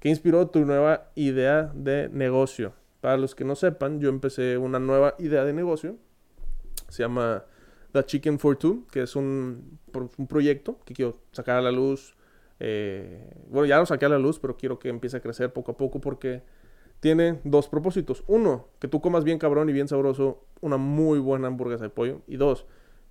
¿qué 0.00 0.10
inspiró 0.10 0.48
tu 0.48 0.64
nueva 0.66 1.10
idea 1.14 1.72
de 1.74 2.10
negocio? 2.10 2.74
Para 3.00 3.16
los 3.16 3.34
que 3.34 3.44
no 3.44 3.54
sepan, 3.54 4.00
yo 4.00 4.08
empecé 4.08 4.58
una 4.58 4.78
nueva 4.78 5.14
idea 5.18 5.44
de 5.44 5.52
negocio. 5.52 5.96
Se 6.88 7.02
llama 7.02 7.44
The 7.92 8.04
Chicken 8.04 8.38
for 8.38 8.56
Two, 8.56 8.86
que 8.90 9.02
es 9.02 9.16
un, 9.16 9.78
un 9.94 10.26
proyecto 10.26 10.78
que 10.84 10.92
quiero 10.92 11.18
sacar 11.32 11.56
a 11.56 11.62
la 11.62 11.72
luz. 11.72 12.16
Eh, 12.60 13.32
bueno, 13.48 13.66
ya 13.66 13.78
lo 13.78 13.86
saqué 13.86 14.04
a 14.04 14.10
la 14.10 14.18
luz, 14.18 14.38
pero 14.38 14.58
quiero 14.58 14.78
que 14.78 14.90
empiece 14.90 15.16
a 15.16 15.20
crecer 15.20 15.52
poco 15.54 15.72
a 15.72 15.76
poco 15.78 16.00
porque 16.02 16.42
tiene 17.00 17.40
dos 17.44 17.68
propósitos. 17.68 18.24
Uno, 18.26 18.68
que 18.78 18.88
tú 18.88 19.00
comas 19.00 19.24
bien 19.24 19.38
cabrón 19.38 19.68
y 19.68 19.72
bien 19.72 19.88
sabroso 19.88 20.44
una 20.60 20.76
muy 20.76 21.18
buena 21.18 21.48
hamburguesa 21.48 21.84
de 21.84 21.90
pollo. 21.90 22.22
Y 22.26 22.36
dos, 22.36 22.66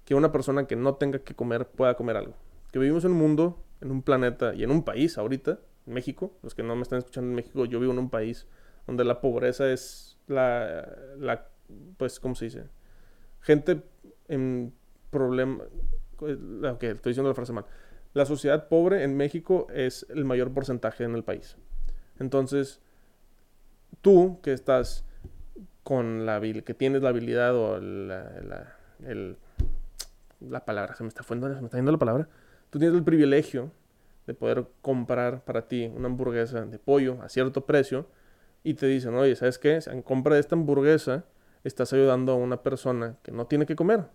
que 0.06 0.16
una 0.16 0.32
persona 0.32 0.68
que 0.68 0.76
no 0.76 0.96
tenga 0.96 1.20
que 1.20 1.36
comer 1.36 1.68
pueda 1.68 1.96
comer 1.96 2.18
algo. 2.18 2.34
Que 2.72 2.80
vivimos 2.80 3.06
en 3.06 3.12
un 3.12 3.18
mundo, 3.18 3.64
en 3.82 3.92
un 3.92 4.02
planeta 4.02 4.54
y 4.54 4.64
en 4.64 4.72
un 4.72 4.84
país 4.84 5.18
ahorita, 5.18 5.60
México. 5.86 6.34
Los 6.44 6.56
que 6.56 6.64
no 6.64 6.76
me 6.76 6.82
están 6.82 7.00
escuchando 7.00 7.30
en 7.30 7.36
México, 7.36 7.66
yo 7.66 7.80
vivo 7.80 7.94
en 7.94 8.00
un 8.00 8.10
país 8.10 8.48
donde 8.88 9.04
la 9.04 9.22
pobreza 9.22 9.72
es 9.72 10.18
la, 10.28 10.88
la 11.18 11.48
pues, 11.98 12.20
¿cómo 12.20 12.36
se 12.36 12.46
dice? 12.46 12.64
Gente 13.42 13.84
en 14.28 14.74
problema... 15.10 15.64
Ok, 16.18 16.84
estoy 16.84 17.12
diciendo 17.12 17.30
la 17.30 17.36
frase 17.36 17.54
mal. 17.54 17.66
La 18.14 18.26
sociedad 18.26 18.68
pobre 18.70 19.04
en 19.04 19.18
México 19.18 19.68
es 19.74 20.06
el 20.10 20.24
mayor 20.24 20.54
porcentaje 20.54 21.04
en 21.04 21.16
el 21.16 21.24
país. 21.24 21.58
Entonces, 22.18 22.82
tú 24.02 24.40
que 24.42 24.54
estás 24.54 25.06
con 25.84 26.26
la 26.26 26.42
que 26.42 26.74
tienes 26.74 27.02
la 27.02 27.10
habilidad 27.10 27.56
o 27.56 27.80
la, 27.80 28.76
la 30.40 30.66
palabra, 30.66 30.96
se 30.96 31.04
me 31.04 31.10
está 31.10 31.24
fuendo, 31.24 31.48
se 31.54 31.60
me 31.60 31.66
está 31.66 31.78
yendo 31.78 31.92
la 31.92 32.00
palabra. 32.00 32.28
Tú 32.70 32.80
tienes 32.80 32.98
el 32.98 33.04
privilegio 33.04 33.72
de 34.28 34.34
poder 34.34 34.66
comprar 34.82 35.44
para 35.44 35.68
ti 35.68 35.92
una 35.96 36.08
hamburguesa 36.08 36.66
de 36.66 36.80
pollo 36.80 37.22
a 37.22 37.30
cierto 37.30 37.66
precio 37.66 38.08
y 38.64 38.74
te 38.74 38.88
dicen, 38.88 39.14
oye, 39.16 39.36
¿sabes 39.36 39.60
qué? 39.60 39.80
En 39.88 40.02
compra 40.02 40.36
de 40.36 40.42
esta 40.42 40.56
hamburguesa 40.56 41.26
estás 41.64 41.94
ayudando 41.94 42.32
a 42.32 42.36
una 42.36 42.64
persona 42.64 43.18
que 43.22 43.32
no 43.32 43.46
tiene 43.46 43.66
que 43.66 43.76
comer. 43.76 44.06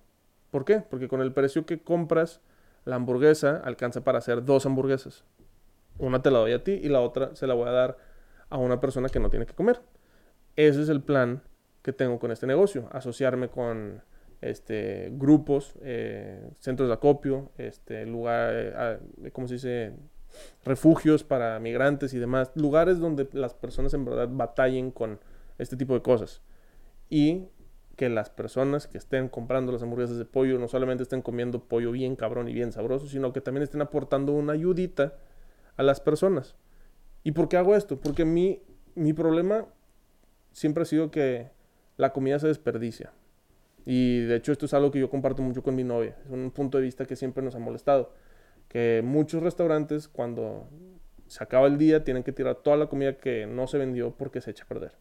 ¿Por 0.51 0.65
qué? 0.65 0.83
Porque 0.89 1.09
con 1.09 1.21
el 1.21 1.33
precio 1.33 1.67
que 1.67 1.81
compras 1.81 2.41
la 2.85 2.97
hamburguesa 2.97 3.63
alcanza 3.65 4.03
para 4.03 4.19
hacer 4.19 4.45
dos 4.45 4.67
hamburguesas. 4.67 5.25
Una 5.99 6.23
te 6.23 6.31
la 6.31 6.39
doy 6.39 6.53
a 6.53 6.65
ti 6.65 6.73
y 6.73 6.89
la 6.89 7.01
otra 7.01 7.37
se 7.37 7.47
la 7.47 7.55
voy 7.55 7.69
a 7.69 7.73
dar 7.73 8.10
a 8.51 8.59
una 8.59 8.81
persona 8.81 9.09
que 9.09 9.21
no 9.21 9.31
tiene 9.31 9.47
que 9.47 9.55
comer. 9.55 9.81
Ese 10.57 10.83
es 10.83 10.89
el 10.89 11.03
plan 11.03 11.43
que 11.83 11.93
tengo 11.93 12.19
con 12.19 12.31
este 12.31 12.47
negocio, 12.47 12.89
asociarme 12.93 13.49
con 13.49 14.03
este, 14.41 15.11
grupos, 15.13 15.75
eh, 15.83 16.51
centros 16.59 16.89
de 16.89 16.95
acopio, 16.95 17.51
este, 17.57 18.05
lugar, 18.07 18.53
eh, 18.55 19.31
¿cómo 19.33 19.49
se 19.49 19.55
dice? 19.55 19.93
Refugios 20.65 21.25
para 21.25 21.59
migrantes 21.59 22.15
y 22.15 22.19
demás, 22.19 22.53
lugares 22.55 22.99
donde 22.99 23.29
las 23.33 23.55
personas 23.55 23.95
en 23.95 24.05
verdad 24.05 24.29
batallen 24.31 24.91
con 24.91 25.19
este 25.59 25.77
tipo 25.77 25.95
de 25.95 26.03
cosas. 26.03 26.43
Y 27.09 27.49
que 27.97 28.09
las 28.09 28.31
personas 28.31 28.87
que 28.87 28.97
estén 28.97 29.29
comprando 29.29 29.73
las 29.73 29.83
hamburguesas 29.83 30.17
de 30.17 30.25
pollo 30.25 30.59
no 30.59 30.69
solamente 30.69 31.03
estén 31.03 31.21
comiendo 31.21 31.65
pollo 31.65 31.91
bien 31.93 32.17
cabrón 32.17 32.49
y 32.49 32.55
bien 32.55 32.73
sabroso, 32.73 33.07
sino 33.09 33.33
que 33.33 33.41
también 33.41 33.63
estén 33.63 33.83
aportando 33.83 34.33
una 34.33 34.55
ayudita 34.55 35.19
a 35.77 35.83
las 35.83 36.01
personas. 36.01 36.57
¿Y 37.23 37.33
por 37.33 37.49
qué 37.49 37.57
hago 37.57 37.75
esto? 37.77 38.01
Porque 38.01 38.25
mi, 38.25 38.63
mi 38.95 39.13
problema 39.13 39.67
siempre 40.53 40.83
ha 40.83 40.87
sido 40.87 41.11
que 41.11 41.51
la 41.97 42.13
comida 42.13 42.39
se 42.39 42.49
desperdicia. 42.49 43.13
Y 43.85 44.21
de 44.21 44.37
hecho 44.37 44.53
esto 44.53 44.67
es 44.67 44.75
algo 44.75 44.91
que 44.91 45.01
yo 45.01 45.11
comparto 45.11 45.43
mucho 45.43 45.63
con 45.63 45.75
mi 45.75 45.85
novia. 45.85 46.17
Es 46.25 46.31
un 46.31 46.51
punto 46.51 46.79
de 46.79 46.85
vista 46.85 47.05
que 47.05 47.17
siempre 47.17 47.43
nos 47.43 47.55
ha 47.55 47.59
molestado. 47.59 48.13
Que 48.69 49.03
muchos 49.05 49.43
restaurantes 49.43 50.09
cuando 50.09 50.69
se 51.27 51.43
acaba 51.43 51.67
el 51.67 51.79
día 51.79 52.05
tienen 52.05 52.23
que 52.23 52.33
tirar 52.33 52.57
toda 52.57 52.77
la 52.77 52.87
comida 52.87 53.17
que 53.17 53.47
no 53.47 53.67
se 53.67 53.79
vendió 53.79 54.13
porque 54.17 54.41
se 54.41 54.51
echa 54.51 54.65
a 54.65 54.69
perder. 54.69 54.93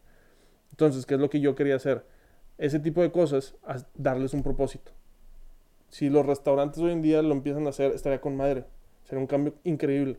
Entonces, 0.70 1.06
¿qué 1.06 1.14
es 1.14 1.20
lo 1.20 1.30
que 1.30 1.40
yo 1.40 1.54
quería 1.54 1.76
hacer? 1.76 2.04
Ese 2.58 2.78
tipo 2.78 3.02
de 3.02 3.10
cosas, 3.10 3.56
darles 3.94 4.34
un 4.34 4.42
propósito. 4.42 4.92
Si 5.88 6.08
los 6.08 6.24
restaurantes 6.24 6.80
hoy 6.82 6.92
en 6.92 7.02
día 7.02 7.22
lo 7.22 7.32
empiezan 7.32 7.66
a 7.66 7.70
hacer, 7.70 7.92
estaría 7.92 8.20
con 8.20 8.36
madre. 8.36 8.64
Sería 9.04 9.20
un 9.20 9.26
cambio 9.26 9.54
increíble 9.64 10.18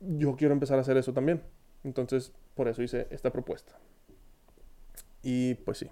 yo 0.00 0.36
quiero 0.36 0.54
empezar 0.54 0.78
a 0.78 0.82
hacer 0.82 0.96
eso 0.96 1.12
también. 1.12 1.42
Entonces, 1.84 2.32
por 2.54 2.68
eso 2.68 2.82
hice 2.82 3.06
esta 3.10 3.30
propuesta. 3.30 3.72
Y 5.22 5.54
pues 5.54 5.78
sí. 5.78 5.90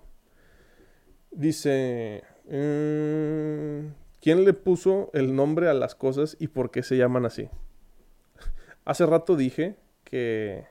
Dice, 1.30 2.22
mm, 2.44 3.92
¿quién 4.20 4.44
le 4.44 4.52
puso 4.52 5.10
el 5.12 5.34
nombre 5.34 5.68
a 5.68 5.74
las 5.74 5.94
cosas 5.94 6.36
y 6.38 6.48
por 6.48 6.70
qué 6.70 6.82
se 6.82 6.96
llaman 6.96 7.26
así? 7.26 7.48
Hace 8.84 9.06
rato 9.06 9.36
dije 9.36 9.76
que, 10.04 10.66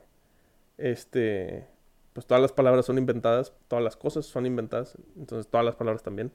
este, 0.77 1.67
pues 2.13 2.25
todas 2.25 2.41
las 2.41 2.53
palabras 2.53 2.85
son 2.85 2.97
inventadas, 2.97 3.53
todas 3.67 3.83
las 3.83 3.97
cosas 3.97 4.25
son 4.25 4.45
inventadas, 4.45 4.97
entonces 5.17 5.49
todas 5.49 5.65
las 5.65 5.75
palabras 5.75 6.03
también. 6.03 6.31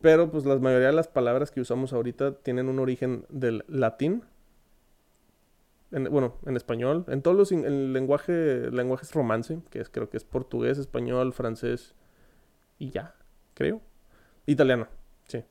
Pero 0.00 0.30
pues 0.32 0.44
la 0.44 0.56
mayoría 0.56 0.88
de 0.88 0.94
las 0.94 1.06
palabras 1.06 1.52
que 1.52 1.60
usamos 1.60 1.92
ahorita 1.92 2.34
tienen 2.38 2.68
un 2.68 2.80
origen 2.80 3.24
del 3.28 3.64
latín 3.68 4.24
bueno, 5.92 6.38
en 6.46 6.56
español, 6.56 7.04
en 7.08 7.22
todos 7.22 7.36
los 7.36 7.52
en 7.52 7.92
lenguaje, 7.92 8.70
lenguajes 8.70 9.12
romance, 9.12 9.60
que 9.70 9.80
es, 9.80 9.90
creo 9.90 10.08
que 10.08 10.16
es 10.16 10.24
portugués, 10.24 10.78
español, 10.78 11.32
francés 11.32 11.94
y 12.78 12.90
ya, 12.90 13.14
creo. 13.54 13.80
Italiano, 14.46 14.88
sí. 15.26 15.44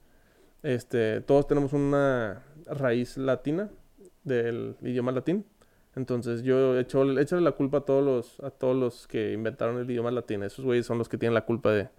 Este, 0.63 1.21
todos 1.21 1.47
tenemos 1.47 1.73
una 1.73 2.43
raíz 2.65 3.17
latina 3.17 3.69
del 4.23 4.75
idioma 4.81 5.11
latín. 5.11 5.45
Entonces 5.95 6.43
yo 6.43 6.77
he 6.77 6.81
hecho, 6.81 7.03
échale 7.19 7.41
la 7.41 7.51
culpa 7.51 7.79
a 7.79 7.81
todos 7.81 8.03
los, 8.03 8.39
a 8.39 8.49
todos 8.49 8.75
los 8.75 9.07
que 9.07 9.33
inventaron 9.33 9.77
el 9.77 9.89
idioma 9.89 10.11
latín. 10.11 10.43
Esos 10.43 10.65
güeyes 10.65 10.85
son 10.85 10.97
los 10.97 11.09
que 11.09 11.17
tienen 11.17 11.33
la 11.33 11.45
culpa 11.45 11.71
de, 11.71 11.89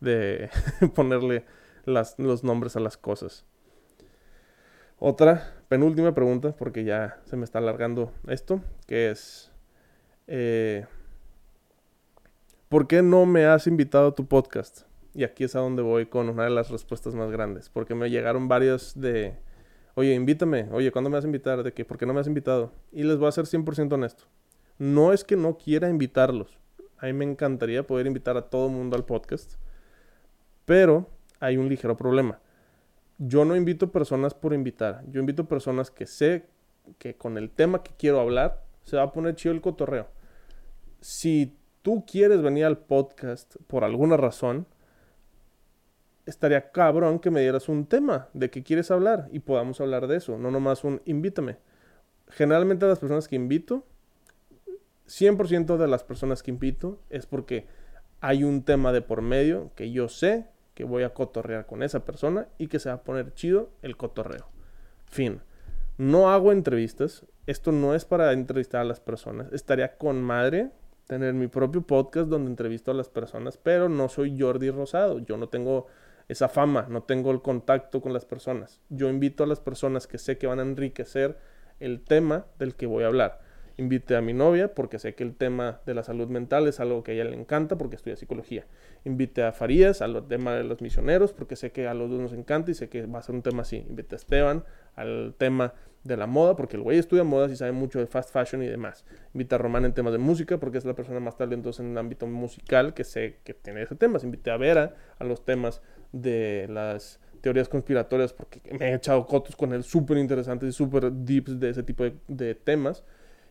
de 0.00 0.50
ponerle 0.94 1.44
las, 1.84 2.18
los 2.18 2.44
nombres 2.44 2.76
a 2.76 2.80
las 2.80 2.96
cosas. 2.96 3.44
Otra, 4.98 5.52
penúltima 5.68 6.14
pregunta, 6.14 6.54
porque 6.56 6.84
ya 6.84 7.20
se 7.24 7.36
me 7.36 7.44
está 7.44 7.58
alargando 7.58 8.12
esto, 8.28 8.60
que 8.86 9.10
es, 9.10 9.50
eh, 10.28 10.86
¿por 12.68 12.86
qué 12.86 13.02
no 13.02 13.26
me 13.26 13.44
has 13.44 13.66
invitado 13.66 14.08
a 14.08 14.14
tu 14.14 14.26
podcast? 14.26 14.82
Y 15.12 15.24
aquí 15.24 15.44
es 15.44 15.56
a 15.56 15.60
donde 15.60 15.82
voy 15.82 16.06
con 16.06 16.28
una 16.28 16.44
de 16.44 16.50
las 16.50 16.70
respuestas 16.70 17.14
más 17.14 17.30
grandes, 17.32 17.70
porque 17.70 17.94
me 17.96 18.08
llegaron 18.08 18.46
varias 18.46 18.98
de, 18.98 19.36
oye, 19.94 20.14
invítame, 20.14 20.68
oye, 20.70 20.92
¿cuándo 20.92 21.10
me 21.10 21.16
vas 21.16 21.24
a 21.24 21.28
invitar? 21.28 21.64
De 21.64 21.72
que, 21.72 21.84
¿por 21.84 21.98
qué 21.98 22.06
no 22.06 22.14
me 22.14 22.20
has 22.20 22.28
invitado? 22.28 22.72
Y 22.92 23.02
les 23.02 23.18
voy 23.18 23.28
a 23.28 23.32
ser 23.32 23.46
100% 23.46 23.92
honesto. 23.92 24.24
No 24.78 25.12
es 25.12 25.24
que 25.24 25.36
no 25.36 25.58
quiera 25.58 25.88
invitarlos. 25.88 26.58
A 26.98 27.06
mí 27.06 27.12
me 27.12 27.24
encantaría 27.24 27.84
poder 27.84 28.06
invitar 28.06 28.36
a 28.36 28.42
todo 28.42 28.66
el 28.66 28.72
mundo 28.72 28.96
al 28.96 29.04
podcast. 29.04 29.54
Pero 30.64 31.08
hay 31.40 31.56
un 31.56 31.68
ligero 31.68 31.96
problema. 31.96 32.40
Yo 33.18 33.44
no 33.44 33.56
invito 33.56 33.92
personas 33.92 34.34
por 34.34 34.54
invitar. 34.54 35.04
Yo 35.10 35.20
invito 35.20 35.46
personas 35.46 35.90
que 35.90 36.06
sé 36.06 36.46
que 36.98 37.14
con 37.14 37.38
el 37.38 37.50
tema 37.50 37.82
que 37.82 37.92
quiero 37.96 38.20
hablar 38.20 38.62
se 38.82 38.96
va 38.96 39.04
a 39.04 39.12
poner 39.12 39.34
chido 39.34 39.54
el 39.54 39.60
cotorreo. 39.60 40.08
Si 41.00 41.56
tú 41.82 42.04
quieres 42.06 42.42
venir 42.42 42.64
al 42.64 42.78
podcast 42.78 43.56
por 43.66 43.84
alguna 43.84 44.16
razón, 44.16 44.66
estaría 46.26 46.70
cabrón 46.70 47.18
que 47.18 47.30
me 47.30 47.40
dieras 47.40 47.68
un 47.68 47.86
tema 47.86 48.28
de 48.32 48.50
qué 48.50 48.62
quieres 48.62 48.90
hablar 48.90 49.28
y 49.30 49.40
podamos 49.40 49.80
hablar 49.80 50.06
de 50.06 50.16
eso, 50.16 50.38
no 50.38 50.50
nomás 50.50 50.84
un 50.84 51.00
invítame. 51.04 51.58
Generalmente 52.28 52.86
las 52.86 52.98
personas 52.98 53.28
que 53.28 53.36
invito 53.36 53.84
100% 55.06 55.76
de 55.76 55.86
las 55.86 56.04
personas 56.04 56.42
que 56.42 56.50
invito 56.50 57.00
es 57.10 57.26
porque 57.26 57.66
hay 58.20 58.44
un 58.44 58.62
tema 58.62 58.92
de 58.92 59.02
por 59.02 59.20
medio 59.20 59.70
que 59.74 59.90
yo 59.90 60.08
sé 60.08 60.46
que 60.74 60.84
voy 60.84 61.04
a 61.04 61.14
cotorrear 61.14 61.66
con 61.66 61.82
esa 61.82 62.04
persona 62.04 62.48
y 62.58 62.66
que 62.66 62.78
se 62.78 62.88
va 62.88 62.96
a 62.96 63.02
poner 63.02 63.32
chido 63.34 63.70
el 63.82 63.96
cotorreo. 63.96 64.48
Fin. 65.06 65.40
No 65.96 66.30
hago 66.30 66.52
entrevistas. 66.52 67.24
Esto 67.46 67.72
no 67.72 67.94
es 67.94 68.04
para 68.04 68.32
entrevistar 68.32 68.80
a 68.80 68.84
las 68.84 69.00
personas. 69.00 69.52
Estaría 69.52 69.96
con 69.96 70.22
madre 70.22 70.70
tener 71.06 71.34
mi 71.34 71.46
propio 71.46 71.82
podcast 71.82 72.28
donde 72.28 72.50
entrevisto 72.50 72.90
a 72.90 72.94
las 72.94 73.08
personas, 73.08 73.56
pero 73.58 73.88
no 73.88 74.08
soy 74.08 74.38
Jordi 74.38 74.70
Rosado. 74.70 75.20
Yo 75.20 75.36
no 75.36 75.48
tengo 75.48 75.86
esa 76.28 76.48
fama, 76.48 76.86
no 76.88 77.02
tengo 77.02 77.30
el 77.30 77.42
contacto 77.42 78.00
con 78.00 78.12
las 78.12 78.24
personas. 78.24 78.80
Yo 78.88 79.08
invito 79.08 79.44
a 79.44 79.46
las 79.46 79.60
personas 79.60 80.06
que 80.06 80.18
sé 80.18 80.38
que 80.38 80.46
van 80.46 80.58
a 80.58 80.62
enriquecer 80.62 81.38
el 81.80 82.02
tema 82.02 82.46
del 82.58 82.74
que 82.74 82.86
voy 82.86 83.04
a 83.04 83.08
hablar 83.08 83.43
invite 83.76 84.16
a 84.16 84.20
mi 84.20 84.32
novia 84.32 84.74
porque 84.74 84.98
sé 84.98 85.14
que 85.14 85.24
el 85.24 85.34
tema 85.34 85.80
de 85.86 85.94
la 85.94 86.02
salud 86.02 86.28
mental 86.28 86.68
es 86.68 86.80
algo 86.80 87.02
que 87.02 87.12
a 87.12 87.14
ella 87.14 87.24
le 87.24 87.36
encanta 87.36 87.76
porque 87.76 87.96
estudia 87.96 88.16
psicología. 88.16 88.66
Invite 89.04 89.42
a 89.42 89.52
Farías 89.52 90.02
al 90.02 90.26
tema 90.28 90.54
de 90.54 90.64
los 90.64 90.80
misioneros 90.80 91.32
porque 91.32 91.56
sé 91.56 91.72
que 91.72 91.88
a 91.88 91.94
los 91.94 92.10
dos 92.10 92.20
nos 92.20 92.32
encanta 92.32 92.70
y 92.70 92.74
sé 92.74 92.88
que 92.88 93.06
va 93.06 93.18
a 93.18 93.22
ser 93.22 93.34
un 93.34 93.42
tema 93.42 93.62
así. 93.62 93.84
Invite 93.88 94.14
a 94.14 94.16
Esteban 94.16 94.64
al 94.94 95.34
tema 95.36 95.74
de 96.04 96.16
la 96.16 96.26
moda 96.26 96.54
porque 96.54 96.76
el 96.76 96.82
güey 96.82 96.98
estudia 96.98 97.24
modas 97.24 97.50
y 97.50 97.56
sabe 97.56 97.72
mucho 97.72 97.98
de 97.98 98.06
fast 98.06 98.30
fashion 98.30 98.62
y 98.62 98.66
demás. 98.66 99.04
Invite 99.32 99.54
a 99.54 99.58
Román 99.58 99.84
en 99.84 99.94
temas 99.94 100.12
de 100.12 100.18
música 100.18 100.58
porque 100.58 100.78
es 100.78 100.84
la 100.84 100.94
persona 100.94 101.18
más 101.18 101.36
talentosa 101.36 101.82
en 101.82 101.92
el 101.92 101.98
ámbito 101.98 102.26
musical 102.26 102.94
que 102.94 103.04
sé 103.04 103.38
que 103.42 103.54
tiene 103.54 103.82
ese 103.82 103.96
tema. 103.96 104.18
Invite 104.22 104.50
a 104.50 104.56
Vera 104.56 104.94
a 105.18 105.24
los 105.24 105.44
temas 105.44 105.82
de 106.12 106.66
las 106.70 107.20
teorías 107.40 107.68
conspiratorias 107.68 108.32
porque 108.32 108.62
me 108.78 108.90
he 108.90 108.94
echado 108.94 109.26
cotos 109.26 109.56
con 109.56 109.72
él 109.72 109.82
súper 109.82 110.18
interesantes 110.18 110.68
y 110.68 110.72
súper 110.72 111.10
deeps 111.10 111.58
de 111.58 111.70
ese 111.70 111.82
tipo 111.82 112.04
de 112.28 112.54
temas. 112.54 113.04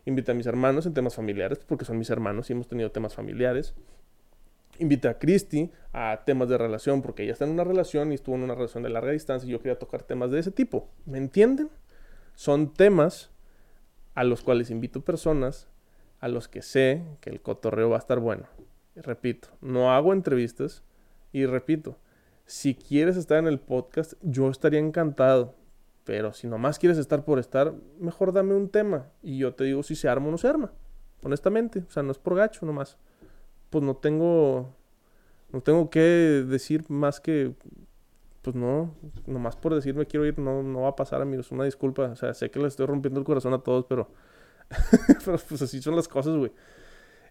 Invité 0.05 0.31
a 0.31 0.35
mis 0.35 0.45
hermanos 0.45 0.85
en 0.85 0.93
temas 0.93 1.15
familiares, 1.15 1.59
porque 1.65 1.85
son 1.85 1.97
mis 1.97 2.09
hermanos 2.09 2.49
y 2.49 2.53
hemos 2.53 2.67
tenido 2.67 2.91
temas 2.91 3.15
familiares. 3.15 3.73
Invité 4.79 5.07
a 5.07 5.19
Christy 5.19 5.71
a 5.93 6.23
temas 6.25 6.49
de 6.49 6.57
relación, 6.57 7.01
porque 7.01 7.23
ella 7.23 7.33
está 7.33 7.45
en 7.45 7.51
una 7.51 7.63
relación 7.63 8.11
y 8.11 8.15
estuvo 8.15 8.35
en 8.35 8.43
una 8.43 8.55
relación 8.55 8.83
de 8.83 8.89
larga 8.89 9.11
distancia 9.11 9.47
y 9.47 9.51
yo 9.51 9.59
quería 9.59 9.79
tocar 9.79 10.03
temas 10.03 10.31
de 10.31 10.39
ese 10.39 10.51
tipo. 10.51 10.89
¿Me 11.05 11.17
entienden? 11.17 11.69
Son 12.35 12.73
temas 12.73 13.31
a 14.15 14.23
los 14.23 14.41
cuales 14.41 14.71
invito 14.71 15.01
personas 15.01 15.67
a 16.19 16.27
los 16.27 16.47
que 16.47 16.61
sé 16.61 17.03
que 17.21 17.29
el 17.29 17.41
cotorreo 17.41 17.89
va 17.89 17.97
a 17.97 17.99
estar 17.99 18.19
bueno. 18.19 18.47
Y 18.95 19.01
repito, 19.01 19.49
no 19.61 19.91
hago 19.93 20.13
entrevistas 20.13 20.83
y 21.31 21.45
repito, 21.45 21.97
si 22.45 22.75
quieres 22.75 23.17
estar 23.17 23.37
en 23.39 23.47
el 23.47 23.59
podcast, 23.59 24.13
yo 24.21 24.49
estaría 24.49 24.79
encantado. 24.79 25.55
Pero 26.05 26.33
si 26.33 26.47
nomás 26.47 26.79
quieres 26.79 26.97
estar 26.97 27.23
por 27.23 27.39
estar, 27.39 27.73
mejor 27.99 28.33
dame 28.33 28.53
un 28.55 28.69
tema. 28.69 29.07
Y 29.21 29.37
yo 29.37 29.53
te 29.53 29.63
digo 29.63 29.83
si 29.83 29.95
se 29.95 30.09
arma 30.09 30.27
o 30.27 30.31
no 30.31 30.37
se 30.37 30.47
arma. 30.47 30.71
Honestamente. 31.23 31.83
O 31.87 31.91
sea, 31.91 32.03
no 32.03 32.11
es 32.11 32.17
por 32.17 32.35
gacho 32.35 32.65
nomás. 32.65 32.97
Pues 33.69 33.83
no 33.83 33.95
tengo. 33.95 34.75
No 35.51 35.61
tengo 35.61 35.89
que 35.89 35.99
decir 35.99 36.89
más 36.89 37.21
que. 37.21 37.53
Pues 38.41 38.55
no. 38.55 38.93
Nomás 39.25 39.55
por 39.55 39.73
decirme 39.73 40.05
quiero 40.05 40.25
ir, 40.25 40.37
no, 40.39 40.61
no 40.61 40.81
va 40.81 40.89
a 40.89 40.95
pasar, 40.95 41.21
amigos. 41.21 41.51
Una 41.51 41.63
disculpa. 41.63 42.03
O 42.03 42.15
sea, 42.15 42.33
sé 42.33 42.51
que 42.51 42.59
les 42.59 42.69
estoy 42.69 42.85
rompiendo 42.85 43.19
el 43.19 43.25
corazón 43.25 43.53
a 43.53 43.59
todos, 43.59 43.85
pero. 43.85 44.09
pero 45.25 45.37
pues 45.47 45.61
así 45.61 45.81
son 45.81 45.95
las 45.95 46.09
cosas, 46.09 46.35
güey. 46.35 46.51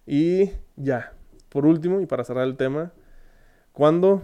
Y 0.06 0.50
ya. 0.76 1.12
Por 1.50 1.66
último, 1.66 2.00
y 2.00 2.06
para 2.06 2.24
cerrar 2.24 2.46
el 2.46 2.56
tema. 2.56 2.92
¿Cuándo 3.72 4.22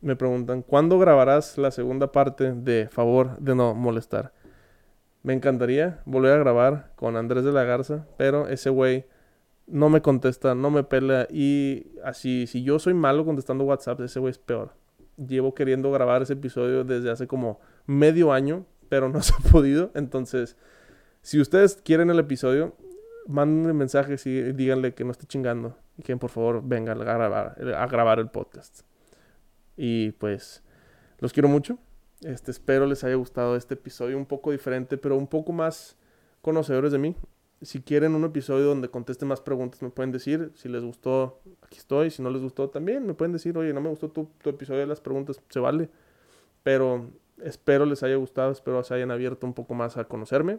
me 0.00 0.16
preguntan, 0.16 0.62
¿cuándo 0.62 0.98
grabarás 0.98 1.58
la 1.58 1.70
segunda 1.70 2.12
parte 2.12 2.52
de 2.52 2.88
Favor 2.88 3.38
de 3.38 3.54
no 3.54 3.74
molestar? 3.74 4.32
Me 5.22 5.32
encantaría 5.32 6.00
volver 6.04 6.32
a 6.32 6.38
grabar 6.38 6.92
con 6.96 7.16
Andrés 7.16 7.44
de 7.44 7.52
la 7.52 7.64
Garza, 7.64 8.06
pero 8.16 8.48
ese 8.48 8.70
güey 8.70 9.06
no 9.66 9.88
me 9.88 10.00
contesta, 10.00 10.54
no 10.54 10.70
me 10.70 10.84
pelea 10.84 11.26
y 11.30 11.86
así, 12.04 12.46
si 12.46 12.62
yo 12.62 12.78
soy 12.78 12.94
malo 12.94 13.24
contestando 13.24 13.64
WhatsApp, 13.64 14.00
ese 14.00 14.20
güey 14.20 14.30
es 14.30 14.38
peor. 14.38 14.74
Llevo 15.16 15.54
queriendo 15.54 15.90
grabar 15.90 16.22
ese 16.22 16.34
episodio 16.34 16.84
desde 16.84 17.10
hace 17.10 17.26
como 17.26 17.60
medio 17.86 18.32
año, 18.32 18.66
pero 18.88 19.08
no 19.08 19.20
se 19.22 19.34
ha 19.34 19.50
podido. 19.50 19.90
Entonces, 19.94 20.56
si 21.22 21.40
ustedes 21.40 21.76
quieren 21.84 22.10
el 22.10 22.18
episodio, 22.18 22.76
mándenme 23.26 23.72
mensajes 23.72 24.26
y 24.26 24.52
díganle 24.52 24.94
que 24.94 25.04
no 25.04 25.10
esté 25.10 25.26
chingando 25.26 25.76
y 25.98 26.02
que 26.02 26.16
por 26.16 26.30
favor 26.30 26.62
venga 26.64 26.92
a 26.92 27.86
grabar 27.86 28.18
el 28.20 28.28
podcast. 28.28 28.84
Y 29.76 30.12
pues 30.12 30.62
los 31.18 31.32
quiero 31.32 31.48
mucho. 31.48 31.78
Este, 32.22 32.50
espero 32.50 32.86
les 32.86 33.04
haya 33.04 33.14
gustado 33.14 33.56
este 33.56 33.74
episodio 33.74 34.16
un 34.16 34.26
poco 34.26 34.50
diferente, 34.50 34.96
pero 34.96 35.16
un 35.16 35.26
poco 35.26 35.52
más 35.52 35.96
conocedores 36.40 36.92
de 36.92 36.98
mí. 36.98 37.16
Si 37.62 37.80
quieren 37.80 38.14
un 38.14 38.24
episodio 38.24 38.66
donde 38.66 38.88
conteste 38.88 39.24
más 39.24 39.40
preguntas, 39.40 39.82
me 39.82 39.90
pueden 39.90 40.12
decir. 40.12 40.52
Si 40.54 40.68
les 40.68 40.82
gustó, 40.82 41.40
aquí 41.62 41.78
estoy. 41.78 42.10
Si 42.10 42.22
no 42.22 42.30
les 42.30 42.42
gustó, 42.42 42.70
también 42.70 43.06
me 43.06 43.14
pueden 43.14 43.32
decir, 43.32 43.56
oye, 43.56 43.72
no 43.72 43.80
me 43.80 43.88
gustó 43.88 44.10
tu, 44.10 44.28
episodio 44.44 44.80
de 44.80 44.86
las 44.86 45.00
preguntas, 45.00 45.40
se 45.48 45.60
vale. 45.60 45.88
Pero 46.62 47.10
espero 47.42 47.86
les 47.86 48.02
haya 48.02 48.16
gustado, 48.16 48.50
espero 48.50 48.82
se 48.82 48.94
hayan 48.94 49.10
abierto 49.10 49.46
un 49.46 49.54
poco 49.54 49.74
más 49.74 49.96
a 49.96 50.04
conocerme, 50.04 50.58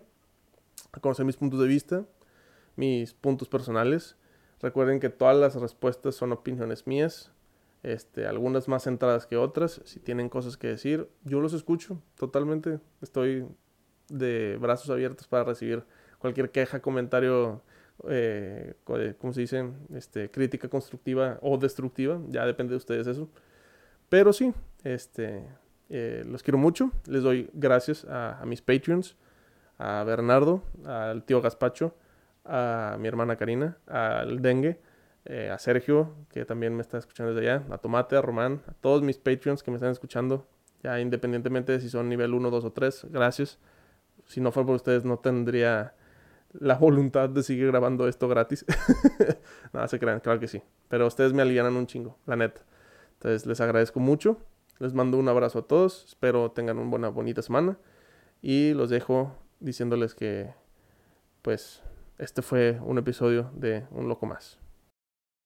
a 0.91 0.99
conocer 0.99 1.25
mis 1.25 1.37
puntos 1.37 1.59
de 1.59 1.67
vista, 1.67 2.05
mis 2.75 3.13
puntos 3.13 3.47
personales. 3.47 4.15
Recuerden 4.59 4.99
que 4.99 5.09
todas 5.09 5.37
las 5.37 5.55
respuestas 5.55 6.15
son 6.15 6.31
opiniones 6.31 6.87
mías. 6.87 7.31
Este, 7.83 8.25
algunas 8.25 8.67
más 8.67 8.83
centradas 8.83 9.25
que 9.25 9.37
otras. 9.37 9.81
Si 9.85 9.99
tienen 9.99 10.29
cosas 10.29 10.57
que 10.57 10.67
decir, 10.67 11.07
yo 11.23 11.39
los 11.39 11.53
escucho 11.53 12.01
totalmente. 12.15 12.79
Estoy 13.01 13.47
de 14.09 14.57
brazos 14.59 14.89
abiertos 14.89 15.27
para 15.27 15.43
recibir 15.43 15.83
cualquier 16.17 16.51
queja, 16.51 16.81
comentario, 16.81 17.61
eh, 18.09 18.73
¿cómo 19.17 19.33
se 19.33 19.41
dice? 19.41 19.69
Este, 19.93 20.31
crítica 20.31 20.69
constructiva 20.69 21.37
o 21.41 21.57
destructiva. 21.57 22.19
Ya 22.29 22.45
depende 22.45 22.71
de 22.71 22.77
ustedes 22.77 23.07
eso. 23.07 23.29
Pero 24.09 24.33
sí, 24.33 24.53
este, 24.83 25.47
eh, 25.89 26.23
los 26.25 26.43
quiero 26.43 26.57
mucho. 26.57 26.91
Les 27.05 27.23
doy 27.23 27.49
gracias 27.53 28.05
a, 28.05 28.41
a 28.41 28.45
mis 28.45 28.61
Patreons, 28.61 29.17
a 29.77 30.03
Bernardo, 30.03 30.63
al 30.85 31.23
tío 31.23 31.41
Gaspacho, 31.41 31.93
a 32.43 32.97
mi 32.99 33.07
hermana 33.07 33.35
Karina, 33.35 33.77
al 33.85 34.41
Dengue 34.41 34.79
eh, 35.29 35.49
a 35.49 35.59
Sergio, 35.59 36.15
que 36.29 36.45
también 36.45 36.73
me 36.73 36.81
está 36.81 36.97
escuchando 36.97 37.33
desde 37.33 37.49
allá, 37.49 37.65
a 37.69 37.77
Tomate, 37.77 38.15
a 38.15 38.21
Román, 38.21 38.61
a 38.65 38.73
todos 38.73 39.01
mis 39.01 39.17
Patreons 39.17 39.61
que 39.61 39.71
me 39.71 39.75
están 39.75 39.91
escuchando, 39.91 40.47
ya 40.81 41.01
independientemente 41.01 41.73
de 41.73 41.81
si 41.81 41.89
son 41.89 42.07
nivel 42.07 42.33
1, 42.33 42.49
2 42.49 42.63
o 42.63 42.71
3, 42.71 43.07
gracias. 43.09 43.59
Si 44.25 44.39
no 44.39 44.53
fuera 44.53 44.67
por 44.67 44.75
ustedes, 44.75 45.03
no 45.03 45.19
tendría 45.19 45.95
la 46.53 46.75
voluntad 46.75 47.27
de 47.27 47.43
seguir 47.43 47.67
grabando 47.67 48.07
esto 48.07 48.29
gratis. 48.29 48.65
Nada, 49.73 49.89
se 49.89 49.99
crean, 49.99 50.21
claro 50.21 50.39
que 50.39 50.47
sí. 50.47 50.61
Pero 50.87 51.07
ustedes 51.07 51.33
me 51.33 51.41
alivianan 51.41 51.75
un 51.75 51.87
chingo, 51.87 52.17
la 52.25 52.37
neta. 52.37 52.61
Entonces, 53.13 53.45
les 53.45 53.59
agradezco 53.59 53.99
mucho. 53.99 54.37
Les 54.79 54.93
mando 54.93 55.17
un 55.17 55.27
abrazo 55.27 55.59
a 55.59 55.61
todos. 55.63 56.05
Espero 56.05 56.51
tengan 56.51 56.77
una 56.77 56.89
buena, 56.89 57.09
bonita 57.09 57.41
semana. 57.41 57.77
Y 58.41 58.73
los 58.73 58.89
dejo 58.89 59.35
diciéndoles 59.59 60.15
que, 60.15 60.53
pues, 61.41 61.83
este 62.17 62.41
fue 62.41 62.79
un 62.83 62.97
episodio 62.97 63.51
de 63.53 63.85
Un 63.91 64.07
Loco 64.07 64.25
Más. 64.25 64.59